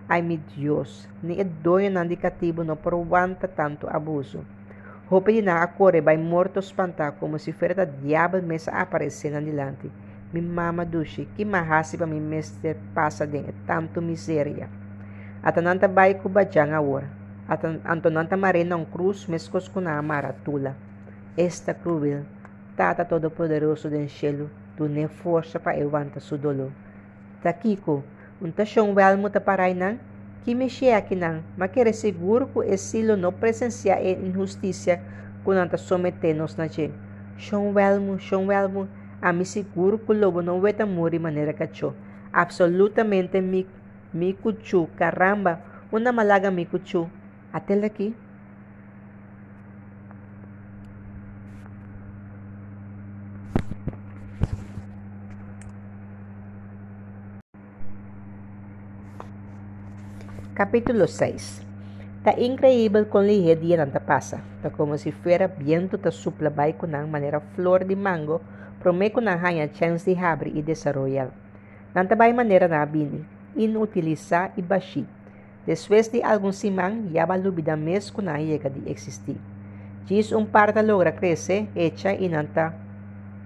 Ai 0.08 0.22
mi 0.22 0.38
Dios, 0.38 1.10
ni 1.24 1.42
edoyo 1.42 1.90
na 1.90 2.06
no 2.06 2.78
aguanta 2.78 3.48
tanto 3.48 3.90
abuso. 3.90 4.46
Hope 5.10 5.42
na 5.42 5.64
acore 5.64 6.00
vai 6.00 6.18
morto 6.18 6.60
espantar 6.60 7.18
como 7.20 7.40
se 7.40 7.54
fuera 7.54 7.86
diabo 7.86 8.40
mesa 8.42 8.72
aparecendo 8.72 9.42
dilante. 9.42 9.90
Mi 10.32 10.42
mama 10.42 10.86
que 11.36 11.46
mahasi 11.46 11.98
pa 11.98 12.06
mi 12.06 12.20
mestre 12.20 12.76
passa 12.94 13.26
de 13.26 13.52
tanto 13.66 14.00
miséria. 14.00 14.70
Atananta 15.42 15.88
vai 15.88 16.22
ku 16.22 16.30
bajang 16.30 16.74
awor. 16.74 17.04
Atan 17.48 17.82
antonanta 17.84 18.38
marena 18.38 18.76
um 18.76 18.86
cruz 18.86 19.28
mescos 19.28 19.70
kuna 19.70 20.00
maratula. 20.02 20.76
Esta 21.36 21.74
cruel, 21.74 22.26
tata 22.76 23.06
todo 23.06 23.30
poderoso 23.30 23.90
del 23.90 24.10
cielo, 24.10 24.50
tu 24.78 24.88
ne 24.88 25.08
força 25.08 25.60
para 25.60 25.78
levanta 25.78 26.20
su 26.20 26.38
dolo. 26.38 26.72
Takiko, 27.42 28.04
un 28.42 28.52
tachong 28.52 28.96
well 28.96 29.18
mo 29.18 29.30
taparay 29.30 29.74
nang, 29.74 30.00
kimishia 30.44 31.02
kinang, 31.02 31.44
makere 31.58 31.94
seguro 31.94 32.52
que 32.52 32.74
estilo 32.74 33.16
no 33.16 33.32
presencia 33.32 34.02
e 34.02 34.12
injusticia 34.12 35.00
kung 35.44 35.58
anta 35.58 35.78
sometenos 35.78 36.58
na 36.58 36.68
je. 36.68 36.92
Shong 37.38 37.74
well 37.74 38.00
mo, 38.00 38.18
shong 38.18 38.48
well 38.48 38.68
mo, 38.68 38.88
a 39.22 39.32
mi 39.32 39.46
seguro 39.46 39.98
que 39.98 40.14
lobo 40.14 40.42
não 40.42 40.60
vai 40.60 40.74
muri 40.86 41.20
maneira 41.20 41.54
cacho. 41.54 41.94
Absolutamente 42.32 43.42
mi, 43.42 43.66
mi 44.14 44.34
cuchu, 44.34 44.90
caramba, 44.98 45.60
una 45.92 46.12
malaga 46.12 46.52
mi 46.52 46.66
cuchu. 46.66 47.08
Até 47.54 47.74
aqui. 47.86 48.14
Capítulo 60.56 61.04
6 61.06 61.68
Ta 62.24 62.32
increíble 62.40 63.04
con 63.12 63.28
lihe 63.28 63.60
dia 63.60 63.76
nanta 63.76 64.00
pasa. 64.00 64.40
Ta 64.64 64.72
como 64.72 64.96
si 64.96 65.12
fuera 65.12 65.52
viento 65.52 66.00
ta 66.00 66.16
supla 66.16 66.48
bay 66.48 66.72
kunang 66.80 67.12
manera 67.12 67.44
flor 67.60 67.84
de 67.84 67.92
mango, 67.92 68.40
prome 68.80 69.12
kunang 69.12 69.44
hanya 69.44 69.68
chance 69.68 70.08
de 70.08 70.16
abrir 70.16 70.56
e 70.56 70.64
desarrollar. 70.64 71.28
Nanta 71.92 72.16
bay 72.16 72.32
manera 72.32 72.72
na 72.72 72.86
bini, 72.88 73.20
inutiliza 73.52 74.56
e 74.56 74.62
baixi. 74.64 75.04
Después 75.68 76.08
de 76.08 76.24
algum 76.24 76.56
simang, 76.56 77.12
ya 77.12 77.28
va 77.28 77.36
lubida 77.36 77.76
mes 77.76 78.08
kunang 78.08 78.40
llega 78.40 78.72
de 78.72 78.90
existir. 78.90 79.36
Diz 80.08 80.32
um 80.32 80.46
parta 80.48 80.80
logra 80.80 81.12
crescer, 81.12 81.68
hecha 81.76 82.16
e 82.16 82.30
nanta 82.32 82.72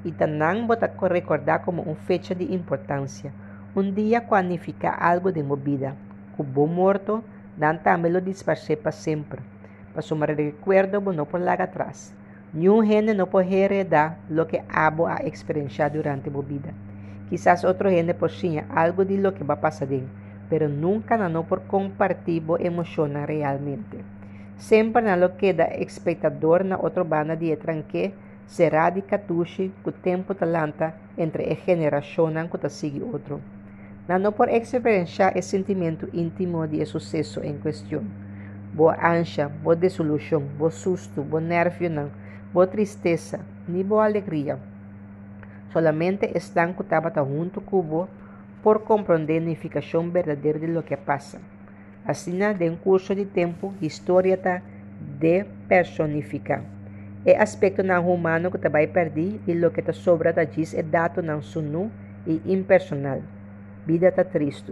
e 0.06 0.12
tanang 0.12 0.68
bota 0.68 0.86
recordar 1.10 1.66
como 1.66 1.82
um 1.82 1.96
fecha 1.96 2.36
de 2.36 2.54
importância. 2.54 3.34
Um 3.76 3.90
dia 3.90 4.22
qualifica 4.22 4.94
algo 4.94 5.32
de 5.34 5.42
movida 5.42 5.98
cubo 6.40 6.68
morto, 6.68 7.20
dan 7.60 7.84
também 7.84 8.14
lo 8.14 8.22
disparce 8.24 8.78
para 8.78 8.96
sempre. 8.96 9.44
Para 9.92 10.02
sumar 10.02 10.32
recuerdo, 10.32 11.02
no 11.02 11.26
por 11.26 11.42
lá 11.42 11.60
atrás. 11.60 12.16
Nenhum 12.54 12.82
gente 12.82 13.14
não 13.14 13.28
pode 13.28 13.54
heredar 13.54 14.18
lo 14.30 14.48
que 14.48 14.64
abo 14.70 15.06
a 15.06 15.18
experienciar 15.28 15.92
durante 15.92 16.30
a 16.30 16.42
vida. 16.42 16.72
Quizás 17.28 17.66
outro 17.66 17.90
gente 17.90 18.14
possuía 18.14 18.66
algo 18.74 19.04
de 19.04 19.18
lo 19.18 19.34
que 19.34 19.44
va 19.44 19.60
dentro, 19.86 20.08
pero 20.50 20.70
nunca 20.70 21.18
não 21.18 21.44
por 21.44 21.68
compartir 21.68 22.42
emociona 22.60 23.26
realmente. 23.26 24.00
Sempre 24.58 25.04
na 25.04 25.16
lo 25.16 25.36
queda 25.36 25.66
espectador 25.66 26.64
na 26.64 26.78
outra 26.78 27.04
banda 27.04 27.36
de 27.36 27.56
tranque 27.58 28.14
será 28.48 28.90
de 28.90 29.02
catuche 29.02 29.72
que 29.84 29.90
o 29.90 29.92
tempo 29.92 30.34
talanta 30.34 30.96
entre 31.18 31.52
a 31.52 31.56
geração 31.56 32.32
que 32.50 32.70
sigue 32.70 33.04
outro 33.04 33.40
no 34.18 34.32
por 34.32 34.50
experienciar 34.50 35.38
el 35.38 35.44
sentimiento 35.44 36.08
íntimo 36.14 36.68
de 36.68 36.84
suceso 36.86 37.44
en 37.44 37.60
cuestión. 37.60 38.06
Boa 38.74 38.96
ansia, 38.96 39.48
boa 39.48 39.76
desilusão, 39.76 40.42
boa 40.58 40.72
susto, 40.72 41.22
boa 41.22 41.42
nervio 41.42 41.90
não, 41.90 42.10
boa 42.52 42.66
tristeza, 42.66 43.40
ni 43.68 43.84
boa 43.84 44.06
alegria. 44.06 44.58
Solamente 45.72 46.32
están 46.36 46.74
cutabata 46.74 47.24
junto 47.24 47.62
cubo 47.62 48.10
por 48.64 48.84
compreender 48.84 49.40
a 49.40 49.46
unificação 49.46 50.10
verdadeira 50.10 50.58
de 50.58 50.68
lo 50.68 50.82
que 50.82 50.98
passa. 50.98 51.40
Assim, 52.04 52.40
de 52.58 52.70
um 52.70 52.76
curso 52.76 53.14
de 53.14 53.26
tempo, 53.26 53.76
história 53.80 54.34
está 54.34 54.64
de 55.20 55.46
personificar. 55.68 56.64
É 57.24 57.38
aspecto 57.38 57.84
não 57.84 58.12
humano 58.12 58.50
que 58.50 58.58
te 58.58 58.70
vai 58.70 58.88
perder 58.88 59.40
e 59.46 59.54
lo 59.54 59.70
que 59.70 59.84
te 59.84 59.94
sobra 59.94 60.34
da 60.34 60.46
diz 60.46 60.74
é 60.74 60.82
dado 60.82 61.22
não 61.22 61.42
sunu 61.42 61.92
e 62.26 62.42
impersonal 62.46 63.22
vida 63.90 64.14
está 64.14 64.22
triste. 64.22 64.70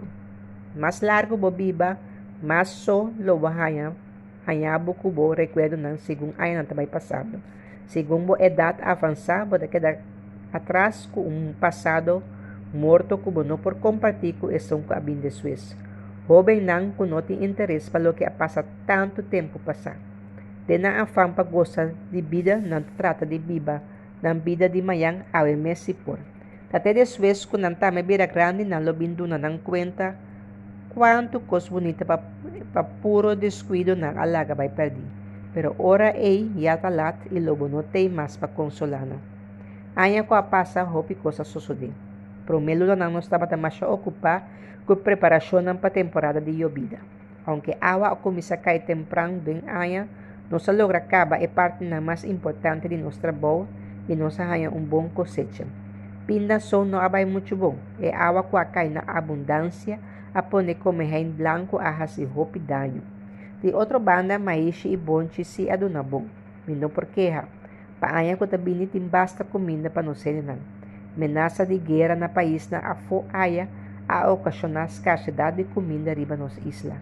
Mais 0.78 1.02
largo 1.02 1.34
bo 1.34 1.50
biba, 1.50 1.98
mais 2.38 2.70
só 2.70 3.10
lo 3.18 3.34
bahaya, 3.34 3.90
hayabo 4.46 4.94
kubo 4.94 5.34
recuerdo 5.34 5.74
nan 5.74 5.98
segundo 5.98 6.38
ay 6.38 6.54
nan 6.54 6.70
tabay 6.70 6.86
passado. 6.86 7.42
Segundo 7.90 8.26
bo 8.26 8.34
edad 8.38 8.78
avançar, 8.78 9.42
bo 9.42 9.58
quedar 9.58 9.98
atrás 10.54 11.10
com 11.10 11.26
um 11.26 11.52
passado 11.58 12.22
morto 12.72 13.18
kubo 13.18 13.42
no 13.42 13.58
por 13.58 13.82
compartir 13.82 14.38
com 14.38 14.54
esse 14.54 14.70
com 14.70 14.94
a 14.94 15.00
bin 15.02 15.18
de 15.18 15.34
Suíça. 15.34 15.74
Não 16.28 16.92
com 16.92 17.06
não 17.06 17.22
tem 17.22 17.42
interesse 17.42 17.90
para 17.90 18.10
o 18.10 18.14
que 18.14 18.28
passa 18.30 18.62
tanto 18.86 19.22
tempo 19.22 19.58
passar. 19.58 19.96
De 20.68 20.76
na 20.78 21.00
afam 21.00 21.32
para 21.32 21.42
gostar 21.42 21.90
de 22.12 22.20
vida, 22.20 22.60
não 22.60 22.84
trata 22.94 23.24
de 23.24 23.38
biba, 23.38 23.80
na 24.22 24.34
vida 24.34 24.68
de 24.68 24.82
mayang 24.82 25.24
awe 25.32 25.56
mesi 25.56 25.94
por. 25.94 26.20
Até 26.70 26.92
después, 26.92 27.46
quando 27.46 27.92
me 27.92 28.02
vira 28.02 28.26
grande, 28.26 28.64
não 28.64 28.84
lo 28.84 28.92
binduna 28.92 29.38
não 29.38 29.56
conta 29.56 30.16
quanto 30.92 31.40
cos 31.40 31.68
bonita 31.68 32.04
para 32.04 32.20
pa 32.74 32.82
puro 32.82 33.36
descuido 33.36 33.96
na 33.96 34.12
alaga 34.12 34.54
vai 34.54 34.68
perder. 34.68 35.06
Pero 35.54 35.74
ora 35.78 36.12
ei 36.12 36.50
ya 36.56 36.76
talat 36.76 37.16
e 37.30 37.40
lobo 37.40 37.68
não 37.68 37.82
tem 37.82 38.10
mais 38.10 38.36
para 38.36 38.52
consolana. 38.52 39.16
Anya 39.96 40.24
ko 40.24 40.34
a 40.34 40.42
passa 40.42 40.84
hopi 40.84 41.14
coisa 41.14 41.42
suceder. 41.42 41.90
Promelo 42.44 42.84
não 42.96 43.10
não 43.10 43.18
estava 43.18 43.48
mais 43.56 43.80
ocupar 43.80 44.44
com 44.84 44.96
preparação 44.96 45.64
para 45.76 45.88
a 45.88 45.90
temporada 45.90 46.40
de 46.40 46.52
llovida. 46.52 46.98
Aunque 47.46 47.76
agua 47.80 48.14
começa 48.16 48.54
a 48.54 48.58
cair 48.58 48.84
temprano 48.84 49.40
bem 49.40 49.62
anya, 49.66 50.06
não 50.50 50.58
se 50.58 50.70
logra 50.72 50.98
acaba 50.98 51.36
é 51.36 51.46
parte 51.46 51.82
na 51.84 52.00
mais 52.00 52.24
importante 52.24 52.88
de 52.88 52.96
nosso 52.98 53.20
trabalho 53.20 53.66
e 54.06 54.14
nos 54.14 54.36
ganha 54.36 54.70
um 54.70 54.84
bom 54.84 55.08
cosecha. 55.08 55.64
Pinda 56.28 56.60
son 56.60 56.90
no 56.90 57.00
abay 57.00 57.24
mucho 57.24 57.56
bom. 57.56 57.80
E 57.96 58.12
awa 58.12 58.42
kwa 58.42 58.68
kay 58.68 58.92
na 58.92 59.00
abundância 59.00 59.98
apone 60.34 60.74
comerem 60.74 61.32
blanco 61.32 61.78
a 61.80 61.88
hasi 61.88 62.28
hopi 62.28 62.60
danho. 62.60 63.00
De 63.62 63.72
outra 63.72 63.98
banda, 63.98 64.38
maishi 64.38 64.92
e 64.92 64.96
bonchi 64.96 65.42
si 65.42 65.70
aduna 65.70 66.02
bom. 66.02 66.26
Mino 66.66 66.90
por 66.90 67.06
queja. 67.06 67.48
Paanya 67.98 68.36
ko 68.36 68.46
tabini 68.46 68.84
basta 69.00 69.42
comida 69.42 69.88
para 69.88 70.02
não 70.02 70.14
ser 70.14 70.42
não. 70.42 70.58
Menasa 71.16 71.64
de 71.64 71.78
guerra 71.78 72.14
na 72.14 72.28
país 72.28 72.68
na 72.68 72.78
afo 72.78 73.24
aya 73.32 73.66
a 74.06 74.30
ocasionar 74.30 74.84
escassidade 74.84 75.56
de 75.56 75.64
comida 75.64 76.12
riba 76.12 76.36
nos 76.36 76.58
isla. 76.58 77.00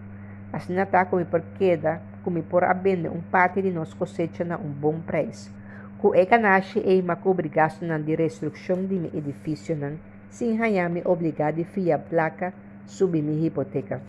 Assim 0.53 0.73
nata 0.73 1.03
como 1.03 1.25
por 1.25 1.41
queda, 1.59 2.01
como 2.23 2.41
por 2.43 2.63
abende 2.63 3.09
um 3.09 3.19
parte 3.19 3.61
de 3.61 3.71
nos 3.71 3.93
cosecha 3.93 4.45
na 4.45 4.55
um 4.55 4.71
bom 4.71 5.01
preço. 5.01 5.56
Ku 5.97 6.13
ekanashi 6.13 6.79
e 6.79 7.01
makobrigasto 7.01 7.85
de 8.05 8.15
restrição 8.15 8.85
de 8.85 8.99
mi 8.99 9.09
edifício 9.13 9.75
nan, 9.75 9.97
sin 10.29 10.61
hayami 10.61 11.01
obligado 11.05 11.63
fia 11.63 11.97
placa 11.97 12.53
subi 12.85 13.21
mi 13.21 13.43
hipoteca. 13.43 13.99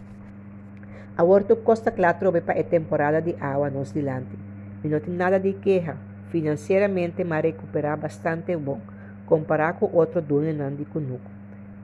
Aborto 1.16 1.56
costa 1.64 1.90
claro 1.90 2.30
para 2.44 2.60
a 2.60 2.62
temporada 2.62 3.20
de 3.22 3.34
água 3.40 3.70
nos 3.70 3.92
dilante. 3.92 4.36
Não 4.84 5.00
tem 5.00 5.14
nada 5.14 5.40
de 5.40 5.54
queja. 5.54 5.96
Financeiramente, 6.30 7.24
me 7.24 7.40
recuperar 7.40 7.98
bastante 7.98 8.54
bom, 8.54 8.80
comparado 9.24 9.78
com 9.78 9.96
outro 9.96 10.20
dono 10.20 10.52
nan 10.52 10.76
de 10.76 10.84
cunuco. 10.84 11.30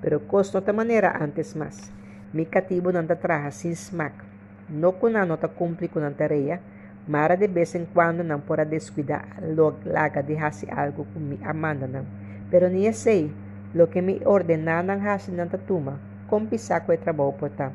Pero 0.02 0.20
costo 0.20 0.60
de 0.60 0.72
maneira 0.72 1.16
antes 1.18 1.54
mais. 1.54 1.90
Mi 2.32 2.44
cativo 2.44 2.92
não 2.92 3.06
traja 3.06 3.50
sin 3.50 3.74
smack. 3.74 4.14
No 4.68 4.92
kuna 4.92 5.24
nota 5.24 5.48
cumpre 5.48 5.88
com 5.88 6.00
a 6.00 6.10
tarefa, 6.10 6.60
Mara 7.06 7.36
de 7.36 7.46
vez 7.48 7.74
em 7.74 7.84
quando 7.84 8.24
não 8.24 8.40
pode 8.40 8.64
descuidar 8.64 9.26
laga 9.84 10.22
de 10.22 10.36
fazer 10.36 10.72
algo 10.72 11.06
com 11.12 11.20
mi 11.20 11.38
amanda 11.44 11.86
não. 11.86 12.06
Pero 12.50 12.68
ni 12.70 12.90
sei, 12.92 13.30
lo 13.74 13.88
que 13.88 14.00
me 14.00 14.22
ordenaram 14.24 15.00
fazer 15.00 15.32
nanta 15.32 15.58
tuma, 15.58 15.98
com 16.26 16.46
pisaco 16.46 16.92
e 16.92 16.96
trabalho 16.96 17.32
por 17.32 17.50
tá. 17.50 17.70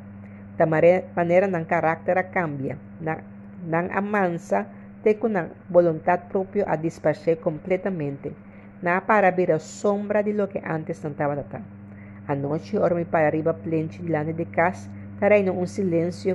Da 0.58 0.66
maneira 0.66 1.46
não 1.46 1.64
caráter 1.64 2.22
cambia, 2.30 2.76
não 3.00 3.88
amansa, 3.92 4.66
te 5.02 5.14
com 5.14 5.36
a 5.38 5.46
vontade 5.68 6.24
própria 6.28 6.64
a 6.66 6.74
despachar 6.76 7.36
completamente. 7.36 8.32
Na 8.82 9.00
para 9.00 9.30
ver 9.30 9.52
a 9.52 9.58
sombra 9.58 10.22
de 10.22 10.32
lo 10.32 10.48
que 10.48 10.58
antes 10.58 11.02
não 11.04 11.12
estava 11.12 11.36
tá. 11.44 11.60
A 12.26 12.34
noite, 12.34 12.76
orme 12.78 13.04
para 13.04 13.26
arriba 13.26 13.54
plente 13.54 14.02
delante 14.02 14.32
de 14.32 14.46
casa, 14.46 14.88
Reina 15.20 15.52
um 15.52 15.66
silêncio 15.66 16.34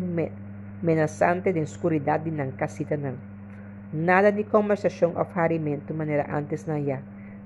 menaçante 0.82 1.54
de 1.54 1.60
escuridade 1.60 2.32
não. 2.32 3.16
Nada 3.94 4.32
de 4.32 4.44
conversação 4.44 5.14
ou 5.16 5.26
farimento 5.26 5.94
maneira 5.94 6.26
antes 6.30 6.66
na 6.66 6.78
ya. 6.78 7.00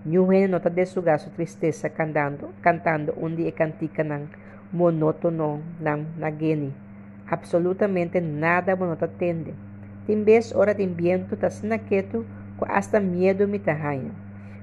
Nyuhen 0.06 0.48
nota 0.48 0.70
de 0.70 0.86
sugar 0.86 1.20
sua 1.20 1.32
tristeza 1.32 1.90
cantando, 1.90 2.50
cantando 2.62 3.14
um 3.18 3.36
dia 3.36 3.52
cantica 3.52 4.04
não 4.04 4.28
monótono 4.72 5.62
não 5.80 6.06
nageni. 6.18 6.74
Absolutamente 7.28 8.22
nada 8.22 8.76
monota 8.76 9.08
tende. 9.08 9.54
Vez 10.08 10.54
hora 10.56 10.74
de 10.74 10.86
viento 10.88 11.38
ta 11.38 11.50
sinaqueto 11.50 12.26
com 12.58 12.66
hasta 12.66 13.00
medo 13.00 13.48
me 13.48 13.60
tahanha. 13.60 14.12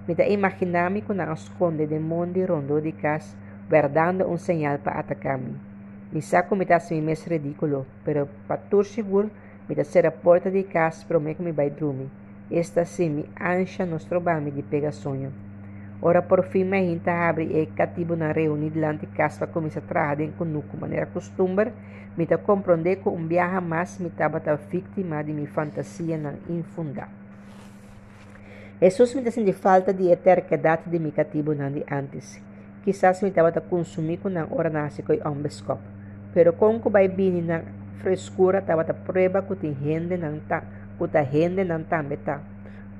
Me 0.06 0.14
ta 0.14 0.24
imaginami 0.26 1.02
com 1.02 1.14
na 1.14 1.32
esconde 1.32 1.86
de 1.86 1.98
monde 1.98 2.44
rondo 2.44 2.80
de 2.80 2.92
casa, 2.92 3.36
verdando 3.68 4.28
um 4.28 4.36
sinal 4.36 4.78
para 4.78 5.00
atacar-me. 5.00 5.75
Mi 6.12 6.22
saco 6.22 6.54
me 6.54 6.64
dá 6.64 6.76
assim 6.76 7.00
mes 7.02 7.26
ridículo, 7.26 7.84
pero 8.04 8.28
patur 8.46 8.84
seguro 8.84 9.30
me 9.68 9.74
dá 9.74 9.82
ser 9.84 10.06
a 10.06 10.12
porta 10.12 10.50
de 10.50 10.62
casa 10.62 11.04
para 11.06 11.18
me 11.18 11.36
me 11.38 11.52
vai 11.52 11.70
dormir. 11.70 12.08
Esta 12.50 12.84
sim 12.84 13.10
me 13.10 13.24
ancha 13.40 13.84
nos 13.84 14.04
trobami 14.04 14.52
de 14.52 14.62
pega 14.62 14.92
sonho. 14.92 15.32
Ora 16.00 16.22
por 16.22 16.44
fim 16.44 16.62
me 16.62 16.78
hinta 16.78 17.10
abre 17.10 17.44
e 17.44 17.66
cativo 17.66 18.14
na 18.14 18.30
reunião 18.30 18.70
delante 18.70 19.06
de 19.06 19.12
casa 19.12 19.38
para 19.38 19.48
começar 19.48 19.80
a 19.80 19.82
trabalhar 19.82 20.30
com 20.38 20.44
nuco 20.44 20.76
maneira 20.76 21.06
costumbre, 21.06 21.72
me 22.16 22.24
dá 22.24 22.38
compreender 22.38 22.96
que 22.96 23.08
um 23.08 23.26
viaja 23.26 23.60
mais 23.60 23.98
me 23.98 24.08
estava 24.08 24.40
vítima 24.70 25.24
de 25.24 25.32
minha 25.32 25.48
fantasia 25.48 26.16
na 26.16 26.34
infunda. 26.48 27.08
Jesus 28.80 29.14
me 29.14 29.22
de 29.22 29.52
falta 29.52 29.92
de 29.92 30.12
eternidade 30.12 30.88
de 30.88 30.98
mi 30.98 31.10
cativo 31.10 31.54
na 31.54 31.70
de 31.70 31.82
antes. 31.90 32.40
Quizás 32.84 33.22
me 33.22 33.30
estava 33.30 33.50
consumir 33.60 34.18
com 34.18 34.28
a 34.28 34.46
hora 34.54 34.70
nasce 34.70 35.02
com 35.02 35.14
um 35.28 35.42
biscopo. 35.42 35.95
Pero 36.36 36.52
kung 36.52 36.76
kubay 36.76 37.08
bini 37.08 37.40
na 37.40 37.64
frescura 38.04 38.60
tawata 38.60 38.92
prueba 38.92 39.40
kutin 39.40 39.72
hende 39.72 40.20
ng 40.20 40.44
ta 40.44 40.60
kuta 41.00 41.24
hende 41.24 41.64
ng 41.64 41.88
tambe 41.88 42.20
ta. 42.20 42.44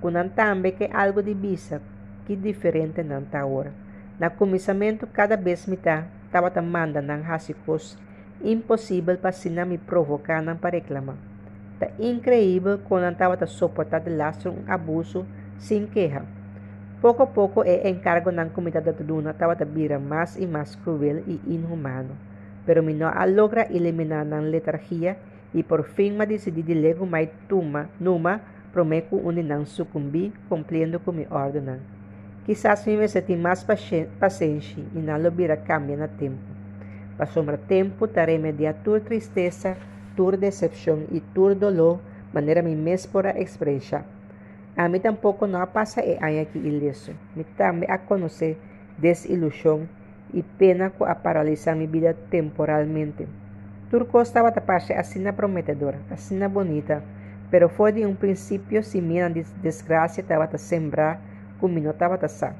Kunan 0.00 0.32
tambe 0.32 0.72
que 0.72 0.88
algo 0.88 1.20
de 1.20 1.36
bisa 1.36 1.84
que 2.24 2.32
diferente 2.32 3.04
ng 3.04 3.28
tawor. 3.28 3.76
Na 4.16 4.32
comissamento 4.32 5.04
cada 5.04 5.36
vez 5.36 5.68
me 5.68 5.76
ta 5.76 6.08
tawata 6.32 6.64
manda 6.64 7.04
ng 7.04 7.28
hasikos 7.28 8.00
impossível 8.40 9.20
para 9.20 9.36
sina 9.36 9.68
me 9.68 9.76
provocar 9.76 10.40
não 10.40 10.56
para 10.56 10.80
reclamar. 10.80 11.20
Tá 11.76 11.92
incrível 12.00 12.80
quando 12.88 13.12
estava 13.12 13.36
a 13.36 13.44
suportar 13.44 14.00
de 14.00 14.16
lastro 14.16 14.56
um 14.56 14.64
abuso 14.64 15.28
sem 15.60 15.84
queja. 15.84 16.24
Pouco 17.04 17.20
a 17.20 17.28
pouco 17.28 17.60
é 17.68 17.84
encargo 17.84 18.32
na 18.32 18.48
comunidade 18.48 18.88
da 18.88 18.96
Duna 18.96 19.36
estava 19.36 19.52
a 19.52 19.64
virar 19.68 20.00
mais 20.00 20.40
e 20.40 20.48
mais 20.48 20.72
cruel 20.80 21.20
e 21.28 21.36
inhumano 21.44 22.16
pero 22.66 22.82
mi 22.82 22.92
no 22.92 23.10
logra 23.26 23.62
eliminar 23.62 24.26
la 24.26 24.42
letargia 24.42 25.16
y 25.54 25.62
por 25.62 25.84
fin 25.84 26.18
me 26.18 26.26
decidí 26.26 26.62
de 26.62 26.74
lego 26.74 27.06
mai 27.06 27.30
tuma 27.48 27.88
numa 28.00 28.40
prometo 28.72 29.16
uninang 29.16 29.64
sucumbi 29.64 30.32
cumpliendo 30.48 30.98
con 31.00 31.16
mi 31.16 31.26
orden. 31.30 31.80
Quizás 32.44 32.86
me 32.86 33.08
senti 33.08 33.34
mais 33.36 33.64
paciente 33.64 34.84
e 34.94 34.98
não 34.98 35.18
lobira 35.18 35.56
cambia 35.56 35.96
na 35.96 36.08
tempo. 36.08 36.38
Passou 37.16 37.42
mais 37.42 37.60
tempo, 37.66 38.06
tarei 38.06 38.38
media 38.38 38.74
tur 38.74 39.00
tristeza, 39.00 39.76
tur 40.14 40.36
decepção 40.36 41.04
e 41.10 41.20
tur 41.34 41.54
dolor, 41.54 41.98
maneira 42.34 42.62
me 42.62 42.76
mes 42.76 43.06
por 43.06 43.24
expressar. 43.26 44.04
A 44.76 44.88
mim 44.88 45.00
tampouco 45.00 45.46
não 45.46 45.66
passa 45.66 46.04
e 46.04 46.18
aí 46.20 46.38
aqui 46.38 46.58
ileso. 46.58 47.12
Me 47.34 47.44
também 47.56 47.90
a 47.90 47.96
conhecer 47.96 48.58
desilusão 48.98 49.88
y 50.32 50.42
pena 50.42 50.92
a 51.06 51.14
paralizar 51.22 51.76
mi 51.76 51.86
vida 51.86 52.14
temporalmente. 52.30 53.26
Turco 53.90 54.20
estaba 54.20 54.52
taparse 54.52 54.94
así 54.94 55.20
prometedora, 55.36 55.98
así 56.10 56.38
bonita, 56.48 57.02
pero 57.50 57.68
fue 57.68 57.92
de 57.92 58.06
un 58.06 58.16
principio 58.16 58.82
si 58.82 59.00
miran 59.00 59.34
desgracia 59.62 60.22
estaba 60.22 60.44
a 60.44 60.58
sembrar, 60.58 61.20
no 61.62 61.90
estaba 61.90 62.16
a 62.16 62.28
sa. 62.28 62.54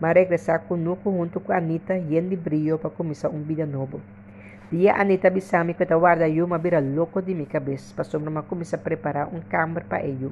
Mas 0.00 0.14
regresar 0.14 0.62
con 0.68 0.84
nuco 0.84 1.10
junto 1.10 1.40
con 1.40 1.56
Anita 1.56 1.98
lleno 1.98 2.30
de 2.30 2.36
brillo 2.36 2.78
para 2.78 2.94
comenzar 2.94 3.32
un 3.32 3.46
vida 3.46 3.66
nuevo. 3.66 4.00
Dia 4.70 4.94
Anita 4.94 5.30
bisami 5.30 5.74
que 5.74 5.84
guarda 5.84 6.28
eu 6.28 6.44
uma 6.44 6.58
vira 6.58 6.78
louco 6.78 7.20
de 7.20 7.34
minha 7.34 7.46
cabeça, 7.46 7.94
passou 7.96 8.20
uma 8.20 8.42
começar 8.42 8.76
a 8.76 8.80
preparar 8.80 9.26
um 9.34 9.40
câmara 9.40 9.84
para 9.88 10.04
ele. 10.04 10.30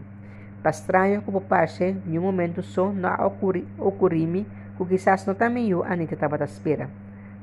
Para 0.62 0.70
estranho 0.70 1.22
como 1.22 1.40
parte, 1.40 1.96
em 2.06 2.18
um 2.18 2.22
momento 2.22 2.62
só 2.62 2.92
não 2.92 3.32
ocorri-me 3.78 4.46
que 4.76 4.84
quizás 4.84 5.26
no 5.26 5.34
tamanho 5.34 5.82
Anita 5.82 6.14
estava 6.14 6.36
à 6.36 6.44
espera. 6.44 6.88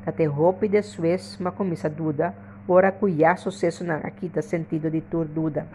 Tate 0.05 0.25
roupa 0.25 0.67
de 0.67 0.81
suez, 0.83 1.39
uma 1.39 1.51
comissa 1.51 1.89
duda, 1.89 2.33
ora 2.67 2.91
cuya 2.91 3.35
sucesso 3.35 3.83
na 3.83 3.97
aquita 3.97 4.41
sentido 4.41 4.89
de 4.89 5.01
tur 5.01 5.25
duda. 5.25 5.65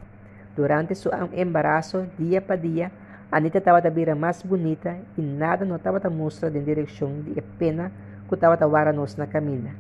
Durante 0.55 0.94
seu 0.94 1.12
embaraço, 1.32 2.06
dia 2.18 2.40
para 2.40 2.56
dia, 2.56 2.93
Anita 3.30 3.59
estava 3.59 3.78
a 3.78 3.90
vir 3.90 4.14
mais 4.14 4.43
bonita 4.43 4.97
e 5.16 5.20
nada 5.20 5.64
não 5.64 5.76
estava 5.76 6.01
a 6.02 6.10
mostrar 6.10 6.51
de 6.51 6.60
direção 6.60 7.22
de 7.22 7.40
pena 7.59 7.90
que 8.28 8.35
estava 8.35 8.55
a 8.55 8.66
vara 8.66 8.93
nos 8.93 9.16
na 9.16 9.26
caminha. 9.26 9.74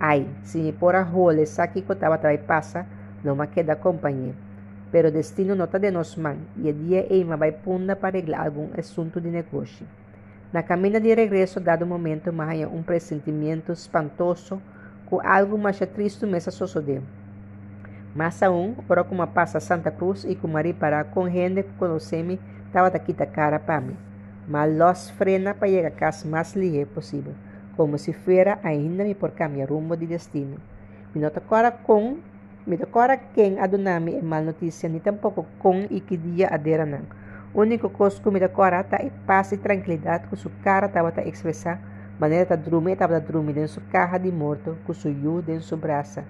Ai, 0.00 0.26
se 0.42 0.58
me 0.58 0.72
pôr 0.72 0.94
a 0.94 1.02
role, 1.02 1.46
saque 1.46 1.82
que 1.82 1.92
estava 1.92 2.16
a 2.16 2.38
passa, 2.38 2.86
não 3.22 3.36
me 3.36 3.46
queda 3.46 3.76
companhia. 3.76 4.34
Pero 4.90 5.10
destino 5.10 5.62
está 5.62 5.78
de 5.78 5.90
nos 5.90 6.16
mãos 6.16 6.38
e 6.56 6.72
dia 6.72 7.06
Eima 7.10 7.36
vai 7.36 7.52
punda 7.52 7.96
para 7.96 8.08
arreglar 8.08 8.46
algum 8.46 8.68
assunto 8.78 9.20
de 9.20 9.28
negócio. 9.28 9.86
Na 10.54 10.62
caminha 10.62 11.00
de 11.00 11.12
regresso, 11.12 11.58
dado 11.58 11.84
momento, 11.84 12.32
Maia 12.32 12.68
um 12.68 12.80
pressentimento 12.80 13.72
espantoso 13.72 14.62
com 15.04 15.20
algo 15.20 15.58
mais 15.58 15.80
triste 15.80 16.24
me 16.26 16.40
sucedeu. 16.40 17.02
Mas 18.14 18.40
aún, 18.40 18.76
ora 18.88 19.02
como 19.02 19.26
passa 19.26 19.58
Santa 19.58 19.90
Cruz 19.90 20.22
e 20.22 20.36
com 20.36 20.46
Maria 20.46 20.72
para 20.72 21.02
com 21.02 21.28
gente 21.28 21.64
que 21.64 21.72
conhece-me, 21.76 22.38
estava 22.68 22.88
daqui 22.88 23.12
da 23.12 23.26
cara 23.26 23.58
para 23.58 23.80
mim. 23.80 23.96
Mas 24.46 24.78
los 24.78 25.10
frena 25.18 25.54
para 25.54 25.66
chegar 25.66 25.88
a 25.88 25.90
casa 25.90 26.28
mais 26.28 26.54
ligeiro 26.54 26.88
possível, 26.90 27.34
como 27.76 27.98
se 27.98 28.12
fuera 28.12 28.60
ainda 28.62 29.02
me 29.02 29.12
por 29.12 29.32
caminhar 29.32 29.70
rumo 29.70 29.96
de 29.96 30.06
destino. 30.06 30.58
Me 31.12 31.20
nota 31.20 31.42
agora 31.44 31.72
com, 31.72 32.18
me 32.64 32.78
agora 32.80 33.16
quem 33.16 33.58
adonami 33.58 34.14
é 34.14 34.22
mal 34.22 34.44
notícia, 34.44 34.88
nem 34.88 35.00
tampouco 35.00 35.44
com 35.58 35.88
e 35.90 36.00
que 36.00 36.16
dia 36.16 36.46
adera 36.46 36.86
não 36.86 37.23
único 37.54 37.90
me 38.32 38.40
dá 38.40 38.48
corata 38.48 38.96
é 38.96 39.10
paz 39.26 39.52
e 39.52 39.56
tranquilidade 39.56 40.26
que 40.26 40.36
sua 40.36 40.50
cara 40.62 40.86
estava 40.86 41.12
a 41.16 41.22
expressar, 41.22 41.80
maneira 42.18 42.56
de 42.56 42.68
dormir 42.68 42.92
estava 42.92 43.16
a 43.16 43.20
dormir 43.20 43.52
dentro 43.52 43.74
sua 43.74 43.82
carra 43.92 44.18
de 44.18 44.32
morto, 44.32 44.76
com 44.84 44.92
sua 44.92 45.10
yu 45.10 45.40
dentro 45.40 45.62
sua 45.62 45.78
braça. 45.78 46.24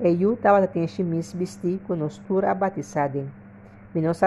E 0.00 0.08
yu 0.08 0.34
estava 0.34 0.58
a 0.58 0.66
ter 0.66 0.86
chemise 0.86 1.36
vestir 1.36 1.80
com 1.86 1.96
nostura 1.96 2.50
abatizada. 2.50 3.24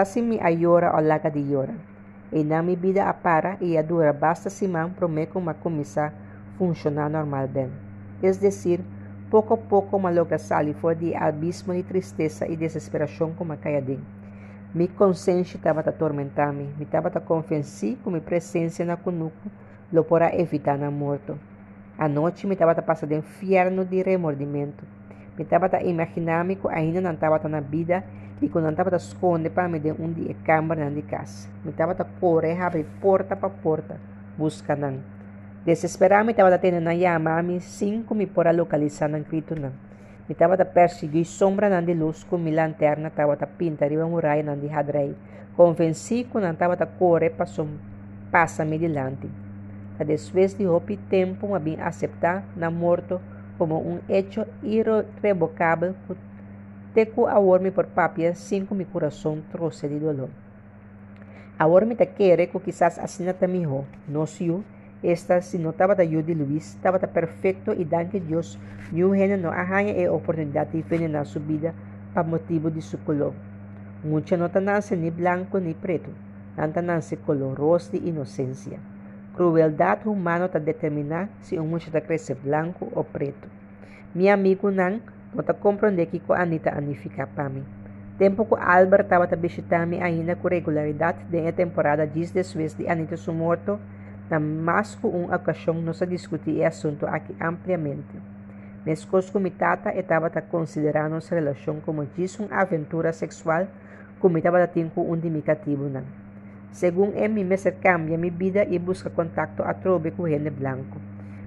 Se 0.04 0.20
me 0.20 0.40
ayora 0.40 0.92
ou 0.94 1.00
laga 1.00 1.30
de 1.30 1.38
yora. 1.38 1.74
E 2.32 2.42
na 2.42 2.62
minha 2.62 2.76
vida 2.76 3.04
a 3.04 3.14
para 3.14 3.56
e 3.60 3.78
a 3.78 3.82
dura 3.82 4.12
basta 4.12 4.50
man 4.66 4.90
prometo 4.90 5.38
uma 5.38 5.54
começar 5.54 6.08
a 6.08 6.58
funcionar 6.58 7.08
normal 7.08 7.46
bem. 7.46 7.70
É 8.22 8.30
decir, 8.32 8.80
pouco 9.30 9.54
a 9.54 9.56
pouco 9.56 9.96
uma 9.96 10.10
logra 10.10 10.38
sair 10.38 10.74
fora 10.74 10.96
de 10.96 11.14
abismo 11.14 11.72
de 11.72 11.82
tristeza 11.82 12.48
e 12.48 12.56
desesperação 12.56 13.32
como 13.32 13.52
a 13.52 13.56
caiadinha. 13.56 14.21
Mi 14.74 14.88
consciência 14.88 15.58
estava 15.58 15.80
a 15.80 15.90
atormentar-me, 15.90 16.64
me 16.78 16.84
estava 16.84 17.08
a 17.08 17.20
convencer 17.20 17.98
com 18.02 18.08
minha 18.08 18.22
presença 18.22 18.82
na 18.86 18.96
conuco, 18.96 19.50
lo 19.92 20.02
para 20.02 20.34
evitar 20.34 20.78
na 20.78 20.90
morto. 20.90 21.38
A 21.98 22.08
noite 22.08 22.46
me 22.46 22.54
estava 22.54 22.72
a 22.72 22.80
passar 22.80 23.06
de 23.06 23.14
inferno 23.14 23.84
de 23.84 24.02
remordimento. 24.02 24.82
Me 25.36 25.44
estava 25.44 25.68
a 25.76 25.82
imaginar-me 25.82 26.56
que 26.56 26.66
ainda 26.68 27.02
não 27.02 27.12
estava 27.12 27.46
na 27.50 27.60
vida 27.60 28.02
e 28.40 28.48
que 28.48 28.58
não 28.58 28.70
estava 28.70 28.94
a 28.94 28.96
esconder 28.96 29.50
para 29.50 29.68
me 29.68 29.78
dar 29.78 29.92
um 30.00 30.10
dia 30.10 30.34
câmara 30.42 30.90
de 30.90 31.02
casa. 31.02 31.50
Me 31.62 31.70
estava 31.70 31.92
a 31.92 32.04
correr, 32.18 32.58
abrir 32.58 32.86
porta 32.98 33.36
para 33.36 33.50
porta, 33.50 34.00
busca 34.38 34.74
não. 34.74 35.00
Desesperado 35.66 36.24
me 36.24 36.30
estava 36.30 36.54
a 36.54 36.58
tendo 36.58 36.80
na 36.80 36.98
chamar-me, 36.98 37.60
sem 37.60 38.02
me 38.10 38.26
por 38.26 38.46
localizar 38.46 39.10
não 39.10 39.20
grito 39.20 39.54
não. 39.54 39.91
Mi 40.28 40.32
estava 40.32 40.54
a 40.54 40.64
perseguir 40.64 41.24
sombra 41.24 41.68
nan 41.68 41.84
de 41.84 41.94
luz 41.94 42.24
com 42.24 42.38
minha 42.38 42.62
lanterna 42.62 43.08
estava 43.08 43.34
a 43.34 43.46
pintar 43.46 43.88
riba 43.88 44.06
muralha 44.06 44.42
nan 44.42 44.60
de 44.60 44.68
hadrei. 44.68 45.14
Convenci 45.56 46.24
que 46.24 46.38
não 46.38 46.52
estava 46.52 46.74
a 46.74 46.86
correr 46.86 47.30
passou 47.30 47.68
passa-me 48.30 48.78
delante. 48.78 49.28
A 49.98 50.04
desvés 50.04 50.56
de 50.56 50.66
hopi 50.66 50.96
tempo 50.96 51.48
me 51.48 51.58
bem 51.58 51.80
aceitar 51.80 52.44
na 52.56 52.70
morto 52.70 53.20
como 53.58 53.76
um 53.78 54.00
hecho 54.08 54.46
irrevocável 54.62 55.94
Teco 56.94 57.26
ahora 57.26 57.70
por 57.70 57.86
papia, 57.86 58.34
cinco 58.34 58.74
mi 58.74 58.84
corazón 58.84 59.42
troce 59.50 59.88
de 59.88 59.98
dolor. 59.98 60.28
Ahora 61.58 61.86
me 61.86 61.94
te 61.94 62.06
quiere 62.08 62.48
que 62.48 62.60
quizás 62.60 62.98
así 62.98 63.22
no 63.22 63.34
te 63.34 63.48
mijo, 63.48 63.86
no 64.06 64.26
si 64.26 64.50
esta 65.02 65.42
si 65.42 65.58
no 65.58 65.70
estaba 65.70 65.94
de 65.94 66.06
de 66.06 66.34
Luis, 66.34 66.74
estaba 66.74 66.98
perfecto 66.98 67.72
y 67.72 67.84
dan 67.84 68.08
que 68.08 68.20
Dios 68.20 68.58
New 68.92 69.14
Hena 69.14 69.36
no 69.36 69.50
arranha 69.50 69.94
a 70.06 70.12
oportunidad 70.12 70.68
de 70.68 70.80
envenenar 70.80 71.26
su 71.26 71.40
vida 71.40 71.74
por 72.14 72.24
motivo 72.24 72.70
de 72.70 72.80
su 72.80 73.02
color. 73.02 73.32
Mucha 74.04 74.36
no 74.36 74.48
nace 74.48 74.96
ni 74.96 75.10
blanco 75.10 75.60
ni 75.60 75.74
preto, 75.74 76.10
tanta 76.56 76.82
nace 76.82 77.16
color 77.16 77.56
rosa 77.58 77.92
de 77.92 77.98
inocencia. 77.98 78.78
Crueldad 79.36 80.06
humana 80.06 80.48
te 80.48 80.60
determina 80.60 81.30
si 81.40 81.58
un 81.58 81.70
muchacho 81.70 82.04
crece 82.06 82.34
blanco 82.34 82.88
o 82.94 83.02
preto. 83.02 83.48
Mi 84.14 84.28
amigo 84.28 84.70
Nan 84.70 85.00
no 85.34 85.42
te 85.42 85.54
comprende 85.54 86.06
que 86.06 86.20
com 86.20 86.34
Anita 86.34 86.70
anifica 86.76 87.26
para 87.26 87.48
mim. 87.48 87.64
Tempo 88.18 88.46
que 88.46 88.56
Albert 88.60 89.04
estava 89.04 89.24
a 89.24 89.36
visitar-me 89.36 90.02
ainda 90.02 90.36
com 90.36 90.48
regularidade 90.48 91.24
de 91.30 91.50
temporada 91.52 92.06
dias 92.06 92.30
depois 92.30 92.74
de 92.74 92.90
Anita 92.90 93.16
su 93.16 93.32
morto, 93.32 93.80
mais 94.38 94.94
que 94.94 95.06
uma 95.06 95.36
ocasião 95.36 95.80
nós 95.80 95.98
discutir 95.98 96.60
o 96.60 96.66
assunto 96.66 97.06
aqui 97.06 97.34
ampliamente. 97.40 98.16
Nescos 98.84 99.30
com 99.30 99.42
tata 99.50 99.90
estava 99.94 100.28
considerando 100.30 101.14
nossa 101.14 101.34
relação 101.34 101.80
como 101.80 102.04
diz 102.16 102.38
uma 102.38 102.60
aventura 102.60 103.12
sexual, 103.12 103.66
como 104.18 104.38
estava 104.38 104.66
tendo 104.66 104.90
um 104.96 105.14
indicativo 105.14 105.88
não. 105.88 106.04
Segundo 106.72 107.16
ele, 107.16 107.44
me 107.44 107.56
cambia 107.80 108.16
minha 108.16 108.32
vida 108.32 108.64
e 108.64 108.78
busca 108.78 109.10
contato 109.10 109.62
a 109.62 109.74
trobe 109.74 110.10
com 110.10 110.26
gente 110.26 110.50
branco. 110.50 110.98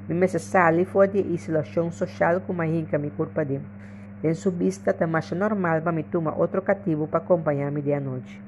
Me 0.08 0.28
sale 0.28 0.86
fora 0.86 1.08
de 1.08 1.20
isolação 1.20 1.92
social 1.92 2.40
com 2.42 2.62
a 2.62 2.68
hinca 2.68 2.98
me 3.00 3.10
culpa 3.10 3.44
de. 3.44 3.60
Em 4.24 4.34
sua 4.34 4.52
vista, 4.52 4.94
tá 4.94 5.08
mais 5.08 5.32
normal 5.32 5.82
para 5.82 5.92
me 5.92 6.04
tomar 6.04 6.38
outro 6.38 6.62
cativo 6.62 7.08
para 7.08 7.18
acompanhar-me 7.18 7.82
de 7.82 8.00
noite. 8.00 8.42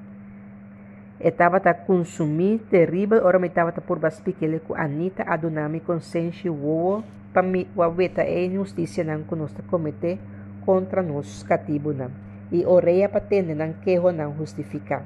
Estava 1.19 1.57
a 1.57 1.73
consumir 1.73 2.59
terrível, 2.69 3.25
ora 3.25 3.39
me 3.39 3.47
estava 3.47 3.71
por 3.71 3.97
baspiquele 3.97 4.59
com 4.59 4.75
Anita 4.75 5.23
a 5.25 5.35
donar-me 5.35 5.79
consciência 5.79 6.51
o 6.51 7.03
para 7.33 7.41
me 7.41 7.67
waweta 7.75 8.21
a 8.21 8.45
injustiça 8.45 9.03
não 9.03 9.23
que 9.23 9.35
nós 9.35 9.51
cometer 9.67 10.19
contra 10.63 11.01
nós 11.01 11.41
cativo 11.41 11.91
não. 11.91 12.11
E 12.51 12.65
oreia 12.65 13.09
para 13.09 13.21
tender 13.21 13.55
não 13.55 13.73
quejo 13.73 14.11
não 14.11 14.35
justificar. 14.37 15.03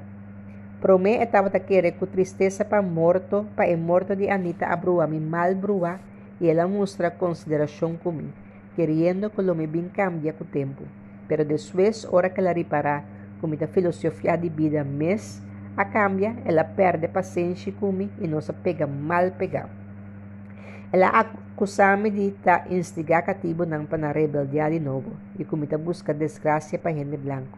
Promé 0.82 1.22
estava 1.22 1.48
a 1.48 1.60
querer 1.60 1.92
com 1.92 2.06
tristeza 2.06 2.62
para 2.62 2.82
morto, 2.82 3.46
para 3.56 3.74
o 3.74 3.78
morto 3.78 4.14
de 4.14 4.28
Anita 4.28 4.66
a 4.66 4.76
brua, 4.76 5.06
me 5.06 5.18
mal 5.18 5.54
brua, 5.54 5.98
e 6.40 6.48
ela 6.48 6.66
mostra 6.66 7.10
consideração 7.10 7.96
comigo, 7.96 8.32
querendo 8.76 9.30
que 9.30 9.40
lo 9.40 9.54
me 9.54 9.66
bem 9.66 9.88
cambia 9.88 10.34
o 10.38 10.44
tempo. 10.44 10.82
Pero 11.26 11.44
depois, 11.44 12.04
hora 12.10 12.28
que 12.28 12.40
ela 12.40 12.52
reparar 12.52 13.04
com 13.40 13.46
minha 13.46 13.66
filosofia 13.68 14.36
de 14.36 14.48
vida, 14.48 14.84
mês, 14.84 15.40
a 15.74 15.84
cambia, 15.86 16.36
ela 16.44 16.64
perde 16.64 17.08
paciência 17.08 17.72
comigo 17.72 18.12
e 18.20 18.28
nos 18.28 18.50
pega 18.62 18.86
mal 18.86 19.30
pegado. 19.30 19.70
Ela 20.92 21.08
acusa-me 21.08 22.10
de 22.10 22.28
estar 22.28 22.70
instigar 22.70 23.24
cativo 23.24 23.64
não 23.64 23.86
para 23.86 24.12
rebeldia 24.12 24.68
de 24.68 24.78
novo 24.78 25.12
e 25.38 25.44
comita 25.44 25.78
busca 25.78 26.12
desgraça 26.12 26.76
para 26.76 26.92
gente 26.92 27.16
branco. 27.16 27.56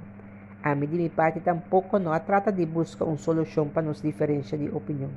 A 0.62 0.76
mim 0.76 0.86
de 0.86 0.96
minha 0.96 1.10
parte 1.10 1.40
tampouco 1.40 1.98
não 1.98 2.16
trata 2.20 2.52
de 2.52 2.64
buscar 2.64 3.04
uma 3.04 3.16
solução 3.16 3.68
para 3.68 3.82
nos 3.82 4.00
diferença 4.00 4.56
de 4.56 4.68
opinião. 4.68 5.10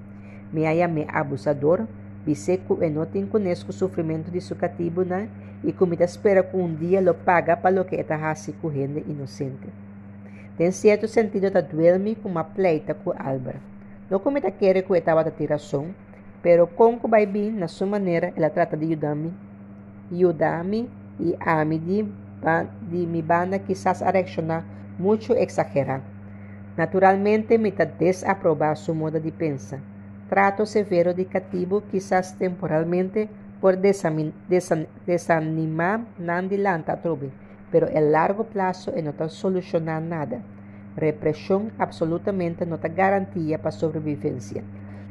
Me 0.52 0.64
me 0.88 1.06
abusador, 1.08 1.86
biseco 2.26 2.84
e 2.84 2.90
não 2.90 3.06
tem 3.06 3.28
conheço 3.28 3.70
o 3.70 3.74
sofrimento 3.74 4.32
de 4.32 4.42
seu 4.42 4.58
cativo 4.58 5.06
não 5.06 5.28
e 5.64 5.72
comita 5.72 6.04
espera 6.04 6.42
que 6.42 6.58
um 6.58 6.74
dia 6.74 7.00
lo 7.00 7.14
paga 7.14 7.56
para 7.56 7.80
o 7.80 7.86
que 7.86 7.96
está 7.96 8.18
com 8.60 8.72
gente 8.72 9.06
inocente. 9.08 9.87
Tem 10.58 10.72
certo 10.72 11.08
sentido 11.08 11.52
da 11.52 11.62
duelme 11.62 12.16
com 12.16 12.28
uma 12.28 12.44
pleita 12.44 12.96
com 12.96 13.12
Álvaro. 13.12 13.60
Não 14.10 14.20
querer 14.50 14.82
que 14.82 14.92
tiração, 15.30 15.94
pero 16.42 16.66
com 16.66 17.00
que 17.00 17.08
vai 17.08 17.28
na 17.52 17.68
sua 17.68 17.86
maneira, 17.86 18.34
ela 18.36 18.50
trata 18.50 18.76
de 18.76 18.86
ajudar-me, 18.86 19.32
ajudar-me 20.12 20.90
e 21.20 21.36
a 21.40 21.64
me 21.64 21.78
de, 21.78 22.06
mi 23.06 23.22
banda 23.22 23.60
quizás 23.60 24.02
a 24.02 24.10
reaccionar 24.10 24.64
muito 24.98 25.34
exagerado. 25.34 26.04
Naturalmente, 26.76 27.58
me 27.58 27.72
desaprobar 27.72 28.76
sua 28.78 28.96
modo 28.96 29.20
de 29.20 29.32
pensar. 29.32 29.80
Trato 30.30 30.66
severo 30.66 31.14
de 31.14 31.26
cativo, 31.26 31.82
quizás 31.82 32.32
temporalmente, 32.34 33.30
por 33.60 33.76
desanimar 35.06 36.02
não 36.20 36.48
dilanta 36.48 36.94
a 36.94 36.98
trobe, 36.98 37.32
pero 37.72 37.88
a 37.88 38.00
largo 38.00 38.44
plazo 38.44 38.92
não 38.92 39.12
está 39.12 39.28
solucionar 39.28 40.02
nada. 40.02 40.42
Repressão 40.96 41.70
absolutamente 41.78 42.66
não 42.66 42.76
está 42.76 42.88
garantia 42.88 43.60
para 43.60 43.72
sobrevivência. 43.72 44.64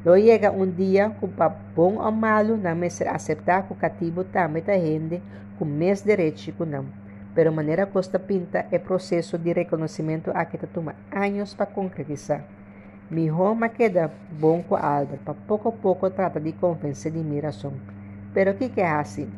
Lo 0.05 0.17
llega 0.17 0.53
um 0.53 0.71
dia 0.71 1.11
com 1.21 1.29
bom 1.75 1.97
ou 1.99 2.13
malo, 2.13 2.57
não 2.57 2.75
me 2.75 2.89
ser 2.89 3.09
aceitar 3.09 3.65
que 3.65 3.73
o 3.73 3.77
cativo 3.77 4.25
também 4.25 4.61
está 4.61 4.79
gente 4.79 5.23
com 5.59 5.65
mais 5.65 6.03
direito 6.03 6.53
que 6.53 6.65
não. 6.65 6.87
Pero 7.35 7.53
maneira 7.53 7.87
costa 7.87 8.19
pinta 8.19 8.67
é 8.71 8.79
processo 8.79 9.37
de 9.37 9.53
reconhecimento 9.53 10.31
a 10.35 10.45
que 10.45 10.59
toma 10.67 10.95
anos 11.13 11.55
para 11.55 11.67
concretizar. 11.67 12.45
Mi 13.11 13.29
Roma 13.29 13.69
queda 13.69 14.11
bom 14.33 14.63
com 14.63 14.75
Albert, 14.75 15.21
para 15.25 15.35
pouco 15.35 15.69
a 15.69 15.73
pouco 15.73 16.11
trata 16.11 16.41
de 16.41 16.53
convencer 16.53 17.13
de 17.13 17.19
minha 17.19 17.43
razão. 17.43 17.73
Pero 18.33 18.55
que 18.55 18.69
que 18.69 18.81
é 18.81 18.91
assim? 18.91 19.29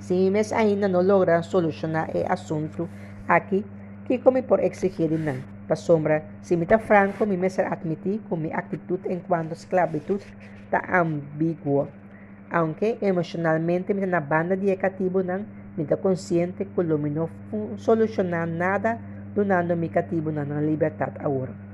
Se 0.00 0.30
mes 0.30 0.52
ainda 0.52 0.88
não 0.88 1.02
logra 1.02 1.42
solucionar 1.42 2.08
o 2.14 2.32
assunto 2.32 2.88
aqui, 3.26 3.64
que 4.06 4.18
come 4.18 4.42
por 4.42 4.60
exigir 4.60 5.10
não. 5.10 5.36
Para 5.66 5.76
sombra, 5.76 6.22
se 6.40 6.56
me 6.56 6.62
está 6.62 6.78
franco, 6.78 7.26
me 7.26 7.36
me 7.36 7.50
ser 7.50 7.66
admitir 7.66 8.20
com 8.28 8.36
minha 8.36 8.56
atitude 8.56 9.12
enquanto 9.12 9.52
esclavitud 9.52 10.22
está 10.64 10.80
ambígua. 11.00 11.88
Aunque 12.50 12.96
emocionalmente 13.02 13.92
me 13.92 14.06
na 14.06 14.20
banda 14.20 14.56
de 14.56 14.74
cativo 14.76 15.22
não, 15.22 15.44
me 15.76 15.82
está 15.82 15.96
consciente 15.96 16.64
que 16.64 16.82
não 16.82 16.98
me 16.98 17.12
solucionar 17.76 18.46
nada, 18.46 18.98
donando 19.34 19.76
me 19.76 19.90
cativo 19.90 20.32
na 20.32 20.60
liberdade 20.60 21.18
agora 21.20 21.68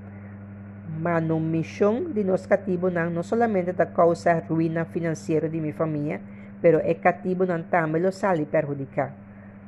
manumission 0.98 2.12
de 2.12 2.24
nos 2.24 2.46
cativo 2.46 2.90
não, 2.90 3.10
não 3.10 3.22
somente 3.22 3.72
da 3.72 3.86
causa 3.86 4.42
ruína 4.48 4.84
financeira 4.84 5.48
de 5.48 5.60
minha 5.60 5.74
família, 5.74 6.20
pero 6.64 6.80
é 6.80 6.94
cativo 6.94 7.44
não 7.44 7.62
também 7.62 8.00
lo 8.00 8.10
sale 8.10 8.46
perjudicar. 8.46 9.12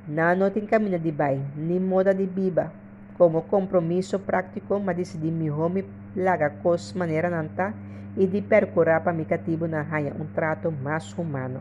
Não 0.08 0.48
tem 0.48 0.64
caminho 0.64 0.98
de 0.98 1.12
bem, 1.12 1.44
nem 1.54 1.78
moda 1.78 2.14
de 2.14 2.24
viva. 2.24 2.72
Como 3.18 3.42
compromisso 3.42 4.18
prático, 4.18 4.80
mas 4.80 4.96
decidi 4.96 5.30
me 5.30 5.50
home 5.50 5.84
laga 6.16 6.48
cos 6.62 6.94
maneira 6.94 7.28
nanta 7.28 7.74
e 8.16 8.26
de 8.26 8.40
percurar 8.40 9.02
para 9.02 9.12
mi 9.12 9.26
cativo 9.26 9.68
na 9.68 9.82
raia 9.82 10.14
um 10.18 10.24
trato 10.24 10.72
mais 10.72 11.12
humano. 11.18 11.60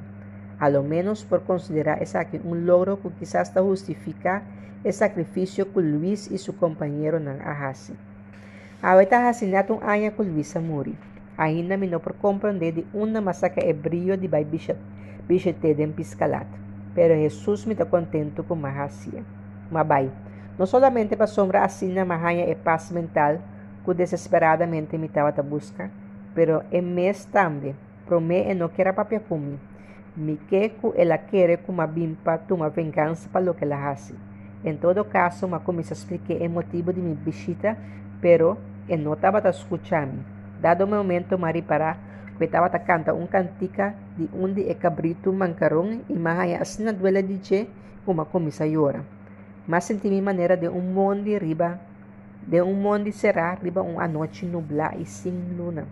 A 0.57 0.69
lo 0.69 0.81
menos 0.83 1.21
por 1.25 1.41
considerar 1.41 2.01
esse 2.01 2.17
aqui 2.17 2.39
um 2.39 2.55
logro 2.55 2.95
que 2.95 3.09
quizás 3.19 3.51
justifica 3.53 4.41
o 4.85 4.89
sacrifício 4.93 5.65
que 5.65 5.81
Luiz 5.81 6.31
e 6.31 6.37
seu 6.37 6.53
companheiro 6.53 7.19
não 7.19 7.41
arrasem. 7.43 7.97
Ahorita 8.81 9.27
asesinato 9.27 9.73
un 9.73 9.83
año 9.83 10.15
con 10.15 10.31
Luisa 10.31 10.61
Muri. 10.61 10.95
Ainda 11.35 11.75
me 11.75 11.87
não 11.87 11.99
por 11.99 12.13
compreender 12.13 12.71
de 12.71 12.85
uma 12.93 13.19
massacre 13.19 13.67
hebrio 13.67 14.15
de 14.15 14.29
bai 14.29 14.45
bichete 15.27 15.73
de 15.73 15.87
piscalat. 15.87 16.47
Pero 16.93 17.15
Jesus 17.15 17.65
me 17.65 17.73
está 17.73 17.85
contento 17.85 18.43
com 18.43 18.65
a 18.65 18.69
racia. 18.69 19.23
Mas 19.69 19.85
bai, 19.85 20.11
não 20.57 20.65
somente 20.65 21.15
para 21.15 21.27
sombra 21.27 21.63
assim 21.63 21.91
na 21.93 22.05
marranha 22.05 22.49
e 22.49 22.55
paz 22.55 22.91
mental 22.91 23.39
que 23.83 23.93
desesperadamente 23.93 24.97
me 24.97 25.07
estava 25.07 25.29
a 25.29 25.43
buscar, 25.43 25.89
pero 26.33 26.63
em 26.71 26.81
mês 26.81 27.25
também, 27.25 27.75
promete 28.05 28.53
não 28.55 28.69
quer 28.69 28.93
papel 28.93 29.19
comigo. 29.21 29.59
Me 30.15 30.37
queco 30.37 30.93
ela 30.95 31.17
quer 31.17 31.57
com 31.57 31.73
uma 31.73 31.85
bimpa 31.85 32.39
uma 32.49 32.69
vingança 32.69 33.27
para 33.29 33.51
o 33.51 33.53
que 33.53 33.65
ela 33.65 33.89
hace. 33.89 34.15
Em 34.63 34.75
todo 34.75 35.03
caso, 35.03 35.45
uma 35.45 35.59
como 35.59 35.83
se 35.83 35.93
expliquei 35.93 36.47
o 36.47 36.49
motivo 36.49 36.93
de 36.93 37.01
minha 37.01 37.15
bichita, 37.15 37.77
pero 38.21 38.57
e 38.87 38.95
não 38.95 39.13
estava 39.13 39.45
a 39.45 39.49
escuchar 39.49 40.07
Dado 40.59 40.85
o 40.85 40.87
momento, 40.87 41.37
Mari 41.37 41.61
para 41.61 41.97
que 42.37 42.45
estava 42.45 42.67
a 42.67 42.79
cantar 42.79 43.13
um 43.13 43.27
cantica 43.27 43.95
de 44.17 44.29
onde 44.33 44.69
é 44.69 44.73
cabrito 44.73 45.31
mancarão 45.31 46.01
e 46.09 46.13
mahaya 46.13 46.61
na 46.79 46.91
duela 46.91 47.23
de 47.23 47.37
che 47.39 47.67
uma 48.05 48.25
comissa 48.25 48.65
llora. 48.65 49.03
Mas 49.67 49.85
senti 49.85 50.09
minha 50.09 50.21
maneira 50.21 50.55
de 50.55 50.69
um 50.69 50.81
monde 50.81 51.37
riba, 51.37 51.79
de 52.45 52.61
um 52.61 52.73
monde 52.73 53.11
será 53.11 53.55
riba 53.55 53.81
uma 53.81 54.07
noite 54.07 54.45
nubla 54.45 54.93
e 54.97 55.05
sem 55.05 55.33
luna. 55.57 55.85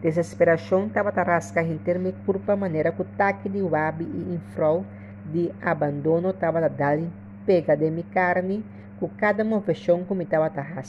Desesperação 0.00 0.86
estava 0.86 1.10
a 1.10 1.22
rascar 1.22 1.64
em 1.64 1.78
termos 1.78 2.14
curva 2.24 2.54
maneira 2.54 2.92
que 2.92 3.04
taque 3.16 3.48
de 3.48 3.60
wabi 3.62 4.04
e 4.04 4.34
infrol 4.34 4.84
de 5.24 5.50
abandono 5.60 6.30
estava 6.30 6.64
a 6.64 6.68
dar 6.68 6.98
pega 7.44 7.76
de 7.76 7.90
minha 7.90 8.04
carne 8.12 8.64
com 9.00 9.08
cada 9.08 9.42
movimento 9.42 10.06
que 10.06 10.14
me 10.14 10.24
estava 10.24 10.46
a 10.46 10.82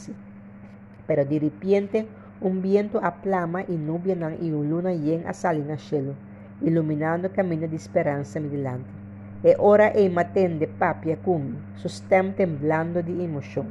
pero 1.08 1.26
de 1.26 1.40
repente 1.40 2.06
un 2.42 2.62
viento 2.62 3.00
aplama 3.04 3.64
y 3.68 3.76
nubia 3.76 4.16
y 4.40 4.52
una 4.52 4.70
luna 4.70 4.94
yen 4.94 5.28
a 5.28 5.34
salina 5.34 5.78
cielo, 5.78 6.14
iluminando 6.62 7.32
camino 7.32 7.68
de 7.68 7.76
esperança 7.76 8.40
me 8.40 8.48
delante. 8.48 8.90
E 9.44 9.56
ora 9.58 9.92
e 9.96 10.10
matende 10.10 10.68
papia 10.68 11.18
cumi, 11.18 11.58
sustem 11.76 12.32
temblando 12.32 13.02
de 13.04 13.24
emoção. 13.24 13.66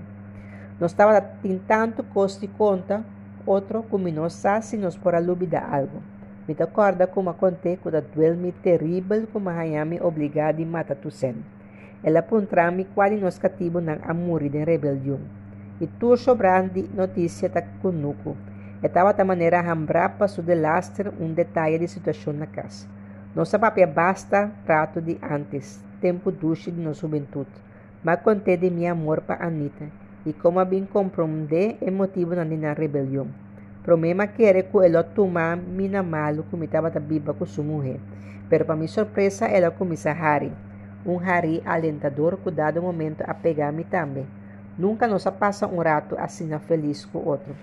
Não 0.79 0.87
estava 0.87 1.21
tentando 1.21 2.05
costi 2.05 2.49
conta, 2.49 3.05
outro 3.45 3.83
como 3.83 4.09
não 4.09 4.29
se 4.29 4.77
nos 4.77 4.97
por 4.97 5.15
alubida 5.15 5.61
algo. 5.61 6.03
Me 6.47 6.55
acorda 6.59 7.07
como 7.07 7.31
acontece 7.31 7.79
quando 7.83 8.01
duelme 8.01 8.53
terrível 8.53 9.27
como 9.33 9.51
a 9.51 9.85
me 9.85 10.01
obrigado 10.01 10.63
a 10.63 10.67
matar 10.67 10.97
tu 10.97 11.11
sen. 11.11 11.45
Ela 12.03 12.23
puntrami 12.23 12.87
quali 12.95 13.17
nos 13.17 13.39
cativo 13.39 13.81
nang 13.81 14.01
amuri 14.07 14.49
de 14.49 14.65
rebelião. 14.65 15.21
E 15.81 15.87
tu 15.87 16.17
sobrandi 16.17 16.89
notícia 16.95 17.51
ta 17.51 17.61
kunuku. 17.61 18.37
Estava 18.81 19.13
da 19.13 19.25
maneira 19.25 19.61
hambrar 19.61 20.17
para 20.17 20.29
su 20.29 20.41
delastre 20.41 21.11
um 21.19 21.33
detalhe 21.33 21.81
de 21.81 21.89
situação 21.89 22.33
na 22.33 22.47
casa. 22.47 22.87
Nossa 23.35 23.59
papia 23.59 23.89
basta 23.89 24.53
prato 24.65 25.01
de 25.01 25.19
antes, 25.21 25.83
tempo 26.01 26.31
duche 26.31 26.71
de 26.71 26.81
nossa 26.81 27.01
juventude. 27.01 27.51
Mas 28.05 28.21
contei 28.21 28.57
de 28.57 28.71
meu 28.71 28.93
amor 28.93 29.21
para 29.23 29.45
Anita 29.45 29.87
e 30.25 30.33
como 30.33 30.65
bem 30.65 30.85
compreender 30.85 31.77
é 31.81 31.91
motivo 31.91 32.37
na 32.37 32.45
minha 32.45 32.73
rebelião. 32.73 33.27
Problema 33.83 34.29
que 34.29 34.45
era 34.45 34.63
que 34.63 34.79
ela 34.79 35.03
tomar 35.03 35.57
mina 35.57 36.01
malo 36.01 36.45
como 36.49 36.63
estava 36.63 36.89
da 36.89 37.01
biba 37.01 37.35
com 37.35 37.47
sua 37.47 37.65
mulher. 37.65 37.99
Pero 38.49 38.65
para 38.65 38.77
minha 38.77 38.87
surpresa, 38.87 39.47
ela 39.47 39.73
começa 39.73 40.11
a 40.11 40.15
Harry. 40.15 40.53
Um 41.05 41.17
Harry 41.17 41.61
alentador 41.67 42.37
que 42.37 42.51
dado 42.53 42.81
momento 42.81 43.25
a 43.27 43.35
pegar-me 43.35 43.83
também. 43.83 44.27
Nunca 44.79 45.09
nos 45.09 45.25
passa 45.25 45.67
um 45.67 45.83
rato 45.83 46.17
assim 46.17 46.49
feliz 46.61 47.05
com 47.05 47.19
outro. 47.19 47.55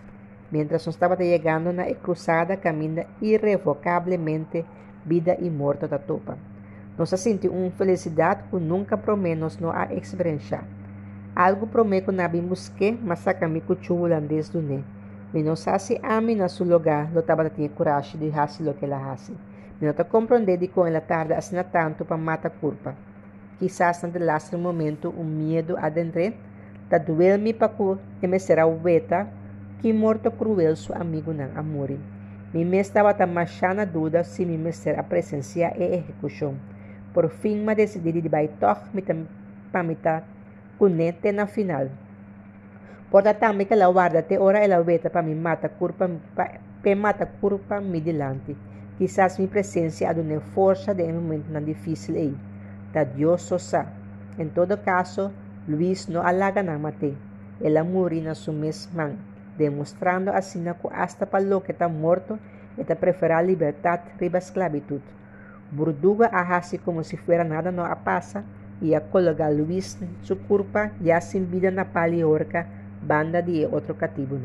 Mientras 0.51 0.85
nos 0.85 0.95
estava 0.95 1.17
chegando 1.17 1.73
na 1.73 1.85
cruzada, 1.95 2.55
caminha 2.57 3.07
irrevocavelmente 3.21 4.65
vida 5.05 5.37
e 5.39 5.49
morte 5.49 5.87
da 5.87 5.99
topa. 5.99 6.37
Nos 6.97 7.09
sente 7.09 7.47
uma 7.47 7.69
felicidade 7.71 8.43
que 8.49 8.55
nunca 8.57 8.97
por 8.97 9.17
menos 9.17 9.59
não 9.59 9.71
a 9.71 9.93
experienciar. 9.93 10.63
Algo 11.35 11.67
prometo 11.67 12.11
na 12.11 12.27
busque, 12.27 12.97
mas 13.03 13.19
saca-me 13.19 13.61
com 13.61 13.75
o 13.93 14.01
holandês 14.01 14.49
do 14.49 14.61
né. 14.61 14.81
Me 15.33 15.43
não 15.43 15.55
sabe 15.55 15.99
a 16.01 16.21
mim 16.21 16.35
na 16.35 16.47
seu 16.47 16.65
lugar, 16.65 17.11
lo 17.13 17.19
estava 17.19 17.49
tinha 17.49 17.67
coragem 17.67 18.17
de 18.17 18.31
fazer 18.31 18.69
o 18.69 18.73
que 18.73 18.85
ela 18.85 18.99
faz. 18.99 19.29
Me 19.29 19.81
não 19.81 19.89
está 19.89 20.05
compreendendo 20.05 20.61
de 20.61 20.69
com 20.69 20.87
ela 20.87 21.01
tarda 21.01 21.35
assim 21.35 21.57
tanto 21.69 22.05
para 22.05 22.15
matar 22.15 22.51
culpa. 22.51 22.95
Quizás 23.59 24.01
no 24.03 24.25
last 24.25 24.55
momento 24.55 25.13
um 25.17 25.25
medo 25.25 25.75
adentro, 25.77 26.33
ta 26.89 26.97
duel-me 26.97 27.53
para 27.53 27.69
que 28.21 28.27
me 28.27 28.39
será 28.39 28.65
o 28.65 28.77
beta, 28.77 29.27
que 29.81 29.93
morto 29.93 30.31
cruel 30.31 30.75
seu 30.75 30.95
amigo 30.95 31.33
não 31.33 31.49
amore. 31.55 31.99
Me 32.53 32.79
estava 32.79 33.13
tan 33.13 33.33
machana 33.33 33.85
dúvida 33.85 34.23
se 34.23 34.45
me 34.45 34.71
ser 34.71 34.97
a 34.97 35.03
presença 35.03 35.59
e 35.75 35.99
execução. 35.99 36.55
Por 37.13 37.29
fim, 37.29 37.65
me 37.65 37.75
decidi 37.75 38.11
de 38.11 38.29
baitor 38.29 38.77
me 38.93 39.01
para 39.71 39.83
me 39.83 39.97
cunete 40.77 41.31
na 41.33 41.47
final. 41.47 41.89
Porta 43.11 43.33
também 43.33 43.67
que 43.67 43.73
ela 43.73 43.91
guarda 43.91 44.19
até 44.19 44.39
hora 44.39 44.59
ela 44.59 44.81
veta 44.83 45.09
para 45.09 45.21
me 45.21 45.35
mata 45.35 45.69
curpa 45.69 46.09
para 46.35 46.95
mata 46.95 47.25
curpa 47.25 47.81
me 47.81 47.99
delante. 47.99 48.55
Quizás 48.97 49.37
minha 49.37 49.49
presença 49.49 50.07
adune 50.07 50.39
força 50.53 50.93
de 50.93 51.03
um 51.03 51.21
momento 51.21 51.51
não 51.51 51.61
difícil 51.61 52.15
aí. 52.15 52.35
Da 52.93 53.05
só 53.37 53.85
Em 54.39 54.47
todo 54.47 54.77
caso, 54.77 55.31
Luiz 55.67 56.07
não 56.07 56.21
alaga 56.25 56.63
na 56.63 56.77
mate. 56.77 57.17
Ela 57.61 57.83
morre 57.83 58.21
na 58.21 58.35
sua 58.35 58.53
mesma 58.53 59.11
demostrando 59.57 60.31
assim 60.31 60.65
hasta 60.91 61.25
para 61.25 61.43
lo 61.43 61.61
que 61.63 61.71
está 61.71 61.87
morto, 61.87 62.39
está 62.77 62.95
prefere 62.95 63.33
a 63.33 63.41
liberdade 63.41 64.03
riba 64.19 64.39
esclavitud. 64.39 65.01
Burduga 65.71 66.27
ahasi 66.27 66.77
como 66.77 67.03
se 67.03 67.17
fuera 67.17 67.43
nada 67.43 67.71
no 67.71 67.85
a 67.85 67.95
pasa 67.95 68.43
e 68.81 68.93
a 68.95 69.01
colocar 69.01 69.51
Luis 69.51 69.97
su 70.21 70.37
culpa 70.47 70.91
ya 71.01 71.21
sin 71.21 71.49
vida 71.49 71.71
na 71.71 71.85
paliorca 71.85 72.67
banda 73.01 73.41
de 73.41 73.65
outro 73.65 73.95
cativo. 73.95 74.37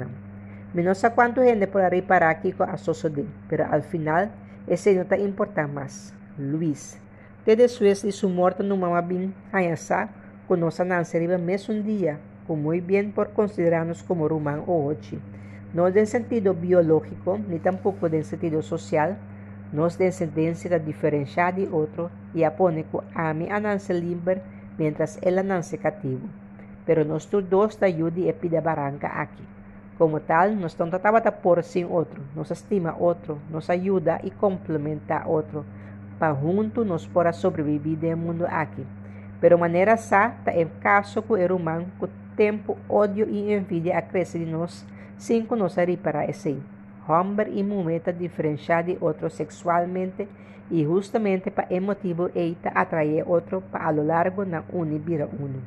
Menos 0.72 1.04
a 1.04 1.10
quanto 1.10 1.42
gente 1.42 1.66
por 1.66 1.82
reparar 1.82 2.30
aqui 2.30 2.52
com 2.52 2.62
a 2.62 2.76
de, 2.76 3.26
pero 3.48 3.66
al 3.66 3.82
final 3.82 4.30
esse 4.68 4.94
não 4.94 5.02
está 5.02 5.18
importante 5.18 5.72
mais. 5.72 6.14
Luis, 6.38 6.98
desde 7.44 7.62
después 7.64 8.02
de 8.02 8.12
su 8.12 8.28
muerte 8.28 8.62
no 8.62 8.76
mama 8.76 9.02
bin 9.02 9.34
hayasa, 9.52 10.08
conoce 10.46 10.82
a 10.82 10.84
Nancy 10.84 11.18
mes 11.26 11.68
un 11.68 11.82
muy 12.56 12.80
bien 12.80 13.12
por 13.12 13.32
considerarnos 13.32 14.02
como 14.02 14.28
Rumán 14.28 14.62
o 14.66 14.86
Ochi. 14.86 15.18
No 15.72 15.86
en 15.86 16.06
sentido 16.06 16.54
biológico, 16.54 17.38
ni 17.48 17.58
tampoco 17.58 18.06
en 18.06 18.24
sentido 18.24 18.62
social, 18.62 19.18
nos 19.72 19.98
descendencia 19.98 20.78
diferenciada 20.78 21.52
de 21.52 21.68
otro 21.70 22.10
y 22.34 22.42
apone 22.42 22.84
a 23.14 23.32
mi 23.34 23.48
libre 23.88 24.42
mientras 24.78 25.18
él 25.22 25.38
ananse 25.38 25.78
cativo. 25.78 26.26
Pero 26.86 27.04
nosotros 27.04 27.48
dos 27.48 27.78
te 27.78 27.86
ayuda 27.86 28.18
y 28.18 28.32
pide 28.32 28.60
barranca 28.60 29.20
aquí. 29.20 29.44
Como 29.96 30.20
tal, 30.20 30.58
nos 30.58 30.74
trataba 30.74 31.20
de 31.20 31.30
por 31.30 31.62
sin 31.62 31.86
otro, 31.90 32.22
nos 32.34 32.50
estima 32.50 32.96
otro, 32.98 33.38
nos 33.50 33.68
ayuda 33.68 34.18
y 34.22 34.30
complementa 34.30 35.18
a 35.18 35.28
otro, 35.28 35.64
para 36.18 36.34
juntos 36.34 36.86
nos 36.86 37.06
para 37.06 37.32
sobrevivir 37.32 37.98
del 37.98 38.16
mundo 38.16 38.46
aquí. 38.50 38.82
Pero 39.40 39.58
maneira 39.58 39.96
sa, 39.96 40.36
em 40.46 40.68
caso 40.80 41.22
que 41.22 41.32
o 41.32 41.56
humano 41.56 41.86
tempo, 42.40 42.78
ódio 42.88 43.28
e 43.28 43.52
envidia 43.52 43.98
acrescem 43.98 44.46
de 44.46 44.50
nós, 44.50 44.86
sem 45.18 45.44
conhecer 45.44 45.94
para 45.98 46.24
esse. 46.24 46.56
Homem 47.06 47.58
e 47.58 47.62
mulher 47.62 48.00
diferenciar 48.14 48.82
de 48.82 48.96
outro 48.98 49.28
sexualmente 49.28 50.26
e 50.70 50.82
justamente 50.82 51.50
para 51.50 51.66
esse 51.68 51.80
motivo 51.80 52.30
eita 52.34 52.70
atrair 52.70 53.28
outro 53.28 53.60
para 53.60 53.88
a 53.88 53.90
lo 53.90 54.02
largo 54.02 54.46
na 54.46 54.64
unibira 54.72 55.28
uno. 55.38 55.60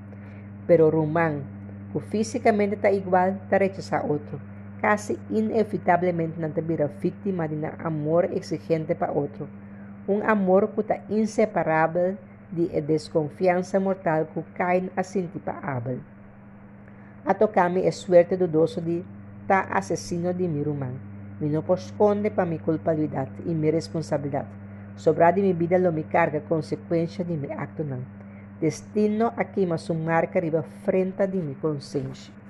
Pero 0.66 0.90
Roman, 0.90 1.44
que 1.92 2.00
fisicamente 2.00 2.74
está 2.74 2.92
igual, 2.92 3.38
está 3.44 3.58
rechazar 3.60 4.04
outro. 4.10 4.42
Casi 4.82 5.20
inevitavelmente 5.30 6.40
não 6.40 6.50
vira 6.50 6.88
vítima 6.88 7.48
de 7.48 7.54
um 7.54 7.70
amor 7.86 8.32
exigente 8.34 8.96
para 8.96 9.12
outro. 9.12 9.48
Um 10.08 10.28
amor 10.28 10.70
que 10.70 10.82
está 10.82 10.98
inseparável 11.08 12.18
de 12.52 12.82
desconfiança 12.82 13.80
mortal 13.80 14.26
que 14.34 14.42
cai 14.56 14.90
assim 14.98 15.30
para 15.46 15.60
Abel. 15.62 16.13
A 17.26 17.34
tocar-me 17.34 17.84
é 17.84 17.92
suerte 17.92 18.36
dudoso 18.36 18.82
de 18.82 19.02
ta 19.48 19.62
assassino 19.72 20.34
de 20.34 20.46
mi 20.46 20.60
irmão. 20.60 20.92
Me 21.40 21.48
não 21.48 21.64
posconde 21.64 22.30
para 22.30 22.46
minha 22.46 22.60
culpabilidade 22.60 23.32
e 23.46 23.54
minha 23.54 23.72
responsabilidade. 23.72 24.50
Sobrar 24.98 25.34
de 25.34 25.42
minha 25.42 25.54
vida 25.54 25.78
lo 25.78 25.94
me 25.94 26.04
carga 26.04 26.42
consequência 26.42 27.24
de 27.24 27.38
meu 27.38 27.54
acto 27.54 27.84
não. 27.84 28.04
Destino 28.60 29.32
aqui 29.38 29.66
mas 29.66 29.90
um 29.90 30.04
marca 30.04 30.38
riba 30.40 30.64
frente 30.84 31.26
de 31.26 31.38
minha 31.38 31.56
consciência. 31.62 32.43